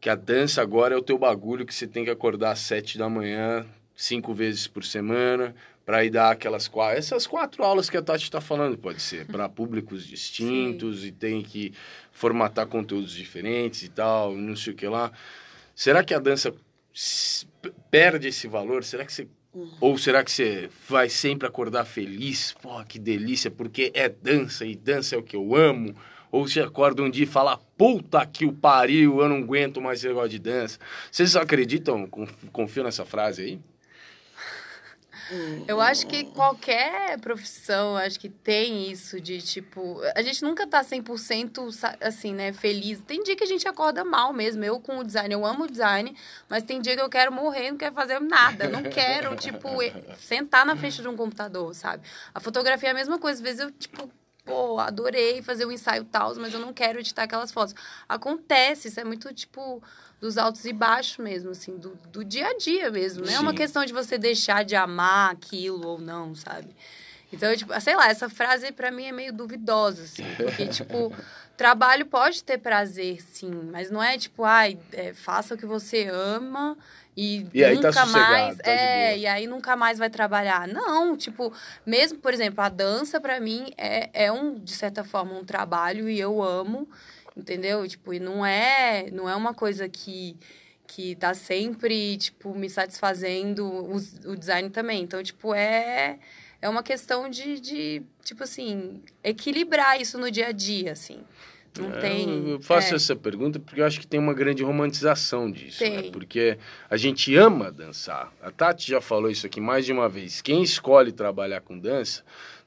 que 0.00 0.08
a 0.08 0.14
dança 0.14 0.62
agora 0.62 0.94
é 0.94 0.98
o 0.98 1.02
teu 1.02 1.18
bagulho 1.18 1.66
que 1.66 1.74
você 1.74 1.86
tem 1.86 2.02
que 2.02 2.10
acordar 2.10 2.52
às 2.52 2.60
sete 2.60 2.96
da 2.96 3.10
manhã, 3.10 3.66
cinco 3.94 4.32
vezes 4.32 4.66
por 4.66 4.84
semana, 4.84 5.54
para 5.84 6.04
ir 6.04 6.10
dar 6.10 6.30
aquelas 6.30 6.68
quatro, 6.68 6.98
essas 6.98 7.26
quatro 7.26 7.64
aulas 7.64 7.90
que 7.90 7.96
a 7.96 8.02
Tati 8.02 8.24
está 8.24 8.40
falando, 8.40 8.78
pode 8.78 9.02
ser, 9.02 9.26
para 9.26 9.48
públicos 9.50 10.06
distintos 10.06 11.04
e 11.04 11.10
tem 11.12 11.42
que 11.42 11.72
formatar 12.12 12.66
conteúdos 12.66 13.12
diferentes 13.12 13.82
e 13.82 13.88
tal, 13.88 14.34
não 14.34 14.54
sei 14.56 14.72
o 14.72 14.76
que 14.76 14.86
lá. 14.86 15.10
Será 15.74 16.04
que 16.04 16.14
a 16.14 16.18
dança 16.18 16.54
perde 17.90 18.28
esse 18.28 18.46
valor? 18.46 18.84
Será 18.84 19.04
que 19.04 19.12
você 19.12 19.26
ou 19.80 19.98
será 19.98 20.24
que 20.24 20.30
você 20.30 20.70
vai 20.88 21.10
sempre 21.10 21.46
acordar 21.46 21.84
feliz? 21.84 22.54
Pô, 22.62 22.82
que 22.84 22.98
delícia, 22.98 23.50
porque 23.50 23.90
é 23.94 24.08
dança 24.08 24.64
e 24.64 24.74
dança 24.74 25.14
é 25.14 25.18
o 25.18 25.22
que 25.22 25.36
eu 25.36 25.54
amo. 25.54 25.94
Ou 26.30 26.48
você 26.48 26.60
acorda 26.60 27.02
um 27.02 27.10
dia 27.10 27.24
e 27.24 27.26
fala, 27.26 27.58
puta 27.76 28.24
que 28.24 28.46
o 28.46 28.52
pariu, 28.54 29.20
eu 29.20 29.28
não 29.28 29.36
aguento 29.36 29.78
mais 29.82 29.98
esse 29.98 30.08
negócio 30.08 30.30
de 30.30 30.38
dança. 30.38 30.78
Vocês 31.10 31.36
acreditam, 31.36 32.06
conf- 32.06 32.32
confiam 32.50 32.84
nessa 32.84 33.04
frase 33.04 33.42
aí? 33.42 33.60
Eu 35.66 35.80
acho 35.80 36.06
que 36.06 36.24
qualquer 36.24 37.18
profissão, 37.20 37.96
acho 37.96 38.18
que 38.18 38.28
tem 38.28 38.90
isso 38.90 39.20
de, 39.20 39.40
tipo... 39.40 40.00
A 40.14 40.22
gente 40.22 40.42
nunca 40.42 40.66
tá 40.66 40.82
100% 40.84 41.72
sa- 41.72 41.96
assim, 42.00 42.34
né, 42.34 42.52
feliz. 42.52 43.00
Tem 43.06 43.22
dia 43.22 43.34
que 43.36 43.44
a 43.44 43.46
gente 43.46 43.66
acorda 43.66 44.04
mal 44.04 44.32
mesmo. 44.32 44.64
Eu 44.64 44.80
com 44.80 44.98
o 44.98 45.04
design, 45.04 45.32
eu 45.32 45.44
amo 45.46 45.64
o 45.64 45.70
design, 45.70 46.14
mas 46.48 46.62
tem 46.62 46.80
dia 46.80 46.94
que 46.96 47.02
eu 47.02 47.08
quero 47.08 47.32
morrer, 47.32 47.70
não 47.70 47.78
quero 47.78 47.94
fazer 47.94 48.20
nada. 48.20 48.68
Não 48.68 48.82
quero, 48.82 49.34
tipo, 49.40 49.68
sentar 50.18 50.64
na 50.66 50.76
frente 50.76 51.00
de 51.00 51.08
um 51.08 51.16
computador, 51.16 51.74
sabe? 51.74 52.02
A 52.34 52.40
fotografia 52.40 52.88
é 52.88 52.92
a 52.92 52.94
mesma 52.94 53.18
coisa. 53.18 53.38
Às 53.38 53.42
vezes 53.42 53.60
eu, 53.60 53.70
tipo... 53.70 54.10
Pô, 54.44 54.80
adorei 54.80 55.40
fazer 55.40 55.64
um 55.64 55.70
ensaio 55.70 56.04
tal, 56.04 56.34
mas 56.34 56.52
eu 56.52 56.58
não 56.58 56.72
quero 56.72 56.98
editar 56.98 57.22
aquelas 57.22 57.52
fotos. 57.52 57.76
Acontece, 58.08 58.88
isso 58.88 58.98
é 58.98 59.04
muito, 59.04 59.32
tipo, 59.32 59.80
dos 60.22 60.38
altos 60.38 60.64
e 60.64 60.72
baixos 60.72 61.18
mesmo, 61.18 61.50
assim, 61.50 61.76
do, 61.76 61.98
do 62.12 62.24
dia 62.24 62.46
a 62.46 62.56
dia 62.56 62.92
mesmo. 62.92 63.26
Não 63.26 63.32
é 63.32 63.40
uma 63.40 63.52
questão 63.52 63.84
de 63.84 63.92
você 63.92 64.16
deixar 64.16 64.64
de 64.64 64.76
amar 64.76 65.32
aquilo 65.32 65.84
ou 65.88 65.98
não, 66.00 66.32
sabe? 66.32 66.68
Então, 67.32 67.54
tipo, 67.56 67.78
sei 67.80 67.96
lá, 67.96 68.08
essa 68.08 68.28
frase 68.28 68.70
pra 68.70 68.92
mim 68.92 69.06
é 69.06 69.10
meio 69.10 69.32
duvidosa, 69.32 70.04
assim. 70.04 70.22
Porque, 70.36 70.68
tipo, 70.70 71.12
trabalho 71.56 72.06
pode 72.06 72.44
ter 72.44 72.56
prazer, 72.58 73.20
sim. 73.20 73.50
Mas 73.72 73.90
não 73.90 74.00
é 74.00 74.16
tipo, 74.16 74.44
ai, 74.44 74.78
é, 74.92 75.12
faça 75.12 75.56
o 75.56 75.58
que 75.58 75.66
você 75.66 76.06
ama 76.08 76.78
e, 77.16 77.44
E 77.52 77.60
tá 77.60 77.70
nunca 77.74 77.92
sossegado, 77.92 78.30
mais. 78.30 78.58
tá 78.58 78.70
é, 78.70 79.18
e 79.18 79.26
aí 79.26 79.48
nunca 79.48 79.74
mais 79.74 79.98
vai 79.98 80.08
trabalhar. 80.08 80.68
Não, 80.68 81.16
tipo, 81.16 81.52
mesmo, 81.84 82.20
por 82.20 82.32
exemplo, 82.32 82.62
a 82.62 82.68
dança 82.68 83.20
pra 83.20 83.40
mim 83.40 83.72
é, 83.76 84.08
é 84.12 84.30
um, 84.30 84.54
de 84.54 84.72
certa 84.72 85.02
forma, 85.02 85.34
um 85.34 85.44
trabalho 85.44 86.08
e 86.08 86.20
eu 86.20 86.40
amo, 86.40 86.88
entendeu? 87.36 87.86
Tipo, 87.86 88.14
e 88.14 88.20
não 88.20 88.44
é, 88.44 89.10
não 89.10 89.28
é 89.28 89.34
uma 89.34 89.54
coisa 89.54 89.88
que 89.88 90.36
que 90.84 91.16
tá 91.16 91.32
sempre, 91.32 92.18
tipo, 92.18 92.54
me 92.54 92.68
satisfazendo 92.68 93.64
o, 93.64 93.96
o 94.30 94.36
design 94.36 94.68
também. 94.68 95.02
Então, 95.02 95.22
tipo, 95.22 95.54
é 95.54 96.18
é 96.62 96.68
uma 96.68 96.82
questão 96.82 97.28
de, 97.28 97.58
de, 97.58 98.02
tipo 98.24 98.44
assim, 98.44 99.02
equilibrar 99.24 100.00
isso 100.00 100.16
no 100.16 100.30
dia 100.30 100.46
a 100.46 100.52
dia, 100.52 100.92
assim. 100.92 101.18
Não 101.78 101.90
É, 101.94 102.00
tem. 102.00 102.50
Eu 102.50 102.60
faço 102.60 102.92
é. 102.92 102.96
essa 102.96 103.16
pergunta 103.16 103.58
porque 103.58 103.80
eu 103.80 103.84
acho 103.84 103.98
que 103.98 104.06
tem 104.06 104.20
uma 104.20 104.34
grande 104.34 104.62
romantização 104.62 105.50
disso, 105.50 105.82
né? 105.82 106.02
Tem. 106.02 106.12
Porque 106.12 106.58
a 106.88 106.96
gente 106.96 107.34
ama 107.34 107.72
dançar. 107.72 108.32
A 108.42 108.50
Tati 108.50 108.90
já 108.90 109.00
falou 109.00 109.30
isso 109.30 109.46
aqui 109.46 109.60
mais 109.60 109.86
de 109.86 109.92
uma 109.92 110.08
vez. 110.08 110.42
Quem 110.42 110.62
escolhe 110.62 111.10
trabalhar 111.10 111.62
com 111.62 111.78
dança 111.78 112.22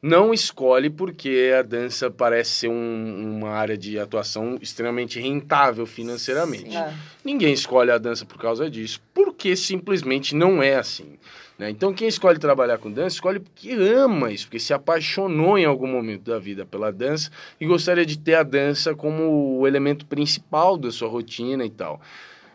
não 0.08 0.32
escolhe 0.34 0.90
porque 0.90 1.52
a 1.58 1.62
dança 1.64 2.12
parece 2.12 2.52
ser 2.52 2.68
um- 2.68 3.38
uma 3.38 3.50
área 3.50 3.76
de 3.78 3.98
atuação 3.98 4.58
extremamente 4.62 5.20
rentável 5.20 5.86
financeiramente. 5.86 6.70
Sim. 6.70 6.78
É. 6.78 6.94
Ninguém 7.24 7.52
escolhe 7.54 7.90
a 7.90 7.98
dança 7.98 8.24
por 8.26 8.38
causa 8.38 8.70
disso, 8.70 9.02
porque 9.14 9.56
simplesmente 9.56 10.36
não 10.36 10.62
é 10.62 10.76
assim. 10.76 11.18
né? 11.58 11.70
Então, 11.70 11.94
quem 11.94 12.06
escolhe 12.10 12.38
trabalhar 12.38 12.78
com 12.78 12.92
dança, 12.92 13.16
escolhe 13.16 13.40
porque 13.40 13.72
ama 13.72 14.30
isso, 14.30 14.46
porque 14.46 14.60
se 14.60 14.74
apaixonou 14.74 15.58
em 15.58 15.64
algum 15.64 15.88
momento 15.88 16.24
da 16.30 16.38
vida 16.38 16.66
pela 16.66 16.92
dança 16.92 17.32
e 17.62 17.66
gostaria 17.66 18.06
de 18.06 18.18
ter 18.18 18.36
a 18.36 18.44
dança 18.44 18.94
como 18.94 19.58
o 19.60 19.66
elemento 19.66 20.06
principal 20.06 20.76
da 20.78 20.92
sua 20.92 21.08
rotina 21.08 21.64
e 21.66 21.70
tal. 21.70 22.02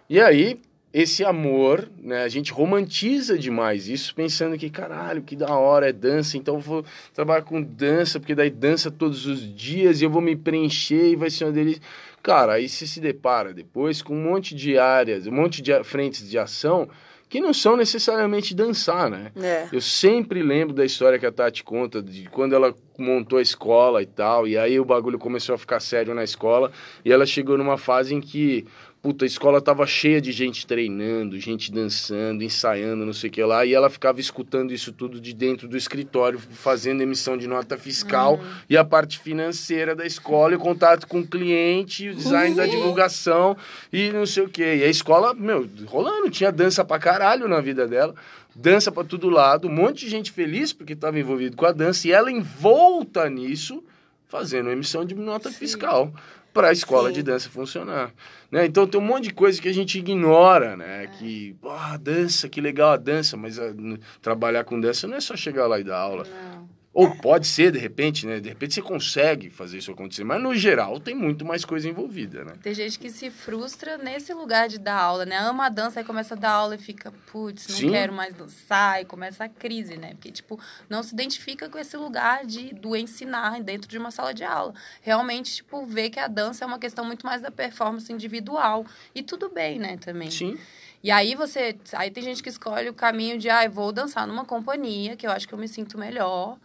E 0.09 0.21
aí, 0.21 0.61
esse 0.93 1.25
amor, 1.25 1.89
né, 2.03 2.25
a 2.25 2.29
gente 2.29 2.53
romantiza 2.53 3.39
demais 3.39 3.89
isso, 3.89 4.13
pensando 4.15 4.59
que, 4.59 4.69
caralho, 4.69 5.23
que 5.23 5.37
da 5.37 5.55
hora 5.55 5.89
é 5.89 5.93
dança, 5.93 6.37
então 6.37 6.57
eu 6.57 6.61
vou 6.61 6.85
trabalhar 7.15 7.43
com 7.43 7.63
dança, 7.63 8.19
porque 8.19 8.35
daí 8.35 8.51
dança 8.51 8.91
todos 8.91 9.25
os 9.25 9.55
dias 9.55 10.01
e 10.01 10.05
eu 10.05 10.11
vou 10.11 10.21
me 10.21 10.35
preencher 10.35 11.11
e 11.11 11.17
vai 11.17 11.31
ser 11.31 11.45
uma 11.45 11.53
delícia. 11.53 11.83
Cara, 12.23 12.55
aí 12.55 12.69
você 12.69 12.87
se 12.87 13.01
depara 13.01 13.55
depois 13.55 14.03
com 14.03 14.15
um 14.15 14.23
monte 14.23 14.55
de 14.55 14.77
áreas, 14.77 15.27
um 15.27 15.33
monte 15.33 15.63
de 15.63 15.83
frentes 15.85 16.29
de 16.29 16.39
ação 16.39 16.89
que 17.31 17.41
não 17.41 17.55
são 17.55 17.77
necessariamente 17.77 18.57
dançar, 18.57 19.09
né? 19.09 19.31
É. 19.41 19.69
Eu 19.73 19.81
sempre 19.81 20.43
lembro 20.43 20.75
da 20.75 20.85
história 20.85 21.17
que 21.17 21.25
a 21.25 21.31
Tati 21.31 21.63
conta 21.63 22.03
de 22.03 22.29
quando 22.29 22.57
ela 22.57 22.75
montou 22.99 23.39
a 23.39 23.43
escola 23.43 24.03
e 24.03 24.07
tal, 24.07 24.49
e 24.49 24.59
aí 24.59 24.81
o 24.81 24.85
bagulho 24.85 25.17
começou 25.17 25.55
a 25.55 25.59
ficar 25.59 25.79
sério 25.79 26.13
na 26.13 26.25
escola, 26.25 26.73
e 27.05 27.13
ela 27.13 27.25
chegou 27.25 27.57
numa 27.57 27.79
fase 27.79 28.17
em 28.17 28.21
que, 28.21 28.67
puta, 29.03 29.25
a 29.25 29.27
escola 29.27 29.61
tava 29.61 29.87
cheia 29.87 30.21
de 30.21 30.31
gente 30.31 30.67
treinando, 30.67 31.39
gente 31.39 31.73
dançando, 31.73 32.45
ensaiando, 32.45 33.07
não 33.07 33.13
sei 33.13 33.31
o 33.31 33.33
que 33.33 33.43
lá, 33.43 33.65
e 33.65 33.73
ela 33.73 33.89
ficava 33.89 34.21
escutando 34.21 34.73
isso 34.73 34.93
tudo 34.93 35.21
de 35.21 35.33
dentro 35.33 35.67
do 35.67 35.77
escritório, 35.77 36.39
fazendo 36.39 37.03
emissão 37.03 37.37
de 37.37 37.47
nota 37.47 37.79
fiscal 37.79 38.41
e 38.69 38.77
a 38.77 38.85
parte 38.85 39.19
financeira 39.19 39.95
da 39.95 40.05
escola, 40.05 40.53
e 40.53 40.57
o 40.57 40.61
contato 40.61 41.07
com 41.07 41.21
o 41.21 41.27
cliente, 41.27 42.11
o 42.11 42.15
design 42.15 42.55
da 42.55 42.67
divulgação 42.67 43.57
e 43.93 44.11
não 44.11 44.27
sei 44.27 44.43
o 44.43 44.49
que. 44.49 44.63
E 44.63 44.85
a 44.85 44.89
escola, 44.89 45.33
meu, 45.35 45.69
rolando, 45.87 46.31
tinha 46.31 46.53
dança 46.53 46.85
pra 46.85 46.99
caralho 46.99 47.49
na 47.49 47.61
vida 47.61 47.87
dela 47.87 48.15
dança 48.53 48.91
pra 48.91 49.05
todo 49.05 49.31
lado, 49.31 49.69
um 49.69 49.73
monte 49.73 50.01
de 50.01 50.11
gente 50.11 50.33
feliz 50.33 50.73
porque 50.73 50.93
estava 50.93 51.19
envolvido 51.19 51.57
com 51.57 51.65
a 51.65 51.73
dança 51.73 52.09
e 52.09 52.13
ela 52.13 52.31
envolta 52.31 53.31
nisso 53.31 53.83
fazendo 54.27 54.71
emissão 54.71 55.05
de 55.05 55.15
nota 55.15 55.51
Sim. 55.51 55.57
fiscal. 55.57 56.13
Para 56.53 56.69
a 56.69 56.73
escola 56.73 57.09
Sim. 57.09 57.15
de 57.15 57.23
dança 57.23 57.49
funcionar. 57.51 58.13
Né? 58.51 58.67
Então 58.67 58.87
tem 58.87 59.01
um 59.01 59.05
monte 59.05 59.25
de 59.25 59.35
coisa 59.35 59.61
que 59.61 59.69
a 59.69 59.75
gente 59.75 59.99
ignora, 59.99 60.77
né? 60.77 61.07
Que, 61.19 61.55
pô, 61.61 61.71
a 61.71 61.97
dança, 61.97 62.49
que 62.49 62.61
legal 62.61 62.91
a 62.93 62.97
dança, 62.97 63.37
mas 63.37 63.59
ah, 63.59 63.69
n- 63.71 64.01
trabalhar 64.21 64.65
com 64.65 64.81
dança 64.81 65.07
não 65.07 65.17
é 65.17 65.21
só 65.21 65.37
chegar 65.37 65.67
lá 65.67 65.79
e 65.79 65.85
dar 65.85 65.99
aula. 65.99 66.25
Não. 66.25 66.70
Ou 66.93 67.09
pode 67.19 67.47
ser, 67.47 67.71
de 67.71 67.79
repente, 67.79 68.27
né? 68.27 68.41
De 68.41 68.49
repente 68.49 68.75
você 68.75 68.83
consegue 68.83 69.49
fazer 69.49 69.79
isso 69.79 69.93
acontecer, 69.93 70.25
mas 70.25 70.43
no 70.43 70.53
geral 70.57 70.99
tem 70.99 71.15
muito 71.15 71.45
mais 71.45 71.65
coisa 71.65 71.89
envolvida, 71.89 72.45
né? 72.45 72.55
Tem 72.61 72.75
gente 72.75 72.99
que 72.99 73.09
se 73.11 73.31
frustra 73.31 73.97
nesse 73.97 74.35
lugar 74.35 74.69
de 74.69 74.77
dar 74.77 75.01
aula, 75.01 75.25
né? 75.25 75.37
Ama 75.39 75.67
a 75.67 75.69
dança 75.69 76.01
e 76.01 76.05
começa 76.05 76.35
a 76.35 76.37
dar 76.37 76.51
aula 76.51 76.75
e 76.75 76.79
fica, 76.79 77.13
putz, 77.31 77.69
não 77.69 77.77
Sim. 77.77 77.91
quero 77.91 78.13
mais 78.13 78.35
dançar. 78.35 79.01
E 79.01 79.05
começa 79.05 79.45
a 79.45 79.49
crise, 79.49 79.97
né? 79.97 80.15
Porque, 80.15 80.33
tipo, 80.33 80.59
não 80.89 81.01
se 81.05 81.15
identifica 81.15 81.69
com 81.69 81.79
esse 81.79 81.97
lugar 81.97 82.45
de, 82.45 82.75
do 82.75 82.97
ensinar 82.97 83.63
dentro 83.63 83.89
de 83.89 83.97
uma 83.97 84.11
sala 84.11 84.35
de 84.35 84.43
aula. 84.43 84.75
Realmente, 85.01 85.55
tipo, 85.55 85.87
vê 85.87 86.11
que 86.11 86.19
a 86.19 86.27
dança 86.27 86.65
é 86.65 86.67
uma 86.67 86.79
questão 86.81 87.05
muito 87.05 87.25
mais 87.25 87.41
da 87.41 87.53
performance 87.53 88.13
individual. 88.13 88.85
E 89.15 89.23
tudo 89.23 89.49
bem, 89.49 89.79
né, 89.79 89.97
também. 89.97 90.31
Sim. 90.31 90.59
E 91.03 91.11
aí 91.11 91.35
você. 91.35 91.77
Aí 91.95 92.11
tem 92.11 92.23
gente 92.23 92.43
que 92.43 92.49
escolhe 92.49 92.89
o 92.89 92.95
caminho 92.95 93.39
de, 93.39 93.49
ah, 93.49 93.67
vou 93.69 93.93
dançar 93.93 94.27
numa 94.27 94.45
companhia, 94.45 95.17
que 95.17 95.27
eu 95.27 95.31
acho 95.31 95.47
que 95.49 95.55
eu 95.55 95.59
me 95.59 95.69
sinto 95.69 95.97
melhor. 95.97 96.59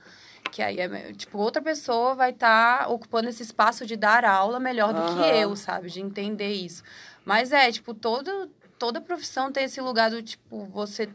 Que 0.51 0.61
aí 0.61 0.79
é, 0.79 1.13
tipo, 1.13 1.37
outra 1.37 1.61
pessoa 1.61 2.15
vai 2.15 2.31
estar 2.31 2.89
ocupando 2.89 3.29
esse 3.29 3.43
espaço 3.43 3.85
de 3.85 3.95
dar 3.95 4.23
aula 4.23 4.59
melhor 4.59 4.93
do 4.93 5.13
que 5.13 5.19
Aham. 5.19 5.35
eu, 5.35 5.55
sabe? 5.55 5.89
De 5.89 5.99
entender 5.99 6.53
isso. 6.53 6.83
Mas 7.25 7.51
é, 7.51 7.71
tipo, 7.71 7.93
todo, 7.93 8.49
toda 8.79 9.01
profissão 9.01 9.51
tem 9.51 9.65
esse 9.65 9.81
lugar 9.81 10.11
do, 10.11 10.21
tipo, 10.21 10.65
você 10.67 11.09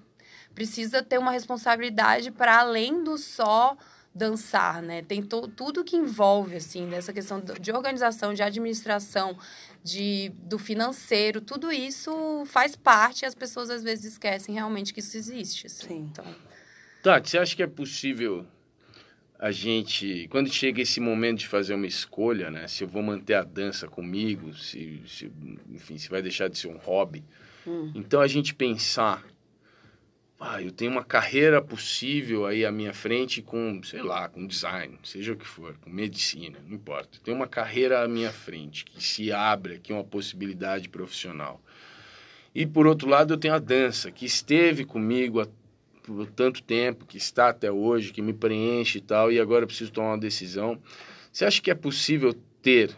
precisa 0.54 1.02
ter 1.02 1.18
uma 1.18 1.30
responsabilidade 1.30 2.30
para 2.30 2.58
além 2.58 3.02
do 3.02 3.16
só 3.16 3.76
dançar, 4.14 4.82
né? 4.82 5.02
Tem 5.02 5.22
to, 5.22 5.48
tudo 5.48 5.84
que 5.84 5.96
envolve, 5.96 6.56
assim, 6.56 6.88
dessa 6.88 7.12
questão 7.12 7.40
de 7.40 7.72
organização, 7.72 8.34
de 8.34 8.42
administração, 8.42 9.38
de, 9.82 10.32
do 10.42 10.58
financeiro, 10.58 11.40
tudo 11.40 11.72
isso 11.72 12.42
faz 12.46 12.74
parte 12.74 13.22
e 13.22 13.26
as 13.26 13.34
pessoas 13.34 13.70
às 13.70 13.82
vezes 13.82 14.12
esquecem 14.12 14.54
realmente 14.54 14.92
que 14.92 15.00
isso 15.00 15.16
existe. 15.16 15.66
assim. 15.66 15.86
Sim. 15.86 16.08
Então, 16.10 16.24
Tati, 17.02 17.30
você 17.30 17.38
acha 17.38 17.56
que 17.56 17.62
é 17.62 17.66
possível 17.66 18.46
a 19.42 19.50
gente, 19.50 20.28
quando 20.28 20.52
chega 20.52 20.82
esse 20.82 21.00
momento 21.00 21.38
de 21.38 21.48
fazer 21.48 21.72
uma 21.72 21.86
escolha, 21.86 22.50
né? 22.50 22.68
Se 22.68 22.84
eu 22.84 22.88
vou 22.88 23.02
manter 23.02 23.32
a 23.32 23.42
dança 23.42 23.88
comigo, 23.88 24.52
se, 24.52 25.00
se 25.06 25.32
enfim, 25.70 25.96
se 25.96 26.10
vai 26.10 26.20
deixar 26.20 26.48
de 26.48 26.58
ser 26.58 26.68
um 26.68 26.76
hobby. 26.76 27.24
Hum. 27.66 27.90
Então 27.94 28.20
a 28.20 28.26
gente 28.26 28.54
pensar, 28.54 29.24
ah, 30.38 30.60
eu 30.60 30.70
tenho 30.70 30.90
uma 30.90 31.02
carreira 31.02 31.62
possível 31.62 32.44
aí 32.44 32.66
à 32.66 32.70
minha 32.70 32.92
frente 32.92 33.40
com, 33.40 33.82
sei 33.82 34.02
lá, 34.02 34.28
com 34.28 34.46
design, 34.46 34.98
seja 35.02 35.32
o 35.32 35.36
que 35.36 35.46
for, 35.46 35.74
com 35.78 35.88
medicina, 35.88 36.58
não 36.68 36.74
importa. 36.74 37.18
Tem 37.24 37.32
uma 37.32 37.48
carreira 37.48 38.04
à 38.04 38.08
minha 38.08 38.30
frente 38.30 38.84
que 38.84 39.02
se 39.02 39.32
abre 39.32 39.76
aqui 39.76 39.90
uma 39.90 40.04
possibilidade 40.04 40.86
profissional. 40.90 41.62
E 42.54 42.66
por 42.66 42.86
outro 42.86 43.08
lado, 43.08 43.32
eu 43.32 43.38
tenho 43.38 43.54
a 43.54 43.58
dança, 43.58 44.10
que 44.10 44.26
esteve 44.26 44.84
comigo 44.84 45.40
por 46.02 46.26
tanto 46.26 46.62
tempo, 46.62 47.06
que 47.06 47.16
está 47.16 47.48
até 47.48 47.70
hoje, 47.70 48.12
que 48.12 48.22
me 48.22 48.32
preenche 48.32 48.98
e 48.98 49.00
tal, 49.00 49.30
e 49.30 49.40
agora 49.40 49.64
eu 49.64 49.66
preciso 49.66 49.92
tomar 49.92 50.10
uma 50.10 50.18
decisão. 50.18 50.80
Você 51.32 51.44
acha 51.44 51.62
que 51.62 51.70
é 51.70 51.74
possível 51.74 52.34
ter 52.62 52.96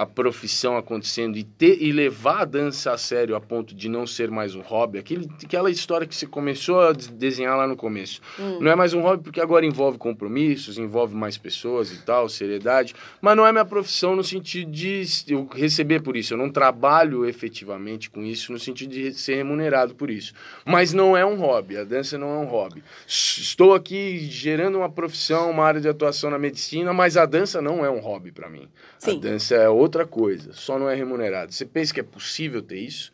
a 0.00 0.06
profissão 0.06 0.78
acontecendo 0.78 1.36
e 1.36 1.44
ter 1.44 1.76
e 1.82 1.92
levar 1.92 2.40
a 2.40 2.44
dança 2.46 2.90
a 2.92 2.96
sério 2.96 3.36
a 3.36 3.40
ponto 3.40 3.74
de 3.74 3.86
não 3.86 4.06
ser 4.06 4.30
mais 4.30 4.54
um 4.54 4.62
hobby? 4.62 4.98
Aquele, 4.98 5.28
aquela 5.44 5.70
história 5.70 6.06
que 6.06 6.14
você 6.16 6.26
começou 6.26 6.80
a 6.80 6.92
des- 6.92 7.08
desenhar 7.08 7.54
lá 7.54 7.66
no 7.66 7.76
começo. 7.76 8.22
Hum. 8.38 8.60
Não 8.60 8.70
é 8.70 8.74
mais 8.74 8.94
um 8.94 9.02
hobby 9.02 9.22
porque 9.22 9.42
agora 9.42 9.66
envolve 9.66 9.98
compromissos, 9.98 10.78
envolve 10.78 11.14
mais 11.14 11.36
pessoas 11.36 11.92
e 11.92 11.98
tal, 12.02 12.30
seriedade. 12.30 12.94
Mas 13.20 13.36
não 13.36 13.46
é 13.46 13.52
minha 13.52 13.64
profissão 13.66 14.16
no 14.16 14.24
sentido 14.24 14.70
de 14.70 15.02
eu 15.28 15.46
receber 15.54 16.00
por 16.00 16.16
isso. 16.16 16.32
Eu 16.32 16.38
não 16.38 16.48
trabalho 16.50 17.26
efetivamente 17.26 18.08
com 18.08 18.22
isso 18.22 18.52
no 18.52 18.58
sentido 18.58 18.90
de 18.94 19.12
ser 19.12 19.34
remunerado 19.34 19.94
por 19.94 20.08
isso. 20.10 20.32
Mas 20.64 20.94
não 20.94 21.14
é 21.14 21.26
um 21.26 21.36
hobby. 21.36 21.76
A 21.76 21.84
dança 21.84 22.16
não 22.16 22.28
é 22.36 22.38
um 22.38 22.46
hobby. 22.46 22.82
Estou 23.06 23.74
aqui 23.74 24.18
gerando 24.30 24.78
uma 24.78 24.88
profissão, 24.88 25.50
uma 25.50 25.64
área 25.64 25.78
de 25.80 25.88
atuação 25.88 26.30
na 26.30 26.38
medicina, 26.38 26.94
mas 26.94 27.18
a 27.18 27.26
dança 27.26 27.60
não 27.60 27.84
é 27.84 27.90
um 27.90 27.98
hobby 28.00 28.32
para 28.32 28.48
mim. 28.48 28.66
A 28.96 29.10
Sim. 29.10 29.20
dança 29.20 29.54
é 29.54 29.68
outra 29.68 29.89
coisa, 30.06 30.52
só 30.52 30.78
não 30.78 30.88
é 30.88 30.94
remunerado. 30.94 31.52
Você 31.52 31.64
pensa 31.64 31.92
que 31.92 32.00
é 32.00 32.04
possível 32.04 32.62
ter 32.62 32.78
isso? 32.78 33.12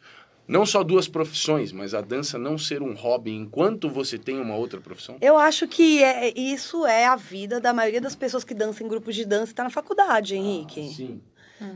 Não 0.49 0.65
só 0.65 0.85
duas 0.85 1.09
profissões, 1.09 1.73
mas 1.73 1.93
a 1.93 2.01
dança 2.01 2.39
não 2.39 2.57
ser 2.57 2.81
um 2.81 2.95
hobby 2.95 3.33
enquanto 3.33 3.89
você 3.91 4.17
tem 4.17 4.39
uma 4.39 4.55
outra 4.55 4.81
profissão? 4.81 5.17
Eu 5.21 5.37
acho 5.37 5.67
que 5.67 6.03
é, 6.05 6.33
isso 6.39 6.87
é 6.87 7.07
a 7.07 7.17
vida 7.17 7.61
da 7.61 7.73
maioria 7.73 8.01
das 8.01 8.15
pessoas 8.15 8.45
que 8.45 8.55
dançam 8.55 8.87
em 8.87 8.89
grupos 8.89 9.17
de 9.17 9.25
dança 9.25 9.51
e 9.51 9.55
tá 9.55 9.65
na 9.65 9.71
faculdade, 9.71 10.37
Henrique. 10.37 10.89
Sim. 10.95 11.21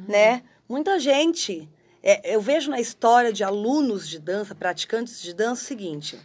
né? 0.07 0.43
Muita 0.69 1.01
gente. 1.01 1.69
é, 2.01 2.35
eu 2.35 2.41
vejo 2.41 2.71
na 2.71 2.79
história 2.79 3.33
de 3.33 3.43
alunos 3.43 4.09
de 4.09 4.21
dança, 4.21 4.55
praticantes 4.55 5.21
de 5.21 5.35
dança, 5.35 5.63
o 5.63 5.67
seguinte: 5.67 6.17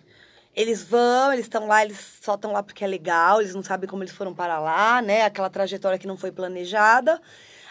eles 0.55 0.84
vão, 0.84 1.34
eles 1.34 1.45
estão 1.45 1.67
lá, 1.67 1.84
eles 1.84 2.19
só 2.21 2.36
estão 2.36 2.51
lá 2.53 2.63
porque 2.63 2.84
é 2.84 2.88
legal, 2.88 3.41
eles 3.41 3.53
não 3.53 3.61
sabem 3.61 3.89
como 3.89 4.03
eles 4.03 4.13
foram 4.13 4.34
para 4.34 4.57
lá, 4.57 5.01
né? 5.01 5.23
Aquela 5.23 5.49
trajetória 5.49 5.99
que 5.99 6.07
não 6.07 6.15
foi 6.15 6.32
planejada. 6.32 7.21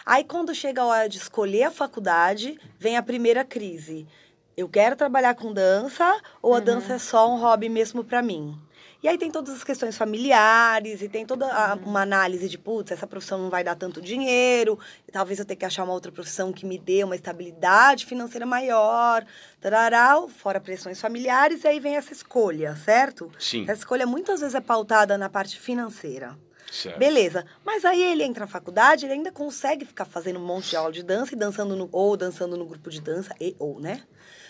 Aí, 0.05 0.23
quando 0.23 0.53
chega 0.53 0.81
a 0.81 0.85
hora 0.85 1.09
de 1.09 1.17
escolher 1.17 1.63
a 1.63 1.71
faculdade, 1.71 2.59
vem 2.77 2.95
a 2.95 3.01
primeira 3.03 3.43
crise. 3.43 4.07
Eu 4.55 4.69
quero 4.69 4.95
trabalhar 4.95 5.33
com 5.35 5.51
dança 5.51 6.21
ou 6.41 6.53
a 6.53 6.59
dança 6.59 6.93
é 6.93 6.99
só 6.99 7.29
um 7.33 7.39
hobby 7.39 7.67
mesmo 7.69 8.03
para 8.03 8.21
mim? 8.21 8.57
E 9.03 9.07
aí 9.07 9.17
tem 9.17 9.29
todas 9.29 9.53
as 9.53 9.63
questões 9.63 9.97
familiares 9.97 11.01
e 11.01 11.09
tem 11.09 11.25
toda 11.25 11.45
a- 11.47 11.75
uma 11.75 12.01
análise 12.01 12.47
de, 12.47 12.57
putz, 12.57 12.91
essa 12.91 13.05
profissão 13.05 13.37
não 13.37 13.49
vai 13.49 13.63
dar 13.63 13.75
tanto 13.75 14.01
dinheiro, 14.01 14.79
talvez 15.11 15.37
eu 15.39 15.45
tenha 15.45 15.57
que 15.57 15.65
achar 15.65 15.83
uma 15.83 15.93
outra 15.93 16.11
profissão 16.11 16.53
que 16.53 16.65
me 16.65 16.77
dê 16.79 17.03
uma 17.03 17.15
estabilidade 17.15 18.05
financeira 18.05 18.45
maior, 18.45 19.25
tarará, 19.59 20.15
fora 20.29 20.59
pressões 20.59 20.99
familiares, 21.01 21.63
e 21.63 21.67
aí 21.67 21.79
vem 21.79 21.97
essa 21.97 22.13
escolha, 22.13 22.75
certo? 22.77 23.29
Sim, 23.37 23.63
Essa 23.63 23.79
escolha 23.79 24.07
muitas 24.07 24.39
vezes 24.39 24.55
é 24.55 24.61
pautada 24.61 25.17
na 25.17 25.29
parte 25.29 25.59
financeira. 25.59 26.35
Certo. 26.75 26.99
Beleza. 26.99 27.45
Mas 27.63 27.85
aí 27.85 28.01
ele 28.01 28.23
entra 28.23 28.41
na 28.41 28.47
faculdade, 28.47 29.05
ele 29.05 29.13
ainda 29.13 29.31
consegue 29.31 29.85
ficar 29.85 30.05
fazendo 30.05 30.39
um 30.39 30.45
monte 30.45 30.69
de 30.69 30.75
aula 30.75 30.91
de 30.91 31.03
dança 31.03 31.33
e 31.33 31.37
dançando 31.37 31.75
no, 31.75 31.89
ou 31.91 32.15
dançando 32.15 32.57
no 32.57 32.65
grupo 32.65 32.89
de 32.89 33.01
dança, 33.01 33.33
e 33.39 33.55
ou, 33.57 33.79
né? 33.79 34.03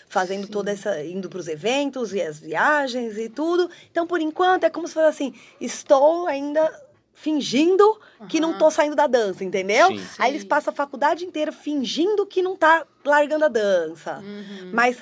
Fazendo 0.08 0.46
toda 0.46 0.70
essa. 0.70 1.02
indo 1.04 1.28
para 1.28 1.40
os 1.40 1.48
eventos 1.48 2.14
e 2.14 2.22
as 2.22 2.38
viagens 2.38 3.18
e 3.18 3.28
tudo. 3.28 3.68
Então, 3.90 4.06
por 4.06 4.20
enquanto, 4.20 4.64
é 4.64 4.70
como 4.70 4.86
se 4.86 4.94
fosse 4.94 5.06
assim: 5.06 5.34
estou 5.60 6.26
ainda 6.28 6.70
fingindo 7.12 7.98
que 8.28 8.38
não 8.38 8.50
Aham. 8.50 8.58
tô 8.58 8.70
saindo 8.70 8.94
da 8.94 9.06
dança, 9.06 9.42
entendeu? 9.42 9.88
Sim. 9.88 10.06
Aí 10.18 10.30
eles 10.30 10.42
Sim. 10.42 10.48
passam 10.48 10.72
a 10.72 10.76
faculdade 10.76 11.24
inteira 11.24 11.50
fingindo 11.50 12.26
que 12.26 12.42
não 12.42 12.54
tá 12.54 12.86
largando 13.04 13.46
a 13.46 13.48
dança. 13.48 14.18
Uhum. 14.18 14.70
Mas 14.72 14.98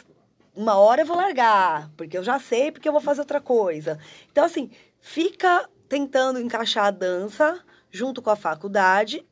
uma 0.54 0.76
hora 0.76 1.02
eu 1.02 1.06
vou 1.06 1.16
largar, 1.16 1.90
porque 1.96 2.16
eu 2.16 2.22
já 2.22 2.38
sei, 2.38 2.70
porque 2.70 2.88
eu 2.88 2.92
vou 2.92 3.00
fazer 3.00 3.20
outra 3.20 3.40
coisa. 3.40 3.98
Então, 4.30 4.44
assim, 4.44 4.70
fica 5.00 5.68
tentando 5.98 6.40
encaixar 6.40 6.86
a 6.86 6.90
dança 6.90 7.60
junto 7.88 8.20
com 8.20 8.28
a 8.28 8.34
faculdade. 8.34 9.24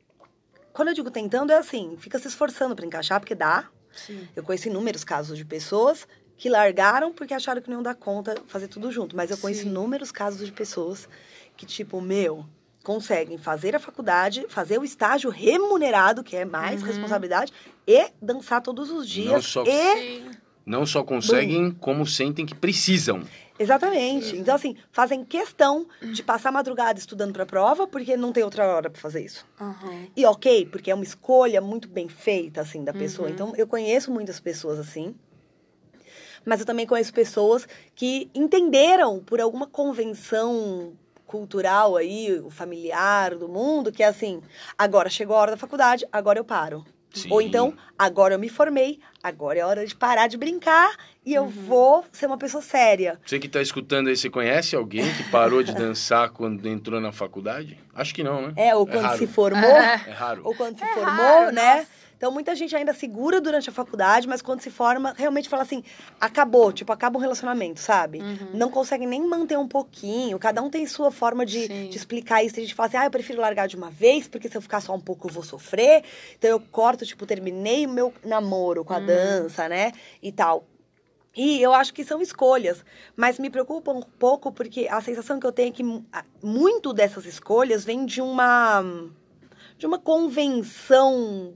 Quando 0.72 0.88
eu 0.88 0.94
digo 0.94 1.10
tentando, 1.10 1.50
é 1.50 1.56
assim, 1.56 1.96
fica 1.98 2.20
se 2.20 2.28
esforçando 2.28 2.76
para 2.76 2.86
encaixar, 2.86 3.18
porque 3.18 3.34
dá. 3.34 3.68
Sim. 3.92 4.28
Eu 4.36 4.44
conheço 4.44 4.68
inúmeros 4.68 5.02
casos 5.02 5.36
de 5.36 5.44
pessoas 5.44 6.06
que 6.36 6.48
largaram 6.48 7.12
porque 7.12 7.34
acharam 7.34 7.60
que 7.60 7.68
não 7.68 7.78
iam 7.78 7.82
dar 7.82 7.96
conta 7.96 8.36
fazer 8.46 8.68
tudo 8.68 8.92
junto. 8.92 9.16
Mas 9.16 9.32
eu 9.32 9.38
conheço 9.38 9.62
Sim. 9.62 9.70
inúmeros 9.70 10.12
casos 10.12 10.46
de 10.46 10.52
pessoas 10.52 11.08
que, 11.56 11.66
tipo, 11.66 12.00
meu, 12.00 12.46
conseguem 12.84 13.36
fazer 13.38 13.74
a 13.74 13.80
faculdade, 13.80 14.46
fazer 14.48 14.78
o 14.78 14.84
estágio 14.84 15.30
remunerado, 15.30 16.22
que 16.22 16.36
é 16.36 16.44
mais 16.44 16.80
Uhum. 16.80 16.86
responsabilidade, 16.86 17.52
e 17.88 18.06
dançar 18.22 18.62
todos 18.62 18.88
os 18.88 19.08
dias. 19.08 19.44
só- 19.44 19.64
E 19.66 19.96
Sim. 19.98 20.30
Não 20.64 20.86
só 20.86 21.02
conseguem, 21.02 21.72
como 21.72 22.06
sentem 22.06 22.46
que 22.46 22.54
precisam. 22.54 23.22
Exatamente. 23.58 24.36
Então, 24.36 24.54
assim, 24.54 24.76
fazem 24.90 25.24
questão 25.24 25.86
de 26.00 26.22
passar 26.22 26.48
a 26.48 26.52
madrugada 26.52 26.98
estudando 26.98 27.32
para 27.32 27.42
a 27.42 27.46
prova, 27.46 27.86
porque 27.86 28.16
não 28.16 28.32
tem 28.32 28.42
outra 28.42 28.66
hora 28.66 28.90
para 28.90 29.00
fazer 29.00 29.24
isso. 29.24 29.46
Aham. 29.60 30.06
E 30.16 30.24
ok, 30.24 30.66
porque 30.66 30.90
é 30.90 30.94
uma 30.94 31.04
escolha 31.04 31.60
muito 31.60 31.88
bem 31.88 32.08
feita, 32.08 32.60
assim, 32.60 32.84
da 32.84 32.92
pessoa. 32.92 33.28
Uhum. 33.28 33.34
Então, 33.34 33.52
eu 33.56 33.66
conheço 33.66 34.10
muitas 34.10 34.40
pessoas 34.40 34.78
assim. 34.78 35.14
Mas 36.44 36.60
eu 36.60 36.66
também 36.66 36.86
conheço 36.86 37.12
pessoas 37.12 37.68
que 37.94 38.30
entenderam 38.34 39.20
por 39.20 39.40
alguma 39.40 39.66
convenção 39.66 40.94
cultural 41.24 41.96
aí, 41.96 42.44
familiar 42.50 43.36
do 43.36 43.48
mundo, 43.48 43.92
que 43.92 44.02
é 44.02 44.06
assim, 44.06 44.42
agora 44.76 45.08
chegou 45.08 45.36
a 45.36 45.40
hora 45.40 45.50
da 45.52 45.56
faculdade, 45.56 46.06
agora 46.12 46.38
eu 46.38 46.44
paro. 46.44 46.84
Sim. 47.12 47.28
Ou 47.30 47.42
então, 47.42 47.74
agora 47.98 48.34
eu 48.34 48.38
me 48.38 48.48
formei, 48.48 48.98
agora 49.22 49.58
é 49.58 49.64
hora 49.64 49.86
de 49.86 49.94
parar 49.94 50.26
de 50.28 50.36
brincar 50.36 50.96
e 51.24 51.34
eu 51.34 51.46
vou 51.46 52.04
ser 52.10 52.26
uma 52.26 52.38
pessoa 52.38 52.62
séria. 52.62 53.20
Você 53.24 53.38
que 53.38 53.46
está 53.46 53.60
escutando 53.60 54.08
aí, 54.08 54.16
você 54.16 54.30
conhece 54.30 54.74
alguém 54.74 55.04
que 55.14 55.24
parou 55.30 55.62
de 55.62 55.74
dançar 55.74 56.30
quando 56.30 56.66
entrou 56.66 57.00
na 57.00 57.12
faculdade? 57.12 57.78
Acho 57.94 58.14
que 58.14 58.22
não, 58.24 58.48
né? 58.48 58.52
É, 58.56 58.74
ou 58.74 58.86
quando 58.86 59.04
raro. 59.04 59.18
se 59.18 59.26
formou, 59.26 59.70
É 59.70 60.10
raro. 60.10 60.42
ou 60.44 60.54
quando 60.54 60.78
se 60.78 60.84
É 60.84 60.94
formou, 60.94 61.06
raro, 61.40 61.52
né? 61.52 61.76
nossa. 61.76 62.02
Então 62.22 62.30
muita 62.30 62.54
gente 62.54 62.76
ainda 62.76 62.94
segura 62.94 63.40
durante 63.40 63.68
a 63.68 63.72
faculdade, 63.72 64.28
mas 64.28 64.40
quando 64.40 64.60
se 64.60 64.70
forma, 64.70 65.12
realmente 65.18 65.48
fala 65.48 65.64
assim, 65.64 65.82
acabou, 66.20 66.72
tipo, 66.72 66.92
acaba 66.92 67.18
um 67.18 67.20
relacionamento, 67.20 67.80
sabe? 67.80 68.20
Uhum. 68.20 68.50
Não 68.54 68.70
consegue 68.70 69.04
nem 69.04 69.26
manter 69.26 69.58
um 69.58 69.66
pouquinho, 69.66 70.38
cada 70.38 70.62
um 70.62 70.70
tem 70.70 70.86
sua 70.86 71.10
forma 71.10 71.44
de, 71.44 71.88
de 71.88 71.96
explicar 71.96 72.44
isso. 72.44 72.54
Tem 72.54 72.62
gente 72.62 72.74
que 72.74 72.76
fala 72.76 72.86
assim, 72.86 72.96
ah, 72.96 73.06
eu 73.06 73.10
prefiro 73.10 73.40
largar 73.40 73.66
de 73.66 73.74
uma 73.74 73.90
vez, 73.90 74.28
porque 74.28 74.48
se 74.48 74.56
eu 74.56 74.62
ficar 74.62 74.80
só 74.80 74.94
um 74.94 75.00
pouco 75.00 75.26
eu 75.26 75.32
vou 75.32 75.42
sofrer. 75.42 76.04
Então 76.38 76.48
eu 76.48 76.60
corto, 76.60 77.04
tipo, 77.04 77.26
terminei 77.26 77.86
o 77.86 77.90
meu 77.90 78.14
namoro 78.24 78.84
com 78.84 78.92
a 78.92 78.98
Uhum. 78.98 79.06
dança, 79.06 79.68
né? 79.68 79.90
E 80.22 80.30
tal. 80.30 80.64
E 81.36 81.60
eu 81.60 81.74
acho 81.74 81.92
que 81.92 82.04
são 82.04 82.22
escolhas, 82.22 82.84
mas 83.16 83.40
me 83.40 83.50
preocupa 83.50 83.90
um 83.90 84.00
pouco 84.00 84.52
porque 84.52 84.86
a 84.88 85.00
sensação 85.00 85.40
que 85.40 85.46
eu 85.46 85.50
tenho 85.50 85.70
é 85.70 85.72
que 85.72 85.82
muito 86.40 86.92
dessas 86.92 87.26
escolhas 87.26 87.84
vem 87.84 88.06
de 88.06 88.20
uma 88.20 88.80
de 89.76 89.86
uma 89.86 89.98
convenção 89.98 91.52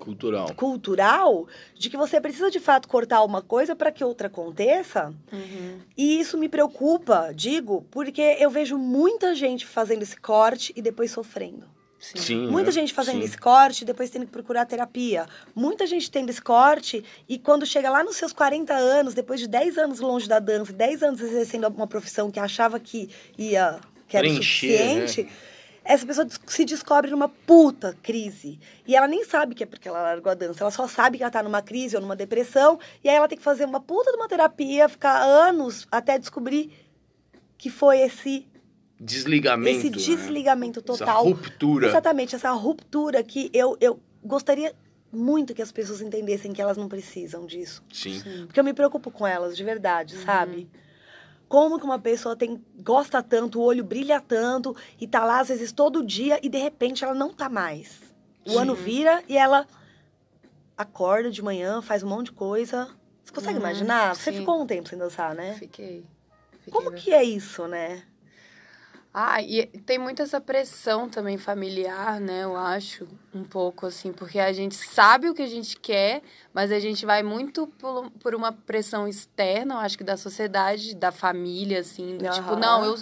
Cultural. 0.00 0.54
cultural 0.54 1.46
de 1.74 1.90
que 1.90 1.96
você 1.96 2.20
precisa 2.20 2.50
de 2.50 2.58
fato 2.58 2.88
cortar 2.88 3.22
uma 3.22 3.42
coisa 3.42 3.76
para 3.76 3.92
que 3.92 4.02
outra 4.02 4.26
aconteça. 4.26 5.14
Uhum. 5.32 5.78
E 5.96 6.18
isso 6.18 6.36
me 6.38 6.48
preocupa, 6.48 7.32
digo, 7.34 7.86
porque 7.90 8.36
eu 8.38 8.50
vejo 8.50 8.76
muita 8.78 9.34
gente 9.34 9.66
fazendo 9.66 10.02
esse 10.02 10.16
corte 10.16 10.72
e 10.74 10.82
depois 10.82 11.10
sofrendo. 11.10 11.66
Sim. 12.00 12.18
Sim. 12.18 12.46
Muita 12.48 12.68
né? 12.68 12.72
gente 12.72 12.94
fazendo 12.94 13.18
Sim. 13.18 13.24
esse 13.24 13.36
corte 13.36 13.82
e 13.82 13.84
depois 13.84 14.08
tendo 14.08 14.24
que 14.24 14.32
procurar 14.32 14.64
terapia. 14.64 15.26
Muita 15.54 15.86
gente 15.86 16.10
tendo 16.10 16.30
esse 16.30 16.40
corte 16.40 17.04
e 17.28 17.38
quando 17.38 17.66
chega 17.66 17.90
lá 17.90 18.02
nos 18.02 18.16
seus 18.16 18.32
40 18.32 18.72
anos, 18.72 19.12
depois 19.12 19.38
de 19.38 19.46
10 19.46 19.76
anos 19.76 20.00
longe 20.00 20.26
da 20.26 20.38
dança, 20.38 20.72
10 20.72 21.02
anos 21.02 21.20
exercendo 21.20 21.68
uma 21.68 21.86
profissão 21.86 22.30
que 22.30 22.40
achava 22.40 22.80
que 22.80 23.10
ia 23.36 23.78
que 24.08 24.16
era 24.16 24.26
o 24.26 24.30
Preencher, 24.30 25.22
né? 25.22 25.30
Essa 25.84 26.06
pessoa 26.06 26.26
se 26.46 26.64
descobre 26.64 27.10
numa 27.10 27.28
puta 27.28 27.96
crise. 28.02 28.58
E 28.86 28.94
ela 28.94 29.08
nem 29.08 29.24
sabe 29.24 29.54
que 29.54 29.62
é 29.62 29.66
porque 29.66 29.88
ela 29.88 30.02
largou 30.02 30.30
a 30.30 30.34
dança, 30.34 30.62
ela 30.62 30.70
só 30.70 30.86
sabe 30.86 31.16
que 31.16 31.22
ela 31.22 31.30
tá 31.30 31.42
numa 31.42 31.62
crise 31.62 31.96
ou 31.96 32.02
numa 32.02 32.16
depressão, 32.16 32.78
e 33.02 33.08
aí 33.08 33.14
ela 33.16 33.28
tem 33.28 33.38
que 33.38 33.44
fazer 33.44 33.64
uma 33.64 33.80
puta 33.80 34.10
de 34.10 34.16
uma 34.16 34.28
terapia, 34.28 34.88
ficar 34.88 35.20
anos 35.22 35.86
até 35.90 36.18
descobrir 36.18 36.70
que 37.56 37.70
foi 37.70 38.00
esse 38.00 38.46
Desligamento. 38.98 39.78
esse 39.78 39.90
né? 39.90 39.96
desligamento 39.96 40.80
Essa 40.80 40.86
total. 40.98 41.24
ruptura. 41.24 41.86
Exatamente, 41.86 42.34
essa 42.34 42.50
ruptura 42.52 43.22
que 43.22 43.50
eu, 43.52 43.76
eu 43.80 43.98
gostaria 44.22 44.74
muito 45.12 45.54
que 45.54 45.62
as 45.62 45.72
pessoas 45.72 46.00
entendessem 46.00 46.52
que 46.52 46.60
elas 46.60 46.76
não 46.76 46.88
precisam 46.88 47.46
disso. 47.46 47.82
Sim. 47.92 48.22
Porque 48.46 48.60
eu 48.60 48.64
me 48.64 48.72
preocupo 48.72 49.10
com 49.10 49.26
elas, 49.26 49.56
de 49.56 49.64
verdade, 49.64 50.16
sabe? 50.18 50.68
Como 51.50 51.80
que 51.80 51.84
uma 51.84 51.98
pessoa 51.98 52.36
tem 52.36 52.64
gosta 52.80 53.20
tanto, 53.24 53.58
o 53.58 53.64
olho 53.64 53.82
brilha 53.82 54.20
tanto 54.20 54.76
e 55.00 55.08
tá 55.08 55.24
lá 55.24 55.40
às 55.40 55.48
vezes 55.48 55.72
todo 55.72 56.06
dia 56.06 56.38
e 56.40 56.48
de 56.48 56.58
repente 56.58 57.02
ela 57.02 57.12
não 57.12 57.34
tá 57.34 57.48
mais. 57.48 58.00
O 58.46 58.56
ano 58.56 58.72
vira 58.76 59.20
e 59.28 59.36
ela 59.36 59.66
acorda 60.78 61.28
de 61.28 61.42
manhã, 61.42 61.82
faz 61.82 62.04
um 62.04 62.08
monte 62.08 62.26
de 62.26 62.32
coisa. 62.34 62.88
Você 63.24 63.32
consegue 63.32 63.56
Uhum, 63.56 63.62
imaginar? 63.62 64.14
Você 64.14 64.30
sim. 64.30 64.38
ficou 64.38 64.62
um 64.62 64.66
tempo 64.66 64.88
sem 64.88 64.96
dançar, 64.96 65.34
né? 65.34 65.54
Fiquei. 65.54 66.06
Fiquei 66.60 66.72
Como 66.72 66.92
bem- 66.92 67.00
que 67.00 67.12
é 67.12 67.24
isso, 67.24 67.66
né? 67.66 68.04
Ah, 69.12 69.42
e 69.42 69.66
tem 69.66 69.98
muito 69.98 70.22
essa 70.22 70.40
pressão 70.40 71.08
também 71.08 71.36
familiar, 71.36 72.20
né? 72.20 72.44
Eu 72.44 72.56
acho, 72.56 73.08
um 73.34 73.42
pouco 73.42 73.86
assim, 73.86 74.12
porque 74.12 74.38
a 74.38 74.52
gente 74.52 74.76
sabe 74.76 75.28
o 75.28 75.34
que 75.34 75.42
a 75.42 75.48
gente 75.48 75.76
quer, 75.76 76.22
mas 76.54 76.70
a 76.70 76.78
gente 76.78 77.04
vai 77.04 77.20
muito 77.20 77.66
por, 77.66 78.08
por 78.12 78.36
uma 78.36 78.52
pressão 78.52 79.08
externa, 79.08 79.74
eu 79.74 79.78
acho 79.78 79.98
que 79.98 80.04
da 80.04 80.16
sociedade, 80.16 80.94
da 80.94 81.10
família, 81.10 81.80
assim, 81.80 82.18
do 82.18 82.30
tipo, 82.30 82.52
Aham. 82.52 82.60
não, 82.60 82.84
eu, 82.84 82.94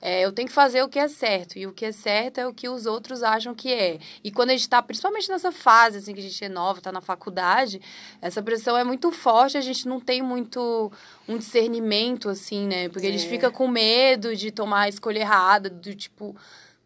é, 0.00 0.24
eu 0.24 0.30
tenho 0.32 0.46
que 0.48 0.54
fazer 0.54 0.82
o 0.82 0.88
que 0.88 0.98
é 0.98 1.08
certo, 1.08 1.58
e 1.58 1.66
o 1.66 1.72
que 1.72 1.86
é 1.86 1.92
certo 1.92 2.38
é 2.38 2.46
o 2.46 2.52
que 2.52 2.68
os 2.68 2.86
outros 2.86 3.22
acham 3.22 3.54
que 3.54 3.72
é. 3.72 3.98
E 4.22 4.30
quando 4.30 4.50
a 4.50 4.52
gente 4.52 4.68
tá, 4.68 4.82
principalmente 4.82 5.28
nessa 5.28 5.50
fase, 5.50 5.98
assim, 5.98 6.12
que 6.14 6.20
a 6.20 6.22
gente 6.22 6.44
é 6.44 6.48
nova, 6.48 6.80
tá 6.80 6.92
na 6.92 7.00
faculdade, 7.00 7.80
essa 8.20 8.42
pressão 8.42 8.76
é 8.76 8.84
muito 8.84 9.10
forte, 9.10 9.56
a 9.56 9.60
gente 9.60 9.88
não 9.88 9.98
tem 10.00 10.20
muito 10.22 10.92
um 11.26 11.38
discernimento, 11.38 12.28
assim, 12.28 12.66
né? 12.66 12.88
Porque 12.88 13.06
a 13.06 13.10
gente 13.12 13.26
É. 13.26 13.28
fica 13.28 13.50
com 13.50 13.66
medo 13.68 14.36
de 14.36 14.50
tomar 14.50 14.82
a 14.82 14.88
escolha 14.88 15.20
errada, 15.20 15.70
do 15.70 15.94
tipo, 15.94 16.36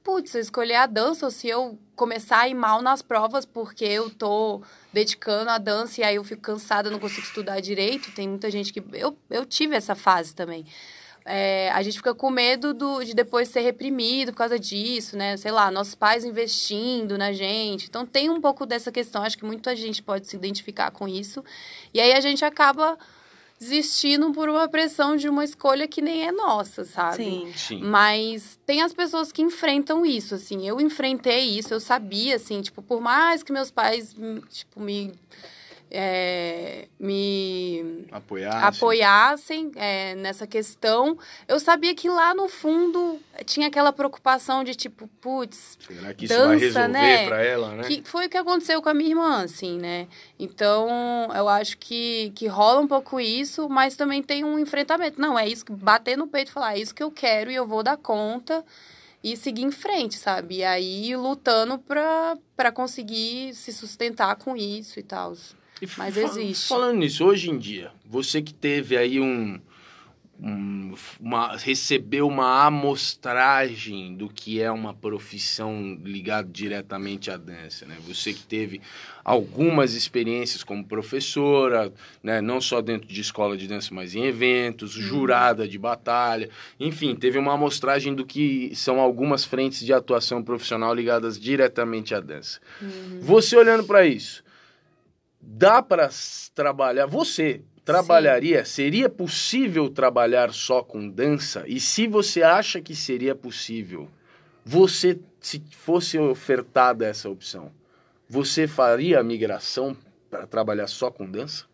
putz, 0.02 0.30
se 0.30 0.38
eu 0.38 0.42
escolher 0.42 0.76
a 0.76 0.86
dança, 0.86 1.26
ou 1.26 1.30
se 1.30 1.48
eu 1.48 1.78
começar 1.96 2.38
a 2.38 2.48
ir 2.48 2.54
mal 2.54 2.80
nas 2.80 3.02
provas 3.02 3.44
porque 3.44 3.84
eu 3.84 4.08
tô 4.08 4.62
dedicando 4.92 5.50
a 5.50 5.58
dança 5.58 6.00
e 6.00 6.04
aí 6.04 6.16
eu 6.16 6.24
fico 6.24 6.40
cansada, 6.40 6.88
não 6.90 6.98
consigo 6.98 7.26
estudar 7.26 7.60
direito. 7.60 8.10
Tem 8.12 8.26
muita 8.26 8.50
gente 8.50 8.72
que. 8.72 8.82
Eu, 8.94 9.14
eu 9.28 9.44
tive 9.44 9.76
essa 9.76 9.94
fase 9.94 10.34
também. 10.34 10.64
É, 11.24 11.70
a 11.72 11.82
gente 11.82 11.98
fica 11.98 12.14
com 12.14 12.30
medo 12.30 12.72
do, 12.72 13.04
de 13.04 13.14
depois 13.14 13.48
ser 13.48 13.60
reprimido 13.60 14.32
por 14.32 14.38
causa 14.38 14.58
disso, 14.58 15.16
né? 15.16 15.36
Sei 15.36 15.50
lá, 15.50 15.70
nossos 15.70 15.94
pais 15.94 16.24
investindo 16.24 17.18
na 17.18 17.32
gente. 17.32 17.86
Então 17.88 18.06
tem 18.06 18.30
um 18.30 18.40
pouco 18.40 18.64
dessa 18.64 18.90
questão, 18.90 19.22
acho 19.22 19.36
que 19.36 19.44
muita 19.44 19.76
gente 19.76 20.02
pode 20.02 20.26
se 20.26 20.36
identificar 20.36 20.90
com 20.90 21.06
isso. 21.06 21.44
E 21.92 22.00
aí 22.00 22.12
a 22.12 22.20
gente 22.20 22.44
acaba 22.44 22.98
desistindo 23.60 24.32
por 24.32 24.48
uma 24.48 24.66
pressão 24.66 25.14
de 25.16 25.28
uma 25.28 25.44
escolha 25.44 25.86
que 25.86 26.00
nem 26.00 26.26
é 26.26 26.32
nossa, 26.32 26.82
sabe? 26.82 27.16
Sim. 27.16 27.52
Sim. 27.54 27.82
Mas 27.82 28.58
tem 28.64 28.80
as 28.80 28.94
pessoas 28.94 29.30
que 29.30 29.42
enfrentam 29.42 30.06
isso, 30.06 30.34
assim. 30.34 30.66
Eu 30.66 30.80
enfrentei 30.80 31.58
isso, 31.58 31.74
eu 31.74 31.78
sabia, 31.78 32.36
assim, 32.36 32.62
tipo, 32.62 32.80
por 32.80 33.02
mais 33.02 33.42
que 33.42 33.52
meus 33.52 33.70
pais, 33.70 34.16
hum, 34.18 34.40
tipo, 34.48 34.80
me. 34.80 35.12
É, 35.90 36.86
me 36.98 38.06
Apoiar. 38.12 38.64
apoiassem 38.68 39.72
é, 39.74 40.14
nessa 40.14 40.46
questão, 40.46 41.18
eu 41.48 41.58
sabia 41.58 41.94
que 41.94 42.08
lá 42.08 42.32
no 42.32 42.48
fundo 42.48 43.18
tinha 43.44 43.66
aquela 43.66 43.92
preocupação 43.92 44.62
de 44.62 44.74
tipo, 44.74 45.08
putz, 45.20 45.76
Será 45.86 46.14
que 46.14 46.26
isso 46.26 46.34
vai 46.34 46.42
dança, 46.46 46.58
resolver 46.64 46.88
né? 46.88 47.26
pra 47.26 47.42
ela, 47.42 47.74
né? 47.74 47.82
que 47.84 48.02
foi 48.04 48.26
o 48.26 48.30
que 48.30 48.36
aconteceu 48.36 48.80
com 48.80 48.88
a 48.88 48.94
minha 48.94 49.10
irmã, 49.10 49.42
assim, 49.42 49.78
né? 49.78 50.06
Então, 50.38 50.88
eu 51.34 51.48
acho 51.48 51.76
que, 51.78 52.30
que 52.36 52.46
rola 52.46 52.80
um 52.80 52.88
pouco 52.88 53.18
isso, 53.18 53.68
mas 53.68 53.96
também 53.96 54.22
tem 54.22 54.44
um 54.44 54.58
enfrentamento. 54.58 55.20
Não, 55.20 55.38
é 55.38 55.48
isso, 55.48 55.64
que 55.64 55.72
bater 55.72 56.16
no 56.16 56.28
peito 56.28 56.50
e 56.50 56.52
falar, 56.52 56.76
é 56.76 56.78
isso 56.78 56.94
que 56.94 57.02
eu 57.02 57.10
quero 57.10 57.50
e 57.50 57.54
eu 57.54 57.66
vou 57.66 57.82
dar 57.82 57.96
conta 57.96 58.64
e 59.22 59.36
seguir 59.36 59.62
em 59.62 59.70
frente, 59.70 60.16
sabe? 60.16 60.58
E 60.58 60.64
aí, 60.64 61.16
lutando 61.16 61.78
pra, 61.78 62.38
pra 62.56 62.72
conseguir 62.72 63.54
se 63.54 63.72
sustentar 63.72 64.36
com 64.36 64.56
isso 64.56 64.98
e 64.98 65.02
tal. 65.02 65.34
Mas 65.96 66.14
fa- 66.14 66.20
existe. 66.22 66.68
Falando 66.68 66.98
nisso, 66.98 67.24
hoje 67.24 67.50
em 67.50 67.58
dia, 67.58 67.90
você 68.04 68.40
que 68.42 68.52
teve 68.54 68.96
aí 68.96 69.20
um. 69.20 69.60
um- 70.42 70.94
uma, 71.20 71.54
recebeu 71.56 72.26
uma 72.26 72.64
amostragem 72.64 74.14
do 74.14 74.26
que 74.28 74.60
é 74.60 74.70
uma 74.70 74.94
profissão 74.94 75.98
ligada 76.02 76.48
diretamente 76.50 77.30
à 77.30 77.36
dança, 77.36 77.84
né? 77.84 77.96
Você 78.06 78.32
que 78.32 78.42
teve 78.44 78.80
algumas 79.22 79.92
experiências 79.94 80.62
como 80.64 80.82
professora, 80.84 81.92
né? 82.22 82.40
Não 82.40 82.58
só 82.60 82.80
dentro 82.80 83.06
de 83.06 83.20
escola 83.20 83.56
de 83.56 83.66
dança, 83.68 83.94
mas 83.94 84.14
em 84.14 84.24
eventos, 84.24 84.96
Uhum. 84.96 85.02
jurada 85.02 85.68
de 85.68 85.78
batalha, 85.78 86.48
enfim, 86.78 87.14
teve 87.14 87.38
uma 87.38 87.52
amostragem 87.52 88.14
do 88.14 88.24
que 88.24 88.72
são 88.74 88.98
algumas 88.98 89.44
frentes 89.44 89.84
de 89.84 89.92
atuação 89.92 90.42
profissional 90.42 90.94
ligadas 90.94 91.38
diretamente 91.38 92.14
à 92.14 92.20
dança. 92.20 92.60
Uhum. 92.80 93.18
Você 93.20 93.56
olhando 93.56 93.84
para 93.84 94.06
isso, 94.06 94.42
dá 95.52 95.82
para 95.82 96.08
trabalhar? 96.54 97.06
Você 97.06 97.62
trabalharia? 97.84 98.64
Seria 98.64 99.08
possível 99.08 99.90
trabalhar 99.90 100.52
só 100.52 100.82
com 100.82 101.08
dança? 101.08 101.64
E 101.66 101.80
se 101.80 102.06
você 102.06 102.42
acha 102.42 102.80
que 102.80 102.94
seria 102.94 103.34
possível, 103.34 104.08
você, 104.64 105.18
se 105.40 105.60
fosse 105.72 106.18
ofertada 106.18 107.04
essa 107.04 107.28
opção, 107.28 107.72
você 108.28 108.68
faria 108.68 109.18
a 109.18 109.24
migração 109.24 109.96
para 110.30 110.46
trabalhar 110.46 110.86
só 110.86 111.10
com 111.10 111.28
dança? 111.28 111.64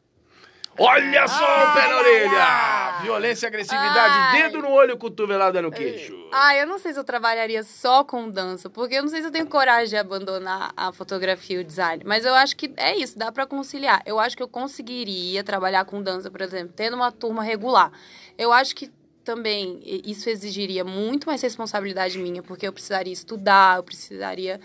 Olha 0.78 1.26
só 1.26 1.44
o 1.44 1.74
pé 1.74 1.88
na 1.88 1.96
orelha! 1.98 3.02
Violência, 3.02 3.46
agressividade, 3.46 4.14
Ai. 4.14 4.42
dedo 4.42 4.62
no 4.62 4.70
olho, 4.70 4.96
cotovelada 4.96 5.60
no 5.62 5.70
queixo. 5.70 6.14
Ah, 6.32 6.56
eu 6.56 6.66
não 6.66 6.78
sei 6.78 6.92
se 6.92 6.98
eu 6.98 7.04
trabalharia 7.04 7.62
só 7.62 8.04
com 8.04 8.28
dança, 8.28 8.68
porque 8.68 8.94
eu 8.94 9.02
não 9.02 9.08
sei 9.08 9.20
se 9.20 9.28
eu 9.28 9.30
tenho 9.30 9.46
coragem 9.46 9.88
de 9.88 9.96
abandonar 9.96 10.72
a 10.76 10.92
fotografia 10.92 11.56
e 11.56 11.60
o 11.60 11.64
design. 11.64 12.02
Mas 12.04 12.24
eu 12.24 12.34
acho 12.34 12.56
que 12.56 12.72
é 12.76 12.96
isso, 12.96 13.18
dá 13.18 13.30
pra 13.30 13.46
conciliar. 13.46 14.02
Eu 14.04 14.18
acho 14.18 14.36
que 14.36 14.42
eu 14.42 14.48
conseguiria 14.48 15.42
trabalhar 15.44 15.84
com 15.84 16.02
dança, 16.02 16.30
por 16.30 16.40
exemplo, 16.40 16.72
tendo 16.74 16.94
uma 16.94 17.12
turma 17.12 17.42
regular. 17.42 17.92
Eu 18.36 18.52
acho 18.52 18.74
que 18.74 18.90
também 19.24 19.80
isso 19.84 20.30
exigiria 20.30 20.84
muito 20.84 21.26
mais 21.26 21.42
responsabilidade 21.42 22.18
minha, 22.18 22.42
porque 22.42 22.66
eu 22.66 22.72
precisaria 22.72 23.12
estudar, 23.12 23.78
eu 23.78 23.82
precisaria 23.82 24.60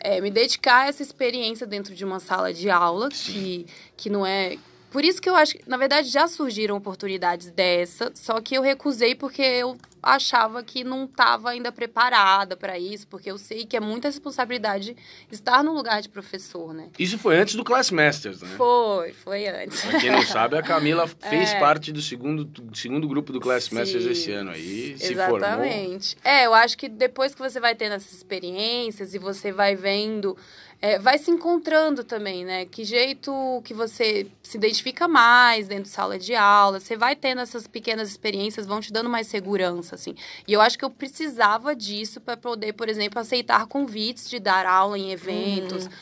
é, 0.00 0.20
me 0.20 0.30
dedicar 0.30 0.82
a 0.82 0.86
essa 0.88 1.02
experiência 1.02 1.66
dentro 1.66 1.94
de 1.94 2.04
uma 2.04 2.18
sala 2.18 2.52
de 2.52 2.70
aula, 2.70 3.10
que, 3.10 3.66
que 3.96 4.08
não 4.08 4.24
é. 4.24 4.56
Por 4.90 5.04
isso 5.04 5.20
que 5.22 5.28
eu 5.30 5.36
acho 5.36 5.54
que, 5.54 5.62
na 5.68 5.76
verdade, 5.76 6.08
já 6.08 6.26
surgiram 6.26 6.76
oportunidades 6.76 7.50
dessa, 7.50 8.10
só 8.14 8.40
que 8.40 8.54
eu 8.56 8.62
recusei 8.62 9.14
porque 9.14 9.40
eu 9.42 9.76
achava 10.02 10.62
que 10.62 10.82
não 10.82 11.04
estava 11.04 11.50
ainda 11.50 11.70
preparada 11.70 12.56
para 12.56 12.78
isso, 12.78 13.06
porque 13.06 13.30
eu 13.30 13.36
sei 13.36 13.66
que 13.66 13.76
é 13.76 13.80
muita 13.80 14.08
responsabilidade 14.08 14.96
estar 15.30 15.62
no 15.62 15.74
lugar 15.74 16.00
de 16.00 16.08
professor, 16.08 16.72
né? 16.72 16.88
Isso 16.98 17.18
foi 17.18 17.36
antes 17.36 17.54
do 17.54 17.62
Class 17.62 17.90
Masters, 17.90 18.40
né? 18.40 18.48
Foi, 18.56 19.12
foi 19.12 19.46
antes. 19.46 19.80
Pra 19.82 20.00
quem 20.00 20.10
não 20.10 20.22
sabe, 20.22 20.56
a 20.56 20.62
Camila 20.62 21.06
fez 21.28 21.52
É. 21.52 21.58
parte 21.60 21.92
do 21.92 22.00
segundo, 22.00 22.44
do 22.44 22.74
segundo 22.76 23.06
grupo 23.06 23.30
do 23.32 23.40
Class 23.40 23.64
Sim, 23.64 23.74
Masters 23.74 24.06
esse 24.06 24.32
ano 24.32 24.50
aí. 24.52 24.96
Se 24.98 25.14
formou. 25.14 25.36
Exatamente. 25.38 26.16
É, 26.24 26.46
eu 26.46 26.54
acho 26.54 26.78
que 26.78 26.88
depois 26.88 27.34
que 27.34 27.40
você 27.40 27.60
vai 27.60 27.74
tendo 27.74 27.94
essas 27.94 28.12
experiências 28.12 29.14
e 29.14 29.18
você 29.18 29.52
vai 29.52 29.76
vendo 29.76 30.34
é, 30.82 30.98
vai 30.98 31.18
se 31.18 31.30
encontrando 31.30 32.02
também, 32.02 32.44
né? 32.44 32.64
Que 32.64 32.84
jeito 32.84 33.60
que 33.64 33.74
você 33.74 34.26
se 34.42 34.56
identifica 34.56 35.06
mais 35.06 35.68
dentro 35.68 35.84
de 35.84 35.90
sala 35.90 36.18
de 36.18 36.34
aula, 36.34 36.80
você 36.80 36.96
vai 36.96 37.14
tendo 37.14 37.42
essas 37.42 37.66
pequenas 37.66 38.08
experiências, 38.08 38.66
vão 38.66 38.80
te 38.80 38.90
dando 38.90 39.10
mais 39.10 39.26
segurança, 39.26 39.94
assim. 39.94 40.14
E 40.48 40.52
eu 40.52 40.60
acho 40.60 40.78
que 40.78 40.84
eu 40.84 40.90
precisava 40.90 41.76
disso 41.76 42.18
para 42.20 42.36
poder, 42.36 42.72
por 42.72 42.88
exemplo, 42.88 43.18
aceitar 43.18 43.66
convites 43.66 44.28
de 44.30 44.40
dar 44.40 44.64
aula 44.64 44.98
em 44.98 45.10
eventos, 45.12 45.84
uhum. 45.84 45.92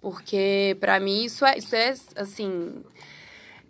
porque 0.00 0.78
para 0.80 0.98
mim 0.98 1.24
isso 1.24 1.44
é, 1.44 1.58
isso 1.58 1.76
é 1.76 1.94
assim 2.16 2.82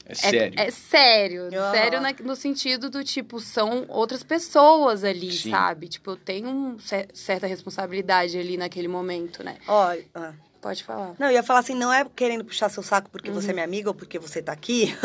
é 0.07 0.15
sério. 0.15 0.61
É, 0.61 0.67
é 0.67 0.71
sério. 0.71 1.49
Oh. 1.49 1.71
Sério 1.73 2.01
na, 2.01 2.13
no 2.23 2.37
sentido 2.37 2.89
do, 2.89 3.03
tipo, 3.03 3.41
são 3.41 3.85
outras 3.89 4.23
pessoas 4.23 5.03
ali, 5.03 5.33
Sim. 5.33 5.51
sabe? 5.51 5.89
Tipo, 5.89 6.13
eu 6.13 6.17
tenho 6.17 6.49
um, 6.49 6.77
certa 7.13 7.49
responsabilidade 7.49 8.39
ali 8.39 8.57
naquele 8.57 8.89
momento, 8.89 9.43
né? 9.43 9.57
Olha. 9.67 10.05
Ah. 10.15 10.33
Pode 10.63 10.85
falar. 10.85 11.17
Não, 11.19 11.27
eu 11.27 11.33
ia 11.33 11.43
falar 11.43 11.59
assim, 11.59 11.75
não 11.75 11.93
é 11.93 12.07
querendo 12.15 12.45
puxar 12.45 12.69
seu 12.69 12.85
saco 12.85 13.11
porque 13.11 13.29
uhum. 13.29 13.35
você 13.35 13.49
é 13.49 13.51
uhum. 13.51 13.55
minha 13.55 13.65
amiga 13.65 13.91
ou 13.91 13.95
porque 13.95 14.17
você 14.17 14.41
tá 14.41 14.53
aqui. 14.53 14.97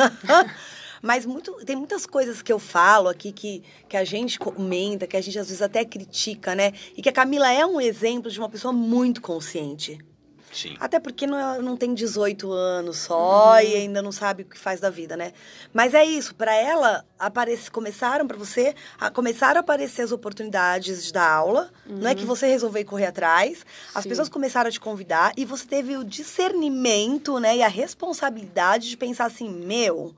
Mas 1.01 1.25
muito, 1.25 1.51
tem 1.65 1.75
muitas 1.75 2.05
coisas 2.05 2.43
que 2.43 2.53
eu 2.53 2.59
falo 2.59 3.09
aqui 3.09 3.31
que, 3.31 3.63
que 3.89 3.97
a 3.97 4.03
gente 4.03 4.37
comenta, 4.37 5.07
que 5.07 5.17
a 5.17 5.21
gente 5.21 5.37
às 5.37 5.47
vezes 5.47 5.61
até 5.61 5.83
critica, 5.83 6.53
né? 6.53 6.73
E 6.95 7.01
que 7.01 7.09
a 7.09 7.11
Camila 7.11 7.51
é 7.51 7.65
um 7.65 7.81
exemplo 7.81 8.31
de 8.31 8.39
uma 8.39 8.49
pessoa 8.49 8.71
muito 8.71 9.19
consciente. 9.19 9.97
Sim. 10.51 10.75
Até 10.79 10.99
porque 10.99 11.27
não, 11.27 11.61
não 11.61 11.77
tem 11.77 11.93
18 11.93 12.51
anos 12.51 12.97
só 12.97 13.53
uhum. 13.53 13.59
e 13.59 13.75
ainda 13.75 14.01
não 14.01 14.11
sabe 14.11 14.43
o 14.43 14.45
que 14.45 14.57
faz 14.57 14.79
da 14.79 14.89
vida, 14.89 15.17
né? 15.17 15.33
Mas 15.73 15.93
é 15.93 16.03
isso, 16.03 16.33
para 16.33 16.55
ela 16.55 17.05
aparece, 17.19 17.69
começaram 17.69 18.27
para 18.27 18.37
você, 18.37 18.73
a, 18.99 19.09
começaram 19.09 19.57
a 19.57 19.61
aparecer 19.61 20.03
as 20.03 20.11
oportunidades 20.11 21.05
de 21.05 21.13
dar 21.13 21.29
aula. 21.29 21.69
Uhum. 21.85 21.97
Não 21.97 22.09
é 22.09 22.15
que 22.15 22.21
uhum. 22.21 22.27
você 22.27 22.47
resolveu 22.47 22.85
correr 22.85 23.07
atrás. 23.07 23.65
As 23.93 24.03
Sim. 24.03 24.09
pessoas 24.09 24.29
começaram 24.29 24.67
a 24.67 24.71
te 24.71 24.79
convidar 24.79 25.33
e 25.35 25.45
você 25.45 25.65
teve 25.65 25.97
o 25.97 26.03
discernimento, 26.03 27.39
né, 27.39 27.57
e 27.57 27.63
a 27.63 27.67
responsabilidade 27.67 28.89
de 28.89 28.97
pensar 28.97 29.25
assim, 29.25 29.49
meu, 29.49 30.15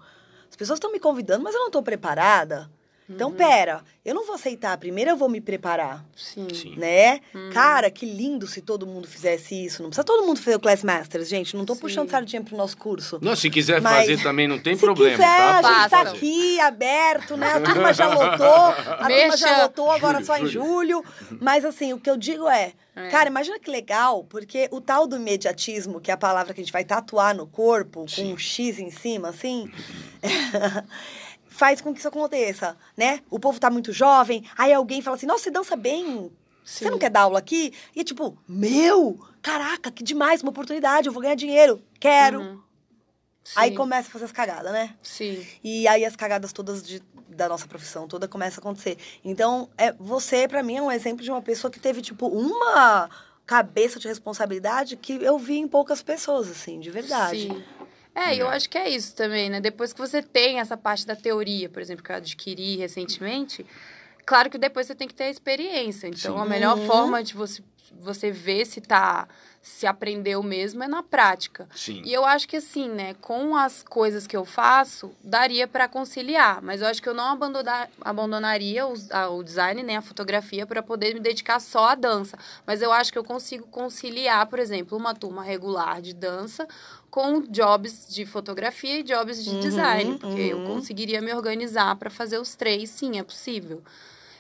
as 0.50 0.56
pessoas 0.56 0.78
estão 0.78 0.92
me 0.92 1.00
convidando, 1.00 1.44
mas 1.44 1.54
eu 1.54 1.60
não 1.60 1.68
estou 1.68 1.84
preparada. 1.84 2.70
Então, 3.10 3.30
uhum. 3.30 3.36
pera, 3.36 3.82
eu 4.06 4.14
não 4.14 4.26
vou 4.26 4.36
aceitar. 4.36 4.78
Primeiro 4.78 5.12
eu 5.12 5.18
vou 5.18 5.28
me 5.28 5.42
preparar. 5.42 6.06
Sim. 6.16 6.48
Sim. 6.54 6.76
Né? 6.78 7.20
Uhum. 7.34 7.50
Cara, 7.52 7.90
que 7.90 8.06
lindo 8.06 8.46
se 8.46 8.62
todo 8.62 8.86
mundo 8.86 9.08
fizesse 9.08 9.66
isso. 9.66 9.82
Não 9.82 9.90
precisa 9.90 10.06
todo 10.06 10.26
mundo 10.26 10.40
fazer 10.40 10.56
o 10.56 10.60
Class 10.60 10.84
Masters, 10.84 11.28
gente. 11.28 11.56
Não 11.56 11.66
tô 11.66 11.74
Sim. 11.74 11.82
puxando 11.82 12.10
sardinha 12.10 12.44
pro 12.44 12.56
nosso 12.56 12.78
curso. 12.78 13.18
Não, 13.22 13.36
se 13.36 13.50
quiser 13.50 13.82
mas... 13.82 14.08
fazer 14.08 14.22
também 14.22 14.48
não 14.48 14.60
tem 14.60 14.76
se 14.76 14.82
problema. 14.82 15.18
Quiser, 15.18 15.28
tá? 15.28 15.60
a 15.60 15.82
gente 15.82 15.90
tá 15.90 16.02
aqui, 16.02 16.60
aberto, 16.60 17.36
né? 17.36 17.54
A 17.54 17.62
turma 17.62 17.94
já 17.94 18.08
lotou. 18.08 18.48
A 18.48 19.08
turma 19.08 19.38
já 19.38 19.64
lotou, 19.64 19.92
agora 19.92 20.24
só 20.24 20.38
em 20.38 20.46
julho. 20.46 21.04
Mas 21.42 21.66
assim, 21.66 21.94
o 21.94 22.00
que 22.00 22.10
eu 22.10 22.18
digo 22.18 22.48
é. 22.48 22.74
É. 22.96 23.08
Cara, 23.10 23.30
imagina 23.30 23.58
que 23.58 23.72
legal, 23.72 24.26
porque 24.26 24.68
o 24.72 24.82
tal 24.82 25.08
do 25.08 25.16
imediatismo, 25.16 26.02
que 26.02 26.12
é 26.12 26.14
a 26.14 26.18
palavra 26.18 26.54
que 26.54 26.60
a 26.60 26.64
gente 26.64 26.74
vai 26.74 26.84
tatuar 26.84 27.34
no 27.34 27.48
corpo, 27.48 28.06
Sim. 28.10 28.24
com 28.24 28.34
um 28.34 28.38
X 28.38 28.78
em 28.78 28.92
cima, 28.92 29.30
assim, 29.30 29.72
faz 31.60 31.82
com 31.82 31.92
que 31.92 32.00
isso 32.00 32.08
aconteça, 32.08 32.78
né? 32.96 33.22
O 33.30 33.38
povo 33.38 33.60
tá 33.60 33.70
muito 33.70 33.92
jovem, 33.92 34.46
aí 34.58 34.72
alguém 34.72 35.02
fala 35.02 35.18
assim, 35.18 35.26
nossa, 35.26 35.44
você 35.44 35.52
dança 35.52 35.76
bem, 35.76 36.32
Sim. 36.64 36.86
você 36.86 36.90
não 36.90 36.98
quer 36.98 37.10
dar 37.10 37.24
aula 37.24 37.38
aqui? 37.38 37.74
E 37.94 38.00
é 38.00 38.04
tipo, 38.04 38.38
meu, 38.48 39.20
caraca, 39.42 39.92
que 39.92 40.02
demais, 40.02 40.42
uma 40.42 40.52
oportunidade, 40.52 41.08
eu 41.08 41.14
vou 41.14 41.22
ganhar 41.22 41.36
dinheiro, 41.36 41.84
quero. 42.00 42.40
Uhum. 42.40 42.62
Aí 43.58 43.76
começa 43.76 44.08
a 44.08 44.12
fazer 44.12 44.26
as 44.26 44.32
cagadas, 44.32 44.72
né? 44.72 44.96
Sim. 45.04 45.46
E 45.62 45.86
aí 45.86 46.06
as 46.06 46.16
cagadas 46.16 46.54
todas 46.54 46.82
de, 46.82 47.04
da 47.28 47.50
nossa 47.50 47.68
profissão 47.68 48.08
toda 48.08 48.26
começam 48.26 48.62
a 48.62 48.62
acontecer. 48.62 48.98
Então, 49.26 49.70
é, 49.78 49.92
você, 49.92 50.48
para 50.48 50.64
mim, 50.64 50.78
é 50.78 50.82
um 50.82 50.92
exemplo 50.92 51.24
de 51.24 51.32
uma 51.32 51.42
pessoa 51.42 51.70
que 51.70 51.80
teve, 51.80 52.02
tipo, 52.02 52.28
uma 52.28 53.10
cabeça 53.46 54.00
de 54.00 54.08
responsabilidade 54.08 54.96
que 54.96 55.14
eu 55.14 55.38
vi 55.38 55.58
em 55.58 55.68
poucas 55.68 56.02
pessoas, 56.02 56.50
assim, 56.50 56.80
de 56.80 56.90
verdade. 56.90 57.50
Sim. 57.50 57.64
É, 58.20 58.36
eu 58.36 58.50
acho 58.50 58.70
que 58.70 58.78
é 58.78 58.90
isso 58.90 59.16
também, 59.16 59.50
né? 59.50 59.62
Depois 59.62 59.94
que 59.94 60.00
você 60.00 60.22
tem 60.22 60.60
essa 60.60 60.76
parte 60.76 61.06
da 61.06 61.16
teoria, 61.16 61.70
por 61.70 61.82
exemplo, 61.82 62.04
que 62.04 62.12
eu 62.12 62.16
adquiri 62.16 62.76
recentemente, 62.76 63.66
claro 64.26 64.50
que 64.50 64.58
depois 64.58 64.88
você 64.88 64.96
tem 64.96 65.08
que 65.08 65.14
ter 65.14 65.26
a 65.26 65.30
experiência. 65.30 66.08
Então, 66.08 66.36
Sim. 66.36 66.42
a 66.42 66.46
melhor 66.46 66.78
uhum. 66.78 66.86
forma 66.86 67.24
de 67.24 67.34
você, 67.34 67.64
você 68.02 68.30
ver 68.30 68.66
se 68.66 68.82
tá 68.82 69.28
se 69.62 69.86
aprendeu 69.86 70.42
mesmo 70.42 70.84
é 70.84 70.88
na 70.88 71.04
prática. 71.04 71.68
Sim. 71.76 72.02
E 72.06 72.14
eu 72.14 72.26
acho 72.26 72.48
que 72.48 72.58
assim, 72.58 72.90
né, 72.90 73.14
com 73.16 73.56
as 73.56 73.84
coisas 73.84 74.26
que 74.26 74.36
eu 74.36 74.46
faço, 74.46 75.12
daria 75.24 75.68
para 75.68 75.88
conciliar, 75.88 76.62
mas 76.62 76.82
eu 76.82 76.88
acho 76.88 77.02
que 77.02 77.10
eu 77.10 77.14
não 77.14 77.34
abandonar, 77.34 77.90
abandonaria 78.02 78.88
o, 78.88 78.94
a, 79.12 79.30
o 79.30 79.44
design 79.44 79.84
nem 79.84 79.98
a 79.98 80.02
fotografia 80.02 80.66
para 80.66 80.82
poder 80.82 81.14
me 81.14 81.20
dedicar 81.20 81.60
só 81.60 81.90
à 81.90 81.96
dança. 81.96 82.38
Mas 82.66 82.82
eu 82.82 82.92
acho 82.92 83.12
que 83.12 83.18
eu 83.18 83.24
consigo 83.24 83.68
conciliar, 83.68 84.46
por 84.48 84.60
exemplo, 84.60 84.98
uma 84.98 85.14
turma 85.14 85.44
regular 85.44 86.02
de 86.02 86.14
dança 86.14 86.68
com 87.10 87.42
jobs 87.42 88.08
de 88.08 88.26
fotografia 88.26 89.00
e 89.00 89.04
jobs 89.04 89.44
de 89.44 89.50
uhum, 89.50 89.60
design, 89.60 90.18
porque 90.20 90.54
uhum. 90.54 90.62
eu 90.62 90.66
conseguiria 90.66 91.22
me 91.22 91.34
organizar 91.34 91.96
para 91.96 92.10
fazer 92.10 92.38
os 92.38 92.56
três, 92.56 92.90
sim, 92.90 93.18
é 93.18 93.24
possível. 93.24 93.82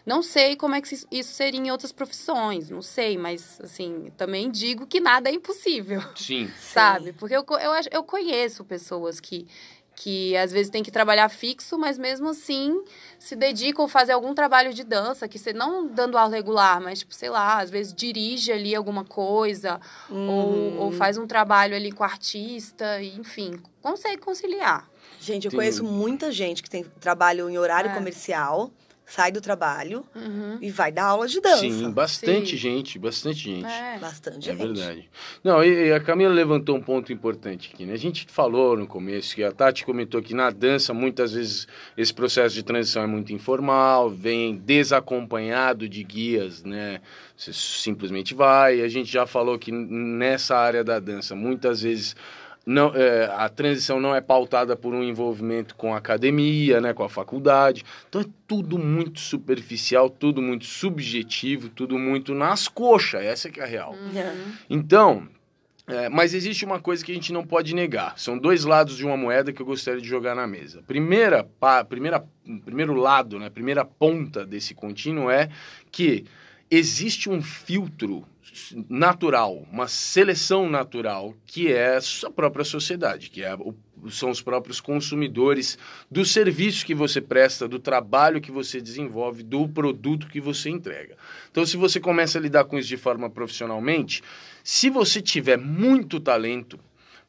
Não 0.06 0.24
sei 0.24 0.56
como 0.56 0.76
é 0.76 0.82
que 0.82 0.94
isso 1.12 1.34
seria 1.34 1.60
em 1.60 1.72
outras 1.72 1.92
profissões, 1.92 2.70
não 2.70 2.82
sei, 2.82 3.18
mas 3.18 3.60
assim, 3.62 4.12
também 4.18 4.50
digo 4.50 4.88
que 4.88 5.00
nada 5.00 5.30
é 5.30 5.34
impossível. 5.34 6.02
Sim. 6.16 6.50
Sabe? 6.60 7.14
Porque 7.14 7.36
eu, 7.36 7.46
eu, 7.48 7.72
eu 7.92 8.04
conheço 8.04 8.64
pessoas 8.64 9.20
que, 9.20 9.48
que 9.96 10.36
às 10.36 10.52
vezes 10.52 10.72
tem 10.72 10.82
que 10.82 10.90
trabalhar 10.90 11.30
fixo, 11.30 11.78
mas 11.78 11.98
mesmo 11.98 12.30
assim 12.30 12.82
se 13.20 13.36
dedicam 13.36 13.86
a 13.86 13.90
fazer 13.90 14.14
algum 14.14 14.34
trabalho 14.34 14.74
de 14.74 14.84
dança, 14.84 15.28
que 15.28 15.38
você 15.38 15.52
não 15.52 15.86
dando 15.86 16.18
aula 16.18 16.36
regular, 16.36 16.82
mas 16.82 17.00
tipo, 17.00 17.14
sei 17.14 17.30
lá, 17.30 17.60
às 17.60 17.70
vezes 17.70 17.94
dirige 17.94 18.52
ali 18.52 18.74
alguma 18.74 19.04
coisa, 19.04 19.80
hum. 20.10 20.30
ou, 20.30 20.78
ou 20.86 20.92
faz 20.94 21.18
um 21.18 21.28
trabalho 21.28 21.76
ali 21.76 21.92
com 21.92 22.04
artista, 22.04 23.04
enfim, 23.04 23.62
consegue 23.82 24.22
conciliar. 24.22 24.90
Gente, 25.20 25.46
eu 25.46 25.52
conheço 25.52 25.84
muita 25.84 26.32
gente 26.32 26.64
que 26.64 26.70
tem 26.70 26.84
trabalho 26.84 27.50
em 27.50 27.58
horário 27.58 27.92
é. 27.92 27.94
comercial 27.94 28.72
sai 29.10 29.32
do 29.32 29.42
trabalho 29.42 30.06
uhum. 30.16 30.60
e 30.62 30.70
vai 30.70 30.92
dar 30.92 31.06
aula 31.06 31.28
de 31.28 31.42
dança. 31.42 31.62
Sim, 31.62 31.92
bastante 31.92 32.52
Sim. 32.52 32.58
gente, 32.58 33.00
bastante 33.00 33.40
gente. 33.40 33.66
É. 33.66 33.98
Bastante 34.00 34.50
é 34.50 34.54
gente. 34.54 34.62
É 34.62 34.66
verdade. 34.68 35.10
Não, 35.44 35.64
e 35.64 35.92
a 35.92 36.00
Camila 36.00 36.32
levantou 36.32 36.78
um 36.78 36.82
ponto 36.82 37.12
importante 37.12 37.72
aqui, 37.74 37.86
né? 37.86 37.94
A 37.94 37.98
gente 37.98 38.28
falou 38.30 38.78
no 38.78 38.86
começo 38.86 39.36
que 39.36 39.44
a 39.44 39.52
Tati 39.52 39.84
comentou 39.84 40.22
que 40.22 40.34
na 40.34 40.52
dança, 40.52 40.94
muitas 40.94 41.34
vezes, 41.34 41.68
esse 41.98 42.14
processo 42.14 42.54
de 42.54 42.62
transição 42.62 43.02
é 43.04 43.08
muito 43.08 43.34
informal, 43.34 44.10
vem 44.10 44.56
desacompanhado 44.56 45.90
de 45.90 46.04
guias, 46.04 46.64
né? 46.64 47.02
Você 47.36 47.52
simplesmente 47.52 48.36
vai. 48.36 48.82
A 48.82 48.88
gente 48.88 49.12
já 49.12 49.26
falou 49.26 49.58
que 49.58 49.72
nessa 49.72 50.56
área 50.56 50.84
da 50.84 51.00
dança, 51.00 51.36
muitas 51.36 51.82
vezes 51.82 52.16
não, 52.70 52.96
é, 52.96 53.26
a 53.36 53.50
transição 53.50 54.00
não 54.00 54.14
é 54.14 54.22
pautada 54.22 54.76
por 54.76 54.94
um 54.94 55.04
envolvimento 55.04 55.74
com 55.74 55.96
a 55.96 55.98
academia, 55.98 56.80
né, 56.80 56.94
com 56.94 57.04
a 57.04 57.10
faculdade. 57.10 57.84
Então 58.08 58.22
é 58.22 58.26
tudo 58.48 58.78
muito 58.78 59.20
superficial, 59.20 60.08
tudo 60.08 60.40
muito 60.40 60.66
subjetivo, 60.66 61.68
tudo 61.70 61.98
muito 61.98 62.36
nas 62.36 62.68
coxas. 62.68 63.24
Essa 63.24 63.50
que 63.50 63.60
é 63.60 63.64
a 63.64 63.66
real. 63.66 63.94
Uhum. 63.94 64.54
Então, 64.70 65.28
é, 65.88 66.10
mas 66.10 66.36
existe 66.36 66.64
uma 66.64 66.80
coisa 66.80 67.04
que 67.04 67.12
a 67.12 67.16
gente 67.16 67.34
não 67.34 67.44
pode 67.44 67.74
negar. 67.74 68.14
São 68.20 68.38
dois 68.38 68.64
lados 68.66 68.96
de 68.96 69.04
uma 69.04 69.18
moeda 69.18 69.52
que 69.52 69.60
eu 69.60 69.66
gostaria 69.66 70.00
de 70.00 70.08
jogar 70.08 70.36
na 70.36 70.46
mesa. 70.46 70.84
Primeira, 70.86 71.44
pa, 71.60 71.84
primeira, 71.84 72.24
primeiro 72.64 72.94
lado, 72.94 73.40
né, 73.40 73.50
primeira 73.50 73.84
ponta 73.84 74.46
desse 74.46 74.76
contínuo 74.76 75.32
é 75.32 75.50
que 75.92 76.24
existe 76.70 77.30
um 77.30 77.42
filtro 77.42 78.26
natural, 78.90 79.66
uma 79.72 79.88
seleção 79.88 80.70
natural, 80.70 81.36
que 81.46 81.72
é 81.72 81.98
a 81.98 82.32
própria 82.32 82.66
sociedade, 82.66 83.30
que 83.30 83.44
é 83.44 83.54
o, 83.56 83.76
são 84.10 84.30
os 84.30 84.42
próprios 84.42 84.80
consumidores 84.80 85.78
do 86.10 86.26
serviço 86.26 86.86
que 86.86 86.96
você 86.96 87.22
presta, 87.22 87.68
do 87.68 87.80
trabalho 87.80 88.42
que 88.42 88.52
você 88.52 88.82
desenvolve, 88.82 89.44
do 89.44 89.68
produto 89.68 90.28
que 90.28 90.42
você 90.42 90.70
entrega. 90.70 91.16
Então, 91.52 91.66
se 91.66 91.78
você 91.78 92.00
começa 92.00 92.38
a 92.38 92.42
lidar 92.42 92.66
com 92.66 92.78
isso 92.78 92.90
de 92.90 92.98
forma 92.98 93.30
profissionalmente, 93.30 94.22
se 94.64 94.90
você 94.90 95.22
tiver 95.22 95.58
muito 95.58 96.20
talento, 96.20 96.80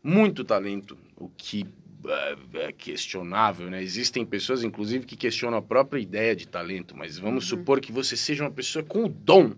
muito 0.03 0.45
talento, 0.45 0.97
o 1.17 1.29
que 1.29 1.67
é, 2.07 2.67
é 2.67 2.73
questionável, 2.73 3.69
né? 3.71 3.83
Existem 3.83 4.25
pessoas, 4.25 4.63
inclusive, 4.65 5.07
que 5.07 5.17
questionam 5.17 5.59
a 5.59 5.63
própria 5.63 6.01
ideia 6.01 6.35
de 6.35 6.47
talento, 6.47 6.97
mas 6.97 7.19
vamos 7.19 7.51
uhum. 7.51 7.59
supor 7.59 7.81
que 7.81 7.93
você 7.93 8.17
seja 8.17 8.45
uma 8.45 8.51
pessoa 8.51 8.85
com 8.85 9.05
o 9.05 9.09
dom 9.09 9.53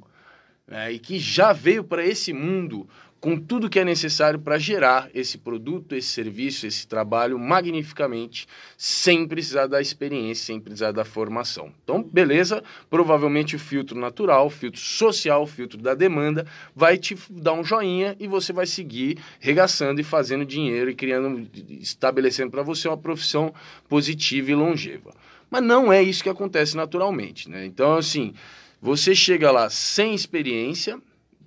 né, 0.66 0.92
e 0.92 0.98
que 0.98 1.18
já 1.18 1.52
veio 1.52 1.84
para 1.84 2.04
esse 2.04 2.32
mundo 2.32 2.88
com 3.22 3.36
tudo 3.36 3.70
que 3.70 3.78
é 3.78 3.84
necessário 3.84 4.40
para 4.40 4.58
gerar 4.58 5.08
esse 5.14 5.38
produto, 5.38 5.94
esse 5.94 6.08
serviço, 6.08 6.66
esse 6.66 6.88
trabalho 6.88 7.38
magnificamente, 7.38 8.48
sem 8.76 9.28
precisar 9.28 9.68
da 9.68 9.80
experiência, 9.80 10.46
sem 10.46 10.58
precisar 10.58 10.90
da 10.90 11.04
formação. 11.04 11.72
Então, 11.84 12.02
beleza, 12.02 12.64
provavelmente 12.90 13.54
o 13.54 13.60
filtro 13.60 13.96
natural, 13.96 14.48
o 14.48 14.50
filtro 14.50 14.80
social, 14.80 15.44
o 15.44 15.46
filtro 15.46 15.78
da 15.78 15.94
demanda, 15.94 16.44
vai 16.74 16.98
te 16.98 17.16
dar 17.30 17.52
um 17.52 17.62
joinha 17.62 18.16
e 18.18 18.26
você 18.26 18.52
vai 18.52 18.66
seguir 18.66 19.18
regaçando 19.38 20.00
e 20.00 20.04
fazendo 20.04 20.44
dinheiro 20.44 20.90
e 20.90 20.94
criando, 20.96 21.48
estabelecendo 21.78 22.50
para 22.50 22.64
você 22.64 22.88
uma 22.88 22.98
profissão 22.98 23.54
positiva 23.88 24.50
e 24.50 24.54
longeva. 24.56 25.14
Mas 25.48 25.62
não 25.62 25.92
é 25.92 26.02
isso 26.02 26.24
que 26.24 26.28
acontece 26.28 26.76
naturalmente, 26.76 27.48
né? 27.48 27.64
Então, 27.66 27.94
assim, 27.94 28.34
você 28.80 29.14
chega 29.14 29.52
lá 29.52 29.70
sem 29.70 30.12
experiência, 30.12 31.00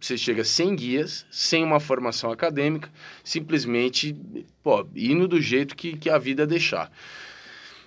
você 0.06 0.18
chega 0.18 0.44
sem 0.44 0.76
guias, 0.76 1.26
sem 1.32 1.64
uma 1.64 1.80
formação 1.80 2.32
acadêmica, 2.32 2.92
simplesmente 3.24 4.16
pô, 4.62 4.88
indo 4.96 5.28
do 5.28 5.42
jeito 5.42 5.76
que, 5.76 5.98
que 5.98 6.10
a 6.10 6.18
vida 6.18 6.46
deixar. 6.46 6.92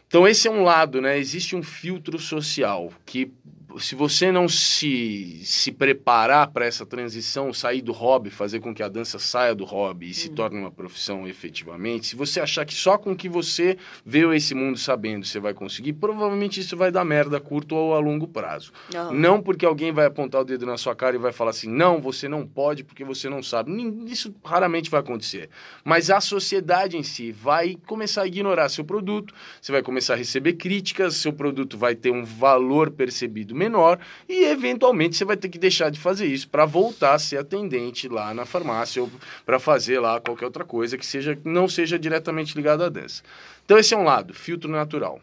Então 0.07 0.27
esse 0.27 0.49
é 0.49 0.51
um 0.51 0.63
lado, 0.63 1.01
né? 1.01 1.19
Existe 1.19 1.55
um 1.55 1.63
filtro 1.63 2.19
social 2.19 2.93
que 3.05 3.31
se 3.79 3.95
você 3.95 4.33
não 4.33 4.49
se, 4.49 5.41
se 5.45 5.71
preparar 5.71 6.49
para 6.49 6.65
essa 6.65 6.87
transição, 6.87 7.53
sair 7.53 7.83
do 7.83 7.93
hobby, 7.93 8.31
fazer 8.31 8.61
com 8.61 8.75
que 8.75 8.83
a 8.83 8.89
dança 8.89 9.19
saia 9.19 9.55
do 9.55 9.65
hobby 9.65 10.11
e 10.11 10.15
se 10.15 10.29
uhum. 10.29 10.35
torne 10.35 10.59
uma 10.59 10.71
profissão 10.71 11.29
efetivamente, 11.29 12.07
se 12.07 12.17
você 12.17 12.41
achar 12.41 12.65
que 12.65 12.73
só 12.73 12.97
com 12.97 13.15
que 13.15 13.29
você 13.29 13.77
veio 14.05 14.33
esse 14.33 14.55
mundo 14.55 14.79
sabendo 14.79 15.27
você 15.27 15.39
vai 15.39 15.53
conseguir, 15.53 15.93
provavelmente 15.93 16.61
isso 16.61 16.77
vai 16.77 16.91
dar 16.91 17.05
merda 17.05 17.37
a 17.37 17.41
curto 17.41 17.75
ou 17.75 17.95
a 17.95 17.99
longo 17.99 18.27
prazo. 18.27 18.73
Uhum. 18.95 19.13
Não 19.13 19.43
porque 19.43 19.67
alguém 19.67 19.93
vai 19.93 20.07
apontar 20.07 20.41
o 20.41 20.45
dedo 20.45 20.65
na 20.65 20.79
sua 20.79 20.95
cara 20.95 21.17
e 21.17 21.19
vai 21.19 21.33
falar 21.33 21.51
assim, 21.51 21.69
não, 21.69 22.01
você 22.01 22.29
não 22.29 22.47
pode 22.47 22.85
porque 22.85 23.05
você 23.05 23.29
não 23.29 23.43
sabe. 23.43 23.71
Isso 24.07 24.35
raramente 24.43 24.91
vai 24.91 25.01
acontecer. 25.01 25.51
Mas 25.85 26.11
a 26.11 26.21
sociedade 26.21 26.97
em 26.97 27.03
si 27.03 27.33
vai 27.33 27.77
começar 27.87 28.23
a 28.23 28.27
ignorar 28.27 28.69
seu 28.69 28.85
produto, 28.85 29.35
você 29.61 29.73
vai 29.73 29.83
começar 29.83 30.15
a 30.15 30.17
receber 30.17 30.55
críticas, 30.55 31.17
seu 31.17 31.33
produto 31.33 31.77
vai 31.77 31.95
ter 31.95 32.11
um 32.11 32.25
valor 32.25 32.91
percebido 32.91 33.58
menor 33.59 33.99
e 34.29 34.45
eventualmente 34.45 35.17
você 35.17 35.25
vai 35.25 35.37
ter 35.37 35.49
que 35.49 35.59
deixar 35.59 35.91
de 35.91 35.99
fazer 35.99 36.27
isso 36.27 36.49
para 36.49 36.65
voltar 36.65 37.15
a 37.15 37.19
ser 37.19 37.39
atendente 37.39 38.09
lá 38.09 38.33
na 38.33 38.47
farmácia 38.47 39.03
ou 39.03 39.11
para 39.45 39.59
fazer 39.59 39.99
lá 39.99 40.21
qualquer 40.21 40.47
outra 40.47 40.65
coisa 40.65 40.97
que 40.97 41.05
seja 41.05 41.37
não 41.45 41.69
seja 41.69 41.99
diretamente 41.99 42.55
ligada 42.55 42.87
à 42.87 42.89
dança. 42.89 43.23
Então 43.65 43.77
esse 43.77 43.93
é 43.93 43.99
um 43.99 44.05
lado, 44.05 44.33
filtro 44.33 44.71
natural. 44.71 45.21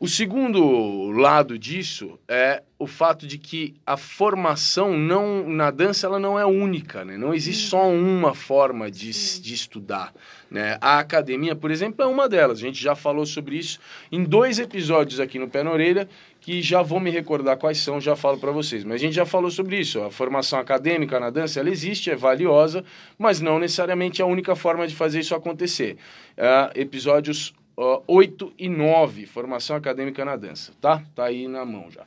O 0.00 0.06
segundo 0.06 1.10
lado 1.10 1.58
disso 1.58 2.20
é 2.28 2.62
o 2.78 2.86
fato 2.86 3.26
de 3.26 3.36
que 3.36 3.74
a 3.84 3.96
formação 3.96 4.96
não 4.96 5.48
na 5.48 5.72
dança 5.72 6.06
ela 6.06 6.20
não 6.20 6.38
é 6.38 6.46
única, 6.46 7.04
né? 7.04 7.16
Não 7.16 7.34
existe 7.34 7.66
só 7.68 7.90
uma 7.90 8.32
forma 8.32 8.88
de, 8.88 9.10
de 9.40 9.54
estudar, 9.54 10.14
né? 10.48 10.78
A 10.80 11.00
academia, 11.00 11.56
por 11.56 11.72
exemplo, 11.72 12.04
é 12.04 12.06
uma 12.06 12.28
delas. 12.28 12.58
A 12.58 12.60
gente 12.60 12.80
já 12.80 12.94
falou 12.94 13.26
sobre 13.26 13.56
isso 13.56 13.80
em 14.12 14.22
dois 14.22 14.60
episódios 14.60 15.18
aqui 15.18 15.36
no 15.36 15.50
Pé 15.50 15.64
na 15.64 15.72
Orelha, 15.72 16.08
que 16.48 16.62
já 16.62 16.80
vou 16.80 16.98
me 16.98 17.10
recordar 17.10 17.58
quais 17.58 17.76
são, 17.76 18.00
já 18.00 18.16
falo 18.16 18.38
para 18.38 18.50
vocês. 18.50 18.82
Mas 18.82 18.94
a 18.94 19.04
gente 19.04 19.12
já 19.12 19.26
falou 19.26 19.50
sobre 19.50 19.78
isso. 19.78 20.00
A 20.00 20.10
formação 20.10 20.58
acadêmica 20.58 21.20
na 21.20 21.28
dança, 21.28 21.60
ela 21.60 21.68
existe, 21.68 22.10
é 22.10 22.16
valiosa, 22.16 22.82
mas 23.18 23.38
não 23.38 23.58
necessariamente 23.58 24.22
é 24.22 24.24
a 24.24 24.26
única 24.26 24.56
forma 24.56 24.88
de 24.88 24.94
fazer 24.94 25.20
isso 25.20 25.34
acontecer. 25.34 25.98
Uh, 26.38 26.72
episódios 26.74 27.52
uh, 27.76 28.02
8 28.06 28.54
e 28.58 28.66
9, 28.66 29.26
formação 29.26 29.76
acadêmica 29.76 30.24
na 30.24 30.36
dança, 30.36 30.72
tá? 30.80 31.02
Tá 31.14 31.26
aí 31.26 31.46
na 31.46 31.66
mão 31.66 31.90
já. 31.90 32.04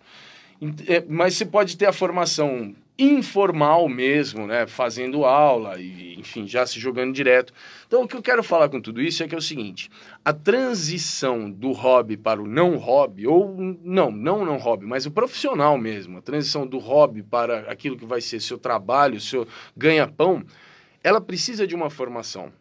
É, 0.88 1.04
mas 1.08 1.36
você 1.36 1.46
pode 1.46 1.78
ter 1.78 1.86
a 1.86 1.94
formação 1.94 2.74
informal 3.02 3.90
mesmo, 3.90 4.46
né? 4.46 4.68
Fazendo 4.68 5.26
aula 5.26 5.80
e, 5.80 6.20
enfim, 6.20 6.48
já 6.48 6.66
se 6.66 6.80
jogando 6.80 7.14
direto. 7.14 7.52
Então, 7.88 8.04
o 8.04 8.08
que 8.08 8.16
eu 8.16 8.22
quero 8.22 8.44
falar 8.44 8.70
com 8.70 8.80
tudo 8.80 9.02
isso 9.02 9.24
é 9.24 9.28
que 9.28 9.34
é 9.34 9.38
o 9.38 9.42
seguinte: 9.42 9.90
a 10.24 10.32
transição 10.32 11.50
do 11.50 11.72
hobby 11.72 12.16
para 12.16 12.42
o 12.42 12.48
não 12.48 12.78
hobby, 12.78 13.26
ou 13.26 13.56
não, 13.84 14.12
não 14.12 14.46
não 14.46 14.58
hobby, 14.58 14.86
mas 14.86 15.06
o 15.06 15.12
profissional 15.12 15.78
mesmo, 15.78 16.20
a 16.20 16.22
transição 16.22 16.68
do 16.68 16.78
hobby 16.78 17.24
para 17.24 17.60
aquilo 17.62 17.98
que 17.98 18.06
vai 18.06 18.22
ser 18.22 18.40
seu 18.40 18.58
trabalho, 18.58 19.20
seu 19.20 19.48
ganha-pão, 19.76 20.44
ela 21.04 21.20
precisa 21.20 21.66
de 21.66 21.74
uma 21.74 21.90
formação. 21.90 22.52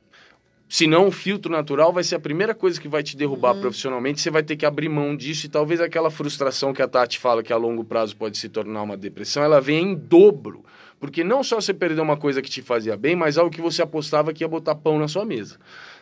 Senão, 0.72 1.08
o 1.08 1.10
filtro 1.10 1.50
natural 1.50 1.92
vai 1.92 2.04
ser 2.04 2.14
a 2.14 2.20
primeira 2.20 2.54
coisa 2.54 2.80
que 2.80 2.86
vai 2.86 3.02
te 3.02 3.16
derrubar 3.16 3.56
uhum. 3.56 3.60
profissionalmente. 3.60 4.20
Você 4.20 4.30
vai 4.30 4.44
ter 4.44 4.54
que 4.54 4.64
abrir 4.64 4.88
mão 4.88 5.16
disso 5.16 5.46
e 5.46 5.48
talvez 5.48 5.80
aquela 5.80 6.12
frustração 6.12 6.72
que 6.72 6.80
a 6.80 6.86
Tati 6.86 7.18
fala 7.18 7.42
que 7.42 7.52
a 7.52 7.56
longo 7.56 7.82
prazo 7.82 8.16
pode 8.16 8.38
se 8.38 8.48
tornar 8.48 8.82
uma 8.82 8.96
depressão, 8.96 9.42
ela 9.42 9.60
venha 9.60 9.80
em 9.80 9.96
dobro. 9.96 10.64
Porque 11.00 11.24
não 11.24 11.42
só 11.42 11.60
você 11.60 11.74
perdeu 11.74 12.04
uma 12.04 12.16
coisa 12.16 12.40
que 12.40 12.48
te 12.48 12.62
fazia 12.62 12.96
bem, 12.96 13.16
mas 13.16 13.36
algo 13.36 13.50
que 13.50 13.60
você 13.60 13.82
apostava 13.82 14.32
que 14.32 14.44
ia 14.44 14.48
botar 14.48 14.76
pão 14.76 14.96
na 14.96 15.08
sua 15.08 15.24
mesa. 15.24 15.58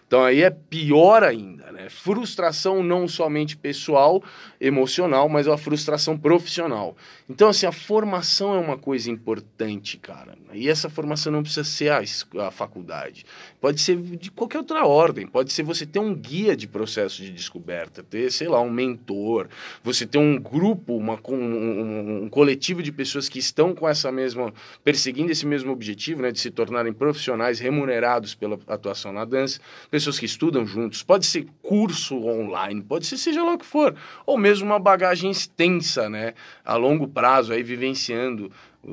Então 0.06 0.22
aí 0.22 0.42
é 0.42 0.50
pior 0.50 1.22
ainda, 1.22 1.72
né? 1.72 1.88
Frustração 1.88 2.82
não 2.82 3.08
somente 3.08 3.56
pessoal, 3.56 4.22
emocional, 4.60 5.28
mas 5.28 5.46
uma 5.46 5.58
frustração 5.58 6.16
profissional. 6.16 6.96
Então, 7.28 7.48
assim, 7.48 7.66
a 7.66 7.72
formação 7.72 8.54
é 8.54 8.58
uma 8.58 8.76
coisa 8.76 9.10
importante, 9.10 9.96
cara. 9.98 10.36
E 10.52 10.68
essa 10.68 10.88
formação 10.88 11.32
não 11.32 11.42
precisa 11.42 11.64
ser 11.64 11.90
a, 11.90 12.00
a 12.46 12.50
faculdade. 12.50 13.24
Pode 13.60 13.80
ser 13.80 13.96
de 13.96 14.30
qualquer 14.30 14.58
outra 14.58 14.86
ordem. 14.86 15.26
Pode 15.26 15.52
ser 15.52 15.62
você 15.62 15.86
ter 15.86 15.98
um 15.98 16.14
guia 16.14 16.56
de 16.56 16.66
processo 16.66 17.22
de 17.22 17.30
descoberta, 17.30 18.02
ter, 18.02 18.32
sei 18.32 18.48
lá, 18.48 18.60
um 18.60 18.70
mentor, 18.70 19.48
você 19.82 20.06
ter 20.06 20.18
um 20.18 20.38
grupo, 20.38 20.96
uma, 20.96 21.18
um, 21.28 21.34
um, 21.34 22.22
um 22.24 22.28
coletivo 22.28 22.82
de 22.82 22.90
pessoas 22.90 23.28
que 23.28 23.38
estão 23.38 23.74
com 23.74 23.88
essa 23.88 24.10
mesma, 24.10 24.52
perseguindo 24.82 25.30
esse 25.30 25.46
mesmo 25.46 25.72
objetivo, 25.72 26.22
né? 26.22 26.32
De 26.32 26.40
se 26.40 26.50
tornarem 26.50 26.92
profissionais 26.92 27.60
remunerados 27.60 28.34
pela 28.34 28.58
atuação 28.66 29.12
na 29.12 29.24
dança 29.24 29.60
pessoas 29.90 30.18
que 30.18 30.26
estudam 30.26 30.66
juntos, 30.66 31.02
pode 31.02 31.26
ser 31.26 31.46
curso 31.62 32.16
online, 32.16 32.82
pode 32.82 33.06
ser 33.06 33.16
seja 33.16 33.42
lá 33.42 33.54
o 33.54 33.58
que 33.58 33.66
for, 33.66 33.94
ou 34.26 34.36
mesmo 34.36 34.47
uma 34.60 34.78
bagagem 34.78 35.30
extensa, 35.30 36.08
né, 36.08 36.34
a 36.64 36.76
longo 36.76 37.06
prazo, 37.06 37.52
aí 37.52 37.62
vivenciando 37.62 38.50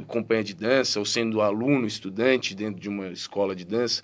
companhia 0.08 0.44
de 0.44 0.56
dança, 0.56 1.00
ou 1.00 1.06
sendo 1.06 1.42
aluno, 1.42 1.88
estudante 1.88 2.56
dentro 2.56 2.82
de 2.82 2.90
uma 2.90 3.08
escola 3.10 3.56
de 3.56 3.66
dança, 3.66 4.04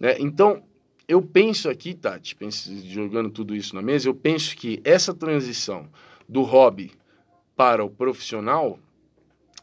né? 0.00 0.16
Então, 0.18 0.62
eu 1.06 1.22
penso 1.22 1.68
aqui, 1.68 1.94
Tati, 1.94 2.34
penso, 2.34 2.70
jogando 2.86 3.30
tudo 3.30 3.54
isso 3.54 3.74
na 3.74 3.82
mesa, 3.82 4.08
eu 4.08 4.14
penso 4.14 4.56
que 4.56 4.80
essa 4.84 5.14
transição 5.14 5.88
do 6.28 6.42
hobby 6.42 6.92
para 7.56 7.84
o 7.84 7.90
profissional, 7.90 8.78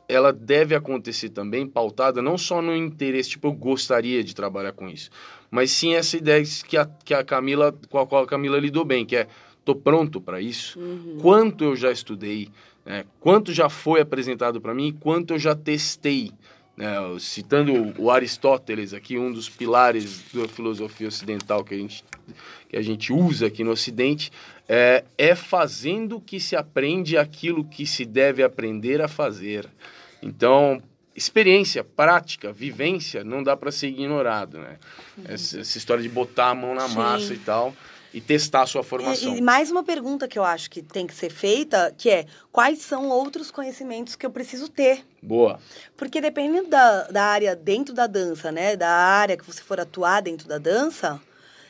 ela 0.08 0.34
deve 0.34 0.76
acontecer 0.76 1.30
também 1.30 1.68
pautada 1.68 2.22
não 2.22 2.38
só 2.38 2.62
no 2.62 2.76
interesse, 2.76 3.32
tipo, 3.32 3.48
eu 3.48 3.54
gostaria 3.54 4.24
de 4.24 4.36
trabalhar 4.36 4.72
com 4.72 4.90
isso, 4.90 5.10
mas 5.52 5.72
sim 5.72 5.94
essa 5.94 6.18
ideia 6.18 6.44
que 6.68 6.78
a, 6.78 6.86
que 6.86 7.14
a 7.14 7.24
Camila, 7.24 7.72
com 7.90 8.00
a 8.00 8.08
qual 8.08 8.24
a 8.24 8.28
Camila 8.28 8.60
lidou 8.60 8.84
bem, 8.84 9.06
que 9.06 9.16
é, 9.16 9.28
tô 9.66 9.76
pronto 9.76 10.22
para 10.22 10.39
isso, 10.39 10.80
uhum. 10.80 11.18
quanto 11.20 11.63
eu 11.63 11.76
já 11.76 11.91
estudei, 11.91 12.49
né? 12.86 13.03
quanto 13.20 13.51
já 13.51 13.68
foi 13.68 13.99
apresentado 13.99 14.61
para 14.61 14.76
mim, 14.76 14.95
quanto 14.97 15.34
eu 15.34 15.39
já 15.39 15.55
testei, 15.55 16.32
né? 16.78 16.93
citando 17.20 17.93
o 17.97 18.11
Aristóteles 18.11 18.93
aqui, 18.93 19.18
um 19.18 19.34
dos 19.34 19.49
pilares 19.49 20.24
da 20.32 20.47
filosofia 20.47 21.07
ocidental 21.07 21.63
que 21.63 21.74
a 21.74 21.78
gente, 21.78 22.03
que 22.70 22.78
a 22.78 22.82
gente 22.84 23.11
usa 23.11 23.47
aqui 23.47 23.63
no 23.63 23.72
Ocidente, 23.72 24.32
é, 24.70 25.03
é 25.18 25.34
fazendo 25.34 26.22
que 26.22 26.39
se 26.39 26.55
aprende 26.55 27.18
aquilo 27.18 27.66
que 27.66 27.88
se 27.88 28.05
deve 28.05 28.43
aprender 28.43 29.01
a 29.01 29.07
fazer. 29.07 29.68
Então, 30.22 30.82
experiência, 31.16 31.84
prática, 31.84 32.53
vivência, 32.53 33.24
não 33.24 33.41
dá 33.41 33.57
para 33.57 33.72
ser 33.72 33.88
ignorado, 33.88 34.59
né? 34.59 34.78
Uhum. 35.18 35.24
Essa, 35.28 35.59
essa, 35.61 35.78
história 35.78 36.03
de 36.03 36.09
botar 36.09 36.49
a 36.49 36.55
mão 36.55 36.76
na 36.76 36.88
Sim. 36.88 36.95
massa 36.95 37.34
e 37.34 37.38
tal 37.38 37.74
e 38.16 38.22
testar 38.22 38.61
a 38.61 38.66
sua 38.66 38.82
formação. 38.82 39.36
E, 39.36 39.39
e, 39.39 39.41
mais 39.41 39.70
uma 39.70 39.84
pergunta 39.84 40.26
que 40.26 40.39
eu 40.39 40.43
acho 40.45 40.72
que 40.72 40.82
tem 40.82 41.05
que 41.05 41.13
ser 41.13 41.30
feita, 41.30 41.93
que 41.97 42.09
é 42.09 42.26
quais 42.49 42.80
são 42.80 43.09
outros 43.09 43.51
conhecimentos 43.51 44.16
que 44.16 44.26
eu 44.26 44.32
preciso 44.32 44.70
ter? 44.70 45.05
Boa. 45.22 45.59
Porque 45.97 46.22
dependendo 46.22 46.70
da, 46.70 47.03
da 47.09 47.26
área 47.26 47.53
dentro 47.57 47.93
da 47.93 48.07
dança, 48.07 48.53
né? 48.53 48.78
Da 48.78 48.88
área 48.89 49.36
que 49.36 49.45
você 49.45 49.61
for 49.61 49.82
atuar 49.82 50.22
dentro 50.22 50.47
da 50.47 50.57
dança, 50.57 51.22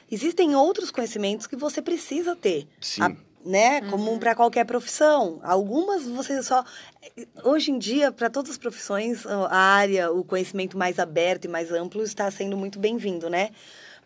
existem 0.10 0.56
outros 0.56 0.92
conhecimentos 0.92 1.48
que 1.48 1.56
você 1.56 1.82
precisa 1.82 2.36
ter. 2.36 2.68
Sim. 2.80 3.02
A, 3.02 3.12
né? 3.44 3.82
Uhum. 3.82 3.90
Como 3.90 4.20
para 4.20 4.36
qualquer 4.36 4.66
profissão. 4.66 5.40
Algumas 5.42 6.06
você 6.06 6.44
só. 6.44 6.64
Hoje 7.44 7.72
em 7.72 7.80
dia, 7.80 8.12
para 8.12 8.30
todas 8.30 8.52
as 8.52 8.58
profissões, 8.60 9.26
a 9.26 9.58
área, 9.58 10.12
o 10.12 10.24
conhecimento 10.24 10.78
mais 10.78 11.00
aberto 11.00 11.46
e 11.46 11.48
mais 11.48 11.72
amplo 11.72 12.04
está 12.04 12.30
sendo 12.30 12.56
muito 12.56 12.78
bem-vindo, 12.78 13.32
né? 13.32 13.50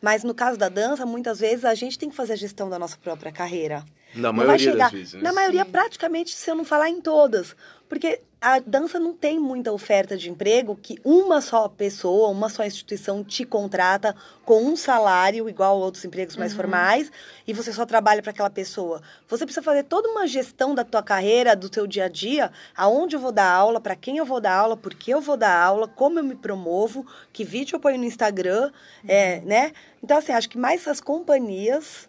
Mas 0.01 0.23
no 0.23 0.33
caso 0.33 0.57
da 0.57 0.69
dança, 0.69 1.05
muitas 1.05 1.39
vezes 1.39 1.65
a 1.65 1.73
gente 1.73 1.99
tem 1.99 2.09
que 2.09 2.15
fazer 2.15 2.33
a 2.33 2.37
gestão 2.37 2.69
da 2.69 2.79
nossa 2.79 2.97
própria 2.97 3.31
carreira. 3.31 3.83
Na 4.15 4.29
não 4.29 4.33
maioria 4.33 4.71
chegar, 4.71 4.85
das 4.85 4.91
vezes. 4.93 5.13
Né? 5.13 5.21
Na 5.21 5.33
maioria, 5.33 5.65
praticamente, 5.65 6.33
se 6.33 6.49
eu 6.49 6.55
não 6.55 6.65
falar 6.65 6.89
em 6.89 7.01
todas. 7.01 7.55
Porque 7.89 8.21
a 8.41 8.59
dança 8.59 8.99
não 8.99 9.13
tem 9.13 9.37
muita 9.37 9.71
oferta 9.71 10.15
de 10.15 10.29
emprego 10.29 10.77
que 10.81 10.97
uma 11.03 11.41
só 11.41 11.67
pessoa, 11.67 12.29
uma 12.29 12.47
só 12.47 12.63
instituição 12.63 13.21
te 13.21 13.43
contrata 13.43 14.15
com 14.45 14.63
um 14.63 14.77
salário 14.77 15.49
igual 15.49 15.75
a 15.75 15.85
outros 15.85 16.05
empregos 16.05 16.37
mais 16.37 16.53
uhum. 16.53 16.57
formais 16.57 17.11
e 17.45 17.51
você 17.51 17.73
só 17.73 17.85
trabalha 17.85 18.21
para 18.21 18.31
aquela 18.31 18.49
pessoa. 18.49 19.01
Você 19.27 19.45
precisa 19.45 19.63
fazer 19.63 19.83
toda 19.83 20.07
uma 20.09 20.25
gestão 20.25 20.73
da 20.73 20.85
tua 20.85 21.03
carreira, 21.03 21.55
do 21.55 21.69
teu 21.69 21.85
dia 21.85 22.05
a 22.05 22.07
dia, 22.07 22.49
aonde 22.77 23.15
eu 23.15 23.19
vou 23.19 23.31
dar 23.31 23.51
aula, 23.51 23.81
para 23.81 23.95
quem 23.95 24.17
eu 24.17 24.25
vou 24.25 24.39
dar 24.39 24.55
aula, 24.55 24.77
por 24.77 24.93
que 24.93 25.11
eu 25.11 25.19
vou 25.19 25.35
dar 25.35 25.61
aula, 25.61 25.87
como 25.87 26.19
eu 26.19 26.23
me 26.23 26.35
promovo, 26.35 27.05
que 27.33 27.43
vídeo 27.43 27.75
eu 27.75 27.79
ponho 27.79 27.97
no 27.97 28.05
Instagram, 28.05 28.71
uhum. 29.03 29.09
é, 29.09 29.41
né? 29.41 29.73
Então 30.01 30.17
assim, 30.17 30.31
acho 30.31 30.49
que 30.49 30.57
mais 30.57 30.81
essas 30.81 31.01
companhias 31.01 32.08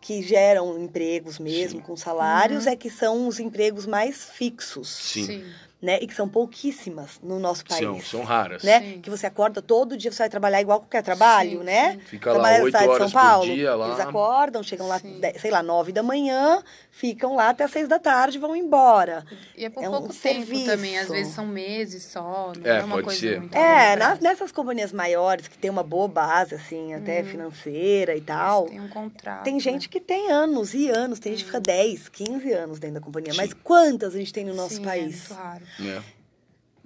que 0.00 0.22
geram 0.22 0.78
empregos 0.78 1.38
mesmo, 1.38 1.80
Sim. 1.80 1.86
com 1.86 1.96
salários, 1.96 2.66
uhum. 2.66 2.72
é 2.72 2.76
que 2.76 2.88
são 2.88 3.28
os 3.28 3.38
empregos 3.38 3.86
mais 3.86 4.24
fixos. 4.24 4.88
Sim. 4.88 5.26
Sim. 5.26 5.44
Né? 5.80 5.98
E 6.02 6.06
que 6.06 6.14
são 6.14 6.28
pouquíssimas 6.28 7.18
no 7.22 7.38
nosso 7.38 7.64
país. 7.64 7.80
São, 7.82 8.00
são 8.00 8.22
raras. 8.24 8.62
Né? 8.62 8.80
Sim. 8.80 9.00
Que 9.00 9.08
você 9.10 9.26
acorda 9.26 9.62
todo 9.62 9.96
dia, 9.96 10.12
você 10.12 10.18
vai 10.18 10.28
trabalhar 10.28 10.60
igual 10.60 10.80
qualquer 10.80 11.02
trabalho, 11.02 11.58
Sim, 11.60 11.64
né? 11.64 11.92
sim. 11.92 12.00
Fica 12.00 12.30
lá 12.30 12.34
Trabalha 12.34 12.58
na 12.58 12.64
oito 12.64 12.72
cidade 12.72 12.84
de 12.86 12.90
horas 12.94 13.10
São 13.10 13.20
Paulo. 13.20 13.46
por 13.46 13.54
dia 13.54 13.74
lá. 13.74 13.86
Eles 13.88 14.00
acordam, 14.00 14.62
chegam 14.62 14.86
lá, 14.88 15.00
sei 15.40 15.50
lá, 15.50 15.62
nove 15.62 15.92
da 15.92 16.02
manhã, 16.02 16.62
ficam 16.90 17.34
lá 17.34 17.48
até 17.50 17.66
seis 17.66 17.88
da 17.88 17.98
tarde 17.98 18.36
e 18.36 18.40
vão 18.40 18.54
embora. 18.54 19.24
E 19.56 19.64
é 19.64 19.70
por 19.70 19.82
É 19.82 19.88
um 19.88 19.92
pouco 19.92 20.08
tempo 20.08 20.20
serviço. 20.46 20.66
também, 20.66 20.98
às 20.98 21.08
vezes 21.08 21.34
são 21.34 21.46
meses 21.46 22.02
só, 22.04 22.52
não 22.58 22.70
É, 22.70 22.80
é, 22.80 22.84
uma 22.84 22.96
pode 22.96 23.04
coisa 23.04 23.20
ser. 23.20 23.38
muito 23.40 23.56
É, 23.56 23.96
nas- 23.96 24.20
nessas 24.20 24.52
companhias 24.52 24.92
maiores, 24.92 25.48
que 25.48 25.56
tem 25.56 25.70
uma 25.70 25.82
boa 25.82 26.08
base, 26.08 26.54
assim, 26.54 26.92
até 26.94 27.22
financeira 27.24 28.14
e 28.16 28.20
tal, 28.20 28.66
Tem 28.66 28.80
um 28.80 28.88
contrato. 28.88 29.44
tem 29.44 29.58
gente 29.58 29.88
que 29.88 30.00
tem 30.00 30.30
anos 30.30 30.74
e 30.74 30.88
anos, 30.90 31.18
tem 31.18 31.32
gente 31.32 31.40
que 31.44 31.50
fica 31.50 31.60
10, 31.60 32.08
15 32.08 32.52
anos 32.52 32.78
dentro 32.78 32.94
da 32.96 33.00
companhia. 33.00 33.32
Mas 33.34 33.52
quantas 33.54 34.14
a 34.14 34.18
gente 34.18 34.32
tem 34.32 34.44
no 34.44 34.54
nosso 34.54 34.74
Sim, 34.76 34.82
país? 34.82 35.30
É 35.30 35.34
muito 35.34 35.34
raro. 35.34 35.62
Né? 35.78 36.02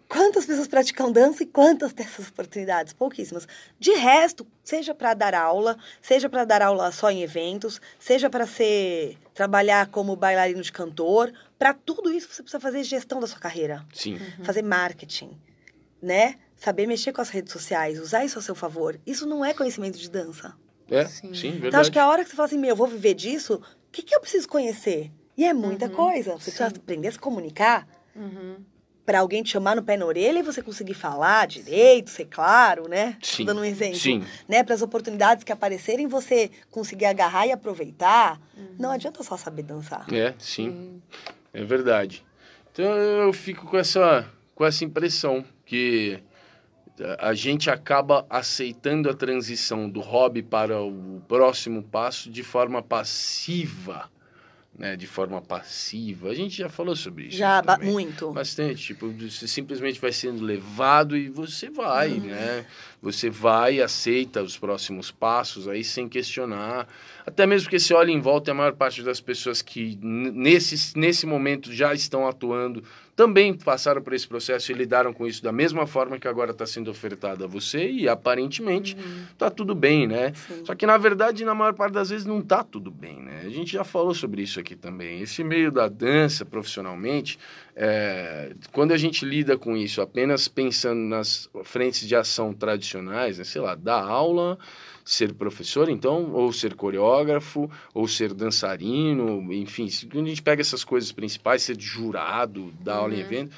Quantas 0.09 0.47
pessoas 0.47 0.69
praticam 0.69 1.11
dança 1.11 1.43
e 1.43 1.47
quantas 1.47 1.93
dessas 1.93 2.29
oportunidades? 2.29 2.93
Pouquíssimas. 2.93 3.49
De 3.81 3.93
resto, 3.93 4.47
seja 4.63 4.95
para 4.95 5.15
dar 5.15 5.35
aula, 5.35 5.77
seja 6.01 6.29
para 6.29 6.45
dar 6.45 6.63
aula 6.63 6.93
só 6.93 7.11
em 7.11 7.23
eventos, 7.23 7.81
seja 7.99 8.29
para 8.31 8.47
ser 8.47 9.19
trabalhar 9.33 9.89
como 9.89 10.15
bailarino 10.15 10.63
de 10.63 10.71
cantor, 10.71 11.33
para 11.59 11.75
tudo 11.75 12.13
isso 12.13 12.29
você 12.29 12.43
precisa 12.43 12.61
fazer 12.61 12.85
gestão 12.85 13.19
da 13.19 13.27
sua 13.27 13.41
carreira, 13.41 13.85
Sim. 13.93 14.21
fazer 14.43 14.63
marketing, 14.63 15.37
né? 16.01 16.37
Saber 16.55 16.87
mexer 16.87 17.13
com 17.13 17.21
as 17.21 17.31
redes 17.31 17.53
sociais, 17.53 17.99
usar 17.99 18.25
isso 18.25 18.39
a 18.39 18.43
seu 18.43 18.55
favor. 18.55 19.01
Isso 19.05 19.27
não 19.27 19.45
é 19.45 19.53
conhecimento 19.53 19.99
de 19.99 20.09
dança. 20.09 20.55
É, 20.89 21.07
Sim. 21.07 21.35
sim, 21.35 21.51
verdade. 21.53 21.67
Então 21.67 21.81
acho 21.81 21.91
que 21.91 21.99
a 21.99 22.09
hora 22.09 22.23
que 22.23 22.31
você 22.31 22.37
fala 22.37 22.47
assim, 22.47 22.59
meu, 22.59 22.71
eu 22.71 22.77
vou 22.77 22.87
viver 22.87 23.15
disso, 23.15 23.55
o 23.55 23.91
que, 23.91 24.03
que 24.03 24.15
eu 24.15 24.21
preciso 24.21 24.49
conhecer? 24.49 25.11
E 25.37 25.45
é 25.45 25.53
muita 25.53 25.89
coisa. 25.89 26.35
Você 26.35 26.53
precisa 26.53 26.71
Sim. 26.71 26.77
aprender 26.77 27.09
a 27.09 27.13
se 27.13 27.19
comunicar 27.19 27.89
Uhum. 28.15 28.65
Para 29.05 29.21
alguém 29.21 29.43
te 29.43 29.51
chamar 29.51 29.77
no 29.77 29.83
pé 29.83 29.97
na 29.97 30.07
orelha 30.07 30.39
e 30.39 30.43
você 30.43 30.63
conseguir 30.63 30.95
falar 30.95 31.47
direito, 31.47 32.11
ser 32.11 32.25
claro, 32.27 32.89
né? 32.89 33.17
Tô 33.21 33.27
Sim, 33.27 33.45
Dando 33.45 33.61
um 33.61 33.65
exemplo. 33.65 33.97
sim. 33.97 34.25
Né? 34.49 34.63
Para 34.63 34.75
as 34.75 34.83
oportunidades 34.83 35.45
que 35.45 35.53
aparecerem, 35.53 36.07
você 36.07 36.51
conseguir 36.71 37.07
agarrar 37.07 37.47
e 37.47 37.53
aproveitar. 37.53 38.41
Não 38.79 38.91
adianta 38.91 39.23
só 39.23 39.37
saber 39.37 39.63
dançar. 39.63 40.07
É, 40.13 40.35
sim. 40.39 41.03
É 41.53 41.63
verdade. 41.63 42.25
Então 42.73 42.85
eu 42.85 43.33
fico 43.33 43.67
com 43.67 43.77
essa, 43.77 44.27
com 44.55 44.65
essa 44.65 44.85
impressão 44.85 45.45
que 45.65 46.19
a 46.19 47.31
a 47.31 47.35
gente 47.35 47.69
acaba 47.71 48.25
aceitando 48.31 49.11
a 49.11 49.15
transição 49.15 49.91
do 49.91 50.01
hobby 50.01 50.43
para 50.43 50.81
o 50.81 51.21
próximo 51.27 51.83
passo 51.83 52.31
de 52.31 52.45
forma 52.45 52.81
passiva. 52.83 54.09
Né, 54.77 54.97
de 54.97 55.07
forma 55.07 55.41
passiva. 55.41 56.31
A 56.31 56.35
gente 56.35 56.57
já 56.59 56.69
falou 56.69 56.97
sobre 56.97 57.27
isso. 57.27 57.37
Já, 57.37 57.63
ba- 57.63 57.77
também. 57.77 57.93
muito. 57.93 58.33
Bastante, 58.33 58.83
tipo, 58.83 59.09
você 59.09 59.47
simplesmente 59.47 60.01
vai 60.01 60.11
sendo 60.11 60.43
levado 60.45 61.17
e 61.17 61.29
você 61.29 61.71
vai, 61.71 62.11
Uhum. 62.15 62.21
né? 62.27 62.67
Você 63.01 63.31
vai 63.31 63.77
e 63.77 63.81
aceita 63.83 64.43
os 64.43 64.59
próximos 64.59 65.13
passos 65.13 65.69
aí 65.69 65.85
sem 65.85 66.09
questionar. 66.09 66.89
Até 67.25 67.47
mesmo 67.47 67.67
porque 67.67 67.79
você 67.79 67.95
olha 67.95 68.11
em 68.11 68.21
volta 68.21 68.51
e 68.51 68.53
a 68.53 68.55
maior 68.55 68.73
parte 68.73 69.01
das 69.05 69.21
pessoas 69.21 69.63
que 69.63 69.97
nesse, 70.03 70.99
nesse 70.99 71.25
momento 71.25 71.73
já 71.73 71.95
estão 71.95 72.27
atuando 72.27 72.83
também 73.17 73.55
passaram 73.55 74.03
por 74.03 74.13
esse 74.13 74.27
processo 74.27 74.73
e 74.73 74.75
lidaram 74.75 75.13
com 75.13 75.27
isso 75.27 75.43
da 75.43 75.53
mesma 75.53 75.87
forma 75.87 76.19
que 76.19 76.27
agora 76.27 76.51
está 76.51 76.67
sendo 76.67 76.91
ofertado 76.91 77.45
a 77.45 77.47
você 77.47 77.89
e 77.91 78.09
aparentemente 78.09 78.97
tá 79.39 79.51
tudo 79.51 79.75
bem, 79.75 80.07
né? 80.07 80.33
Sim. 80.35 80.65
Só 80.65 80.75
que 80.75 80.85
na 80.85 80.99
verdade, 80.99 81.45
na 81.45 81.55
maior 81.55 81.75
parte 81.75 81.93
das 81.93 82.11
vezes, 82.11 82.27
não 82.27 82.43
tá 82.43 82.65
tudo 82.65 82.91
bem, 82.91 83.21
né? 83.21 83.43
A 83.45 83.51
gente 83.51 83.73
já 83.73 83.85
falou 83.85 84.15
sobre 84.15 84.43
isso 84.43 84.59
aqui 84.59 84.75
também. 84.75 85.21
Esse 85.21 85.45
meio 85.45 85.71
da 85.71 85.89
dança 85.89 86.45
profissionalmente, 86.45 87.39
é, 87.77 88.53
quando 88.73 88.93
a 88.93 88.97
gente 88.97 89.25
lida 89.25 89.57
com 89.57 89.77
isso 89.77 90.01
apenas 90.01 90.49
pensando 90.49 91.01
nas 91.01 91.49
frentes 91.63 92.07
de 92.07 92.17
ação 92.17 92.53
tradicionais, 92.53 93.39
né? 93.39 93.45
sei 93.45 93.61
lá, 93.61 93.75
dar 93.75 94.03
aula, 94.03 94.59
ser 95.05 95.35
professor, 95.35 95.89
então, 95.91 96.33
ou 96.33 96.53
ser 96.53 96.75
coreógrafo, 96.75 97.71
ou 97.93 98.09
ser 98.09 98.33
dançarino, 98.33 99.53
enfim, 99.53 99.89
se- 99.89 100.07
quando 100.07 100.27
a 100.27 100.29
gente 100.31 100.43
pega 100.43 100.63
essas 100.63 100.83
coisas 100.83 101.13
principais, 101.13 101.63
ser 101.63 101.79
jurado, 101.79 102.73
dar 102.83 102.97
aula 102.97 103.15
em 103.15 103.21
evento, 103.21 103.51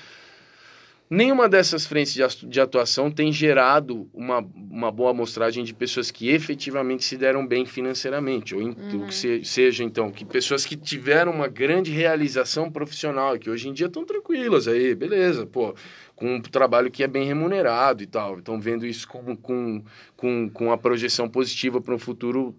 Nenhuma 1.08 1.48
dessas 1.48 1.86
frentes 1.86 2.12
de 2.12 2.20
atu- 2.24 2.46
de 2.48 2.60
atuação 2.60 3.12
tem 3.12 3.30
gerado 3.30 4.08
uma, 4.12 4.44
uma 4.68 4.90
boa 4.90 5.12
amostragem 5.12 5.62
de 5.62 5.72
pessoas 5.72 6.10
que 6.10 6.30
efetivamente 6.30 7.04
se 7.04 7.16
deram 7.16 7.46
bem 7.46 7.64
financeiramente, 7.64 8.56
ou 8.56 8.60
em- 8.60 8.70
o 8.94 9.06
que 9.06 9.14
se- 9.14 9.44
seja, 9.44 9.84
então, 9.84 10.10
que 10.10 10.24
pessoas 10.24 10.66
que 10.66 10.74
tiveram 10.74 11.30
uma 11.30 11.46
grande 11.46 11.92
realização 11.92 12.68
profissional, 12.72 13.38
que 13.38 13.48
hoje 13.48 13.68
em 13.68 13.72
dia 13.72 13.86
estão 13.86 14.04
tranquilas 14.04 14.66
aí, 14.66 14.96
beleza, 14.96 15.46
pô, 15.46 15.76
com 16.16 16.36
um 16.36 16.40
trabalho 16.40 16.90
que 16.90 17.04
é 17.04 17.06
bem 17.06 17.26
remunerado 17.26 18.02
e 18.02 18.06
tal, 18.06 18.38
estão 18.38 18.58
vendo 18.58 18.86
isso 18.86 19.06
com, 19.06 19.36
com, 19.36 19.84
com, 20.16 20.48
com 20.48 20.72
a 20.72 20.78
projeção 20.78 21.28
positiva 21.28 21.78
para 21.78 21.94
um 21.94 21.98
futuro 21.98 22.56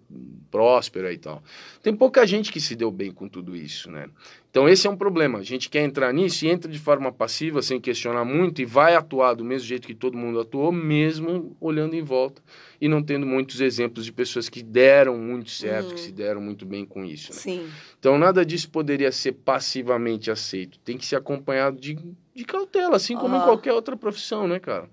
próspero 0.48 1.10
e 1.10 1.18
tal. 1.18 1.42
Tem 1.82 1.92
pouca 1.92 2.24
gente 2.24 2.52
que 2.52 2.60
se 2.60 2.76
deu 2.76 2.90
bem 2.92 3.10
com 3.10 3.28
tudo 3.28 3.56
isso, 3.56 3.90
né? 3.90 4.08
Então 4.50 4.68
esse 4.68 4.86
é 4.86 4.90
um 4.90 4.96
problema. 4.96 5.40
A 5.40 5.42
gente 5.42 5.68
quer 5.68 5.82
entrar 5.82 6.12
nisso 6.12 6.46
e 6.46 6.48
entra 6.48 6.70
de 6.70 6.78
forma 6.78 7.12
passiva, 7.12 7.60
sem 7.60 7.80
questionar 7.80 8.24
muito, 8.24 8.62
e 8.62 8.64
vai 8.64 8.94
atuar 8.94 9.34
do 9.34 9.44
mesmo 9.44 9.66
jeito 9.66 9.86
que 9.86 9.94
todo 9.94 10.16
mundo 10.16 10.40
atuou, 10.40 10.70
mesmo 10.70 11.56
olhando 11.60 11.94
em 11.94 12.02
volta 12.02 12.40
e 12.80 12.88
não 12.88 13.02
tendo 13.02 13.26
muitos 13.26 13.60
exemplos 13.60 14.04
de 14.04 14.12
pessoas 14.12 14.48
que 14.48 14.62
deram 14.62 15.18
muito 15.18 15.50
certo, 15.50 15.94
que 15.94 16.00
se 16.00 16.12
deram 16.12 16.40
muito 16.40 16.64
bem 16.64 16.86
com 16.86 17.04
isso. 17.04 17.32
né? 17.32 17.38
Sim. 17.38 17.68
Então 17.98 18.16
nada 18.16 18.46
disso 18.46 18.70
poderia 18.70 19.10
ser 19.10 19.32
passivamente 19.32 20.30
aceito. 20.30 20.78
Tem 20.78 20.96
que 20.96 21.04
ser 21.04 21.16
acompanhado 21.16 21.78
de, 21.78 21.98
de 22.38 22.44
cautela, 22.44 22.94
assim 22.94 23.16
como 23.16 23.36
em 23.36 23.40
qualquer 23.40 23.72
outra 23.72 23.96
profissão, 23.96 24.46
né, 24.46 24.60
cara? 24.60 24.88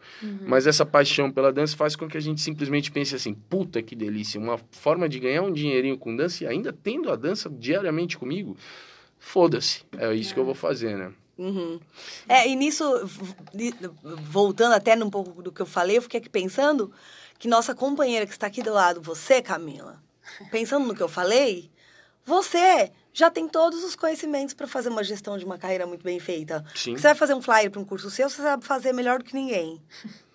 Mas 0.47 0.65
essa 0.65 0.83
paixão 0.83 1.31
pela 1.31 1.53
dança 1.53 1.77
faz 1.77 1.95
com 1.95 2.07
que 2.07 2.17
a 2.17 2.19
gente 2.19 2.41
simplesmente 2.41 2.91
pense 2.91 3.13
assim: 3.13 3.35
puta 3.35 3.83
que 3.83 3.95
delícia, 3.95 4.41
uma 4.41 4.57
forma 4.71 5.07
de 5.07 5.19
ganhar 5.19 5.43
um 5.43 5.53
dinheirinho 5.53 5.95
com 5.95 6.15
dança 6.15 6.43
e 6.43 6.47
ainda 6.47 6.73
tendo 6.73 7.11
a 7.11 7.15
dança 7.15 7.47
diariamente 7.47 8.17
comigo. 8.17 8.57
Foda-se, 9.19 9.83
é 9.95 10.11
isso 10.13 10.33
que 10.33 10.39
eu 10.39 10.45
vou 10.45 10.55
fazer, 10.55 10.97
né? 10.97 11.13
Uhum. 11.37 11.79
É, 12.27 12.47
e 12.47 12.55
nisso, 12.55 12.83
voltando 14.03 14.73
até 14.73 14.95
num 14.95 15.09
pouco 15.09 15.43
do 15.43 15.51
que 15.51 15.61
eu 15.61 15.65
falei, 15.67 15.97
eu 15.97 16.01
fiquei 16.01 16.19
aqui 16.19 16.29
pensando 16.29 16.91
que 17.37 17.47
nossa 17.47 17.75
companheira 17.75 18.25
que 18.25 18.31
está 18.31 18.47
aqui 18.47 18.63
do 18.63 18.73
lado, 18.73 19.01
você, 19.01 19.41
Camila, 19.41 20.01
pensando 20.49 20.87
no 20.87 20.95
que 20.95 21.03
eu 21.03 21.09
falei, 21.09 21.69
você 22.25 22.91
já 23.17 23.31
tem 23.31 23.47
todos 23.47 23.81
os 23.83 23.95
conhecimentos 23.95 24.53
para 24.53 24.67
fazer 24.67 24.89
uma 24.89 25.01
gestão 25.03 25.37
de 25.37 25.45
uma 25.45 25.57
carreira 25.57 25.87
muito 25.87 26.03
bem 26.03 26.19
feita. 26.19 26.65
Sim. 26.75 26.97
Você 26.97 27.03
vai 27.03 27.15
fazer 27.15 27.33
um 27.33 27.41
flyer 27.41 27.71
para 27.71 27.79
um 27.79 27.85
curso 27.85 28.09
seu, 28.11 28.29
você 28.29 28.41
sabe 28.41 28.65
fazer 28.65 28.91
melhor 28.91 29.19
do 29.19 29.25
que 29.25 29.33
ninguém. 29.33 29.81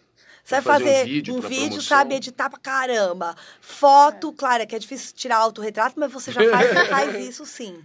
Você 0.42 0.60
vai 0.60 0.62
Vai 0.62 0.78
fazer 0.80 0.84
um 0.84 0.96
fazer 0.96 1.04
vídeo 1.04 1.34
um 1.36 1.40
vídeo, 1.40 1.82
sabe 1.82 2.14
editar 2.14 2.48
pra 2.50 2.58
caramba. 2.58 3.36
Foto, 3.60 4.32
claro, 4.32 4.62
é 4.62 4.66
que 4.66 4.74
é 4.74 4.78
difícil 4.78 5.14
tirar 5.14 5.36
autorretrato, 5.36 6.00
mas 6.00 6.10
você 6.10 6.32
já 6.32 6.40
faz, 6.50 6.68
você 6.70 6.86
faz 6.86 7.14
isso 7.28 7.46
sim. 7.46 7.78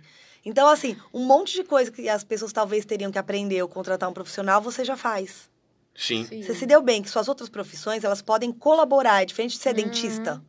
Então, 0.43 0.67
assim, 0.69 0.97
um 1.13 1.25
monte 1.25 1.53
de 1.53 1.63
coisa 1.65 1.91
que 1.91 2.07
as 2.07 2.23
pessoas 2.23 2.53
talvez 2.53 2.83
teriam 2.85 3.11
que 3.11 3.19
aprender 3.19 3.61
ou 3.61 3.67
contratar 3.67 4.09
um 4.09 4.13
profissional, 4.13 4.61
você 4.61 4.83
já 4.85 4.95
faz. 4.95 5.49
Sim. 5.93 6.25
Sim. 6.25 6.41
Você 6.41 6.55
se 6.55 6.65
deu 6.65 6.81
bem 6.81 7.03
que 7.03 7.09
suas 7.09 7.27
outras 7.27 7.49
profissões, 7.49 8.03
elas 8.03 8.21
podem 8.21 8.51
colaborar, 8.51 9.21
é 9.21 9.25
diferente 9.25 9.57
de 9.57 9.61
ser 9.61 9.73
dentista. 9.73 10.41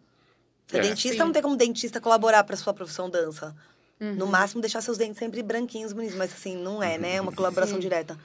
Ser 0.68 0.78
É. 0.78 0.80
dentista 0.82 1.18
Sim. 1.18 1.18
não 1.18 1.32
tem 1.32 1.42
como 1.42 1.56
dentista 1.56 2.00
colaborar 2.00 2.44
para 2.44 2.56
sua 2.56 2.72
profissão 2.72 3.10
dança. 3.10 3.54
No 3.98 4.26
máximo 4.26 4.60
deixar 4.60 4.82
seus 4.82 4.98
dentes 4.98 5.18
sempre 5.18 5.42
branquinhos, 5.42 5.92
bonitos, 5.92 6.16
mas 6.16 6.32
assim, 6.32 6.56
não 6.56 6.82
é, 6.82 6.98
né? 6.98 7.16
É 7.16 7.20
uma 7.20 7.32
colaboração 7.32 7.76
Sim. 7.76 7.80
direta, 7.80 8.18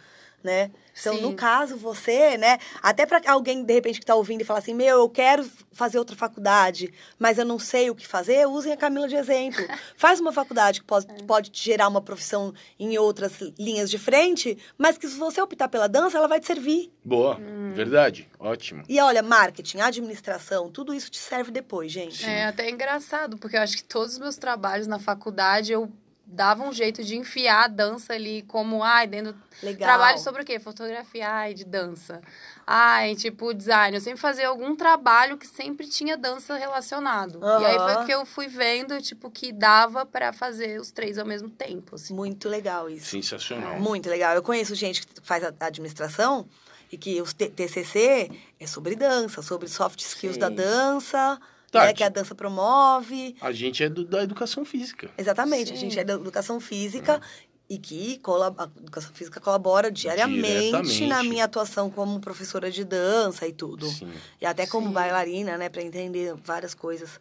né? 0.44 0.72
Então, 1.00 1.16
Sim. 1.16 1.22
no 1.22 1.34
caso, 1.34 1.78
você, 1.78 2.38
né, 2.38 2.58
até 2.82 3.06
para 3.06 3.22
alguém 3.32 3.64
de 3.64 3.74
repente 3.74 4.00
que 4.00 4.06
tá 4.06 4.16
ouvindo 4.16 4.42
e 4.42 4.44
falar 4.44 4.60
assim: 4.60 4.74
"Meu, 4.74 5.00
eu 5.00 5.10
quero 5.10 5.50
fazer 5.72 5.98
outra 5.98 6.16
faculdade, 6.16 6.94
mas 7.18 7.38
eu 7.38 7.46
não 7.46 7.58
sei 7.58 7.90
o 7.90 7.96
que 7.96 8.08
fazer", 8.08 8.48
usem 8.48 8.72
a 8.74 8.78
Camila 8.78 9.08
de 9.08 9.16
exemplo. 9.16 9.66
Faz 9.96 10.20
uma 10.20 10.32
faculdade 10.32 10.82
que 10.82 10.86
pode, 10.86 11.08
pode 11.26 11.50
te 11.50 11.64
gerar 11.64 11.88
uma 11.88 12.02
profissão 12.02 12.54
em 12.80 12.98
outras 12.98 13.34
linhas 13.58 13.90
de 13.90 13.98
frente, 13.98 14.58
mas 14.78 14.98
que 14.98 15.08
se 15.08 15.18
você 15.18 15.42
optar 15.42 15.68
pela 15.68 15.88
dança, 15.88 16.18
ela 16.18 16.28
vai 16.28 16.40
te 16.40 16.48
servir. 16.48 16.92
Boa, 17.04 17.42
verdade, 17.74 18.30
ótimo. 18.40 18.84
E 18.88 19.00
olha, 19.00 19.24
marketing, 19.24 19.80
administração, 19.80 20.70
tudo 20.70 20.94
isso 20.94 21.10
te 21.10 21.18
serve 21.18 21.52
depois, 21.52 21.92
gente. 21.92 22.26
É 22.26 22.46
até 22.46 22.70
engraçado, 22.70 23.38
porque 23.38 23.56
eu 23.56 23.62
acho 23.62 23.78
que 23.78 23.84
todos 23.84 24.14
os 24.14 24.20
meus 24.20 24.38
trabalhos 24.38 24.88
na 24.88 25.00
faculdade 25.00 25.72
eu 25.72 25.92
dava 26.32 26.64
um 26.64 26.72
jeito 26.72 27.04
de 27.04 27.18
enfiar 27.18 27.66
a 27.66 27.68
dança 27.68 28.14
ali 28.14 28.42
como, 28.44 28.84
ai, 28.84 29.06
dentro. 29.06 29.36
Legal. 29.62 29.88
Trabalho 29.88 30.18
sobre 30.20 30.42
o 30.42 30.46
quê? 30.46 30.60
Fotografia, 30.60 31.30
ai, 31.30 31.54
de 31.54 31.66
dança. 31.66 32.22
Ai, 32.66 33.16
tipo, 33.16 33.54
design. 33.54 33.96
Eu 33.96 34.02
sempre 34.02 34.20
fazia 34.20 34.48
algum 34.48 34.76
trabalho 34.76 35.38
que 35.38 35.46
sempre 35.46 35.88
tinha 35.88 36.16
dança 36.16 36.56
relacionado. 36.56 37.40
E 37.44 37.66
aí 37.66 37.78
foi 37.78 38.06
que 38.06 38.14
eu 38.14 38.26
fui 38.26 38.48
vendo, 38.48 39.00
tipo, 39.02 39.30
que 39.30 39.52
dava 39.52 40.06
pra 40.06 40.32
fazer 40.32 40.80
os 40.80 40.90
três 40.92 41.18
ao 41.18 41.26
mesmo 41.26 41.50
tempo, 41.50 41.96
assim. 41.96 42.14
Muito 42.14 42.48
legal 42.48 42.90
isso. 42.90 43.08
Sensacional. 43.08 43.80
Muito 43.80 44.10
legal. 44.10 44.34
Eu 44.34 44.42
conheço 44.42 44.74
gente 44.74 45.06
que 45.06 45.22
faz 45.22 45.44
a 45.44 45.54
administração 45.60 46.48
e 46.92 46.98
que 46.98 47.22
os 47.22 47.34
TCC 47.34 48.32
é 48.60 48.68
sobre 48.68 48.96
dança, 48.96 49.42
sobre 49.42 49.68
soft 49.68 50.00
skills 50.00 50.36
Sim. 50.36 50.40
da 50.40 50.50
dança, 50.50 51.40
Tá, 51.72 51.86
né, 51.86 51.94
que 51.94 52.04
a 52.04 52.10
dança 52.10 52.36
promove. 52.36 53.36
A 53.40 53.52
gente 53.52 53.82
é 53.84 53.88
do- 53.90 54.04
da 54.06 54.22
educação 54.24 54.66
física. 54.66 55.10
Exatamente, 55.18 55.72
a 55.72 55.76
Sim. 55.76 55.82
gente 55.82 55.98
é 56.00 56.04
da 56.04 56.14
educação 56.14 56.60
física 56.60 57.22
e 57.70 57.78
que 57.80 58.18
colab- 58.20 58.60
a 58.60 58.70
educação 58.78 59.12
física 59.14 59.40
colabora 59.40 59.90
diariamente, 59.90 61.08
na 61.08 61.24
minha 61.24 61.46
atuação 61.46 61.90
como 61.90 62.20
professora 62.20 62.70
de 62.70 62.84
dança 62.84 63.48
e 63.48 63.54
tudo. 63.54 63.88
Sim. 63.88 64.12
E 64.42 64.46
até 64.46 64.68
como 64.68 64.88
Sim. 64.88 64.94
bailarina, 64.94 65.58
né, 65.58 65.70
para 65.70 65.82
entender 65.82 66.36
várias 66.44 66.74
coisas. 66.74 67.20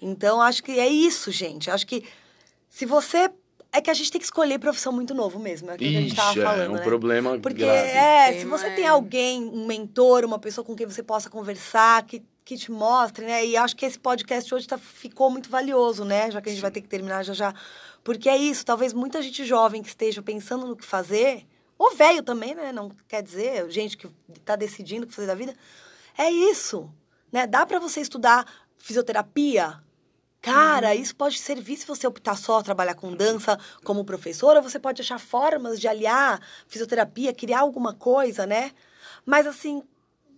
Então, 0.00 0.42
acho 0.42 0.62
que 0.64 0.72
é 0.80 0.88
isso, 0.88 1.30
gente. 1.30 1.70
Acho 1.70 1.86
que 1.86 2.04
se 2.68 2.84
você 2.84 3.30
é 3.74 3.80
que 3.80 3.88
a 3.88 3.94
gente 3.94 4.10
tem 4.10 4.18
que 4.20 4.24
escolher 4.26 4.58
profissão 4.58 4.92
muito 4.92 5.14
novo 5.14 5.38
mesmo, 5.38 5.70
é 5.70 5.74
aquilo 5.74 5.90
que 5.92 5.96
a 5.96 6.00
gente 6.02 6.14
tava 6.16 6.30
Ixi, 6.32 6.42
falando, 6.42 6.66
é 6.66 6.68
um 6.70 6.74
né? 6.74 6.82
problema 6.82 7.38
Porque 7.38 7.58
grave. 7.64 7.88
é, 7.88 8.32
se 8.32 8.38
Tema 8.40 8.58
você 8.58 8.66
é- 8.66 8.74
tem 8.74 8.86
alguém, 8.86 9.44
um 9.44 9.64
mentor, 9.66 10.24
uma 10.24 10.38
pessoa 10.38 10.64
com 10.64 10.74
quem 10.74 10.86
você 10.86 11.02
possa 11.02 11.30
conversar, 11.30 12.02
que, 12.04 12.22
que 12.44 12.56
te 12.56 12.70
mostre, 12.70 13.24
né? 13.24 13.44
E 13.46 13.56
acho 13.56 13.76
que 13.76 13.86
esse 13.86 13.98
podcast 13.98 14.52
hoje 14.54 14.66
tá, 14.66 14.76
ficou 14.78 15.30
muito 15.30 15.48
valioso, 15.48 16.04
né? 16.04 16.30
Já 16.30 16.40
que 16.40 16.48
a 16.48 16.52
gente 16.52 16.62
vai 16.62 16.70
ter 16.70 16.80
que 16.80 16.88
terminar 16.88 17.22
já 17.22 17.32
já. 17.32 17.54
Porque 18.02 18.28
é 18.28 18.36
isso, 18.36 18.64
talvez 18.64 18.92
muita 18.92 19.22
gente 19.22 19.44
jovem 19.44 19.82
que 19.82 19.88
esteja 19.88 20.22
pensando 20.22 20.66
no 20.66 20.76
que 20.76 20.84
fazer, 20.84 21.46
ou 21.78 21.94
velho 21.94 22.22
também, 22.22 22.54
né? 22.54 22.72
Não 22.72 22.90
quer 23.08 23.22
dizer, 23.22 23.70
gente 23.70 23.96
que 23.96 24.08
tá 24.44 24.56
decidindo 24.56 25.04
o 25.04 25.08
que 25.08 25.14
fazer 25.14 25.28
da 25.28 25.34
vida. 25.34 25.54
É 26.18 26.30
isso, 26.30 26.92
né? 27.30 27.46
Dá 27.46 27.64
para 27.64 27.78
você 27.78 28.00
estudar 28.00 28.46
fisioterapia, 28.76 29.80
Cara, 30.42 30.92
isso 30.92 31.14
pode 31.14 31.38
servir 31.38 31.76
se 31.76 31.86
você 31.86 32.04
optar 32.04 32.36
só 32.36 32.60
trabalhar 32.60 32.96
com 32.96 33.14
dança 33.14 33.56
como 33.84 34.04
professora, 34.04 34.60
você 34.60 34.76
pode 34.76 35.00
achar 35.00 35.20
formas 35.20 35.80
de 35.80 35.86
aliar 35.86 36.40
fisioterapia, 36.66 37.32
criar 37.32 37.60
alguma 37.60 37.94
coisa, 37.94 38.44
né? 38.44 38.72
Mas 39.24 39.46
assim, 39.46 39.84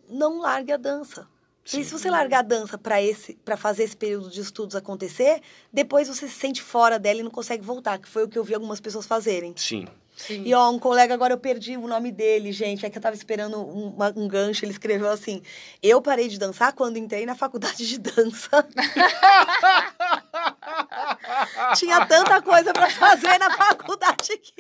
não 0.07 0.41
largue 0.41 0.73
a 0.73 0.77
dança. 0.77 1.27
Porque 1.65 1.83
se 1.83 1.91
você 1.91 2.11
largar 2.11 2.41
a 2.41 2.43
dança 2.43 2.77
para 2.77 3.03
esse 3.03 3.35
para 3.45 3.57
fazer 3.57 3.85
esse 3.85 3.97
período 3.97 4.29
de 4.29 4.41
estudos 4.41 4.77
acontecer, 4.77 5.41
depois 5.73 6.09
você 6.09 6.29
se 6.29 6.35
sente 6.35 6.63
fora 6.63 6.99
dela 6.99 7.21
e 7.21 7.23
não 7.23 7.31
consegue 7.31 7.65
voltar, 7.65 7.99
que 7.99 8.09
foi 8.09 8.25
o 8.25 8.29
que 8.29 8.39
eu 8.39 8.45
vi 8.45 8.55
algumas 8.55 8.81
pessoas 8.81 9.07
fazerem. 9.07 9.55
Sim. 9.57 9.87
Sim. 10.17 10.43
E 10.47 10.55
ó, 10.55 10.71
um 10.71 10.79
colega, 10.79 11.13
agora 11.13 11.35
eu 11.35 11.39
perdi 11.39 11.77
o 11.77 11.87
nome 11.89 12.13
dele, 12.13 12.53
gente. 12.53 12.87
É 12.87 12.91
que 12.91 12.97
eu 12.99 13.03
tava 13.03 13.17
esperando 13.17 13.59
um, 13.59 13.89
uma- 13.89 14.13
um 14.17 14.29
gancho. 14.29 14.65
Ele 14.65 14.73
escreveu 14.73 15.11
assim: 15.11 15.43
Eu 15.83 16.01
parei 16.01 16.29
de 16.29 16.39
dançar 16.39 16.73
quando 16.73 16.97
entrei 16.97 17.27
na 17.27 17.35
faculdade 17.35 17.87
de 17.87 17.99
dança. 17.99 18.65
Tinha 21.77 22.05
tanta 22.07 22.41
coisa 22.43 22.73
pra 22.73 22.89
fazer 22.91 23.39
na 23.39 23.51
faculdade 23.57 24.37
que 24.39 24.53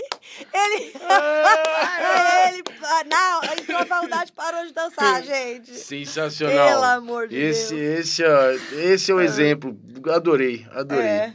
ele. 0.52 0.93
ele 2.48 2.62
não, 3.09 3.44
entrou 3.44 3.78
na 3.78 3.86
faculdade 3.86 4.31
e 4.31 4.35
parou 4.35 4.66
de 4.66 4.72
dançar, 4.72 5.22
gente. 5.22 5.72
Sensacional. 5.74 6.68
Pelo 6.68 6.85
amor 6.85 7.28
de 7.28 7.36
esse, 7.36 7.74
Deus. 7.74 7.98
Esse, 8.01 8.24
ó, 8.24 8.51
esse 8.81 9.10
é 9.10 9.14
o 9.14 9.20
exemplo. 9.20 9.76
Adorei, 10.12 10.66
adorei. 10.72 11.06
É. 11.06 11.32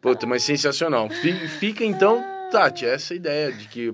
Puta, 0.00 0.26
mas 0.26 0.42
sensacional. 0.42 1.08
Fi- 1.10 1.48
Fica 1.58 1.84
então, 1.84 2.24
Tati, 2.50 2.86
essa 2.86 3.14
ideia 3.14 3.52
de 3.52 3.68
que 3.68 3.92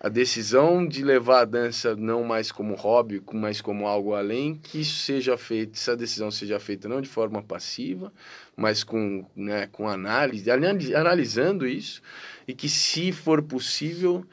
a- 0.00 0.08
decisão 0.08 0.86
de 0.86 1.04
levar 1.04 1.40
a 1.40 1.44
dança 1.44 1.94
não 1.94 2.24
mais 2.24 2.50
como 2.50 2.74
hobby, 2.74 3.22
mas 3.32 3.60
como 3.60 3.86
algo 3.86 4.14
além, 4.14 4.54
que 4.56 4.80
isso 4.80 4.96
seja 5.04 5.36
feito, 5.36 5.74
essa 5.74 5.96
decisão 5.96 6.30
seja 6.30 6.58
feita 6.58 6.88
não 6.88 7.00
de 7.00 7.08
forma 7.08 7.42
passiva, 7.42 8.12
mas 8.56 8.82
com, 8.82 9.24
né, 9.36 9.68
com 9.70 9.88
análise, 9.88 10.50
anali- 10.50 10.94
analisando 10.94 11.66
isso, 11.66 12.02
e 12.48 12.52
que 12.54 12.68
se 12.68 13.12
for 13.12 13.42
possível, 13.42 14.24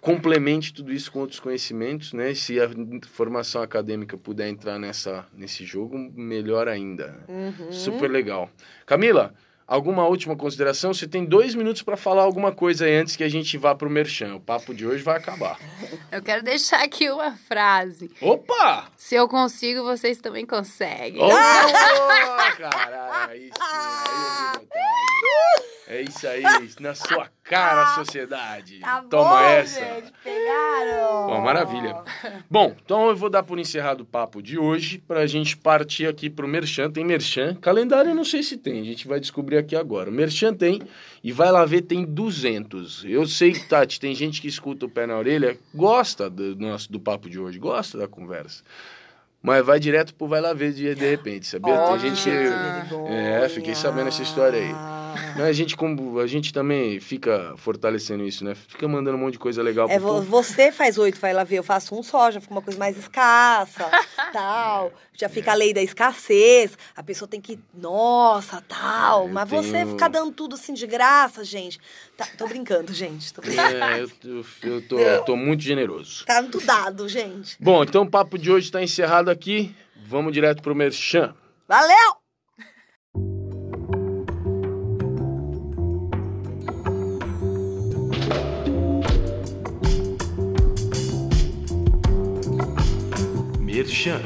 complemente 0.00 0.72
tudo 0.72 0.92
isso 0.92 1.10
com 1.12 1.20
outros 1.20 1.40
conhecimentos, 1.40 2.12
né? 2.12 2.32
Se 2.34 2.60
a 2.60 2.68
formação 3.08 3.62
acadêmica 3.62 4.16
puder 4.16 4.48
entrar 4.48 4.78
nessa, 4.78 5.26
nesse 5.34 5.64
jogo, 5.64 5.98
melhor 5.98 6.68
ainda. 6.68 7.18
Uhum. 7.28 7.72
Super 7.72 8.10
legal. 8.10 8.50
Camila, 8.86 9.34
alguma 9.66 10.06
última 10.06 10.36
consideração? 10.36 10.94
Você 10.94 11.06
tem 11.06 11.24
dois 11.24 11.54
minutos 11.54 11.82
para 11.82 11.96
falar 11.96 12.22
alguma 12.22 12.52
coisa 12.52 12.84
aí 12.84 12.96
antes 12.96 13.16
que 13.16 13.24
a 13.24 13.28
gente 13.28 13.58
vá 13.58 13.74
pro 13.74 13.90
Merchan. 13.90 14.36
O 14.36 14.40
papo 14.40 14.74
de 14.74 14.86
hoje 14.86 15.02
vai 15.02 15.16
acabar. 15.16 15.58
Eu 16.12 16.22
quero 16.22 16.42
deixar 16.42 16.82
aqui 16.82 17.10
uma 17.10 17.32
frase. 17.36 18.10
Opa! 18.20 18.88
Se 18.96 19.14
eu 19.14 19.28
consigo, 19.28 19.82
vocês 19.82 20.18
também 20.18 20.46
conseguem. 20.46 21.22
Ô, 21.22 21.28
caralho! 22.56 23.30
Aí 23.30 23.46
sim, 23.46 23.50
aí 23.60 24.66
eu. 25.60 25.66
É 25.88 26.02
isso 26.02 26.26
aí, 26.26 26.42
na 26.80 26.96
sua 26.96 27.30
cara, 27.44 27.94
sociedade. 27.94 28.80
Tá 28.80 29.04
Toma 29.08 29.30
bom, 29.30 29.38
essa. 29.38 29.78
gente. 29.78 30.12
Pegaram. 30.24 31.28
Bom, 31.28 31.40
maravilha. 31.40 32.02
Bom, 32.50 32.74
então 32.84 33.08
eu 33.08 33.14
vou 33.14 33.30
dar 33.30 33.44
por 33.44 33.56
encerrado 33.56 34.00
o 34.00 34.04
papo 34.04 34.42
de 34.42 34.58
hoje 34.58 34.98
pra 34.98 35.26
gente 35.28 35.56
partir 35.56 36.08
aqui 36.08 36.28
pro 36.28 36.48
Merchan. 36.48 36.90
Tem 36.90 37.04
Merchan. 37.04 37.54
Calendário 37.54 38.10
eu 38.10 38.14
não 38.16 38.24
sei 38.24 38.42
se 38.42 38.56
tem, 38.56 38.80
a 38.80 38.84
gente 38.84 39.06
vai 39.06 39.20
descobrir 39.20 39.58
aqui 39.58 39.76
agora. 39.76 40.10
O 40.10 40.12
Merchan 40.12 40.52
tem 40.52 40.82
e 41.22 41.30
vai 41.30 41.52
lá 41.52 41.64
ver, 41.64 41.82
tem 41.82 42.04
200. 42.04 43.04
Eu 43.04 43.24
sei 43.24 43.52
Tati, 43.52 44.00
tem 44.00 44.12
gente 44.12 44.40
que 44.40 44.48
escuta 44.48 44.86
o 44.86 44.90
pé 44.90 45.06
na 45.06 45.16
orelha, 45.16 45.56
gosta 45.72 46.28
do, 46.28 46.56
nosso, 46.56 46.90
do 46.90 46.98
papo 46.98 47.30
de 47.30 47.38
hoje, 47.38 47.60
gosta 47.60 47.96
da 47.96 48.08
conversa. 48.08 48.64
Mas 49.40 49.64
vai 49.64 49.78
direto 49.78 50.12
pro 50.12 50.26
vai 50.26 50.40
lá 50.40 50.52
ver 50.52 50.72
de, 50.72 50.92
de 50.96 51.08
repente, 51.08 51.46
sabia? 51.46 51.72
Ó, 51.72 51.90
tem 51.96 52.10
gente 52.10 52.24
que... 52.24 52.30
É, 53.08 53.48
fiquei 53.48 53.76
sabendo 53.76 54.08
essa 54.08 54.22
história 54.22 54.58
aí. 54.58 54.95
Mas 55.36 55.40
A 55.46 55.52
gente, 55.52 55.76
como, 55.76 56.18
a 56.18 56.26
gente 56.26 56.52
também 56.52 56.98
fica 57.00 57.54
fortalecendo 57.56 58.24
isso, 58.24 58.44
né? 58.44 58.54
Fica 58.54 58.86
mandando 58.88 59.16
um 59.16 59.20
monte 59.20 59.32
de 59.34 59.38
coisa 59.38 59.62
legal 59.62 59.88
É, 59.88 59.98
vo- 59.98 60.20
você 60.22 60.70
faz 60.72 60.98
oito, 60.98 61.18
vai 61.20 61.32
lá 61.32 61.44
ver, 61.44 61.56
eu 61.58 61.62
faço 61.62 61.94
um 61.94 62.02
só, 62.02 62.30
já 62.30 62.40
fica 62.40 62.52
uma 62.54 62.62
coisa 62.62 62.78
mais 62.78 62.96
escassa, 62.96 63.90
tal. 64.32 64.92
Já 65.14 65.28
fica 65.30 65.52
a 65.52 65.54
lei 65.54 65.72
da 65.72 65.82
escassez, 65.82 66.76
a 66.94 67.02
pessoa 67.02 67.26
tem 67.26 67.40
que, 67.40 67.58
nossa, 67.74 68.62
tal. 68.68 69.28
Mas 69.28 69.48
você 69.48 69.72
tenho- 69.72 69.88
ficar 69.88 70.08
dando 70.08 70.30
tudo 70.32 70.54
assim 70.56 70.74
de 70.74 70.86
graça, 70.86 71.42
gente. 71.44 71.80
Tá, 72.16 72.26
tô 72.36 72.46
brincando, 72.46 72.92
gente. 72.92 73.32
Tô 73.32 73.40
brincando. 73.40 73.76
É, 73.76 74.02
eu, 74.02 74.10
eu, 74.24 74.44
eu 74.62 74.82
tô, 74.88 74.98
eu 74.98 75.24
tô 75.24 75.36
muito 75.36 75.62
generoso. 75.62 76.24
Tá 76.26 76.42
tudo 76.42 76.60
dado, 76.66 77.08
gente. 77.08 77.56
Bom, 77.60 77.82
então 77.82 78.02
o 78.02 78.10
papo 78.10 78.38
de 78.38 78.50
hoje 78.50 78.66
está 78.66 78.82
encerrado 78.82 79.30
aqui. 79.30 79.74
Vamos 80.06 80.32
direto 80.32 80.62
pro 80.62 80.74
Merchan. 80.74 81.34
Valeu! 81.66 82.25
Merchan. 93.76 94.22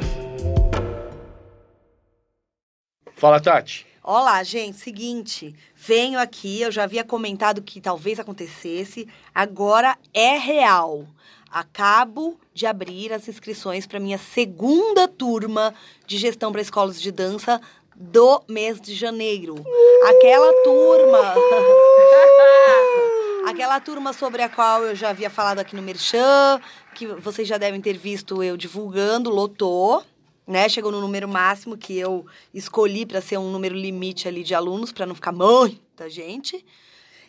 Fala, 3.17 3.41
Tati. 3.41 3.85
Olá, 4.01 4.45
gente. 4.45 4.79
Seguinte, 4.79 5.57
venho 5.75 6.21
aqui, 6.21 6.63
eu 6.63 6.71
já 6.71 6.85
havia 6.85 7.03
comentado 7.03 7.61
que 7.61 7.81
talvez 7.81 8.21
acontecesse, 8.21 9.09
agora 9.35 9.99
é 10.15 10.39
real. 10.39 11.05
Acabo 11.51 12.39
de 12.55 12.65
abrir 12.65 13.13
as 13.13 13.27
inscrições 13.27 13.89
para 13.89 13.99
minha 13.99 14.19
segunda 14.19 15.09
turma 15.09 15.75
de 16.07 16.17
gestão 16.17 16.53
para 16.53 16.61
escolas 16.61 17.03
de 17.03 17.11
dança 17.11 17.61
do 17.97 18.45
mês 18.49 18.81
de 18.81 18.95
janeiro. 18.95 19.57
Aquela 20.11 20.53
turma. 20.63 21.35
Aquela 23.51 23.81
turma 23.81 24.13
sobre 24.13 24.43
a 24.43 24.49
qual 24.49 24.85
eu 24.85 24.95
já 24.95 25.11
havia 25.11 25.29
falado 25.29 25.59
aqui 25.59 25.75
no 25.75 25.83
Merchan, 25.83 26.61
que 26.95 27.05
vocês 27.07 27.49
já 27.49 27.59
devem 27.59 27.81
ter 27.81 27.99
visto 27.99 28.45
eu 28.45 28.57
divulgando, 28.57 29.29
lotou 29.29 30.05
né? 30.47 30.69
Chegou 30.69 30.91
no 30.93 31.01
número 31.01 31.29
máximo 31.29 31.77
que 31.77 31.99
eu 31.99 32.25
escolhi 32.55 33.05
para 33.05 33.21
ser 33.21 33.39
um 33.39 33.51
número 33.51 33.75
limite 33.75 34.27
ali 34.29 34.43
de 34.45 34.55
alunos, 34.55 34.93
para 34.93 35.05
não 35.07 35.15
ficar 35.15 35.33
muita 35.33 36.09
gente. 36.09 36.65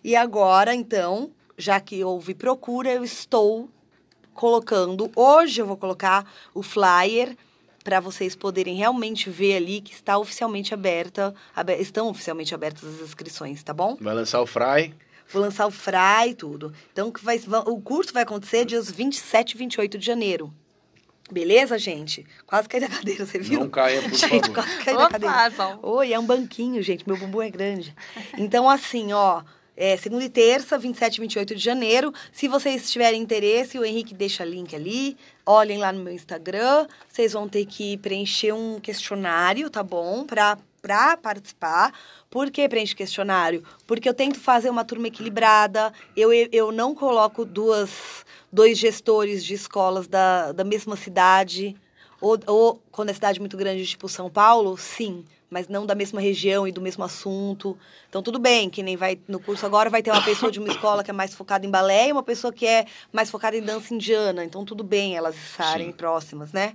E 0.04 0.16
agora, 0.16 0.74
então, 0.76 1.32
já 1.58 1.80
que 1.80 2.04
houve 2.04 2.34
procura, 2.36 2.92
eu 2.92 3.04
estou 3.04 3.68
colocando. 4.34 5.12
Hoje 5.16 5.62
eu 5.62 5.66
vou 5.66 5.78
colocar 5.78 6.32
o 6.54 6.62
flyer 6.64 7.36
para 7.84 8.00
vocês 8.00 8.36
poderem 8.36 8.76
realmente 8.76 9.30
ver 9.30 9.56
ali 9.58 9.82
que 9.82 9.94
está 9.94 10.18
oficialmente 10.18 10.74
aberta, 10.74 11.34
abe- 11.56 11.78
estão 11.78 12.10
oficialmente 12.10 12.54
abertas 12.56 12.84
as 12.84 13.02
inscrições, 13.02 13.62
tá 13.64 13.74
bom? 13.74 13.98
Vai 14.00 14.14
lançar 14.16 14.40
o 14.42 14.46
Fry. 14.48 14.94
Vou 15.32 15.42
lançar 15.42 15.66
o 15.68 15.72
FRA 15.72 16.28
e 16.28 16.34
tudo. 16.36 16.74
Então, 16.92 17.12
que 17.12 17.24
vai, 17.24 17.38
va- 17.40 17.64
o 17.68 17.80
curso 17.82 18.14
vai 18.14 18.24
acontecer 18.24 18.66
dias 18.66 18.90
27 18.92 19.52
e 19.52 19.58
28 19.58 19.98
de 19.98 20.06
janeiro. 20.06 20.54
Beleza, 21.32 21.78
gente? 21.80 22.26
Quase 22.46 22.68
caí 22.68 22.82
da 22.82 22.90
cadeira, 22.90 23.26
você 23.26 23.40
viu? 23.40 23.62
Não 23.62 23.70
caia, 23.70 24.02
por 24.02 24.14
gente, 24.14 24.30
favor. 24.48 24.54
quase 24.54 24.78
caí 24.84 24.98
da 24.98 25.08
cadeira. 25.10 25.50
Bom. 25.52 25.80
Oi, 25.84 26.12
é 26.14 26.20
um 26.20 26.26
banquinho, 26.26 26.82
gente. 26.84 27.08
Meu 27.08 27.16
bumbum 27.18 27.42
é 27.42 27.50
grande. 27.50 27.96
Então, 28.38 28.70
assim, 28.70 29.14
ó. 29.14 29.42
É, 29.78 29.96
segunda 29.96 30.26
e 30.26 30.30
terça, 30.30 30.78
27 30.78 31.16
e 31.16 31.22
28 31.22 31.56
de 31.56 31.64
janeiro. 31.64 32.14
Se 32.34 32.48
vocês 32.50 32.92
tiverem 32.92 33.22
interesse, 33.22 33.80
o 33.80 33.86
Henrique 33.86 34.14
deixa 34.14 34.44
link 34.44 34.76
ali. 34.76 35.18
Olhem 35.46 35.78
lá 35.78 35.94
no 35.94 36.04
meu 36.04 36.14
Instagram. 36.14 36.86
Vocês 37.08 37.32
vão 37.32 37.48
ter 37.48 37.66
que 37.66 37.96
preencher 37.98 38.52
um 38.52 38.80
questionário, 38.82 39.70
tá 39.70 39.82
bom? 39.82 40.26
Pra, 40.26 40.58
pra 40.82 41.16
participar. 41.16 41.94
Por 42.30 42.50
que 42.50 42.68
preenche 42.68 42.96
questionário? 42.96 43.64
Porque 43.86 44.10
eu 44.10 44.14
tento 44.14 44.40
fazer 44.40 44.70
uma 44.70 44.84
turma 44.84 45.08
equilibrada. 45.08 45.94
Eu, 46.16 46.32
eu 46.34 46.72
não 46.72 46.96
coloco 46.96 47.46
duas, 47.46 48.26
dois 48.52 48.78
gestores 48.78 49.44
de 49.46 49.54
escolas 49.54 50.08
da, 50.08 50.52
da 50.52 50.64
mesma 50.64 50.96
cidade. 50.96 51.76
Ou, 52.20 52.40
ou 52.48 52.82
quando 52.92 53.10
é 53.10 53.14
cidade 53.14 53.40
muito 53.40 53.58
grande, 53.58 53.86
tipo 53.86 54.08
São 54.08 54.30
Paulo, 54.30 54.78
sim. 54.78 55.26
mas 55.50 55.68
não 55.68 55.88
da 55.88 55.96
mesma 55.96 56.22
região 56.22 56.68
e 56.68 56.72
do 56.72 56.80
mesmo 56.80 57.04
assunto. 57.04 57.76
Então, 58.08 58.22
tudo 58.22 58.38
bem, 58.38 58.70
que 58.70 58.84
nem 58.84 58.96
vai 58.96 59.20
no 59.28 59.40
curso 59.40 59.66
agora 59.66 59.90
vai 59.90 60.04
ter 60.04 60.12
uma 60.12 60.24
pessoa 60.24 60.52
de 60.52 60.60
uma 60.60 60.68
escola 60.68 61.04
que 61.04 61.10
é 61.10 61.14
mais 61.14 61.34
focada 61.34 61.66
em 61.66 61.72
balé 61.72 62.10
e 62.10 62.12
uma 62.12 62.22
pessoa 62.22 62.54
que 62.54 62.66
é 62.66 62.86
mais 63.12 63.32
focada 63.32 63.58
em 63.58 63.62
dança 63.62 63.94
indiana. 63.94 64.46
Então, 64.46 64.64
tudo 64.64 64.84
bem 64.84 65.16
elas 65.16 65.36
estarem 65.36 65.88
Sim. 65.88 65.94
próximas, 65.94 66.52
né? 66.54 66.74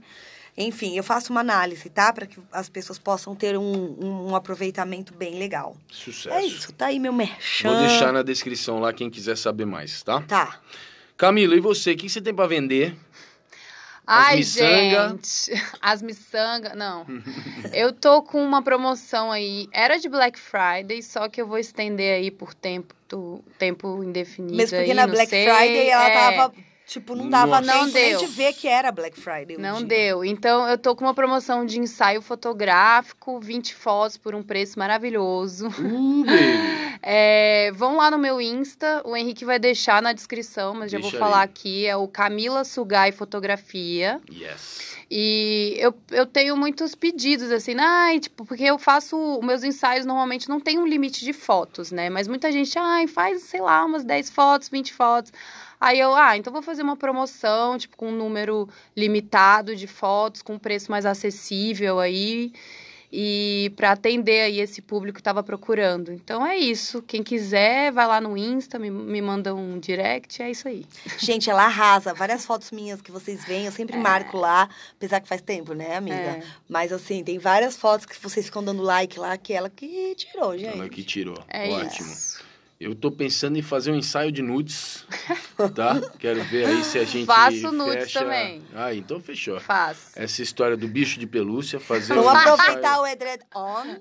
Enfim, 0.56 0.96
eu 0.96 1.04
faço 1.04 1.32
uma 1.32 1.40
análise, 1.42 1.90
tá? 1.90 2.12
Para 2.12 2.26
que 2.26 2.38
as 2.50 2.68
pessoas 2.68 2.98
possam 2.98 3.34
ter 3.34 3.58
um, 3.58 3.62
um, 4.02 4.30
um 4.30 4.36
aproveitamento 4.36 5.12
bem 5.14 5.38
legal. 5.38 5.76
Sucesso. 5.90 6.34
É 6.34 6.44
isso, 6.44 6.72
tá 6.72 6.86
aí 6.86 6.98
meu 6.98 7.12
merchan. 7.12 7.70
Vou 7.70 7.86
deixar 7.86 8.12
na 8.12 8.22
descrição 8.22 8.78
lá 8.80 8.92
quem 8.92 9.10
quiser 9.10 9.36
saber 9.36 9.66
mais, 9.66 10.02
tá? 10.02 10.22
Tá. 10.22 10.58
Camila, 11.16 11.54
e 11.54 11.60
você? 11.60 11.92
O 11.92 11.96
que 11.96 12.08
você 12.08 12.20
tem 12.22 12.34
pra 12.34 12.46
vender? 12.46 12.96
Ai, 14.06 14.36
miçanga. 14.36 15.08
gente. 15.10 15.52
As 15.82 16.00
miçangas. 16.00 16.74
Não. 16.76 17.04
eu 17.72 17.92
tô 17.92 18.22
com 18.22 18.40
uma 18.42 18.62
promoção 18.62 19.32
aí. 19.32 19.66
Era 19.72 19.98
de 19.98 20.08
Black 20.08 20.38
Friday, 20.38 21.02
só 21.02 21.28
que 21.28 21.42
eu 21.42 21.46
vou 21.46 21.58
estender 21.58 22.14
aí 22.14 22.30
por 22.30 22.54
tempo, 22.54 22.94
tempo 23.58 24.02
indefinido. 24.04 24.54
Mesmo 24.56 24.76
porque 24.78 24.90
aí, 24.90 24.96
na 24.96 25.06
não 25.06 25.12
Black 25.12 25.28
sei. 25.28 25.44
Friday 25.44 25.88
ela 25.88 26.08
É, 26.08 26.12
tava, 26.14 26.54
tipo, 26.86 27.14
não 27.14 27.28
dava 27.28 27.60
Nossa. 27.60 27.78
Não 27.78 27.90
deu. 27.90 28.18
de 28.20 28.26
ver 28.26 28.52
que 28.54 28.68
era 28.68 28.90
Black 28.92 29.18
Friday. 29.20 29.56
o 29.56 29.60
Não 29.60 29.78
dia. 29.78 29.86
deu. 29.86 30.24
Então, 30.24 30.66
eu 30.68 30.78
tô 30.78 30.94
com 30.94 31.04
uma 31.04 31.14
promoção 31.14 31.66
de 31.66 31.78
ensaio 31.78 32.22
fotográfico, 32.22 33.40
20 33.40 33.74
fotos 33.74 34.16
por 34.16 34.34
um 34.34 34.42
preço 34.42 34.78
maravilhoso. 34.78 35.68
Uh. 35.68 36.24
É, 37.02 37.70
vão 37.74 37.96
lá 37.98 38.10
no 38.10 38.18
meu 38.18 38.40
Insta, 38.40 39.02
o 39.04 39.14
Henrique 39.14 39.44
vai 39.44 39.58
deixar 39.58 40.00
na 40.02 40.12
descrição, 40.12 40.74
mas 40.74 40.90
já 40.90 40.98
vou 40.98 41.10
Deixa 41.10 41.24
falar 41.24 41.40
aí. 41.40 41.44
aqui. 41.44 41.86
É 41.86 41.94
o 41.94 42.08
Camila 42.08 42.64
Sugai 42.64 43.12
Fotografia. 43.12 44.20
Yes. 44.32 44.96
E 45.08 45.76
eu, 45.78 45.94
eu 46.10 46.26
tenho 46.26 46.56
muitos 46.56 46.94
pedidos, 46.96 47.52
assim, 47.52 47.76
ai, 47.78 48.18
tipo, 48.18 48.44
porque 48.44 48.64
eu 48.64 48.78
faço. 48.78 49.16
Os 49.16 49.44
meus 49.44 49.62
ensaios 49.62 50.04
normalmente 50.04 50.48
não 50.48 50.58
tem 50.58 50.78
um 50.78 50.86
limite 50.86 51.24
de 51.24 51.32
fotos, 51.32 51.92
né? 51.92 52.10
Mas 52.10 52.26
muita 52.26 52.50
gente, 52.50 52.76
ai, 52.78 53.06
faz, 53.06 53.42
sei 53.42 53.60
lá, 53.60 53.84
umas 53.84 54.02
10 54.02 54.30
fotos, 54.30 54.68
20 54.68 54.92
fotos. 54.92 55.32
Aí 55.80 56.00
eu, 56.00 56.14
ah, 56.14 56.36
então 56.36 56.52
vou 56.52 56.62
fazer 56.62 56.82
uma 56.82 56.96
promoção, 56.96 57.76
tipo, 57.78 57.96
com 57.96 58.08
um 58.08 58.16
número 58.16 58.68
limitado 58.96 59.76
de 59.76 59.86
fotos, 59.86 60.42
com 60.42 60.54
um 60.54 60.58
preço 60.58 60.90
mais 60.90 61.04
acessível 61.04 61.98
aí. 61.98 62.52
E 63.12 63.72
para 63.76 63.92
atender 63.92 64.42
aí 64.42 64.60
esse 64.60 64.82
público 64.82 65.16
que 65.16 65.22
tava 65.22 65.42
procurando. 65.42 66.12
Então 66.12 66.44
é 66.44 66.56
isso. 66.56 67.00
Quem 67.02 67.22
quiser, 67.22 67.92
vai 67.92 68.06
lá 68.06 68.20
no 68.20 68.36
Insta, 68.36 68.78
me, 68.78 68.90
me 68.90 69.22
manda 69.22 69.54
um 69.54 69.78
direct, 69.78 70.42
é 70.42 70.50
isso 70.50 70.66
aí. 70.66 70.84
Gente, 71.18 71.48
ela 71.48 71.64
arrasa. 71.64 72.12
Várias 72.12 72.44
fotos 72.44 72.70
minhas 72.70 73.00
que 73.00 73.12
vocês 73.12 73.44
veem, 73.44 73.66
eu 73.66 73.72
sempre 73.72 73.96
marco 73.96 74.36
lá. 74.36 74.68
Apesar 74.96 75.20
que 75.20 75.28
faz 75.28 75.40
tempo, 75.40 75.72
né, 75.72 75.96
amiga? 75.96 76.16
É. 76.16 76.42
Mas 76.68 76.92
assim, 76.92 77.22
tem 77.22 77.38
várias 77.38 77.76
fotos 77.76 78.06
que 78.06 78.20
vocês 78.20 78.46
ficam 78.46 78.62
dando 78.62 78.82
like 78.82 79.18
lá, 79.18 79.36
que 79.36 79.52
ela 79.52 79.70
que 79.70 80.14
tirou, 80.16 80.58
gente. 80.58 80.76
Ela 80.76 80.88
que 80.88 81.04
tirou. 81.04 81.38
É 81.48 81.68
Ótimo. 81.68 82.10
isso. 82.10 82.44
Eu 82.78 82.94
tô 82.94 83.10
pensando 83.10 83.56
em 83.56 83.62
fazer 83.62 83.90
um 83.90 83.94
ensaio 83.96 84.30
de 84.30 84.42
nudes, 84.42 85.06
tá? 85.74 85.98
Quero 86.20 86.42
ver 86.44 86.66
aí 86.66 86.84
se 86.84 86.98
a 86.98 87.04
gente 87.04 87.24
Faço 87.24 87.72
nudes 87.72 88.04
fecha... 88.04 88.20
também. 88.20 88.62
Ah, 88.74 88.92
então 88.92 89.18
fechou. 89.18 89.58
Faz. 89.58 90.12
Essa 90.14 90.42
história 90.42 90.76
do 90.76 90.86
bicho 90.86 91.18
de 91.18 91.26
pelúcia, 91.26 91.80
fazer 91.80 92.12
Vamos 92.12 92.30
um 92.30 92.36
aproveitar 92.36 93.00
o 93.00 93.06
Edred 93.06 93.42
on. 93.54 93.96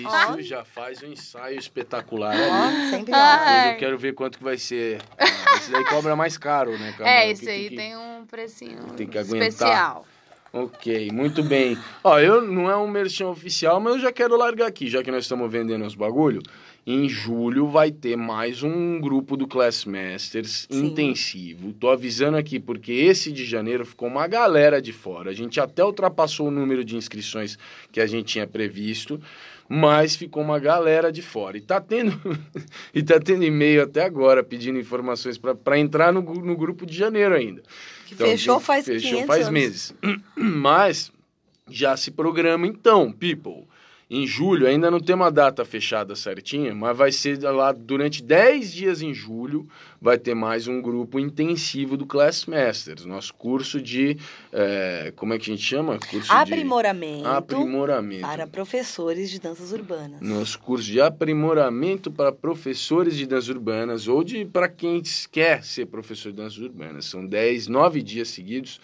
ensaio... 0.00 0.40
Isso, 0.40 0.48
já 0.48 0.64
faz 0.64 1.00
um 1.04 1.06
ensaio 1.12 1.56
espetacular. 1.56 2.34
On, 2.36 2.90
sempre 2.90 3.14
on. 3.14 3.70
Eu 3.72 3.78
quero 3.78 3.96
ver 3.96 4.12
quanto 4.12 4.38
que 4.38 4.44
vai 4.44 4.58
ser. 4.58 5.00
Ah, 5.16 5.56
Esse 5.58 5.70
daí 5.70 5.84
cobra 5.84 6.16
mais 6.16 6.36
caro, 6.36 6.72
né, 6.76 6.92
Camila? 6.98 7.08
É, 7.08 7.30
esse 7.30 7.48
aí 7.48 7.68
que- 7.70 7.76
tem 7.76 7.96
um 7.96 8.26
precinho 8.26 8.82
tem 8.96 9.06
que 9.06 9.18
aguentar. 9.18 9.46
especial. 9.48 10.04
Ok, 10.52 11.10
muito 11.12 11.42
bem. 11.44 11.78
Ó, 12.02 12.18
eu 12.18 12.40
não 12.40 12.70
é 12.70 12.76
um 12.76 12.88
merchan 12.88 13.28
oficial, 13.28 13.78
mas 13.78 13.94
eu 13.94 14.00
já 14.00 14.10
quero 14.12 14.36
largar 14.36 14.66
aqui, 14.66 14.88
já 14.88 15.02
que 15.02 15.10
nós 15.10 15.24
estamos 15.24 15.50
vendendo 15.52 15.84
os 15.84 15.94
bagulho. 15.94 16.40
Em 16.88 17.08
julho 17.08 17.66
vai 17.66 17.90
ter 17.90 18.14
mais 18.14 18.62
um 18.62 19.00
grupo 19.00 19.36
do 19.36 19.44
Class 19.44 19.84
Masters 19.84 20.68
Sim. 20.70 20.86
intensivo. 20.86 21.72
Tô 21.72 21.88
avisando 21.88 22.36
aqui 22.36 22.60
porque 22.60 22.92
esse 22.92 23.32
de 23.32 23.44
janeiro 23.44 23.84
ficou 23.84 24.06
uma 24.06 24.28
galera 24.28 24.80
de 24.80 24.92
fora. 24.92 25.30
A 25.30 25.34
gente 25.34 25.58
até 25.58 25.84
ultrapassou 25.84 26.46
o 26.46 26.50
número 26.52 26.84
de 26.84 26.94
inscrições 26.94 27.58
que 27.90 28.00
a 28.00 28.06
gente 28.06 28.26
tinha 28.26 28.46
previsto, 28.46 29.20
mas 29.68 30.14
ficou 30.14 30.44
uma 30.44 30.60
galera 30.60 31.10
de 31.10 31.22
fora. 31.22 31.56
E 31.56 31.60
tá 31.60 31.80
tendo 31.80 32.12
e 32.94 33.02
tá 33.02 33.18
tendo 33.18 33.42
e-mail 33.42 33.82
até 33.82 34.04
agora 34.04 34.44
pedindo 34.44 34.78
informações 34.78 35.36
para 35.36 35.76
entrar 35.80 36.12
no, 36.12 36.22
no 36.22 36.56
grupo 36.56 36.86
de 36.86 36.96
janeiro 36.96 37.34
ainda. 37.34 37.64
Que 38.06 38.14
Então, 38.14 38.28
fechou 38.28 38.60
faz 38.60 38.86
fechou 38.86 39.10
500 39.10 39.26
faz 39.26 39.48
meses. 39.48 39.92
Mas 40.36 41.10
já 41.68 41.96
se 41.96 42.12
programa 42.12 42.64
então, 42.64 43.10
people. 43.10 43.66
Em 44.08 44.24
julho, 44.24 44.68
ainda 44.68 44.88
não 44.88 45.00
tem 45.00 45.16
uma 45.16 45.32
data 45.32 45.64
fechada 45.64 46.14
certinha, 46.14 46.72
mas 46.72 46.96
vai 46.96 47.10
ser 47.10 47.40
lá 47.42 47.72
durante 47.72 48.22
10 48.22 48.72
dias 48.72 49.02
em 49.02 49.12
julho, 49.12 49.66
vai 50.00 50.16
ter 50.16 50.32
mais 50.32 50.68
um 50.68 50.80
grupo 50.80 51.18
intensivo 51.18 51.96
do 51.96 52.06
Class 52.06 52.46
Masters, 52.46 53.04
nosso 53.04 53.34
curso 53.34 53.82
de. 53.82 54.16
eh, 54.52 55.12
como 55.16 55.34
é 55.34 55.38
que 55.40 55.50
a 55.50 55.54
gente 55.56 55.66
chama? 55.66 55.98
Curso 55.98 56.32
Aprimoramento 56.32 57.22
de 57.22 57.26
aprimoramento. 57.26 58.22
para 58.22 58.46
professores 58.46 59.28
de 59.28 59.40
danças 59.40 59.72
urbanas. 59.72 60.20
Nosso 60.20 60.60
curso 60.60 60.84
de 60.84 61.00
aprimoramento 61.00 62.08
para 62.08 62.30
professores 62.30 63.16
de 63.16 63.26
danças 63.26 63.48
urbanas 63.48 64.06
ou 64.06 64.22
de 64.22 64.44
para 64.44 64.68
quem 64.68 65.02
quer 65.32 65.64
ser 65.64 65.86
professor 65.86 66.30
de 66.30 66.36
danças 66.36 66.58
urbanas. 66.58 67.06
São 67.06 67.26
10, 67.26 67.66
9 67.66 68.00
dias 68.02 68.28
seguidos, 68.28 68.80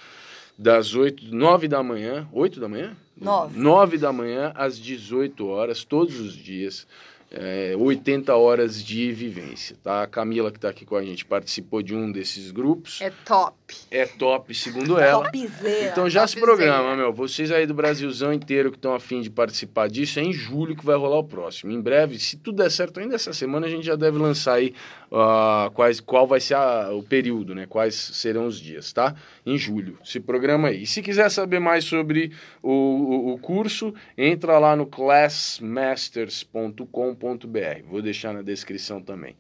das 0.58 0.96
8, 0.96 1.32
9 1.32 1.68
da 1.68 1.80
manhã, 1.80 2.28
8 2.32 2.58
da 2.58 2.68
manhã? 2.68 2.96
Nove. 3.22 3.58
9 3.58 3.98
da 3.98 4.12
manhã 4.12 4.52
às 4.54 4.78
18 4.78 5.46
horas, 5.46 5.84
todos 5.84 6.18
os 6.20 6.34
dias. 6.36 6.86
É, 7.34 7.74
80 7.78 8.36
horas 8.36 8.84
de 8.84 9.10
vivência, 9.10 9.74
tá? 9.82 10.02
A 10.02 10.06
Camila, 10.06 10.50
que 10.50 10.58
está 10.58 10.68
aqui 10.68 10.84
com 10.84 10.94
a 10.96 11.02
gente, 11.02 11.24
participou 11.24 11.80
de 11.80 11.94
um 11.94 12.12
desses 12.12 12.50
grupos. 12.50 13.00
É 13.00 13.10
top. 13.24 13.54
É 13.90 14.04
top, 14.04 14.54
segundo 14.54 14.98
ela. 15.00 15.30
Topzera. 15.30 15.88
Então 15.90 16.10
já 16.10 16.26
se 16.26 16.34
topzera. 16.38 16.56
programa, 16.58 16.94
meu. 16.94 17.10
Vocês 17.10 17.50
aí 17.50 17.66
do 17.66 17.72
Brasilzão 17.72 18.34
inteiro 18.34 18.70
que 18.70 18.76
estão 18.76 18.94
afim 18.94 19.22
de 19.22 19.30
participar 19.30 19.88
disso, 19.88 20.18
é 20.20 20.22
em 20.22 20.30
julho 20.34 20.76
que 20.76 20.84
vai 20.84 20.94
rolar 20.94 21.20
o 21.20 21.24
próximo. 21.24 21.72
Em 21.72 21.80
breve, 21.80 22.18
se 22.18 22.36
tudo 22.36 22.58
der 22.62 22.70
certo 22.70 23.00
ainda 23.00 23.14
essa 23.14 23.32
semana, 23.32 23.66
a 23.66 23.70
gente 23.70 23.86
já 23.86 23.96
deve 23.96 24.18
lançar 24.18 24.56
aí 24.56 24.74
ah, 25.10 25.70
quais, 25.72 26.00
qual 26.00 26.26
vai 26.26 26.38
ser 26.38 26.52
a- 26.52 26.90
o 26.92 27.02
período, 27.02 27.54
né? 27.54 27.64
Quais 27.66 27.94
serão 27.94 28.46
os 28.46 28.60
dias, 28.60 28.92
tá? 28.92 29.14
Em 29.44 29.58
julho. 29.58 29.98
Se 30.04 30.20
programa 30.20 30.68
aí. 30.68 30.82
E 30.82 30.86
se 30.86 31.02
quiser 31.02 31.28
saber 31.30 31.58
mais 31.58 31.84
sobre 31.84 32.30
o, 32.62 32.70
o, 32.70 33.32
o 33.32 33.38
curso, 33.38 33.92
entra 34.16 34.56
lá 34.58 34.76
no 34.76 34.86
classmasters.com.br. 34.86 37.82
Vou 37.88 38.00
deixar 38.00 38.32
na 38.32 38.42
descrição 38.42 39.02
também. 39.02 39.36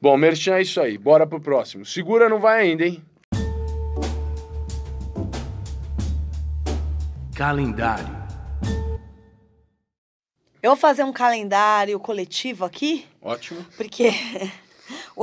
Bom, 0.00 0.16
Merchan 0.16 0.54
é 0.54 0.62
isso 0.62 0.80
aí. 0.80 0.96
Bora 0.96 1.26
pro 1.26 1.40
próximo. 1.40 1.84
Segura, 1.84 2.28
não 2.28 2.38
vai 2.38 2.62
ainda, 2.62 2.86
hein? 2.86 3.02
Calendário. 7.36 8.20
Eu 10.62 10.72
vou 10.72 10.76
fazer 10.76 11.02
um 11.04 11.12
calendário 11.12 11.98
coletivo 11.98 12.66
aqui, 12.66 13.06
Ótimo. 13.22 13.64
porque 13.78 14.10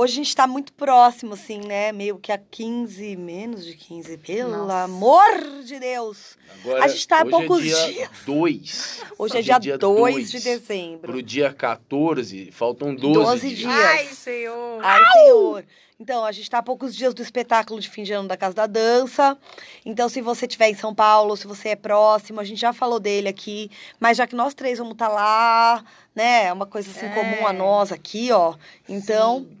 hoje 0.00 0.12
a 0.12 0.16
gente 0.16 0.36
tá 0.36 0.46
muito 0.46 0.72
próximo, 0.72 1.34
assim, 1.34 1.58
né? 1.58 1.90
Meio 1.92 2.18
que 2.18 2.30
a 2.30 2.38
15, 2.38 3.16
menos 3.16 3.64
de 3.64 3.74
15, 3.74 4.16
pelo 4.18 4.50
Nossa. 4.58 4.84
amor 4.84 5.62
de 5.64 5.78
Deus. 5.78 6.36
Agora, 6.60 6.84
A 6.84 6.88
gente 6.88 7.06
tá 7.08 7.18
há 7.18 7.22
hoje 7.22 7.30
poucos 7.30 7.58
é 7.58 7.62
dia 7.62 7.86
dias. 7.88 8.10
2. 8.24 9.02
Hoje 9.18 9.38
é 9.38 9.42
dia 9.42 9.76
2 9.78 10.30
de 10.30 10.40
dezembro. 10.40 11.10
Pro 11.12 11.22
dia 11.22 11.52
14, 11.52 12.50
faltam 12.52 12.94
12, 12.94 13.14
12 13.18 13.48
dias. 13.48 13.58
dias. 13.58 13.74
Ai, 13.74 14.06
senhor. 14.06 14.80
Ai, 14.84 15.04
senhor. 15.12 15.64
Então, 16.00 16.24
a 16.24 16.30
gente 16.30 16.48
tá 16.48 16.58
a 16.58 16.62
poucos 16.62 16.94
dias 16.94 17.12
do 17.12 17.20
espetáculo 17.20 17.80
de 17.80 17.90
fim 17.90 18.04
de 18.04 18.12
ano 18.12 18.28
da 18.28 18.36
Casa 18.36 18.54
da 18.54 18.66
Dança. 18.68 19.36
Então, 19.84 20.08
se 20.08 20.20
você 20.20 20.46
estiver 20.46 20.68
em 20.70 20.74
São 20.76 20.94
Paulo, 20.94 21.36
se 21.36 21.44
você 21.48 21.70
é 21.70 21.76
próximo, 21.76 22.38
a 22.38 22.44
gente 22.44 22.60
já 22.60 22.72
falou 22.72 23.00
dele 23.00 23.26
aqui. 23.28 23.68
Mas 23.98 24.16
já 24.16 24.24
que 24.24 24.36
nós 24.36 24.54
três 24.54 24.78
vamos 24.78 24.92
estar 24.92 25.08
lá, 25.08 25.84
né? 26.14 26.44
É 26.44 26.52
uma 26.52 26.66
coisa 26.66 26.88
assim 26.88 27.06
É. 27.06 27.08
comum 27.14 27.44
a 27.48 27.52
nós 27.52 27.90
aqui, 27.90 28.30
ó. 28.30 28.54
Então, 28.88 29.40
Sim. 29.40 29.58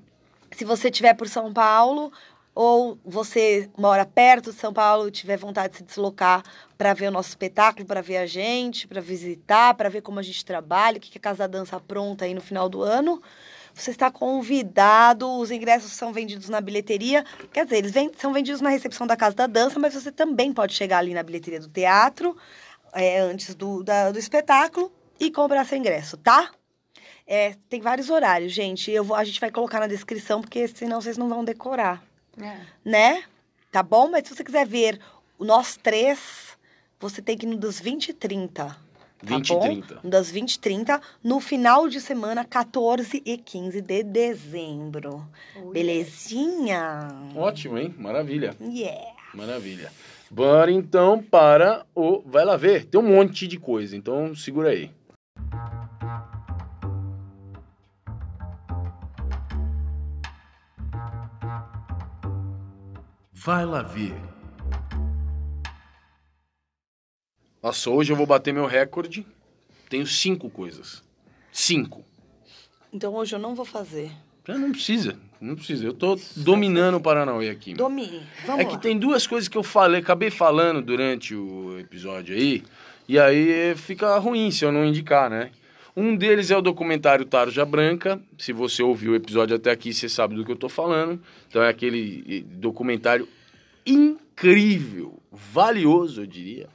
Se 0.58 0.64
você 0.64 0.88
estiver 0.88 1.14
por 1.14 1.28
São 1.28 1.52
Paulo 1.52 2.12
ou 2.52 2.98
você 3.04 3.70
mora 3.78 4.04
perto 4.04 4.50
de 4.52 4.58
São 4.58 4.72
Paulo 4.72 5.08
tiver 5.08 5.36
vontade 5.36 5.74
de 5.74 5.78
se 5.78 5.84
deslocar 5.84 6.42
para 6.76 6.92
ver 6.92 7.06
o 7.06 7.10
nosso 7.12 7.28
espetáculo, 7.28 7.86
para 7.86 8.00
ver 8.00 8.16
a 8.16 8.26
gente, 8.26 8.88
para 8.88 9.00
visitar, 9.00 9.74
para 9.74 9.88
ver 9.88 10.02
como 10.02 10.18
a 10.18 10.22
gente 10.22 10.44
trabalha, 10.44 10.98
o 10.98 11.00
que 11.00 11.12
que 11.12 11.18
a 11.18 11.20
Casa 11.20 11.46
da 11.46 11.58
Dança 11.58 11.76
apronta 11.76 12.24
aí 12.24 12.34
no 12.34 12.40
final 12.40 12.68
do 12.68 12.82
ano, 12.82 13.22
você 13.72 13.92
está 13.92 14.10
convidado. 14.10 15.30
Os 15.30 15.52
ingressos 15.52 15.92
são 15.92 16.12
vendidos 16.12 16.48
na 16.48 16.60
bilheteria. 16.60 17.24
Quer 17.52 17.64
dizer, 17.64 17.76
eles 17.76 17.92
são 18.16 18.32
vendidos 18.32 18.60
na 18.60 18.70
recepção 18.70 19.06
da 19.06 19.16
Casa 19.16 19.36
da 19.36 19.46
Dança, 19.46 19.78
mas 19.78 19.94
você 19.94 20.10
também 20.10 20.52
pode 20.52 20.74
chegar 20.74 20.98
ali 20.98 21.14
na 21.14 21.22
bilheteria 21.22 21.60
do 21.60 21.68
teatro 21.68 22.36
é, 22.92 23.20
antes 23.20 23.54
do, 23.54 23.84
da- 23.84 24.10
do 24.10 24.18
espetáculo 24.18 24.90
e 25.20 25.30
comprar 25.30 25.64
seu 25.64 25.78
ingresso, 25.78 26.16
tá? 26.16 26.50
É, 27.30 27.54
tem 27.68 27.78
vários 27.80 28.08
horários, 28.08 28.52
gente. 28.52 28.90
Eu 28.90 29.04
vou, 29.04 29.14
a 29.14 29.22
gente 29.22 29.38
vai 29.38 29.50
colocar 29.50 29.80
na 29.80 29.86
descrição, 29.86 30.40
porque 30.40 30.66
senão 30.66 30.98
vocês 31.00 31.18
não 31.18 31.28
vão 31.28 31.44
decorar, 31.44 32.02
É. 32.40 32.56
né? 32.82 33.22
Tá 33.70 33.82
bom? 33.82 34.08
Mas 34.08 34.26
se 34.26 34.34
você 34.34 34.42
quiser 34.42 34.66
ver 34.66 34.98
o 35.38 35.44
nós 35.44 35.76
três, 35.76 36.56
você 36.98 37.20
tem 37.20 37.36
que 37.36 37.44
ir 37.44 37.50
no 37.50 37.56
dos 37.58 37.78
20 37.78 38.08
e 38.08 38.12
30. 38.14 38.64
Tá 38.64 38.76
20 39.22 39.48
bom? 39.52 39.58
e 39.58 39.82
30. 39.82 40.00
Das 40.04 40.30
20 40.30 40.54
e 40.54 40.58
30, 40.58 41.02
no 41.22 41.38
final 41.38 41.86
de 41.88 42.00
semana, 42.00 42.44
14 42.46 43.20
e 43.26 43.36
15 43.36 43.82
de 43.82 44.02
dezembro. 44.02 45.28
Belezinha? 45.72 47.08
Ótimo, 47.36 47.76
hein? 47.78 47.94
Maravilha. 47.98 48.56
Yeah. 48.60 49.10
Maravilha. 49.34 49.92
Bora 50.30 50.70
então 50.70 51.22
para 51.22 51.84
o 51.94 52.22
Vai 52.24 52.44
lá 52.44 52.56
ver. 52.56 52.84
Tem 52.86 53.00
um 53.00 53.06
monte 53.16 53.46
de 53.46 53.58
coisa, 53.58 53.96
então 53.96 54.34
segura 54.34 54.70
aí. 54.70 54.90
Vai 63.48 63.64
lá 63.64 63.80
ver. 63.80 64.14
Nossa, 67.62 67.88
hoje 67.88 68.12
eu 68.12 68.16
vou 68.16 68.26
bater 68.26 68.52
meu 68.52 68.66
recorde. 68.66 69.26
Tenho 69.88 70.06
cinco 70.06 70.50
coisas. 70.50 71.02
Cinco. 71.50 72.04
Então 72.92 73.14
hoje 73.14 73.34
eu 73.34 73.38
não 73.38 73.54
vou 73.54 73.64
fazer. 73.64 74.10
Ah, 74.46 74.58
Não 74.58 74.70
precisa, 74.70 75.18
não 75.40 75.56
precisa. 75.56 75.82
Eu 75.86 75.94
tô 75.94 76.20
dominando 76.36 76.96
o 76.96 77.00
Paranauê 77.00 77.48
aqui. 77.48 77.72
Domine. 77.72 78.22
Vamos 78.44 78.60
É 78.60 78.64
lá. 78.64 78.70
que 78.70 78.82
tem 78.82 78.98
duas 78.98 79.26
coisas 79.26 79.48
que 79.48 79.56
eu 79.56 79.62
falei, 79.62 80.02
acabei 80.02 80.28
falando 80.30 80.82
durante 80.82 81.34
o 81.34 81.78
episódio 81.78 82.36
aí, 82.36 82.62
e 83.08 83.18
aí 83.18 83.74
fica 83.76 84.18
ruim 84.18 84.50
se 84.50 84.62
eu 84.66 84.70
não 84.70 84.84
indicar, 84.84 85.30
né? 85.30 85.52
Um 85.96 86.14
deles 86.14 86.50
é 86.50 86.56
o 86.56 86.60
documentário 86.60 87.24
Tarja 87.24 87.64
Branca. 87.64 88.20
Se 88.36 88.52
você 88.52 88.82
ouviu 88.82 89.12
o 89.12 89.16
episódio 89.16 89.56
até 89.56 89.70
aqui, 89.70 89.94
você 89.94 90.06
sabe 90.06 90.34
do 90.34 90.44
que 90.44 90.52
eu 90.52 90.56
tô 90.56 90.68
falando. 90.68 91.18
Então 91.48 91.62
é 91.62 91.70
aquele 91.70 92.24
eh, 92.28 92.42
documentário 92.56 93.26
incrível, 93.92 95.20
valioso, 95.30 96.22
eu 96.22 96.26
diria, 96.26 96.68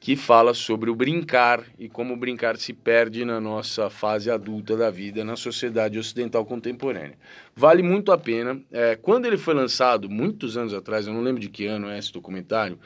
que 0.00 0.14
fala 0.14 0.54
sobre 0.54 0.90
o 0.90 0.94
brincar 0.94 1.64
e 1.78 1.88
como 1.88 2.16
brincar 2.16 2.56
se 2.56 2.72
perde 2.72 3.24
na 3.24 3.40
nossa 3.40 3.90
fase 3.90 4.30
adulta 4.30 4.76
da 4.76 4.90
vida 4.90 5.24
na 5.24 5.36
sociedade 5.36 5.98
ocidental 5.98 6.44
contemporânea. 6.44 7.18
Vale 7.54 7.82
muito 7.82 8.12
a 8.12 8.18
pena. 8.18 8.60
É, 8.70 8.96
quando 8.96 9.26
ele 9.26 9.36
foi 9.36 9.54
lançado, 9.54 10.08
muitos 10.08 10.56
anos 10.56 10.72
atrás, 10.72 11.06
eu 11.06 11.12
não 11.12 11.20
lembro 11.20 11.40
de 11.40 11.48
que 11.48 11.66
ano 11.66 11.88
é 11.88 11.98
esse 11.98 12.12
documentário, 12.12 12.78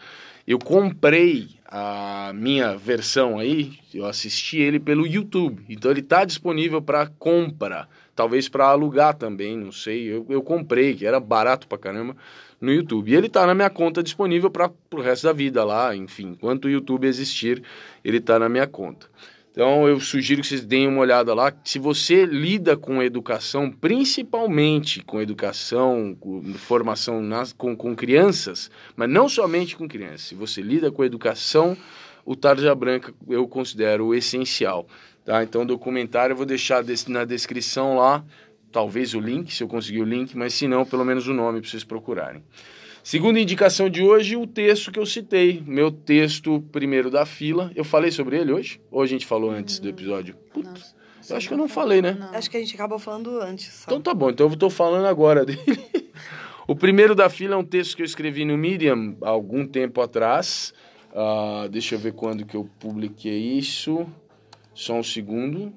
eu 0.47 0.59
comprei 0.59 1.51
a 1.67 2.33
minha 2.35 2.77
versão 2.77 3.39
aí, 3.39 3.79
eu 3.95 4.05
assisti 4.05 4.59
ele 4.59 4.81
pelo 4.81 5.07
YouTube. 5.07 5.65
Então 5.69 5.91
ele 5.91 6.01
está 6.01 6.25
disponível 6.25 6.83
para 6.83 7.07
compra, 7.07 7.89
talvez 8.17 8.49
para 8.49 8.67
alugar 8.67 9.15
também, 9.15 9.57
não 9.57 9.71
sei. 9.71 10.05
Eu, 10.05 10.27
eu 10.29 10.43
comprei, 10.43 10.95
que 10.95 11.07
era 11.07 11.21
barato 11.21 11.69
pra 11.69 11.79
caramba, 11.79 12.17
no 12.63 12.73
YouTube. 12.73 13.11
E 13.11 13.15
ele 13.15 13.27
está 13.27 13.45
na 13.45 13.55
minha 13.55 13.69
conta 13.69 14.03
disponível 14.03 14.49
para 14.49 14.71
o 14.93 15.01
resto 15.01 15.25
da 15.25 15.33
vida 15.33 15.65
lá, 15.65 15.95
enfim, 15.95 16.29
enquanto 16.29 16.67
o 16.67 16.71
YouTube 16.71 17.07
existir, 17.07 17.63
ele 18.05 18.19
está 18.19 18.39
na 18.39 18.49
minha 18.49 18.67
conta. 18.67 19.09
Então 19.51 19.87
eu 19.87 20.01
sugiro 20.01 20.41
que 20.41 20.47
vocês 20.47 20.65
deem 20.65 20.89
uma 20.89 21.01
olhada 21.01 21.35
lá. 21.35 21.53
Se 21.63 21.79
você 21.79 22.25
lida 22.25 22.75
com 22.75 23.03
educação, 23.03 23.71
principalmente 23.71 25.03
com 25.03 25.21
educação, 25.21 26.17
com 26.19 26.43
formação 26.55 27.21
nas, 27.21 27.53
com, 27.53 27.77
com 27.77 27.95
crianças, 27.95 28.71
mas 28.97 29.11
não 29.11 29.29
somente 29.29 29.77
com 29.77 29.87
crianças, 29.87 30.23
se 30.23 30.35
você 30.35 30.63
lida 30.63 30.91
com 30.91 31.05
educação, 31.05 31.77
o 32.25 32.35
Tarja 32.35 32.75
Branca 32.75 33.13
eu 33.29 33.47
considero 33.47 34.15
essencial. 34.15 34.87
Tá? 35.23 35.43
Então 35.43 35.63
o 35.63 35.67
documentário 35.67 36.33
eu 36.33 36.37
vou 36.37 36.47
deixar 36.47 36.83
na 37.09 37.25
descrição 37.27 37.97
lá, 37.97 38.25
talvez 38.73 39.15
o 39.15 39.21
link, 39.21 39.55
se 39.55 39.63
eu 39.63 39.69
conseguir 39.69 40.01
o 40.01 40.05
link, 40.05 40.37
mas 40.37 40.55
se 40.55 40.67
não, 40.67 40.85
pelo 40.85 41.05
menos 41.05 41.29
o 41.29 41.35
nome 41.35 41.61
para 41.61 41.71
vocês 41.71 41.85
procurarem. 41.85 42.43
Segunda 43.05 43.39
indicação 43.39 43.91
de 43.91 44.01
hoje, 44.01 44.37
o 44.37 44.47
texto 44.47 44.93
que 44.93 44.99
eu 44.99 45.05
citei. 45.05 45.63
Meu 45.67 45.91
texto 45.91 46.61
primeiro 46.73 47.11
da 47.11 47.27
fila. 47.27 47.71
Eu 47.75 47.85
falei 47.85 48.13
sobre 48.13 48.39
ele 48.39 48.53
hoje? 48.53 48.81
Ou 48.91 49.03
a 49.03 49.07
gente 49.07 49.27
falou 49.27 49.51
antes 49.51 49.81
do 49.81 49.89
episódio? 49.89 50.37
Putz, 50.53 50.95
eu 51.29 51.37
acho 51.37 51.49
que 51.49 51.55
eu 51.55 51.59
não 51.59 51.69
falei, 51.69 52.01
né? 52.01 52.17
Acho 52.33 52.49
que 52.49 52.57
a 52.57 52.61
gente 52.61 52.75
acabou 52.75 53.01
falando 53.01 53.41
antes. 53.41 53.73
Só. 53.75 53.85
Então 53.87 54.01
tá 54.01 54.15
bom, 54.15 54.31
então 54.31 54.49
eu 54.49 54.57
tô 54.57 54.71
falando 54.71 55.07
agora 55.07 55.43
dele. 55.47 55.61
o 56.67 56.77
primeiro 56.77 57.15
da 57.15 57.29
fila 57.29 57.57
é 57.57 57.59
um 57.59 57.65
texto 57.65 57.97
que 57.97 58.03
eu 58.03 58.07
escrevi 58.07 58.45
no 58.45 58.57
Medium 58.57 59.17
há 59.21 59.31
algum 59.31 59.67
tempo 59.67 60.01
atrás. 60.01 60.73
Ah, 61.13 61.67
deixa 61.69 61.97
eu 61.97 61.99
ver 61.99 62.13
quando 62.13 62.47
que 62.47 62.57
eu 62.57 62.69
publiquei 62.79 63.59
isso. 63.59 64.07
Só 64.75 64.95
um 64.95 65.03
segundo. 65.03 65.73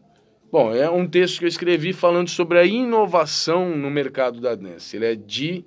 Bom, 0.58 0.74
é 0.74 0.90
um 0.90 1.06
texto 1.06 1.40
que 1.40 1.44
eu 1.44 1.50
escrevi 1.50 1.92
falando 1.92 2.30
sobre 2.30 2.58
a 2.58 2.64
inovação 2.64 3.76
no 3.76 3.90
mercado 3.90 4.40
da 4.40 4.56
dança. 4.56 4.96
Ele 4.96 5.06
é 5.06 5.14
de, 5.14 5.66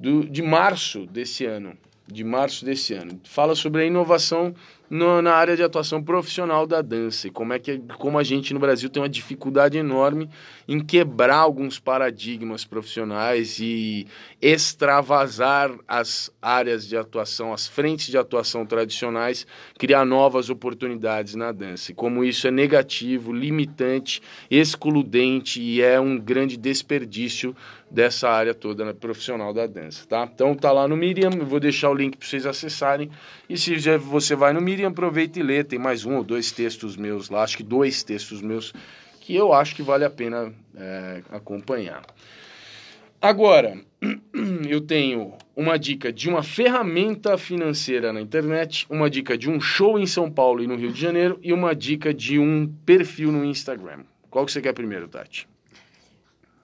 do, 0.00 0.24
de 0.26 0.40
março 0.40 1.04
desse 1.04 1.44
ano. 1.44 1.76
De 2.10 2.24
março 2.24 2.64
desse 2.64 2.94
ano. 2.94 3.20
Fala 3.24 3.54
sobre 3.54 3.82
a 3.82 3.84
inovação 3.84 4.54
no- 4.92 5.22
na 5.22 5.32
área 5.32 5.56
de 5.56 5.62
atuação 5.62 6.02
profissional 6.02 6.66
da 6.66 6.82
dança 6.82 7.26
e 7.26 7.30
como 7.30 7.54
é 7.54 7.58
que 7.58 7.78
como 7.96 8.18
a 8.18 8.22
gente 8.22 8.52
no 8.52 8.60
Brasil 8.60 8.90
tem 8.90 9.02
uma 9.02 9.08
dificuldade 9.08 9.78
enorme 9.78 10.28
em 10.68 10.78
quebrar 10.78 11.36
alguns 11.36 11.78
paradigmas 11.78 12.66
profissionais 12.66 13.58
e 13.58 14.06
extravasar 14.42 15.70
as 15.88 16.30
áreas 16.42 16.86
de 16.86 16.94
atuação, 16.94 17.54
as 17.54 17.66
frentes 17.66 18.08
de 18.08 18.18
atuação 18.18 18.66
tradicionais, 18.66 19.46
criar 19.78 20.04
novas 20.04 20.50
oportunidades 20.50 21.34
na 21.36 21.52
dança. 21.52 21.92
E 21.92 21.94
como 21.94 22.22
isso 22.22 22.46
é 22.46 22.50
negativo, 22.50 23.32
limitante, 23.32 24.20
excludente 24.50 25.58
e 25.58 25.80
é 25.80 25.98
um 25.98 26.18
grande 26.18 26.58
desperdício 26.58 27.56
dessa 27.92 28.30
área 28.30 28.54
toda 28.54 28.86
né, 28.86 28.94
profissional 28.94 29.52
da 29.52 29.66
dança, 29.66 30.06
tá? 30.08 30.28
Então 30.32 30.54
tá 30.54 30.72
lá 30.72 30.88
no 30.88 30.96
Miriam, 30.96 31.30
eu 31.36 31.44
vou 31.44 31.60
deixar 31.60 31.90
o 31.90 31.94
link 31.94 32.16
para 32.16 32.26
vocês 32.26 32.46
acessarem. 32.46 33.10
E 33.48 33.58
se 33.58 33.78
já 33.78 33.98
você 33.98 34.34
vai 34.34 34.54
no 34.54 34.62
Miriam, 34.62 34.88
aproveita 34.88 35.38
e 35.38 35.42
lê, 35.42 35.62
tem 35.62 35.78
mais 35.78 36.06
um 36.06 36.16
ou 36.16 36.24
dois 36.24 36.50
textos 36.50 36.96
meus 36.96 37.28
lá, 37.28 37.42
acho 37.42 37.58
que 37.58 37.62
dois 37.62 38.02
textos 38.02 38.40
meus 38.40 38.72
que 39.20 39.36
eu 39.36 39.52
acho 39.52 39.76
que 39.76 39.82
vale 39.82 40.04
a 40.04 40.10
pena 40.10 40.52
é, 40.74 41.22
acompanhar. 41.30 42.02
Agora, 43.20 43.78
eu 44.68 44.80
tenho 44.80 45.34
uma 45.54 45.78
dica 45.78 46.10
de 46.10 46.30
uma 46.30 46.42
ferramenta 46.42 47.36
financeira 47.36 48.10
na 48.10 48.22
internet, 48.22 48.86
uma 48.88 49.10
dica 49.10 49.36
de 49.36 49.50
um 49.50 49.60
show 49.60 49.98
em 49.98 50.06
São 50.06 50.30
Paulo 50.30 50.62
e 50.62 50.66
no 50.66 50.76
Rio 50.76 50.92
de 50.92 51.00
Janeiro 51.00 51.38
e 51.42 51.52
uma 51.52 51.74
dica 51.74 52.12
de 52.12 52.38
um 52.38 52.66
perfil 52.86 53.30
no 53.30 53.44
Instagram. 53.44 54.00
Qual 54.30 54.46
que 54.46 54.50
você 54.50 54.62
quer 54.62 54.72
primeiro, 54.72 55.06
Tati? 55.06 55.51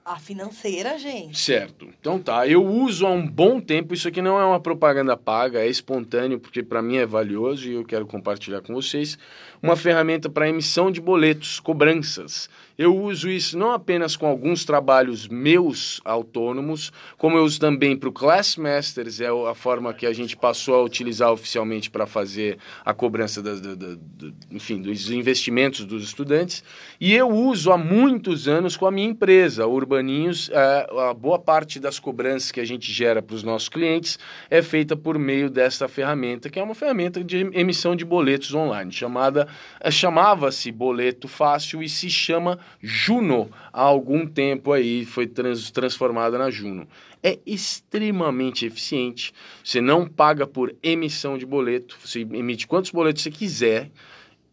A 0.09 0.17
financeira, 0.17 0.97
gente. 0.97 1.37
Certo. 1.37 1.87
Então 1.99 2.17
tá, 2.19 2.47
eu 2.47 2.65
uso 2.65 3.05
há 3.05 3.11
um 3.11 3.27
bom 3.27 3.61
tempo, 3.61 3.93
isso 3.93 4.07
aqui 4.07 4.23
não 4.23 4.39
é 4.39 4.43
uma 4.43 4.59
propaganda 4.59 5.15
paga, 5.15 5.59
é 5.59 5.67
espontâneo, 5.67 6.39
porque 6.39 6.63
para 6.63 6.81
mim 6.81 6.97
é 6.97 7.05
valioso 7.05 7.69
e 7.69 7.73
eu 7.73 7.85
quero 7.85 8.07
compartilhar 8.07 8.61
com 8.61 8.73
vocês, 8.73 9.19
uma 9.61 9.75
ferramenta 9.75 10.27
para 10.27 10.49
emissão 10.49 10.89
de 10.89 10.99
boletos, 10.99 11.59
cobranças. 11.59 12.49
Eu 12.79 12.95
uso 12.95 13.29
isso 13.29 13.57
não 13.57 13.71
apenas 13.73 14.15
com 14.15 14.25
alguns 14.25 14.63
trabalhos 14.63 15.27
meus 15.27 15.99
autônomos, 16.05 16.93
como 17.17 17.37
eu 17.37 17.43
uso 17.43 17.59
também 17.59 17.97
para 17.97 18.07
o 18.07 18.11
Classmasters, 18.13 19.19
é 19.19 19.27
a 19.27 19.53
forma 19.53 19.93
que 19.93 20.05
a 20.05 20.13
gente 20.13 20.37
passou 20.37 20.75
a 20.75 20.81
utilizar 20.83 21.29
oficialmente 21.29 21.91
para 21.91 22.05
fazer 22.05 22.57
a 22.85 22.93
cobrança 22.93 23.41
das, 23.43 23.59
da- 23.59 23.75
da- 23.75 23.95
do- 23.99 24.33
enfim, 24.49 24.81
dos 24.81 25.11
investimentos 25.11 25.83
dos 25.83 26.05
estudantes. 26.05 26.63
E 27.01 27.13
eu 27.13 27.27
uso 27.27 27.69
há 27.69 27.77
muitos 27.77 28.47
anos 28.47 28.77
com 28.77 28.85
a 28.87 28.91
minha 28.91 29.09
empresa, 29.09 29.65
a 29.65 29.67
Urbaninhos. 29.67 30.49
é, 30.53 30.87
a 31.09 31.13
boa 31.13 31.37
parte 31.37 31.81
das 31.81 31.99
cobranças 31.99 32.49
que 32.49 32.61
a 32.61 32.65
gente 32.65 32.89
gera 32.93 33.21
para 33.21 33.35
os 33.35 33.43
nossos 33.43 33.67
clientes 33.67 34.17
é 34.49 34.61
feita 34.61 34.95
por 34.95 35.19
meio 35.19 35.49
dessa 35.49 35.89
ferramenta, 35.89 36.49
que 36.49 36.57
é 36.57 36.63
uma 36.63 36.73
ferramenta 36.75 37.21
de 37.21 37.39
emissão 37.51 37.93
de 37.93 38.05
boletos 38.05 38.53
online, 38.53 38.89
chamada 38.89 39.49
é, 39.81 39.91
chamava-se 39.91 40.71
Boleto 40.71 41.27
Fácil 41.27 41.83
e 41.83 41.89
se 41.89 42.09
chama 42.09 42.57
Juno. 42.81 43.49
Há 43.71 43.81
algum 43.81 44.25
tempo 44.25 44.71
aí 44.71 45.05
foi 45.05 45.27
trans- 45.27 45.71
transformada 45.71 46.37
na 46.37 46.49
Juno. 46.49 46.87
É 47.21 47.39
extremamente 47.45 48.65
eficiente. 48.65 49.33
Você 49.63 49.81
não 49.81 50.07
paga 50.07 50.47
por 50.47 50.75
emissão 50.81 51.37
de 51.37 51.45
boleto, 51.45 51.97
você 52.03 52.21
emite 52.21 52.67
quantos 52.67 52.91
boletos 52.91 53.23
você 53.23 53.31
quiser. 53.31 53.91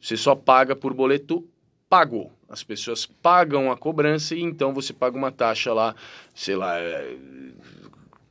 Você 0.00 0.16
só 0.16 0.34
paga 0.34 0.74
por 0.76 0.92
boleto 0.92 1.46
pago. 1.88 2.32
As 2.48 2.62
pessoas 2.62 3.06
pagam 3.06 3.72
a 3.72 3.76
cobrança 3.76 4.34
e 4.34 4.40
então 4.40 4.72
você 4.72 4.92
paga 4.92 5.16
uma 5.16 5.32
taxa 5.32 5.72
lá, 5.72 5.94
sei 6.34 6.54
lá, 6.54 6.78
é, 6.78 7.16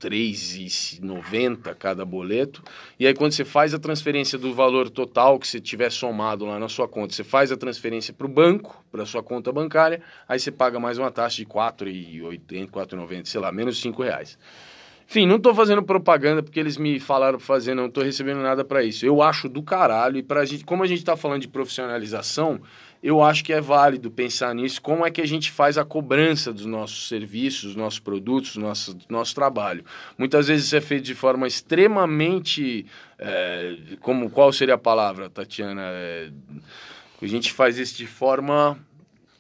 3,90 0.06 1.74
cada 1.76 2.06
boleto. 2.06 2.64
E 3.00 3.08
aí 3.08 3.14
quando 3.14 3.32
você 3.32 3.44
faz 3.44 3.74
a 3.74 3.80
transferência 3.80 4.38
do 4.38 4.54
valor 4.54 4.90
total 4.90 5.40
que 5.40 5.48
você 5.48 5.60
tiver 5.60 5.92
somado 5.92 6.46
lá 6.46 6.60
na 6.60 6.70
sua 6.70 6.88
conta, 6.88 7.16
você 7.16 7.24
faz 7.24 7.52
a 7.52 7.58
transferência 7.58 8.14
para 8.14 8.28
o 8.28 8.30
banco, 8.30 8.86
para 8.92 9.02
a 9.02 9.06
sua 9.06 9.24
conta 9.24 9.52
bancária, 9.52 10.02
aí 10.30 10.40
você 10.40 10.52
paga 10.52 10.80
mais 10.80 11.00
uma 11.00 11.10
taxa 11.10 11.38
de 11.38 11.44
R$ 11.44 11.50
4,80, 11.50 12.52
R$ 12.52 12.68
4,90, 12.68 13.26
sei 13.26 13.42
lá, 13.42 13.52
menos 13.52 13.82
5 13.82 14.04
reais. 14.04 14.38
Enfim, 15.08 15.28
não 15.28 15.40
tô 15.40 15.54
fazendo 15.54 15.84
propaganda 15.84 16.42
porque 16.42 16.60
eles 16.60 16.78
me 16.78 17.00
falaram 17.00 17.38
pra 17.38 17.46
fazer, 17.46 17.76
não 17.76 17.90
tô 17.90 18.02
recebendo 18.02 18.42
nada 18.42 18.66
pra 18.66 18.84
isso. 18.84 19.06
Eu 19.06 19.22
acho 19.22 19.48
do 19.48 19.62
caralho 19.62 20.18
e 20.18 20.24
pra 20.24 20.44
gente, 20.46 20.66
como 20.66 20.84
a 20.84 20.88
gente 20.88 21.04
tá 21.04 21.16
falando 21.16 21.42
de 21.42 21.48
profissionalização, 21.48 22.60
eu 23.08 23.22
acho 23.22 23.44
que 23.44 23.54
é 23.54 23.62
válido 23.62 24.10
pensar 24.10 24.54
nisso, 24.56 24.82
como 24.82 25.06
é 25.06 25.12
que 25.12 25.22
a 25.22 25.28
gente 25.28 25.52
faz 25.52 25.78
a 25.78 25.86
cobrança 25.86 26.52
dos 26.52 26.66
nossos 26.66 27.08
serviços, 27.08 27.66
dos 27.66 27.76
nossos 27.76 28.00
produtos, 28.00 28.56
do 28.56 28.62
nosso, 28.62 28.98
nosso 29.08 29.36
trabalho. 29.36 29.86
Muitas 30.18 30.48
vezes 30.48 30.66
isso 30.66 30.76
é 30.76 30.82
feito 30.82 31.04
de 31.06 31.14
forma 31.14 31.46
extremamente, 31.48 32.86
é, 33.20 33.78
como 34.02 34.30
qual 34.30 34.52
seria 34.52 34.74
a 34.74 34.78
palavra, 34.78 35.30
Tatiana? 35.30 35.82
É, 35.84 36.30
A 37.22 37.28
gente 37.28 37.54
faz 37.54 37.78
isso 37.78 37.96
de 37.96 38.08
forma, 38.08 38.78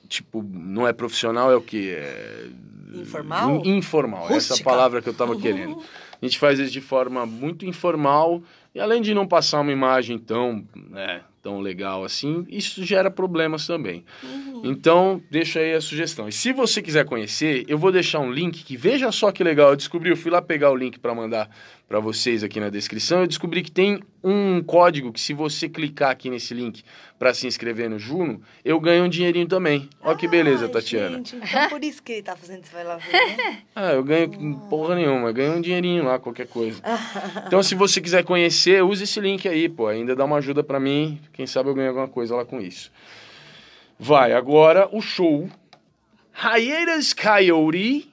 tipo, 0.07 0.43
não 0.43 0.87
é 0.87 0.93
profissional, 0.93 1.51
é 1.51 1.55
o 1.55 1.61
que? 1.61 1.89
É... 1.91 2.47
Informal? 2.93 3.61
In- 3.65 3.77
Informal, 3.77 4.25
essa 4.25 4.53
Rústica. 4.53 4.69
palavra 4.69 5.01
que 5.01 5.09
eu 5.09 5.13
tava 5.13 5.35
querendo. 5.35 5.81
A 6.21 6.25
gente 6.25 6.39
faz 6.39 6.57
isso 6.59 6.71
de 6.71 6.79
forma 6.81 7.25
muito 7.25 7.65
informal 7.65 8.41
e 8.73 8.79
além 8.79 9.01
de 9.01 9.13
não 9.13 9.27
passar 9.27 9.59
uma 9.59 9.71
imagem 9.71 10.17
tão, 10.17 10.65
né, 10.89 11.21
tão 11.45 11.59
legal 11.59 12.03
assim, 12.03 12.43
isso 12.49 12.83
gera 12.83 13.11
problemas 13.11 13.67
também. 13.67 14.03
Então, 14.63 15.21
deixa 15.29 15.59
aí 15.59 15.75
a 15.75 15.79
sugestão. 15.79 16.27
E 16.27 16.31
se 16.31 16.51
você 16.51 16.81
quiser 16.81 17.05
conhecer, 17.05 17.63
eu 17.67 17.77
vou 17.77 17.91
deixar 17.91 18.19
um 18.19 18.31
link 18.31 18.63
que 18.63 18.75
veja 18.75 19.11
só 19.11 19.31
que 19.31 19.43
legal. 19.43 19.69
Eu 19.69 19.75
descobri, 19.75 20.09
eu 20.09 20.17
fui 20.17 20.31
lá 20.31 20.41
pegar 20.41 20.71
o 20.71 20.75
link 20.75 20.97
para 20.97 21.13
mandar 21.13 21.47
para 21.87 21.99
vocês 21.99 22.43
aqui 22.43 22.59
na 22.59 22.69
descrição. 22.69 23.21
Eu 23.21 23.27
descobri 23.27 23.61
que 23.61 23.71
tem 23.71 24.01
um 24.23 24.61
código 24.63 25.13
que 25.13 25.19
se 25.19 25.33
você 25.33 25.69
clicar 25.69 26.09
aqui 26.09 26.29
nesse 26.29 26.53
link 26.53 26.83
para 27.19 27.33
se 27.33 27.45
inscrever 27.45 27.89
no 27.89 27.99
Juno, 27.99 28.41
eu 28.63 28.79
ganho 28.79 29.05
um 29.05 29.09
dinheirinho 29.09 29.47
também. 29.47 29.87
Olha 30.01 30.17
que 30.17 30.27
beleza, 30.27 30.65
Ai, 30.65 30.71
Tatiana. 30.71 31.17
Gente, 31.17 31.35
então 31.35 31.69
por 31.69 31.83
isso 31.83 32.01
que 32.01 32.13
ele 32.13 32.23
tá 32.23 32.35
fazendo 32.35 32.63
isso, 32.63 32.73
vai 32.73 32.83
lá 32.83 32.97
ver, 32.97 33.11
né? 33.11 33.61
Ah, 33.75 33.93
eu 33.93 34.03
ganho 34.03 34.29
porra 34.69 34.95
nenhuma, 34.95 35.29
eu 35.29 35.33
ganho 35.33 35.53
um 35.53 35.61
dinheirinho 35.61 36.03
lá, 36.03 36.17
qualquer 36.19 36.47
coisa. 36.47 36.81
Então, 37.45 37.61
se 37.61 37.75
você 37.75 38.01
quiser 38.01 38.23
conhecer, 38.23 38.83
use 38.83 39.03
esse 39.03 39.19
link 39.19 39.47
aí, 39.47 39.69
pô. 39.69 39.87
Ainda 39.87 40.15
dá 40.15 40.25
uma 40.25 40.37
ajuda 40.37 40.63
pra 40.63 40.79
mim. 40.79 41.19
Quem 41.31 41.45
sabe 41.45 41.69
eu 41.69 41.75
ganho 41.75 41.89
alguma 41.89 42.07
coisa 42.07 42.35
lá 42.35 42.43
com 42.45 42.59
isso. 42.59 42.91
Vai, 43.99 44.33
agora 44.33 44.89
o 44.91 45.01
show. 45.01 45.49
Hiatus 46.33 47.13
Coyote 47.13 48.11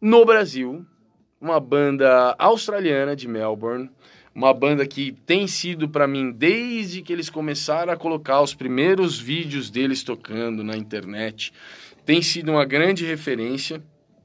no 0.00 0.24
Brasil. 0.24 0.84
Uma 1.44 1.60
banda 1.60 2.34
australiana 2.38 3.14
de 3.14 3.28
Melbourne. 3.28 3.90
Uma 4.34 4.54
banda 4.54 4.86
que 4.86 5.12
tem 5.26 5.46
sido 5.46 5.86
pra 5.86 6.06
mim 6.06 6.32
desde 6.32 7.02
que 7.02 7.12
eles 7.12 7.28
começaram 7.28 7.92
a 7.92 7.96
colocar 7.98 8.40
os 8.40 8.54
primeiros 8.54 9.20
vídeos 9.20 9.68
deles 9.68 10.02
tocando 10.02 10.64
na 10.64 10.74
internet. 10.74 11.52
Tem 12.06 12.22
sido 12.22 12.50
uma 12.50 12.64
grande 12.64 13.04
referência. 13.04 13.82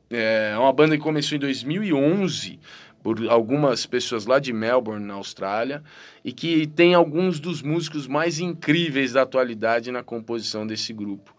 É 0.10 0.56
uma 0.58 0.72
banda 0.72 0.96
que 0.96 1.04
começou 1.04 1.36
em 1.36 1.42
2011 1.42 2.58
por 3.04 3.28
algumas 3.28 3.86
pessoas 3.86 4.26
lá 4.26 4.40
de 4.40 4.54
Melbourne, 4.54 5.06
na 5.06 5.16
Austrália, 5.16 5.84
e 6.24 6.32
que 6.32 6.68
tem 6.68 6.94
alguns 6.94 7.38
dos 7.38 7.62
músicos 7.62 8.08
mais 8.08 8.40
incríveis 8.40 9.12
da 9.12 9.24
atualidade 9.24 9.92
na 9.92 10.02
composição 10.02 10.66
desse 10.66 10.94
grupo. 10.94 11.36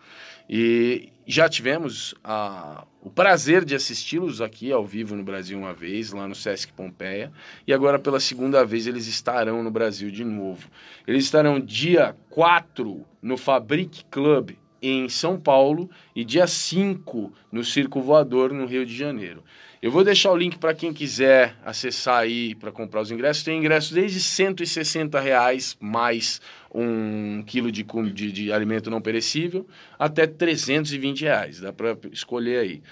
E 0.46 1.08
já 1.26 1.48
tivemos 1.48 2.14
a, 2.22 2.84
o 3.02 3.08
prazer 3.08 3.64
de 3.64 3.74
assisti-los 3.74 4.40
aqui 4.40 4.70
ao 4.70 4.84
vivo 4.84 5.16
no 5.16 5.22
Brasil 5.22 5.58
uma 5.58 5.72
vez, 5.72 6.12
lá 6.12 6.28
no 6.28 6.34
Sesc 6.34 6.72
Pompeia, 6.72 7.32
e 7.66 7.72
agora 7.72 7.98
pela 7.98 8.20
segunda 8.20 8.64
vez 8.64 8.86
eles 8.86 9.06
estarão 9.06 9.62
no 9.62 9.70
Brasil 9.70 10.10
de 10.10 10.24
novo. 10.24 10.68
Eles 11.06 11.24
estarão 11.24 11.58
dia 11.58 12.14
4 12.28 13.04
no 13.22 13.36
Fabric 13.36 14.04
Club 14.10 14.50
em 14.82 15.08
São 15.08 15.38
Paulo 15.38 15.90
e 16.14 16.24
dia 16.24 16.46
5 16.46 17.32
no 17.50 17.64
Circo 17.64 18.00
Voador 18.00 18.52
no 18.52 18.66
Rio 18.66 18.84
de 18.84 18.96
Janeiro. 18.96 19.42
Eu 19.82 19.90
vou 19.90 20.04
deixar 20.04 20.30
o 20.30 20.36
link 20.36 20.58
para 20.58 20.74
quem 20.74 20.92
quiser 20.92 21.56
acessar 21.64 22.18
aí 22.18 22.54
para 22.54 22.70
comprar 22.70 23.00
os 23.00 23.10
ingressos. 23.10 23.42
Tem 23.42 23.58
ingressos 23.58 23.92
desde 23.92 24.20
160 24.20 25.18
reais 25.18 25.74
mais 25.80 26.38
um 26.74 27.42
quilo 27.46 27.70
de, 27.70 27.84
de, 27.84 28.32
de 28.32 28.52
alimento 28.52 28.90
não 28.90 29.00
perecível 29.00 29.66
até 29.98 30.26
320 30.26 31.22
reais. 31.22 31.60
Dá 31.60 31.72
para 31.72 31.96
escolher 32.12 32.58
aí. 32.58 32.82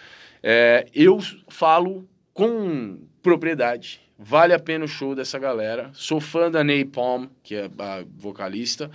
É, 0.42 0.86
eu 0.94 1.18
falo 1.48 2.08
com 2.32 2.98
propriedade. 3.22 4.00
Vale 4.18 4.52
a 4.52 4.58
pena 4.58 4.84
o 4.84 4.88
show 4.88 5.14
dessa 5.14 5.38
galera. 5.38 5.90
Sou 5.92 6.20
fã 6.20 6.50
da 6.50 6.64
Napalm, 6.64 7.26
que 7.42 7.54
é 7.54 7.70
a 7.78 8.04
vocalista. 8.16 8.90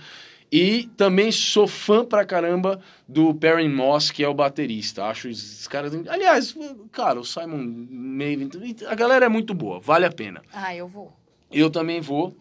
E 0.52 0.84
também 0.96 1.32
sou 1.32 1.66
fã 1.66 2.04
pra 2.04 2.24
caramba 2.24 2.80
do 3.08 3.34
Perry 3.34 3.68
Moss, 3.68 4.10
que 4.10 4.22
é 4.22 4.28
o 4.28 4.34
baterista. 4.34 5.04
Acho 5.04 5.28
esses 5.28 5.66
caras. 5.66 5.92
Aliás, 6.08 6.54
cara, 6.92 7.18
o 7.18 7.24
Simon 7.24 7.86
Maven. 7.90 8.50
A 8.86 8.94
galera 8.94 9.26
é 9.26 9.28
muito 9.28 9.54
boa, 9.54 9.80
vale 9.80 10.04
a 10.04 10.12
pena. 10.12 10.42
Ah, 10.52 10.74
eu 10.76 10.86
vou. 10.86 11.12
Eu 11.50 11.70
também 11.70 12.00
vou. 12.00 12.36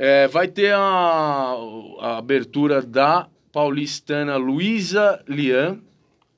É, 0.00 0.28
vai 0.28 0.46
ter 0.46 0.72
a, 0.72 0.78
a 0.78 2.18
abertura 2.18 2.80
da 2.80 3.28
paulistana 3.50 4.36
Luísa 4.36 5.20
Lian. 5.26 5.80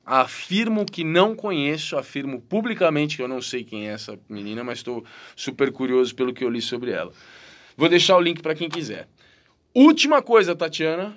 Afirmo 0.03 0.87
que 0.87 1.05
não 1.05 1.37
conheço, 1.37 1.99
afirmo 1.99 2.41
publicamente 2.41 3.17
que 3.17 3.23
eu 3.23 3.29
não 3.29 3.43
sei 3.43 3.63
quem 3.63 3.87
é 3.87 3.93
essa 3.93 4.19
menina, 4.31 4.65
mas 4.65 4.79
estou 4.79 5.05
super 5.37 5.71
curioso 5.71 6.15
pelo 6.15 6.33
que 6.33 6.43
eu 6.43 6.49
li 6.49 6.63
sobre 6.63 6.91
ela. 6.91 7.13
Vou 7.77 7.87
deixar 7.87 8.17
o 8.17 8.21
link 8.21 8.41
para 8.41 8.55
quem 8.55 8.71
quiser. 8.71 9.07
Última 9.75 10.23
coisa, 10.23 10.57
Tatiana. 10.57 11.15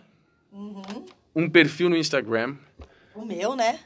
Uhum. 0.51 1.05
Um 1.33 1.49
perfil 1.49 1.89
no 1.89 1.95
Instagram. 1.95 2.57
O 3.15 3.23
meu, 3.25 3.55
né? 3.55 3.79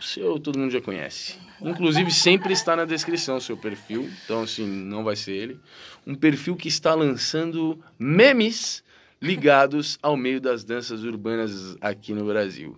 Seu, 0.00 0.38
todo 0.38 0.58
mundo 0.58 0.70
já 0.70 0.80
conhece. 0.80 1.38
Inclusive, 1.60 2.10
sempre 2.10 2.52
está 2.52 2.76
na 2.76 2.84
descrição 2.84 3.40
seu 3.40 3.56
perfil. 3.56 4.10
Então, 4.24 4.42
assim, 4.42 4.66
não 4.66 5.02
vai 5.02 5.16
ser 5.16 5.32
ele. 5.32 5.60
Um 6.06 6.14
perfil 6.14 6.56
que 6.56 6.68
está 6.68 6.94
lançando 6.94 7.82
memes 7.98 8.84
ligados 9.20 9.98
ao 10.02 10.16
meio 10.16 10.40
das 10.40 10.64
danças 10.64 11.02
urbanas 11.02 11.76
aqui 11.80 12.12
no 12.12 12.26
Brasil. 12.26 12.76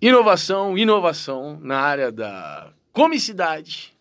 Inovação, 0.00 0.76
inovação 0.76 1.58
na 1.62 1.78
área 1.78 2.10
da 2.10 2.72
comicidade, 2.92 3.94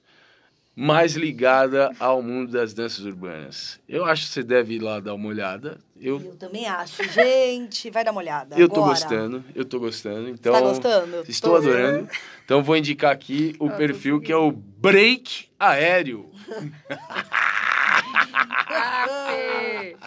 mais 0.75 1.15
ligada 1.15 1.91
ao 1.99 2.21
mundo 2.21 2.51
das 2.51 2.73
danças 2.73 3.05
urbanas. 3.05 3.80
Eu 3.88 4.05
acho 4.05 4.23
que 4.25 4.30
você 4.30 4.43
deve 4.43 4.75
ir 4.75 4.80
lá 4.80 4.99
dar 4.99 5.13
uma 5.13 5.27
olhada. 5.27 5.80
Eu, 6.03 6.19
Eu 6.19 6.35
também 6.35 6.67
acho. 6.67 7.01
Gente, 7.09 7.89
vai 7.89 8.03
dar 8.03 8.11
uma 8.11 8.19
olhada. 8.19 8.59
eu 8.59 8.67
tô 8.67 8.81
agora. 8.81 8.89
gostando, 8.89 9.45
eu 9.55 9.63
tô 9.63 9.80
gostando. 9.80 10.27
Então, 10.27 10.51
Tá 10.51 10.59
gostando? 10.59 11.23
Estou 11.30 11.51
Tô 11.51 11.57
adorando. 11.57 12.09
Então 12.43 12.61
vou 12.61 12.75
indicar 12.75 13.13
aqui 13.13 13.55
o 13.57 13.69
perfil 13.69 14.19
que 14.19 14.30
é 14.30 14.35
o 14.35 14.51
Break 14.51 15.47
Aéreo. 15.57 16.30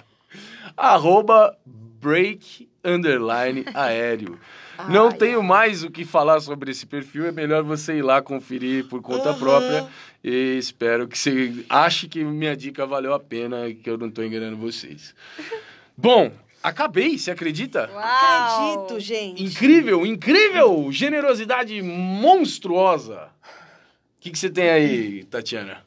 Arroba 0.76 1.56
Break 1.64 2.68
Underline 2.84 3.64
Aéreo. 3.72 4.38
Não 4.90 5.08
Ai, 5.08 5.16
tenho 5.16 5.42
mais 5.42 5.82
o 5.82 5.90
que 5.90 6.04
falar 6.04 6.40
sobre 6.40 6.70
esse 6.70 6.84
perfil, 6.84 7.26
é 7.26 7.32
melhor 7.32 7.62
você 7.62 7.96
ir 7.96 8.02
lá 8.02 8.20
conferir 8.20 8.86
por 8.86 9.00
conta 9.00 9.32
própria. 9.32 9.88
E 10.22 10.58
espero 10.58 11.08
que 11.08 11.18
você 11.18 11.64
ache 11.70 12.06
que 12.06 12.22
minha 12.22 12.54
dica 12.54 12.84
valeu 12.84 13.14
a 13.14 13.20
pena 13.20 13.66
e 13.66 13.74
que 13.74 13.88
eu 13.88 13.96
não 13.96 14.08
estou 14.08 14.22
enganando 14.22 14.58
vocês. 14.58 15.14
Bom, 15.96 16.30
acabei, 16.62 17.16
você 17.18 17.30
acredita? 17.30 17.90
Uau! 17.90 18.02
Acredito, 18.02 19.00
gente. 19.00 19.42
Incrível, 19.42 20.04
incrível! 20.04 20.92
Generosidade 20.92 21.80
monstruosa. 21.80 23.30
O 23.42 24.20
que, 24.20 24.30
que 24.30 24.38
você 24.38 24.50
tem 24.50 24.68
aí, 24.68 25.24
Tatiana? 25.24 25.84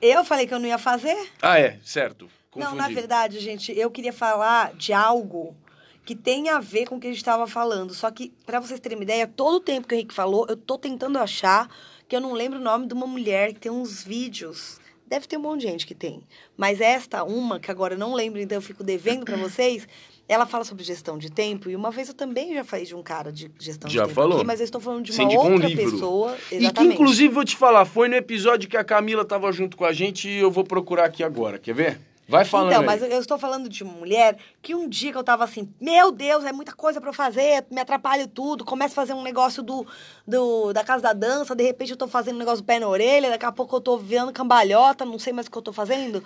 Eu 0.00 0.24
falei 0.24 0.46
que 0.46 0.54
eu 0.54 0.60
não 0.60 0.68
ia 0.68 0.78
fazer? 0.78 1.16
Ah, 1.42 1.58
é, 1.58 1.78
certo. 1.82 2.30
Não, 2.54 2.70
Confundi. 2.70 2.76
na 2.76 2.88
verdade, 2.88 3.40
gente, 3.40 3.76
eu 3.76 3.90
queria 3.90 4.12
falar 4.12 4.74
de 4.74 4.92
algo 4.92 5.56
que 6.04 6.14
tem 6.14 6.48
a 6.48 6.60
ver 6.60 6.86
com 6.86 6.96
o 6.96 7.00
que 7.00 7.06
a 7.06 7.10
gente 7.10 7.18
estava 7.18 7.46
falando. 7.46 7.92
Só 7.92 8.10
que, 8.10 8.32
pra 8.46 8.60
vocês 8.60 8.80
terem 8.80 8.96
uma 8.96 9.04
ideia, 9.04 9.26
todo 9.26 9.56
o 9.56 9.60
tempo 9.60 9.88
que 9.88 9.94
o 9.94 9.96
Henrique 9.96 10.14
falou, 10.14 10.46
eu 10.48 10.56
tô 10.56 10.78
tentando 10.78 11.18
achar 11.18 11.68
que 12.08 12.14
eu 12.16 12.20
não 12.20 12.32
lembro 12.32 12.58
o 12.58 12.62
nome 12.62 12.86
de 12.86 12.94
uma 12.94 13.06
mulher 13.06 13.52
que 13.52 13.60
tem 13.60 13.72
uns 13.72 14.02
vídeos. 14.04 14.80
Deve 15.08 15.26
ter 15.26 15.36
um 15.36 15.40
monte 15.40 15.62
de 15.62 15.66
gente 15.68 15.86
que 15.86 15.94
tem. 15.94 16.22
Mas 16.56 16.80
esta, 16.80 17.24
uma, 17.24 17.58
que 17.58 17.70
agora 17.70 17.94
eu 17.94 17.98
não 17.98 18.14
lembro, 18.14 18.40
então 18.40 18.56
eu 18.58 18.62
fico 18.62 18.84
devendo 18.84 19.24
pra 19.24 19.36
vocês, 19.36 19.88
ela 20.28 20.44
fala 20.44 20.64
sobre 20.64 20.84
gestão 20.84 21.16
de 21.16 21.30
tempo. 21.30 21.70
E 21.70 21.74
uma 21.76 21.90
vez 21.90 22.08
eu 22.08 22.14
também 22.14 22.52
já 22.54 22.62
falei 22.62 22.84
de 22.84 22.94
um 22.94 23.02
cara 23.02 23.32
de 23.32 23.50
gestão 23.58 23.88
Já 23.90 24.02
de 24.02 24.08
tempo 24.08 24.14
falou. 24.14 24.36
aqui, 24.36 24.46
mas 24.46 24.60
eu 24.60 24.64
estou 24.64 24.80
falando 24.80 25.04
de 25.04 25.12
uma 25.12 25.24
um 25.32 25.52
outra 25.52 25.68
livro. 25.68 25.90
pessoa. 25.92 26.36
E 26.36 26.48
que, 26.48 26.54
Exatamente. 26.56 26.94
inclusive, 26.94 27.28
vou 27.32 27.44
te 27.44 27.56
falar, 27.56 27.84
foi 27.86 28.08
no 28.08 28.14
episódio 28.16 28.68
que 28.68 28.76
a 28.76 28.84
Camila 28.84 29.24
tava 29.24 29.50
junto 29.50 29.76
com 29.76 29.84
a 29.84 29.92
gente 29.92 30.28
e 30.28 30.36
eu 30.38 30.50
vou 30.50 30.64
procurar 30.64 31.06
aqui 31.06 31.22
agora. 31.24 31.58
Quer 31.58 31.74
ver? 31.74 32.00
Vai 32.28 32.44
falando 32.44 32.68
Então, 32.68 32.80
aí. 32.80 32.86
mas 32.86 33.02
eu 33.02 33.18
estou 33.18 33.38
falando 33.38 33.70
de 33.70 33.82
uma 33.82 33.94
mulher 33.94 34.36
que 34.60 34.74
um 34.74 34.86
dia 34.86 35.10
que 35.10 35.16
eu 35.16 35.24
tava 35.24 35.44
assim, 35.44 35.72
meu 35.80 36.12
Deus, 36.12 36.44
é 36.44 36.52
muita 36.52 36.74
coisa 36.74 37.00
eu 37.02 37.12
fazer, 37.12 37.64
me 37.70 37.80
atrapalho 37.80 38.28
tudo, 38.28 38.66
começo 38.66 38.92
a 38.92 38.96
fazer 38.96 39.14
um 39.14 39.22
negócio 39.22 39.62
do, 39.62 39.86
do 40.26 40.72
da 40.74 40.84
casa 40.84 41.02
da 41.02 41.14
dança, 41.14 41.56
de 41.56 41.64
repente 41.64 41.92
eu 41.92 41.96
tô 41.96 42.06
fazendo 42.06 42.34
um 42.34 42.38
negócio 42.38 42.62
do 42.62 42.66
pé 42.66 42.78
na 42.78 42.86
orelha, 42.86 43.30
daqui 43.30 43.46
a 43.46 43.52
pouco 43.52 43.74
eu 43.76 43.80
tô 43.80 43.96
vendo 43.96 44.30
cambalhota, 44.30 45.06
não 45.06 45.18
sei 45.18 45.32
mais 45.32 45.46
o 45.46 45.50
que 45.50 45.56
eu 45.56 45.62
tô 45.62 45.72
fazendo. 45.72 46.22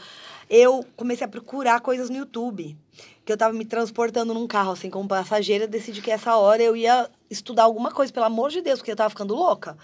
Eu 0.50 0.84
comecei 0.96 1.24
a 1.24 1.28
procurar 1.28 1.80
coisas 1.80 2.10
no 2.10 2.16
YouTube. 2.16 2.76
Que 3.24 3.32
eu 3.32 3.36
tava 3.36 3.54
me 3.54 3.64
transportando 3.64 4.34
num 4.34 4.48
carro, 4.48 4.72
assim, 4.72 4.90
como 4.90 5.06
passageira, 5.06 5.68
decidi 5.68 6.02
que 6.02 6.10
essa 6.10 6.36
hora 6.36 6.60
eu 6.60 6.74
ia 6.74 7.08
estudar 7.30 7.62
alguma 7.62 7.92
coisa, 7.92 8.12
pelo 8.12 8.26
amor 8.26 8.50
de 8.50 8.60
Deus, 8.60 8.80
porque 8.80 8.90
eu 8.90 8.96
tava 8.96 9.10
ficando 9.10 9.32
louca. 9.32 9.78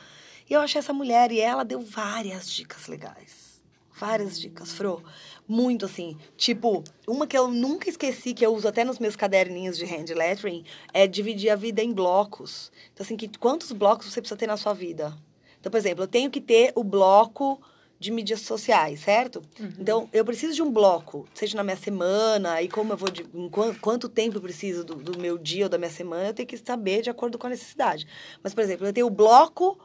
E 0.51 0.55
eu 0.55 0.61
achei 0.61 0.81
essa 0.81 0.93
mulher 0.93 1.31
e 1.31 1.39
ela 1.39 1.65
deu 1.65 1.81
várias 1.81 2.51
dicas 2.51 2.89
legais. 2.89 3.63
Várias 3.97 4.39
dicas, 4.41 4.73
Fro. 4.73 5.03
Muito 5.49 5.87
assim. 5.87 6.17
Tipo, 6.37 6.85
uma 7.07 7.27
que 7.27 7.37
eu 7.37 7.49
nunca 7.49 7.89
esqueci, 7.89 8.35
que 8.35 8.45
eu 8.45 8.55
uso 8.55 8.69
até 8.69 8.85
nos 8.85 8.99
meus 8.99 9.17
caderninhos 9.17 9.79
de 9.79 9.87
hand 9.87 10.15
lettering, 10.15 10.63
é 10.93 11.07
dividir 11.07 11.49
a 11.49 11.57
vida 11.57 11.83
em 11.83 11.91
blocos. 11.93 12.71
Então, 12.93 13.03
assim, 13.03 13.17
que, 13.17 13.27
quantos 13.39 13.73
blocos 13.73 14.07
você 14.13 14.21
precisa 14.21 14.37
ter 14.39 14.47
na 14.47 14.59
sua 14.59 14.75
vida? 14.75 15.17
Então, 15.59 15.71
por 15.71 15.79
exemplo, 15.79 16.05
eu 16.05 16.09
tenho 16.09 16.31
que 16.31 16.41
ter 16.41 16.73
o 16.75 16.85
bloco 16.85 17.59
de 17.99 18.13
mídias 18.13 18.43
sociais, 18.43 19.01
certo? 19.01 19.43
Então, 19.81 20.09
eu 20.13 20.25
preciso 20.25 20.55
de 20.55 20.63
um 20.63 20.71
bloco, 20.71 21.27
seja 21.35 21.57
na 21.57 21.65
minha 21.65 21.77
semana, 21.77 22.63
e 22.63 22.69
como 22.69 22.93
eu 22.93 22.97
vou, 22.97 23.11
de, 23.11 23.27
em 23.35 23.49
quan- 23.49 23.75
quanto 23.75 24.09
tempo 24.09 24.37
eu 24.37 24.41
preciso 24.43 24.85
do, 24.85 24.95
do 24.97 25.19
meu 25.19 25.37
dia 25.37 25.65
ou 25.65 25.69
da 25.69 25.79
minha 25.79 25.91
semana, 25.91 26.29
eu 26.29 26.35
tenho 26.35 26.47
que 26.47 26.59
saber 26.59 27.03
de 27.03 27.11
acordo 27.11 27.39
com 27.39 27.47
a 27.49 27.51
necessidade. 27.51 28.07
Mas, 28.43 28.55
por 28.55 28.63
exemplo, 28.63 28.87
eu 28.87 28.93
tenho 28.93 29.07
o 29.07 29.11
bloco 29.11 29.77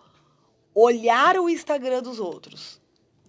olhar 0.76 1.38
o 1.40 1.50
Instagram 1.50 2.04
dos 2.04 2.20
outros. 2.20 2.80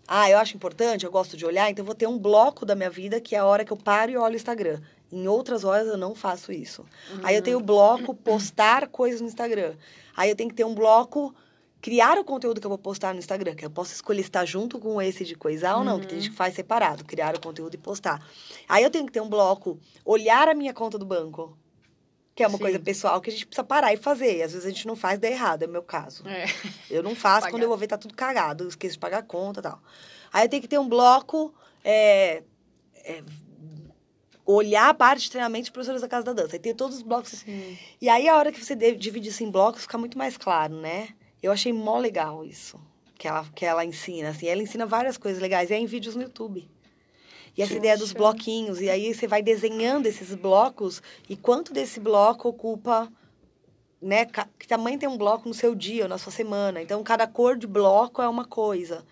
Ah, 0.06 0.28
eu 0.31 0.39
acho 0.39 0.56
importante, 0.56 1.05
eu 1.05 1.10
gosto 1.10 1.36
de 1.36 1.47
olhar, 1.47 1.70
então 1.70 1.82
eu 1.82 1.86
vou 1.86 1.94
ter 1.94 2.06
um 2.06 2.18
bloco 2.18 2.66
da 2.66 2.74
minha 2.74 2.90
vida 2.90 3.20
que 3.20 3.35
é 3.35 3.39
a 3.39 3.47
hora 3.47 3.64
que 3.64 3.72
eu 3.72 3.76
paro 3.76 4.10
e 4.10 4.16
olho 4.16 4.35
o 4.35 4.36
Instagram. 4.36 4.81
Em 5.10 5.26
outras 5.28 5.64
horas 5.64 5.86
eu 5.86 5.97
não 5.97 6.14
faço 6.14 6.52
isso. 6.52 6.85
Aí 7.22 7.36
eu 7.36 7.43
tenho 7.43 7.59
o 7.59 7.62
bloco 7.62 8.14
postar 8.14 8.89
coisas 8.89 9.20
no 9.20 9.28
Instagram. 9.28 9.74
Aí 10.16 10.28
eu 10.28 10.36
tenho 10.36 10.51
que 10.51 10.56
ter 10.56 10.64
um 10.64 10.74
bloco 10.74 11.35
criar 11.85 12.18
o 12.18 12.24
conteúdo 12.24 12.62
que 12.62 12.66
eu 12.66 12.70
vou 12.70 12.78
postar 12.78 13.12
no 13.12 13.18
Instagram, 13.18 13.55
que 13.55 13.66
eu 13.66 13.70
posso 13.70 13.93
escolher 13.93 14.22
estar 14.22 14.47
junto 14.47 14.78
com 14.78 15.02
esse 15.02 15.22
de 15.22 15.35
coisar 15.35 15.76
ou 15.76 15.85
não, 15.85 16.01
que 16.01 16.06
tem 16.06 16.18
gente 16.18 16.31
que 16.31 16.36
faz 16.36 16.55
separado, 16.55 17.05
criar 17.05 17.36
o 17.36 17.40
conteúdo 17.40 17.74
e 17.74 17.76
postar. 17.76 18.26
Aí 18.66 18.82
eu 18.82 18.90
tenho 18.90 19.05
que 19.05 19.12
ter 19.12 19.20
um 19.20 19.28
bloco 19.28 19.78
olhar 20.02 20.48
a 20.48 20.55
minha 20.55 20.72
conta 20.72 20.97
do 20.97 21.05
banco, 21.05 21.55
que 22.35 22.43
é 22.43 22.47
uma 22.47 22.56
Sim. 22.59 22.62
coisa 22.65 22.78
pessoal 22.81 23.20
que 23.20 23.31
a 23.31 23.32
gente 23.32 23.47
precisa 23.47 23.65
parar 23.65 23.93
e 23.94 23.97
fazer. 23.97 24.39
E 24.39 24.43
às 24.43 24.52
vezes 24.52 24.66
a 24.66 24.70
gente 24.70 24.86
não 24.86 24.97
faz, 24.97 25.19
dá 25.19 25.28
errado, 25.28 25.62
é 25.62 25.66
o 25.66 25.70
meu 25.70 25.82
caso. 25.82 26.27
É. 26.28 26.47
Eu 26.90 27.02
não 27.02 27.15
faço, 27.15 27.43
Pagar. 27.43 27.51
quando 27.52 27.62
eu 27.62 27.69
vou 27.69 27.78
ver 27.78 27.86
tá 27.86 27.97
tudo 27.97 28.15
cagado, 28.15 28.65
eu 28.65 28.69
esqueço 28.69 28.94
de 28.94 28.98
pagar 28.98 29.19
a 29.19 29.23
conta 29.23 29.61
e 29.61 29.62
tal. 29.62 29.81
Aí 30.32 30.44
eu 30.44 30.48
tenho 30.48 30.62
que 30.62 30.69
ter 30.69 30.78
um 30.78 30.89
bloco, 30.89 31.55
é, 31.85 32.43
é, 33.05 33.23
olhar 34.44 34.89
a 34.90 34.94
parte 34.94 35.23
de 35.23 35.31
treinamento 35.31 35.66
de 35.66 35.73
professores 35.73 36.02
da 36.02 36.09
Casa 36.09 36.24
da 36.24 36.32
Dança. 36.32 36.56
Aí 36.56 36.61
tem 36.61 36.74
todos 36.74 36.97
os 36.97 37.02
blocos. 37.02 37.31
Sim. 37.31 37.78
E 38.01 38.09
aí 38.09 38.28
a 38.28 38.36
hora 38.36 38.52
que 38.52 38.62
você 38.62 38.74
de- 38.74 38.97
divide 38.97 39.28
isso 39.28 39.43
em 39.44 39.51
blocos, 39.51 39.82
fica 39.82 39.97
muito 39.97 40.19
mais 40.19 40.36
claro, 40.36 40.74
né? 40.81 41.09
Eu 41.43 41.52
achei 41.52 41.73
mó 41.73 41.98
legal 41.98 42.44
isso, 42.44 42.81
que 43.16 43.28
ela, 43.28 43.47
que 43.55 43.65
ela 43.65 43.85
ensina, 43.85 44.31
assim. 44.31 44.47
Ela 44.48 44.62
ensina 44.62 44.85
várias 44.86 45.16
coisas 45.16 45.40
legais, 45.40 45.70
e 45.70 45.74
é 45.74 45.78
em 45.78 45.86
vídeos 45.86 46.16
no 46.16 46.23
YouTube. 46.23 46.69
E 47.56 47.62
essa 47.62 47.74
ideia 47.74 47.97
dos 47.97 48.12
bloquinhos, 48.12 48.81
e 48.81 48.90
aí 48.90 49.14
você 49.14 49.26
vai 49.26 49.43
desenhando 49.43 50.06
esses 50.06 50.35
blocos, 50.35 51.01
e 51.28 51.36
quanto 51.36 51.72
desse 51.72 52.01
bloco 52.01 52.48
ocupa 52.48 53.09
né? 54.05 54.26
Que 54.59 54.68
tamanho 54.68 54.98
tem 54.98 55.09
um 55.09 55.16
bloco 55.16 55.48
no 55.48 55.55
seu 55.55 55.74
dia 55.74 56.02
ou 56.05 56.09
na 56.09 56.18
sua 56.18 56.31
semana. 56.31 56.82
Então, 56.82 57.02
cada 57.02 57.26
cor 57.26 57.56
de 57.56 57.66
bloco 57.66 58.20
é 58.20 58.28
uma 58.28 58.44
coisa. 58.44 59.05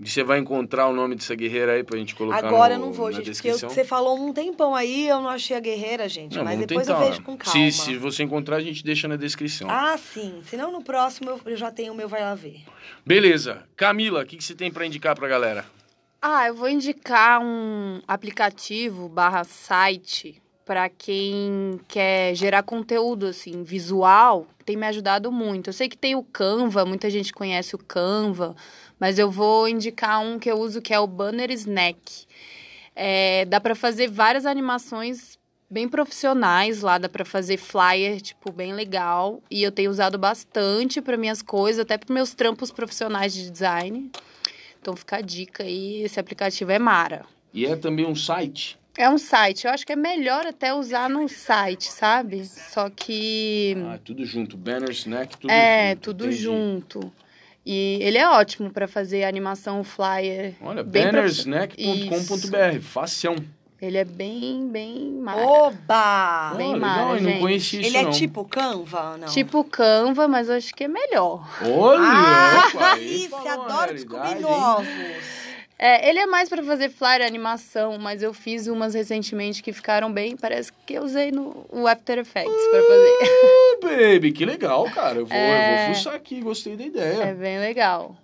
E 0.00 0.08
você 0.08 0.24
vai 0.24 0.38
encontrar 0.38 0.88
o 0.88 0.92
nome 0.92 1.14
dessa 1.14 1.34
guerreira 1.34 1.74
aí 1.74 1.84
pra 1.84 1.96
gente 1.96 2.14
colocar 2.16 2.38
Agora 2.44 2.76
no, 2.76 2.82
eu 2.82 2.86
não 2.86 2.92
vou, 2.92 3.06
na 3.06 3.12
gente, 3.12 3.30
porque 3.30 3.48
eu- 3.48 3.52
descrição? 3.52 3.70
você 3.70 3.84
falou 3.84 4.18
um 4.18 4.32
tempão 4.32 4.74
aí, 4.74 5.06
eu 5.06 5.20
não 5.20 5.28
achei 5.28 5.54
a 5.56 5.60
guerreira, 5.60 6.08
gente. 6.08 6.36
Não, 6.36 6.44
mas 6.44 6.58
depois 6.58 6.86
tentar, 6.86 7.00
eu 7.00 7.08
vejo 7.10 7.22
com 7.22 7.36
calma. 7.36 7.52
Se, 7.52 7.70
se 7.70 7.96
você 7.98 8.24
encontrar, 8.24 8.56
a 8.56 8.60
gente 8.60 8.82
deixa 8.82 9.06
na 9.06 9.14
descrição. 9.16 9.68
Ah, 9.70 9.96
sim. 9.96 10.42
Senão 10.48 10.72
no 10.72 10.82
próximo 10.82 11.38
eu, 11.44 11.56
já 11.56 11.70
tenho 11.70 11.92
o 11.92 11.96
meu 11.96 12.08
Vai 12.08 12.22
Lá 12.22 12.34
Ver. 12.34 12.62
Beleza. 13.06 13.62
Camila, 13.76 14.22
o 14.22 14.26
que, 14.26 14.38
que 14.38 14.42
você 14.42 14.54
tem 14.54 14.72
pra 14.72 14.84
indicar 14.86 15.14
pra 15.14 15.28
galera? 15.28 15.64
Ah, 16.24 16.46
eu 16.46 16.54
vou 16.54 16.68
indicar 16.68 17.42
um 17.42 18.00
aplicativo 18.06 19.08
barra 19.08 19.42
site 19.42 20.40
para 20.64 20.88
quem 20.88 21.80
quer 21.88 22.36
gerar 22.36 22.62
conteúdo 22.62 23.26
assim 23.26 23.64
visual, 23.64 24.46
tem 24.64 24.76
me 24.76 24.86
ajudado 24.86 25.32
muito. 25.32 25.70
Eu 25.70 25.72
sei 25.72 25.88
que 25.88 25.98
tem 25.98 26.14
o 26.14 26.22
Canva, 26.22 26.84
muita 26.84 27.10
gente 27.10 27.32
conhece 27.32 27.74
o 27.74 27.78
Canva, 27.78 28.54
mas 29.00 29.18
eu 29.18 29.32
vou 29.32 29.68
indicar 29.68 30.20
um 30.20 30.38
que 30.38 30.48
eu 30.48 30.60
uso 30.60 30.80
que 30.80 30.94
é 30.94 31.00
o 31.00 31.08
Banner 31.08 31.50
Snack. 31.50 32.24
É, 32.94 33.44
dá 33.46 33.60
para 33.60 33.74
fazer 33.74 34.08
várias 34.08 34.46
animações 34.46 35.36
bem 35.68 35.88
profissionais 35.88 36.82
lá, 36.82 36.98
dá 36.98 37.08
para 37.08 37.24
fazer 37.24 37.56
flyer 37.56 38.20
tipo 38.20 38.52
bem 38.52 38.72
legal 38.74 39.42
e 39.50 39.60
eu 39.60 39.72
tenho 39.72 39.90
usado 39.90 40.18
bastante 40.18 41.00
para 41.00 41.16
minhas 41.16 41.42
coisas, 41.42 41.80
até 41.80 41.98
para 41.98 42.14
meus 42.14 42.32
trampos 42.32 42.70
profissionais 42.70 43.34
de 43.34 43.50
design. 43.50 44.08
Então 44.82 44.96
fica 44.96 45.16
a 45.18 45.20
dica 45.20 45.62
aí, 45.62 46.02
esse 46.02 46.18
aplicativo 46.18 46.72
é 46.72 46.78
Mara. 46.78 47.24
E 47.54 47.64
é 47.64 47.76
também 47.76 48.04
um 48.04 48.16
site. 48.16 48.76
É 48.98 49.08
um 49.08 49.16
site, 49.16 49.64
eu 49.64 49.70
acho 49.70 49.86
que 49.86 49.92
é 49.92 49.96
melhor 49.96 50.44
até 50.44 50.74
usar 50.74 51.08
no 51.08 51.28
site, 51.28 51.84
sabe? 51.84 52.44
Só 52.44 52.90
que 52.90 53.76
Ah, 53.86 53.98
tudo 54.04 54.26
junto. 54.26 54.56
Banner, 54.56 54.90
snack, 54.90 55.38
tudo 55.38 55.52
é 55.52 55.90
junto. 55.90 56.00
tudo 56.02 56.24
entendi. 56.26 56.42
junto. 56.42 57.12
E 57.64 57.98
ele 58.02 58.18
é 58.18 58.28
ótimo 58.28 58.72
para 58.72 58.88
fazer 58.88 59.22
animação 59.22 59.84
flyer. 59.84 60.54
Olha, 60.60 60.82
bannersnack.com.br. 60.82 62.80
Facião. 62.82 63.36
Ele 63.82 63.98
é 63.98 64.04
bem, 64.04 64.68
bem 64.68 65.10
mara. 65.20 65.40
Oba! 65.44 66.54
Bem 66.56 66.74
legal, 66.74 67.16
eu 67.16 67.22
não 67.22 67.30
gente. 67.30 67.40
conhecia 67.40 67.80
isso 67.80 67.88
Ele 67.88 67.96
é 67.96 68.02
não. 68.04 68.10
tipo 68.12 68.44
Canva? 68.44 69.16
Não. 69.16 69.26
Tipo 69.26 69.64
Canva, 69.64 70.28
mas 70.28 70.48
eu 70.48 70.54
acho 70.54 70.72
que 70.72 70.84
é 70.84 70.88
melhor. 70.88 71.44
Olha! 71.68 72.00
Ah, 72.00 72.62
opa, 72.68 72.96
falou 73.28 73.48
a 73.48 73.52
adoro 73.54 73.94
descobrir 73.94 74.36
novos. 74.36 74.86
É, 75.76 76.08
ele 76.08 76.20
é 76.20 76.26
mais 76.26 76.48
para 76.48 76.62
fazer 76.62 76.90
flyer 76.90 77.26
animação, 77.26 77.98
mas 77.98 78.22
eu 78.22 78.32
fiz 78.32 78.68
umas 78.68 78.94
recentemente 78.94 79.60
que 79.60 79.72
ficaram 79.72 80.12
bem. 80.12 80.36
Parece 80.36 80.70
que 80.86 80.94
eu 80.94 81.02
usei 81.02 81.32
no 81.32 81.66
o 81.68 81.88
After 81.88 82.18
Effects 82.18 82.54
para 82.70 82.82
fazer. 82.84 84.12
Baby, 84.14 84.30
que 84.30 84.44
legal, 84.44 84.84
cara. 84.92 85.18
Eu 85.18 85.26
vou, 85.26 85.36
eu 85.36 85.42
É. 85.42 85.86
vou 85.86 85.94
fuçar 85.96 86.14
aqui, 86.14 86.40
gostei 86.40 86.76
da 86.76 86.84
ideia. 86.84 87.22
É 87.24 87.34
bem 87.34 87.58
legal. 87.58 88.16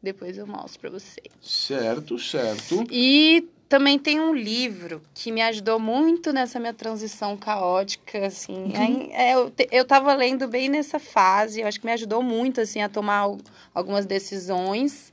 Depois 0.00 0.38
eu 0.38 0.46
mostro 0.46 0.78
para 0.78 0.90
vocês. 0.90 1.26
Certo, 1.40 2.20
certo. 2.20 2.84
E 2.88 3.48
também 3.72 3.98
tem 3.98 4.20
um 4.20 4.34
livro 4.34 5.00
que 5.14 5.32
me 5.32 5.40
ajudou 5.40 5.78
muito 5.80 6.30
nessa 6.30 6.60
minha 6.60 6.74
transição 6.74 7.38
caótica, 7.38 8.26
assim. 8.26 8.70
Aí, 8.76 9.08
é, 9.12 9.32
eu, 9.32 9.50
eu 9.70 9.82
tava 9.86 10.12
lendo 10.14 10.46
bem 10.46 10.68
nessa 10.68 10.98
fase, 10.98 11.62
eu 11.62 11.66
acho 11.66 11.80
que 11.80 11.86
me 11.86 11.92
ajudou 11.92 12.22
muito, 12.22 12.60
assim, 12.60 12.82
a 12.82 12.88
tomar 12.90 13.16
al- 13.20 13.38
algumas 13.74 14.04
decisões. 14.04 15.10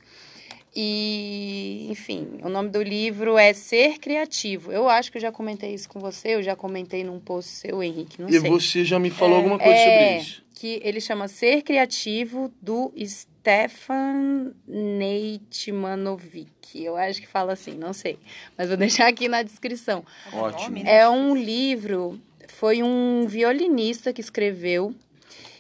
E, 0.76 1.88
enfim, 1.90 2.28
o 2.44 2.50
nome 2.50 2.68
do 2.70 2.84
livro 2.84 3.38
é 3.38 3.54
Ser 3.54 3.98
Criativo. 3.98 4.74
Eu 4.74 4.90
acho 4.90 5.10
que 5.10 5.18
eu 5.18 5.22
já 5.22 5.32
comentei 5.32 5.74
isso 5.74 5.88
com 5.88 6.00
você, 6.02 6.36
eu 6.36 6.44
já 6.44 6.54
comentei 6.56 7.02
num 7.04 7.18
post 7.20 7.50
seu, 7.52 7.82
Henrique, 7.82 8.22
não 8.22 8.28
E 8.30 8.40
sei. 8.40 8.50
você 8.52 8.84
já 8.84 9.00
me 9.00 9.10
falou 9.10 9.38
alguma 9.38 9.58
coisa 9.58 9.80
É, 9.80 9.84
sobre 9.86 10.18
isso. 10.18 10.44
Que 10.54 10.82
ele 10.84 11.00
chama 11.00 11.30
Ser 11.30 11.62
Criativo 11.62 12.52
do 12.62 12.92
Stefan 13.40 14.52
Neitmanovic. 14.68 16.50
Eu 16.76 16.96
acho 16.96 17.22
que 17.22 17.28
fala 17.28 17.54
assim, 17.54 17.76
não 17.76 17.94
sei. 17.94 18.20
Mas 18.58 18.68
vou 18.68 18.78
deixar 18.78 19.08
aqui 19.08 19.28
na 19.28 19.42
descrição. 19.42 20.04
Ótimo. 20.32 20.70
Nome, 20.70 20.84
né? 20.84 20.98
É 20.98 21.10
um 21.10 21.36
livro, 21.36 22.22
foi 22.48 22.84
um 22.84 23.26
violinista 23.28 24.14
que 24.14 24.22
escreveu. 24.22 24.94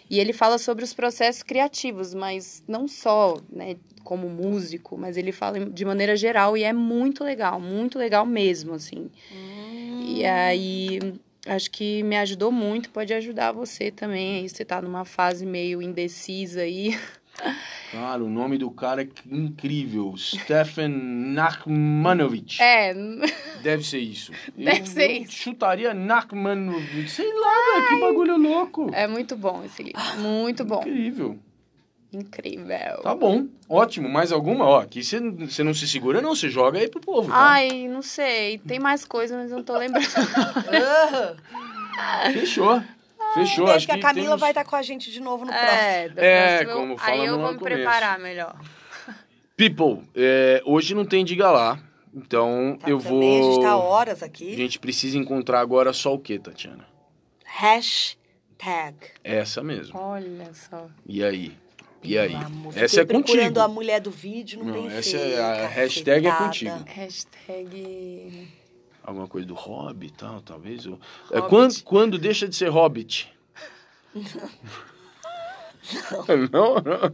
E 0.10 0.19
ele 0.19 0.34
fala 0.34 0.57
sobre 0.57 0.84
os 0.84 0.93
processos 0.93 1.43
criativos, 1.43 2.15
mas 2.15 2.64
não 2.68 2.88
só, 2.88 3.39
né, 3.47 3.76
como 4.03 4.27
músico, 4.27 4.97
mas 4.97 5.18
ele 5.18 5.31
fala 5.31 5.60
de 5.60 5.85
maneira 5.85 6.15
geral 6.15 6.57
e 6.57 6.64
é 6.64 6.73
muito 6.73 7.23
legal, 7.23 7.60
muito 7.60 7.99
legal 7.99 8.26
mesmo, 8.26 8.73
assim. 8.73 9.11
E 10.03 10.26
aí, 10.26 10.97
acho 11.45 11.69
que 11.69 12.01
me 12.01 12.18
ajudou 12.18 12.51
muito, 12.51 12.89
pode 12.89 13.14
ajudar 13.14 13.51
você 13.51 13.91
também. 13.91 14.38
Aí 14.38 14.49
você 14.49 14.65
tá 14.65 14.81
numa 14.81 15.06
fase 15.06 15.45
meio 15.45 15.80
indecisa 15.80 16.61
aí. 16.61 16.97
Cara, 17.91 18.24
o 18.24 18.30
nome 18.30 18.57
do 18.57 18.70
cara 18.70 19.02
é 19.02 19.07
incrível. 19.32 20.14
Stefan 20.16 20.90
Nachmanovic. 20.90 22.61
É, 22.61 22.94
Deve 23.64 23.84
ser 23.84 23.99
isso. 23.99 24.32
Deve 24.56 24.82
eu, 24.82 24.86
ser 24.86 25.10
eu 25.10 25.22
isso. 25.24 25.32
chutaria 25.34 25.94
Nachmanovic. 25.94 27.10
Sei 27.10 27.32
lá, 27.34 27.53
velho, 27.74 27.88
que 27.88 27.99
bagulho 27.99 28.38
louco. 28.38 28.90
é 28.94 29.07
muito 29.07 29.36
bom 29.36 29.64
esse 29.66 29.82
livro, 29.82 29.99
muito 30.20 30.64
bom, 30.64 30.82
Incrível. 30.82 31.40
incrível. 32.14 33.02
Tá 33.02 33.16
bom. 33.16 33.48
Ótimo. 33.68 34.07
Mais 34.07 34.32
alguma? 34.32 34.66
Ó, 34.66 34.80
aqui 34.82 35.03
você 35.03 35.20
não 35.64 35.74
se 35.74 35.88
segura, 35.88 36.22
não. 36.22 36.36
Você 36.36 36.49
joga 36.49 36.78
aí 36.80 36.88
pro 36.90 36.99
povo, 36.99 37.30
tá? 37.30 37.36
Ai, 37.38 37.88
não 37.88 38.02
sei, 38.03 38.60
tem 38.60 38.80
mais 38.80 39.03
coisas, 39.06 39.36
mas 39.38 39.49
não 39.52 39.64
tô 39.64 39.78
lembrando. 39.78 40.06
Ah, 41.98 42.30
Fechou. 42.34 42.82
Fechou. 43.34 43.65
beijo 43.65 43.77
Acho 43.77 43.85
que 43.85 43.91
a 43.91 43.99
Camila 43.99 44.26
temos- 44.27 44.39
vai 44.41 44.51
estar 44.51 44.65
com 44.65 44.76
a 44.76 44.81
gente 44.81 45.11
de 45.11 45.19
novo 45.19 45.45
no 45.45 45.51
próximo. 45.51 45.72
É, 45.72 46.10
da 46.10 46.22
É, 46.23 46.65
como 46.65 46.93
aí 46.93 46.97
falamos 46.97 47.26
eu 47.27 47.39
vou 47.39 47.51
me 47.53 47.60
começo. 47.60 47.76
preparar 47.77 48.19
melhor. 48.19 48.56
People, 49.56 50.07
é, 50.15 50.61
hoje 50.65 50.95
não 50.95 51.06
tem 51.06 51.23
Diga 51.26 51.51
Lá. 51.51 51.80
Então 52.14 52.77
Tá, 52.81 52.89
eu 52.89 52.97
também 52.99 53.39
A 53.39 53.43
gente 53.43 53.53
vou. 53.56 53.61
tá 53.64 53.77
horas 53.77 54.23
A 54.23 54.26
aqui. 54.26 54.56
gente 54.56 54.80
precisa 54.80 55.18
encontrar 55.18 55.60
agora 55.60 55.93
só 55.93 56.14
o 56.14 56.19
que, 56.19 56.39
Tatiana? 56.39 56.88
Hashtag. 57.45 58.95
Essa 59.23 59.61
mesmo. 59.61 59.97
Olha 59.99 60.51
só. 60.53 60.88
E 61.06 61.23
aí? 61.23 61.56
E 62.01 62.18
aí? 62.18 62.34
Amor, 62.34 62.73
Essa 62.77 63.01
é 63.01 63.06
contigo. 63.06 63.23
procurando 63.26 63.60
a 63.60 63.68
mulher 63.68 63.99
do 63.99 64.10
vídeo, 64.10 64.64
não, 64.64 64.73
Não, 64.73 64.88
tem 64.88 64.97
essa 64.97 65.18
feio, 65.19 65.34
é 65.35 65.39
a 65.65 65.68
hashtag 65.68 66.27
é 66.27 66.31
contigo. 66.31 66.84
Hashtag. 66.88 68.47
Alguma 69.10 69.27
coisa 69.27 69.48
do 69.48 69.56
hobby 69.56 70.06
e 70.06 70.11
tal, 70.11 70.40
talvez? 70.40 70.86
Ou- 70.86 70.99
É, 71.31 71.40
Hobbit. 71.40 71.49
quando, 71.49 71.84
quando 71.84 72.18
deixa 72.19 72.48
de 72.48 72.56
ser 72.56 72.69
hobbit? 72.69 73.27
não. 76.52 76.76
não. 76.86 77.10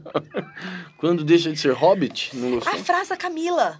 Quando 0.97 1.23
deixa 1.23 1.49
de 1.53 1.57
ser 1.57 1.72
hobbit? 1.72 2.35
Não 2.35 2.57
A 2.57 2.77
frase 2.80 3.11
da 3.11 3.15
Camila. 3.17 3.80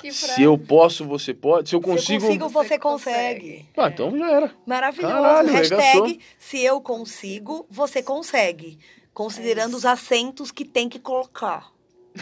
Que 0.00 0.12
Se 0.12 0.40
eu 0.40 0.56
posso, 0.56 1.04
você 1.04 1.34
pode. 1.34 1.70
Se 1.70 1.74
eu 1.74 1.80
consigo. 1.80 2.06
Se 2.06 2.14
eu 2.14 2.20
consigo, 2.20 2.48
você 2.48 2.68
Você 2.68 2.78
consegue. 2.78 3.68
Ah, 3.76 3.88
então 3.88 4.16
já 4.16 4.30
era. 4.30 4.54
Maravilhoso. 4.64 5.12
Caralho, 5.12 5.48
Hashtag 5.50 6.20
se 6.38 6.62
eu 6.62 6.80
consigo, 6.80 7.66
você 7.68 8.00
consegue. 8.00 8.78
Considerando 9.12 9.76
os 9.76 9.84
acentos 9.84 10.52
que 10.52 10.64
tem 10.64 10.88
que 10.88 11.00
colocar. 11.00 11.72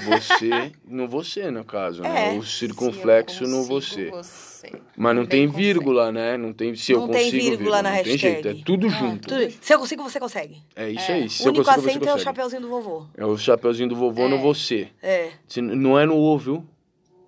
Você, 0.04 0.72
no 0.86 1.08
você, 1.08 1.50
no 1.50 1.64
caso, 1.64 2.02
né? 2.02 2.34
É. 2.34 2.38
O 2.38 2.42
circunflexo 2.44 3.44
eu 3.44 3.48
no 3.48 3.66
consigo 3.66 4.10
você. 4.10 4.10
você. 4.10 4.72
Mas 4.96 5.14
não 5.16 5.24
tem 5.26 5.46
consegue. 5.46 5.64
vírgula, 5.64 6.10
né? 6.12 6.36
Não 6.36 6.52
tem 6.52 6.74
se 6.74 6.92
eu 6.92 7.00
Não 7.00 7.08
tem 7.08 7.24
consigo 7.30 7.50
vírgula 7.56 7.82
na 7.82 7.90
não 7.90 8.02
tem 8.02 8.12
hashtag. 8.12 8.18
jeito, 8.42 8.48
é 8.48 8.54
tudo 8.64 8.86
Ah, 8.86 8.90
junto. 8.90 9.28
Tudo- 9.28 9.52
Se 9.60 9.74
eu 9.74 9.78
consigo, 9.78 10.02
você 10.02 10.18
consegue. 10.20 10.62
É 10.74 10.90
isso 10.90 11.10
É. 11.10 11.14
aí. 11.14 11.28
Se 11.30 11.42
o 11.42 11.46
eu 11.46 11.48
único 11.50 11.64
consigo, 11.64 11.82
você 11.82 11.90
acento 11.90 12.04
é 12.04 12.08
o 12.08 12.12
consegue. 12.12 12.24
chapeuzinho 12.24 12.62
do 12.62 12.68
vovô. 12.68 13.06
É 13.16 13.24
o 13.24 13.36
chapeuzinho 13.38 13.88
do 13.88 13.96
vovô 13.96 14.28
no 14.28 14.36
É. 14.36 14.40
você. 14.40 14.88
É. 15.02 15.30
Se- 15.46 15.60
Não 15.62 15.98
é 15.98 16.04
no 16.06 16.16
o, 16.16 16.38
viu? 16.38 16.64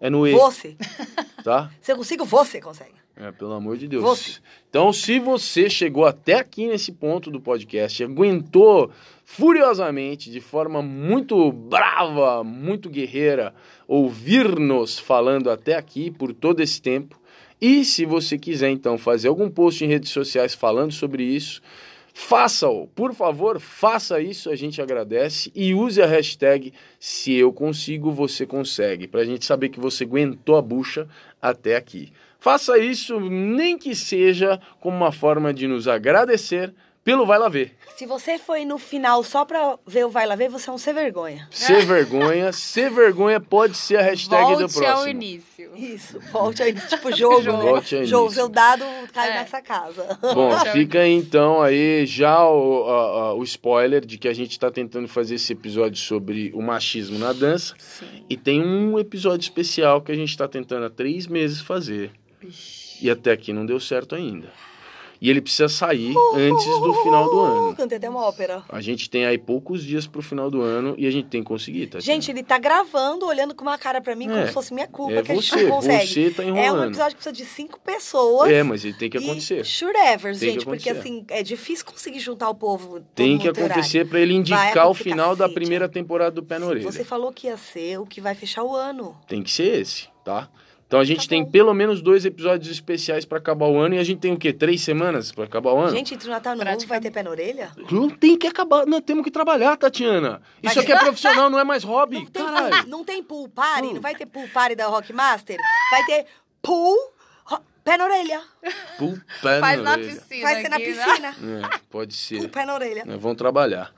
É 0.00 0.08
no 0.10 0.26
e, 0.26 0.32
Você. 0.32 0.76
tá? 1.44 1.70
Se 1.80 1.92
eu 1.92 1.96
consigo, 1.96 2.24
você 2.24 2.60
consegue. 2.60 2.92
É, 3.16 3.32
pelo 3.32 3.52
amor 3.52 3.76
de 3.76 3.88
Deus. 3.88 4.02
Você. 4.02 4.38
Então, 4.70 4.92
se 4.92 5.18
você 5.18 5.68
chegou 5.68 6.06
até 6.06 6.34
aqui 6.34 6.68
nesse 6.68 6.92
ponto 6.92 7.30
do 7.32 7.40
podcast, 7.40 8.04
aguentou 8.04 8.92
furiosamente, 9.30 10.30
de 10.30 10.40
forma 10.40 10.80
muito 10.80 11.52
brava, 11.52 12.42
muito 12.42 12.88
guerreira, 12.88 13.54
ouvir-nos 13.86 14.98
falando 14.98 15.50
até 15.50 15.76
aqui 15.76 16.10
por 16.10 16.32
todo 16.32 16.60
esse 16.60 16.80
tempo, 16.80 17.20
e 17.60 17.84
se 17.84 18.06
você 18.06 18.38
quiser 18.38 18.70
então 18.70 18.96
fazer 18.96 19.28
algum 19.28 19.50
post 19.50 19.84
em 19.84 19.88
redes 19.88 20.10
sociais 20.10 20.54
falando 20.54 20.92
sobre 20.92 21.22
isso, 21.22 21.60
faça-o. 22.14 22.86
Por 22.88 23.12
favor, 23.12 23.60
faça 23.60 24.18
isso, 24.18 24.48
a 24.48 24.56
gente 24.56 24.80
agradece 24.80 25.52
e 25.54 25.74
use 25.74 26.00
a 26.00 26.06
hashtag 26.06 26.72
se 26.98 27.34
eu 27.34 27.52
consigo, 27.52 28.10
você 28.10 28.46
consegue, 28.46 29.06
pra 29.06 29.26
gente 29.26 29.44
saber 29.44 29.68
que 29.68 29.78
você 29.78 30.04
aguentou 30.04 30.56
a 30.56 30.62
bucha 30.62 31.06
até 31.40 31.76
aqui. 31.76 32.10
Faça 32.40 32.78
isso, 32.78 33.20
nem 33.20 33.76
que 33.76 33.94
seja 33.94 34.58
como 34.80 34.96
uma 34.96 35.12
forma 35.12 35.52
de 35.52 35.68
nos 35.68 35.86
agradecer 35.86 36.72
pelo 37.08 37.24
Vai 37.24 37.38
Lá 37.38 37.48
Ver. 37.48 37.72
Se 37.96 38.04
você 38.04 38.36
foi 38.38 38.66
no 38.66 38.76
final 38.76 39.24
só 39.24 39.42
pra 39.46 39.78
ver 39.86 40.04
o 40.04 40.10
Vai 40.10 40.26
Lá 40.26 40.36
Ver, 40.36 40.50
você 40.50 40.68
é 40.68 40.72
um 40.74 40.76
sem 40.76 40.92
vergonha. 40.92 41.48
Ser 41.50 41.86
vergonha, 41.86 42.52
ser 42.52 42.90
vergonha 42.90 43.40
pode 43.40 43.78
ser 43.78 43.96
a 43.96 44.02
hashtag 44.02 44.42
do 44.42 44.58
Volte 44.58 44.74
próximo. 44.74 44.86
ao 44.86 45.08
início. 45.08 45.70
Isso, 45.74 46.20
volte 46.30 46.62
aí, 46.62 46.74
tipo 46.74 47.10
jogo, 47.16 47.40
Jogo. 47.42 47.58
né? 47.64 47.70
Volte 47.70 47.96
ao 47.96 48.04
jogo, 48.04 48.24
início. 48.24 48.40
seu 48.42 48.48
dado 48.50 48.84
cai 49.14 49.30
É. 49.30 49.34
nessa 49.36 49.62
casa. 49.62 50.18
Bom, 50.20 50.50
Volte 50.50 50.68
ao 50.68 50.72
fica 50.74 51.00
aí, 51.00 51.12
então 51.14 51.62
aí 51.62 52.04
já 52.04 52.46
o, 52.46 52.84
a- 52.88 52.92
a- 53.30 53.34
o 53.34 53.42
spoiler 53.42 54.04
de 54.04 54.18
que 54.18 54.28
a 54.28 54.34
gente 54.34 54.50
está 54.50 54.70
tentando 54.70 55.08
fazer 55.08 55.36
esse 55.36 55.54
episódio 55.54 55.96
sobre 55.98 56.52
o 56.54 56.60
machismo 56.60 57.18
na 57.18 57.32
dança. 57.32 57.74
Sim. 57.78 58.24
E 58.28 58.36
tem 58.36 58.60
um 58.62 58.98
episódio 58.98 59.42
especial 59.44 60.02
que 60.02 60.12
a 60.12 60.14
gente 60.14 60.28
está 60.30 60.46
tentando 60.46 60.84
há 60.84 60.90
três 60.90 61.26
meses 61.26 61.60
fazer. 61.62 62.10
E 63.00 63.08
até 63.10 63.32
aqui 63.32 63.52
não 63.52 63.64
deu 63.64 63.80
certo 63.80 64.14
ainda. 64.14 64.48
E 65.20 65.28
ele 65.28 65.40
precisa 65.40 65.68
sair 65.68 66.14
antes 66.34 66.64
do 66.64 66.94
final 67.02 67.24
do 67.28 67.40
ano. 67.40 67.74
Cantei 67.76 67.98
até 67.98 68.08
uma 68.08 68.22
ópera. 68.24 68.62
A 68.68 68.80
gente 68.80 69.10
tem 69.10 69.26
aí 69.26 69.36
poucos 69.36 69.82
dias 69.82 70.06
pro 70.06 70.22
final 70.22 70.48
do 70.50 70.62
ano 70.62 70.94
e 70.96 71.06
a 71.06 71.10
gente 71.10 71.26
tem 71.28 71.42
que 71.42 71.48
conseguir, 71.48 71.88
tá? 71.88 71.98
Gente, 71.98 72.30
ele 72.30 72.42
tá 72.44 72.56
gravando, 72.58 73.26
olhando 73.26 73.52
com 73.54 73.62
uma 73.62 73.76
cara 73.76 74.00
pra 74.00 74.14
mim, 74.14 74.26
como 74.28 74.38
É. 74.38 74.46
se 74.46 74.52
fosse 74.52 74.72
minha 74.72 74.86
culpa, 74.86 75.14
é 75.14 75.22
que 75.22 75.32
a 75.32 75.34
gente 75.34 75.48
você, 75.48 75.62
não 75.64 75.70
consegue. 75.70 76.06
você 76.06 76.30
tá 76.30 76.42
É 76.44 76.46
um 76.46 76.48
enrolando. 76.56 76.86
episódio 76.90 77.16
que 77.16 77.22
precisa 77.24 77.32
de 77.32 77.44
cinco 77.44 77.80
pessoas. 77.80 78.50
É, 78.50 78.62
mas 78.62 78.84
ele 78.84 78.94
tem 78.94 79.10
que 79.10 79.18
acontecer. 79.18 79.64
Sure-ever, 79.64 80.32
Tem 80.38 80.48
que 80.48 80.54
gente, 80.54 80.64
porque 80.64 80.90
assim, 80.90 81.24
é 81.28 81.42
difícil 81.42 81.84
conseguir 81.84 82.20
juntar 82.20 82.48
o 82.48 82.54
povo. 82.54 83.00
Tem 83.14 83.38
que 83.38 83.48
acontecer 83.48 84.06
pra 84.08 84.20
ele 84.20 84.34
indicar 84.34 84.88
o 84.88 84.94
final 84.94 85.34
da 85.34 85.48
primeira 85.48 85.88
temporada 85.88 86.30
do 86.30 86.42
Pé 86.44 86.58
na 86.60 86.66
Orelha. 86.66 86.84
Você 86.84 87.02
falou 87.04 87.32
que 87.32 87.48
ia 87.48 87.56
ser 87.56 87.98
o 87.98 88.06
que 88.06 88.20
vai 88.20 88.34
fechar 88.36 88.62
o 88.62 88.74
ano. 88.74 89.16
Tem 89.26 89.42
que 89.42 89.50
ser 89.50 89.80
esse, 89.80 90.06
tá? 90.24 90.48
Então 90.88 90.98
a 90.98 91.04
gente 91.04 91.26
Tá 91.26 91.28
tem 91.28 91.44
bom. 91.44 91.50
pelo 91.50 91.74
menos 91.74 92.00
dois 92.00 92.24
episódios 92.24 92.70
especiais 92.70 93.26
pra 93.26 93.36
acabar 93.36 93.66
o 93.66 93.78
ano 93.78 93.94
e 93.94 93.98
a 93.98 94.02
gente 94.02 94.20
tem 94.20 94.32
o 94.32 94.38
quê? 94.38 94.54
Três 94.54 94.80
semanas 94.80 95.30
pra 95.30 95.44
acabar 95.44 95.72
o 95.74 95.78
ano? 95.78 95.90
Gente, 95.94 96.14
entre 96.14 96.26
o 96.26 96.30
Natal 96.30 96.54
e 96.54 96.58
o 96.58 96.62
Ano 96.62 96.70
Novo 96.72 96.86
vai 96.86 96.98
ter 96.98 97.10
pé 97.10 97.22
na 97.22 97.28
orelha? 97.30 97.70
Não 97.90 98.08
tem 98.08 98.38
que 98.38 98.46
acabar, 98.46 98.86
nós 98.86 99.02
temos 99.04 99.22
que 99.22 99.30
trabalhar, 99.30 99.76
Tatiana. 99.76 100.40
Isso 100.62 100.74
Mas- 100.74 100.78
aqui 100.78 100.90
é 100.92 100.98
profissional, 100.98 101.50
não 101.50 101.58
é 101.58 101.64
mais 101.64 101.84
hobby. 101.84 102.16
Não 102.16 102.24
tem, 102.26 102.42
Caralho. 102.42 102.70
pool, 102.78 102.86
não 102.90 103.04
tem 103.04 103.22
pool 103.22 103.48
party? 103.50 103.88
Hum. 103.88 103.94
Não 103.94 104.00
vai 104.00 104.14
ter 104.14 104.24
pool 104.24 104.48
party 104.48 104.74
da 104.76 104.86
Rockmaster? 104.86 105.58
Vai 105.90 106.04
ter 106.06 106.24
pool, 106.62 106.96
pé 107.84 107.98
na 107.98 108.04
orelha. 108.04 108.40
Pô, 108.98 109.12
pé 109.42 109.60
Faz 109.60 109.76
na 109.78 109.82
na 109.84 109.90
orelha. 109.92 110.14
piscina. 110.14 110.42
Vai 110.42 110.62
ser 110.62 110.68
na 110.70 110.78
né? 110.78 110.84
piscina. 110.86 111.28
É, 111.74 111.78
pode 111.90 112.14
ser. 112.14 112.38
Pool, 112.38 112.48
pé 112.48 112.64
na 112.64 112.72
orelha. 112.74 113.04
Nós 113.04 113.20
vamos 113.20 113.36
trabalhar. 113.36 113.92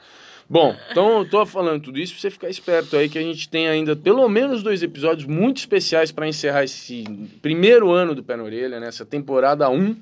Bom, 0.52 0.74
então 0.90 1.20
eu 1.20 1.30
tô 1.30 1.46
falando 1.46 1.80
tudo 1.80 2.00
isso 2.00 2.12
pra 2.12 2.22
você 2.22 2.28
ficar 2.28 2.50
esperto 2.50 2.96
aí 2.96 3.08
que 3.08 3.16
a 3.16 3.22
gente 3.22 3.48
tem 3.48 3.68
ainda 3.68 3.94
pelo 3.94 4.28
menos 4.28 4.64
dois 4.64 4.82
episódios 4.82 5.24
muito 5.24 5.58
especiais 5.58 6.10
para 6.10 6.26
encerrar 6.26 6.64
esse 6.64 7.04
primeiro 7.40 7.92
ano 7.92 8.16
do 8.16 8.24
Pé 8.24 8.34
na 8.34 8.42
Orelha, 8.42 8.80
nessa 8.80 9.06
temporada 9.06 9.70
1, 9.70 9.94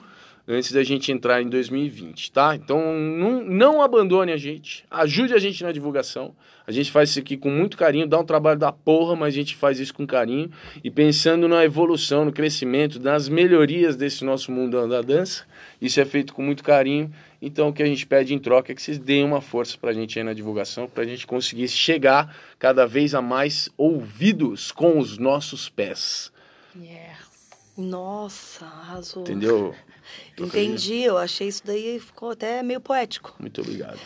antes 0.48 0.72
da 0.72 0.82
gente 0.82 1.12
entrar 1.12 1.42
em 1.42 1.50
2020, 1.50 2.32
tá? 2.32 2.56
Então 2.56 2.80
não, 2.98 3.44
não 3.44 3.82
abandone 3.82 4.32
a 4.32 4.38
gente, 4.38 4.86
ajude 4.90 5.34
a 5.34 5.38
gente 5.38 5.62
na 5.62 5.70
divulgação. 5.70 6.34
A 6.66 6.72
gente 6.72 6.90
faz 6.90 7.10
isso 7.10 7.18
aqui 7.18 7.36
com 7.36 7.50
muito 7.50 7.76
carinho, 7.76 8.06
dá 8.06 8.18
um 8.18 8.24
trabalho 8.24 8.58
da 8.58 8.72
porra, 8.72 9.14
mas 9.14 9.34
a 9.34 9.36
gente 9.36 9.54
faz 9.54 9.78
isso 9.78 9.92
com 9.92 10.06
carinho 10.06 10.50
e 10.82 10.90
pensando 10.90 11.46
na 11.46 11.62
evolução, 11.62 12.24
no 12.24 12.32
crescimento, 12.32 12.98
nas 12.98 13.28
melhorias 13.28 13.96
desse 13.96 14.24
nosso 14.24 14.50
mundo 14.50 14.88
da 14.88 15.02
dança. 15.02 15.44
Isso 15.80 16.00
é 16.00 16.06
feito 16.06 16.32
com 16.32 16.42
muito 16.42 16.62
carinho. 16.64 17.12
Então 17.40 17.69
o 17.69 17.73
que 17.73 17.82
a 17.82 17.86
gente 17.86 18.06
pede 18.06 18.35
em 18.35 18.39
troca 18.39 18.73
é 18.73 18.74
que 18.74 18.82
vocês 18.82 18.98
deem 18.98 19.24
uma 19.24 19.40
força 19.40 19.78
pra 19.78 19.93
gente 19.93 20.19
aí 20.19 20.24
na 20.24 20.32
divulgação, 20.32 20.89
pra 20.89 21.05
gente 21.05 21.27
conseguir 21.27 21.69
chegar 21.69 22.36
cada 22.59 22.86
vez 22.86 23.15
a 23.15 23.23
mais 23.23 23.69
ouvidos 23.77 24.73
com 24.73 24.98
os 24.98 25.19
nossos 25.19 25.69
pés. 25.69 26.32
Yes. 26.77 27.28
Nossa, 27.77 28.66
arrasou. 28.66 29.23
Entendeu? 29.23 29.74
Entendi, 30.36 31.02
eu 31.02 31.16
achei 31.16 31.47
isso 31.47 31.62
daí, 31.65 32.01
ficou 32.01 32.31
até 32.31 32.62
meio 32.62 32.81
poético. 32.81 33.36
Muito 33.39 33.60
obrigado. 33.60 34.01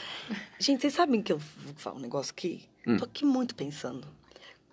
Gente, 0.58 0.82
vocês 0.82 0.92
sabem 0.92 1.22
que 1.22 1.32
eu 1.32 1.38
vou 1.38 1.74
falar 1.76 1.96
um 1.96 2.00
negócio 2.00 2.32
aqui? 2.32 2.64
Hum. 2.86 2.98
Tô 2.98 3.04
aqui 3.04 3.24
muito 3.24 3.54
pensando. 3.54 4.06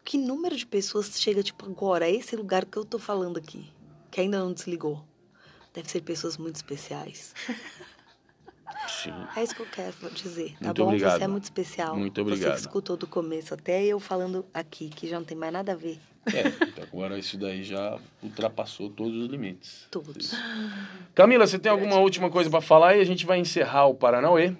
Que 0.04 0.18
número 0.18 0.56
de 0.56 0.66
pessoas 0.66 1.22
chega, 1.22 1.44
tipo, 1.44 1.66
agora, 1.66 2.06
a 2.06 2.10
esse 2.10 2.36
lugar 2.36 2.66
que 2.66 2.78
eu 2.78 2.84
tô 2.84 2.98
falando 2.98 3.38
aqui, 3.38 3.72
que 4.10 4.20
ainda 4.20 4.40
não 4.40 4.52
desligou? 4.52 5.06
Deve 5.74 5.90
ser 5.90 6.02
pessoas 6.02 6.38
muito 6.38 6.56
especiais. 6.56 7.34
Sim. 8.88 9.14
É 9.36 9.44
isso 9.44 9.56
que 9.56 9.62
eu 9.62 9.68
quero 9.68 9.94
dizer, 10.14 10.52
tá 10.60 10.66
Muito 10.66 10.82
bom? 10.84 10.88
obrigado. 10.90 11.18
Você 11.18 11.24
é 11.24 11.28
muito 11.28 11.44
especial. 11.44 11.96
Muito 11.96 12.16
Você 12.16 12.22
obrigado. 12.22 12.54
que 12.54 12.60
escutou 12.60 12.98
do 12.98 13.08
começo 13.08 13.54
até 13.54 13.84
eu 13.86 14.00
falando 14.00 14.46
aqui, 14.54 14.90
que 14.90 15.08
já 15.08 15.18
não 15.20 15.26
tem 15.26 15.38
mais 15.38 15.54
nada 15.54 15.72
a 15.72 15.76
ver. 15.76 16.00
É, 16.34 16.48
então 16.68 16.84
agora 16.84 17.18
isso 17.18 17.38
daí 17.38 17.64
já 17.64 17.98
ultrapassou 18.22 18.90
todos 18.90 19.16
os 19.24 19.30
limites. 19.30 19.88
Todos. 19.90 20.34
Camila, 21.16 21.48
você 21.48 21.58
tem 21.58 21.72
alguma 21.72 21.96
última 21.98 22.30
coisa 22.30 22.50
pra 22.50 22.62
falar 22.62 22.98
e 22.98 23.02
a 23.02 23.06
gente 23.06 23.26
vai 23.26 23.40
encerrar 23.40 23.86
o 23.88 23.96
Paranauê? 23.96 24.54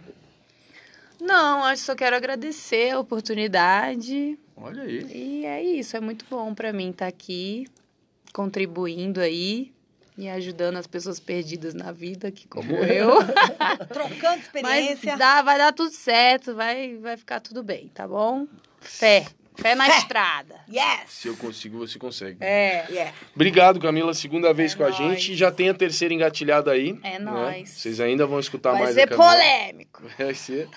Não, 1.20 1.70
eu 1.70 1.76
só 1.78 1.96
quero 1.96 2.16
agradecer 2.16 2.92
a 2.92 3.00
oportunidade. 3.00 4.40
Olha 4.56 4.84
aí. 4.84 5.06
E 5.14 5.46
é 5.46 5.62
isso, 5.62 5.98
é 5.98 6.00
muito 6.00 6.26
bom 6.30 6.54
pra 6.54 6.72
mim 6.72 6.92
estar 6.92 7.08
aqui, 7.08 7.68
contribuindo 8.34 9.20
aí 9.20 9.74
e 10.20 10.28
ajudando 10.30 10.76
as 10.78 10.86
pessoas 10.86 11.20
perdidas 11.20 11.74
na 11.74 11.92
vida, 11.92 12.30
que 12.32 12.48
como 12.48 12.74
eu. 12.84 13.12
Trocando 13.88 14.20
Mas 14.22 14.42
experiência. 14.42 15.18
dá, 15.18 15.42
vai 15.42 15.58
dar 15.58 15.72
tudo 15.74 15.92
certo, 15.92 16.54
vai, 16.54 16.96
vai 16.98 17.16
ficar 17.18 17.40
tudo 17.40 17.64
bem, 17.64 17.88
tá 17.94 18.08
bom? 18.08 18.46
Fé. 18.82 19.26
Fé 19.56 19.76
na 19.76 19.86
Fé. 19.86 19.98
estrada. 19.98 20.56
Yes! 20.72 21.10
Se 21.10 21.28
eu 21.28 21.36
consigo, 21.36 21.80
você 21.80 22.00
consegue. 22.00 22.38
É. 22.40 22.86
Yeah. 22.90 23.14
Obrigado, 23.36 23.78
Camila. 23.80 24.14
Segunda 24.14 24.54
vez 24.54 24.74
É 24.74 24.78
com 24.78 24.84
a 24.86 24.90
nóis. 24.90 24.98
gente. 24.98 25.36
Já 25.36 25.52
tem 25.52 25.68
a 25.70 25.74
terceira 25.74 26.14
engatilhada 26.14 26.72
aí. 26.72 26.98
É 27.04 27.20
né? 27.20 27.20
nóis. 27.20 27.70
Vocês 27.70 28.00
ainda 28.00 28.26
vão 28.26 28.40
escutar 28.40 28.72
Vai 28.72 28.84
mais 28.84 28.96
ser 28.96 29.02
a 29.02 29.08
Camila. 29.08 29.30
polêmico. 29.32 30.02
Vai 30.18 30.34
ser. 30.34 30.70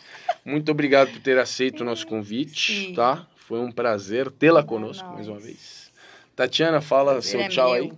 Muito 0.44 0.72
obrigado 0.72 1.12
por 1.12 1.20
ter 1.20 1.38
aceito 1.38 1.82
o 1.82 1.84
nosso 1.84 2.04
convite, 2.08 2.86
Sim. 2.88 2.94
tá? 2.94 3.24
Foi 3.36 3.60
um 3.60 3.70
prazer 3.70 4.28
tê-la 4.32 4.60
É 4.60 4.64
conosco 4.64 5.04
nóis. 5.04 5.14
mais 5.14 5.28
uma 5.28 5.38
vez. 5.38 5.92
Tatiana, 6.34 6.80
fala 6.80 7.22
seu 7.22 7.40
é 7.40 7.48
tchau 7.48 7.72
meu. 7.74 7.84
aí. 7.84 7.92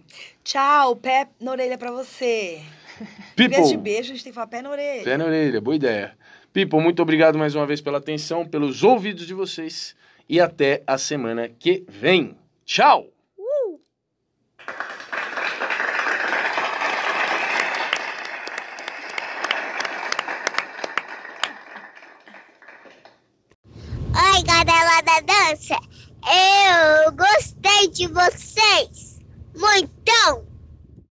Tchau, 0.45 0.95
pé 0.97 1.29
na 1.41 1.53
orelha 1.53 1.79
pra 1.79 1.91
você. 1.91 2.61
Em 3.37 3.49
vez 3.49 3.69
de 3.69 3.75
People, 3.75 3.77
beijo, 3.79 4.12
a 4.12 4.15
gente 4.15 4.23
tem 4.25 4.31
que 4.31 4.35
falar 4.35 4.47
pé 4.47 4.61
na 4.61 4.71
orelha. 4.71 5.03
pé 5.03 5.16
na 5.16 5.25
orelha, 5.25 5.59
boa 5.61 5.75
ideia. 5.75 6.16
People, 6.53 6.81
muito 6.81 7.01
obrigado 7.01 7.39
mais 7.39 7.55
uma 7.55 7.66
vez 7.66 7.81
pela 7.81 7.97
atenção, 7.99 8.47
pelos 8.47 8.83
ouvidos 8.85 9.27
de 9.27 9.33
vocês 9.35 9.97
e 10.29 10.39
até 10.39 10.83
a 10.87 10.99
semana 10.99 11.49
que 11.49 11.85
vem. 11.89 12.37
Tchau! 12.65 13.07
Oi, 24.15 24.43
galera 24.45 25.01
da 25.03 25.21
dança! 25.21 25.77
Eu 26.27 27.12
gostei 27.12 27.89
de 27.89 28.07
vocês! 28.09 29.04
Muitão! 29.57 30.54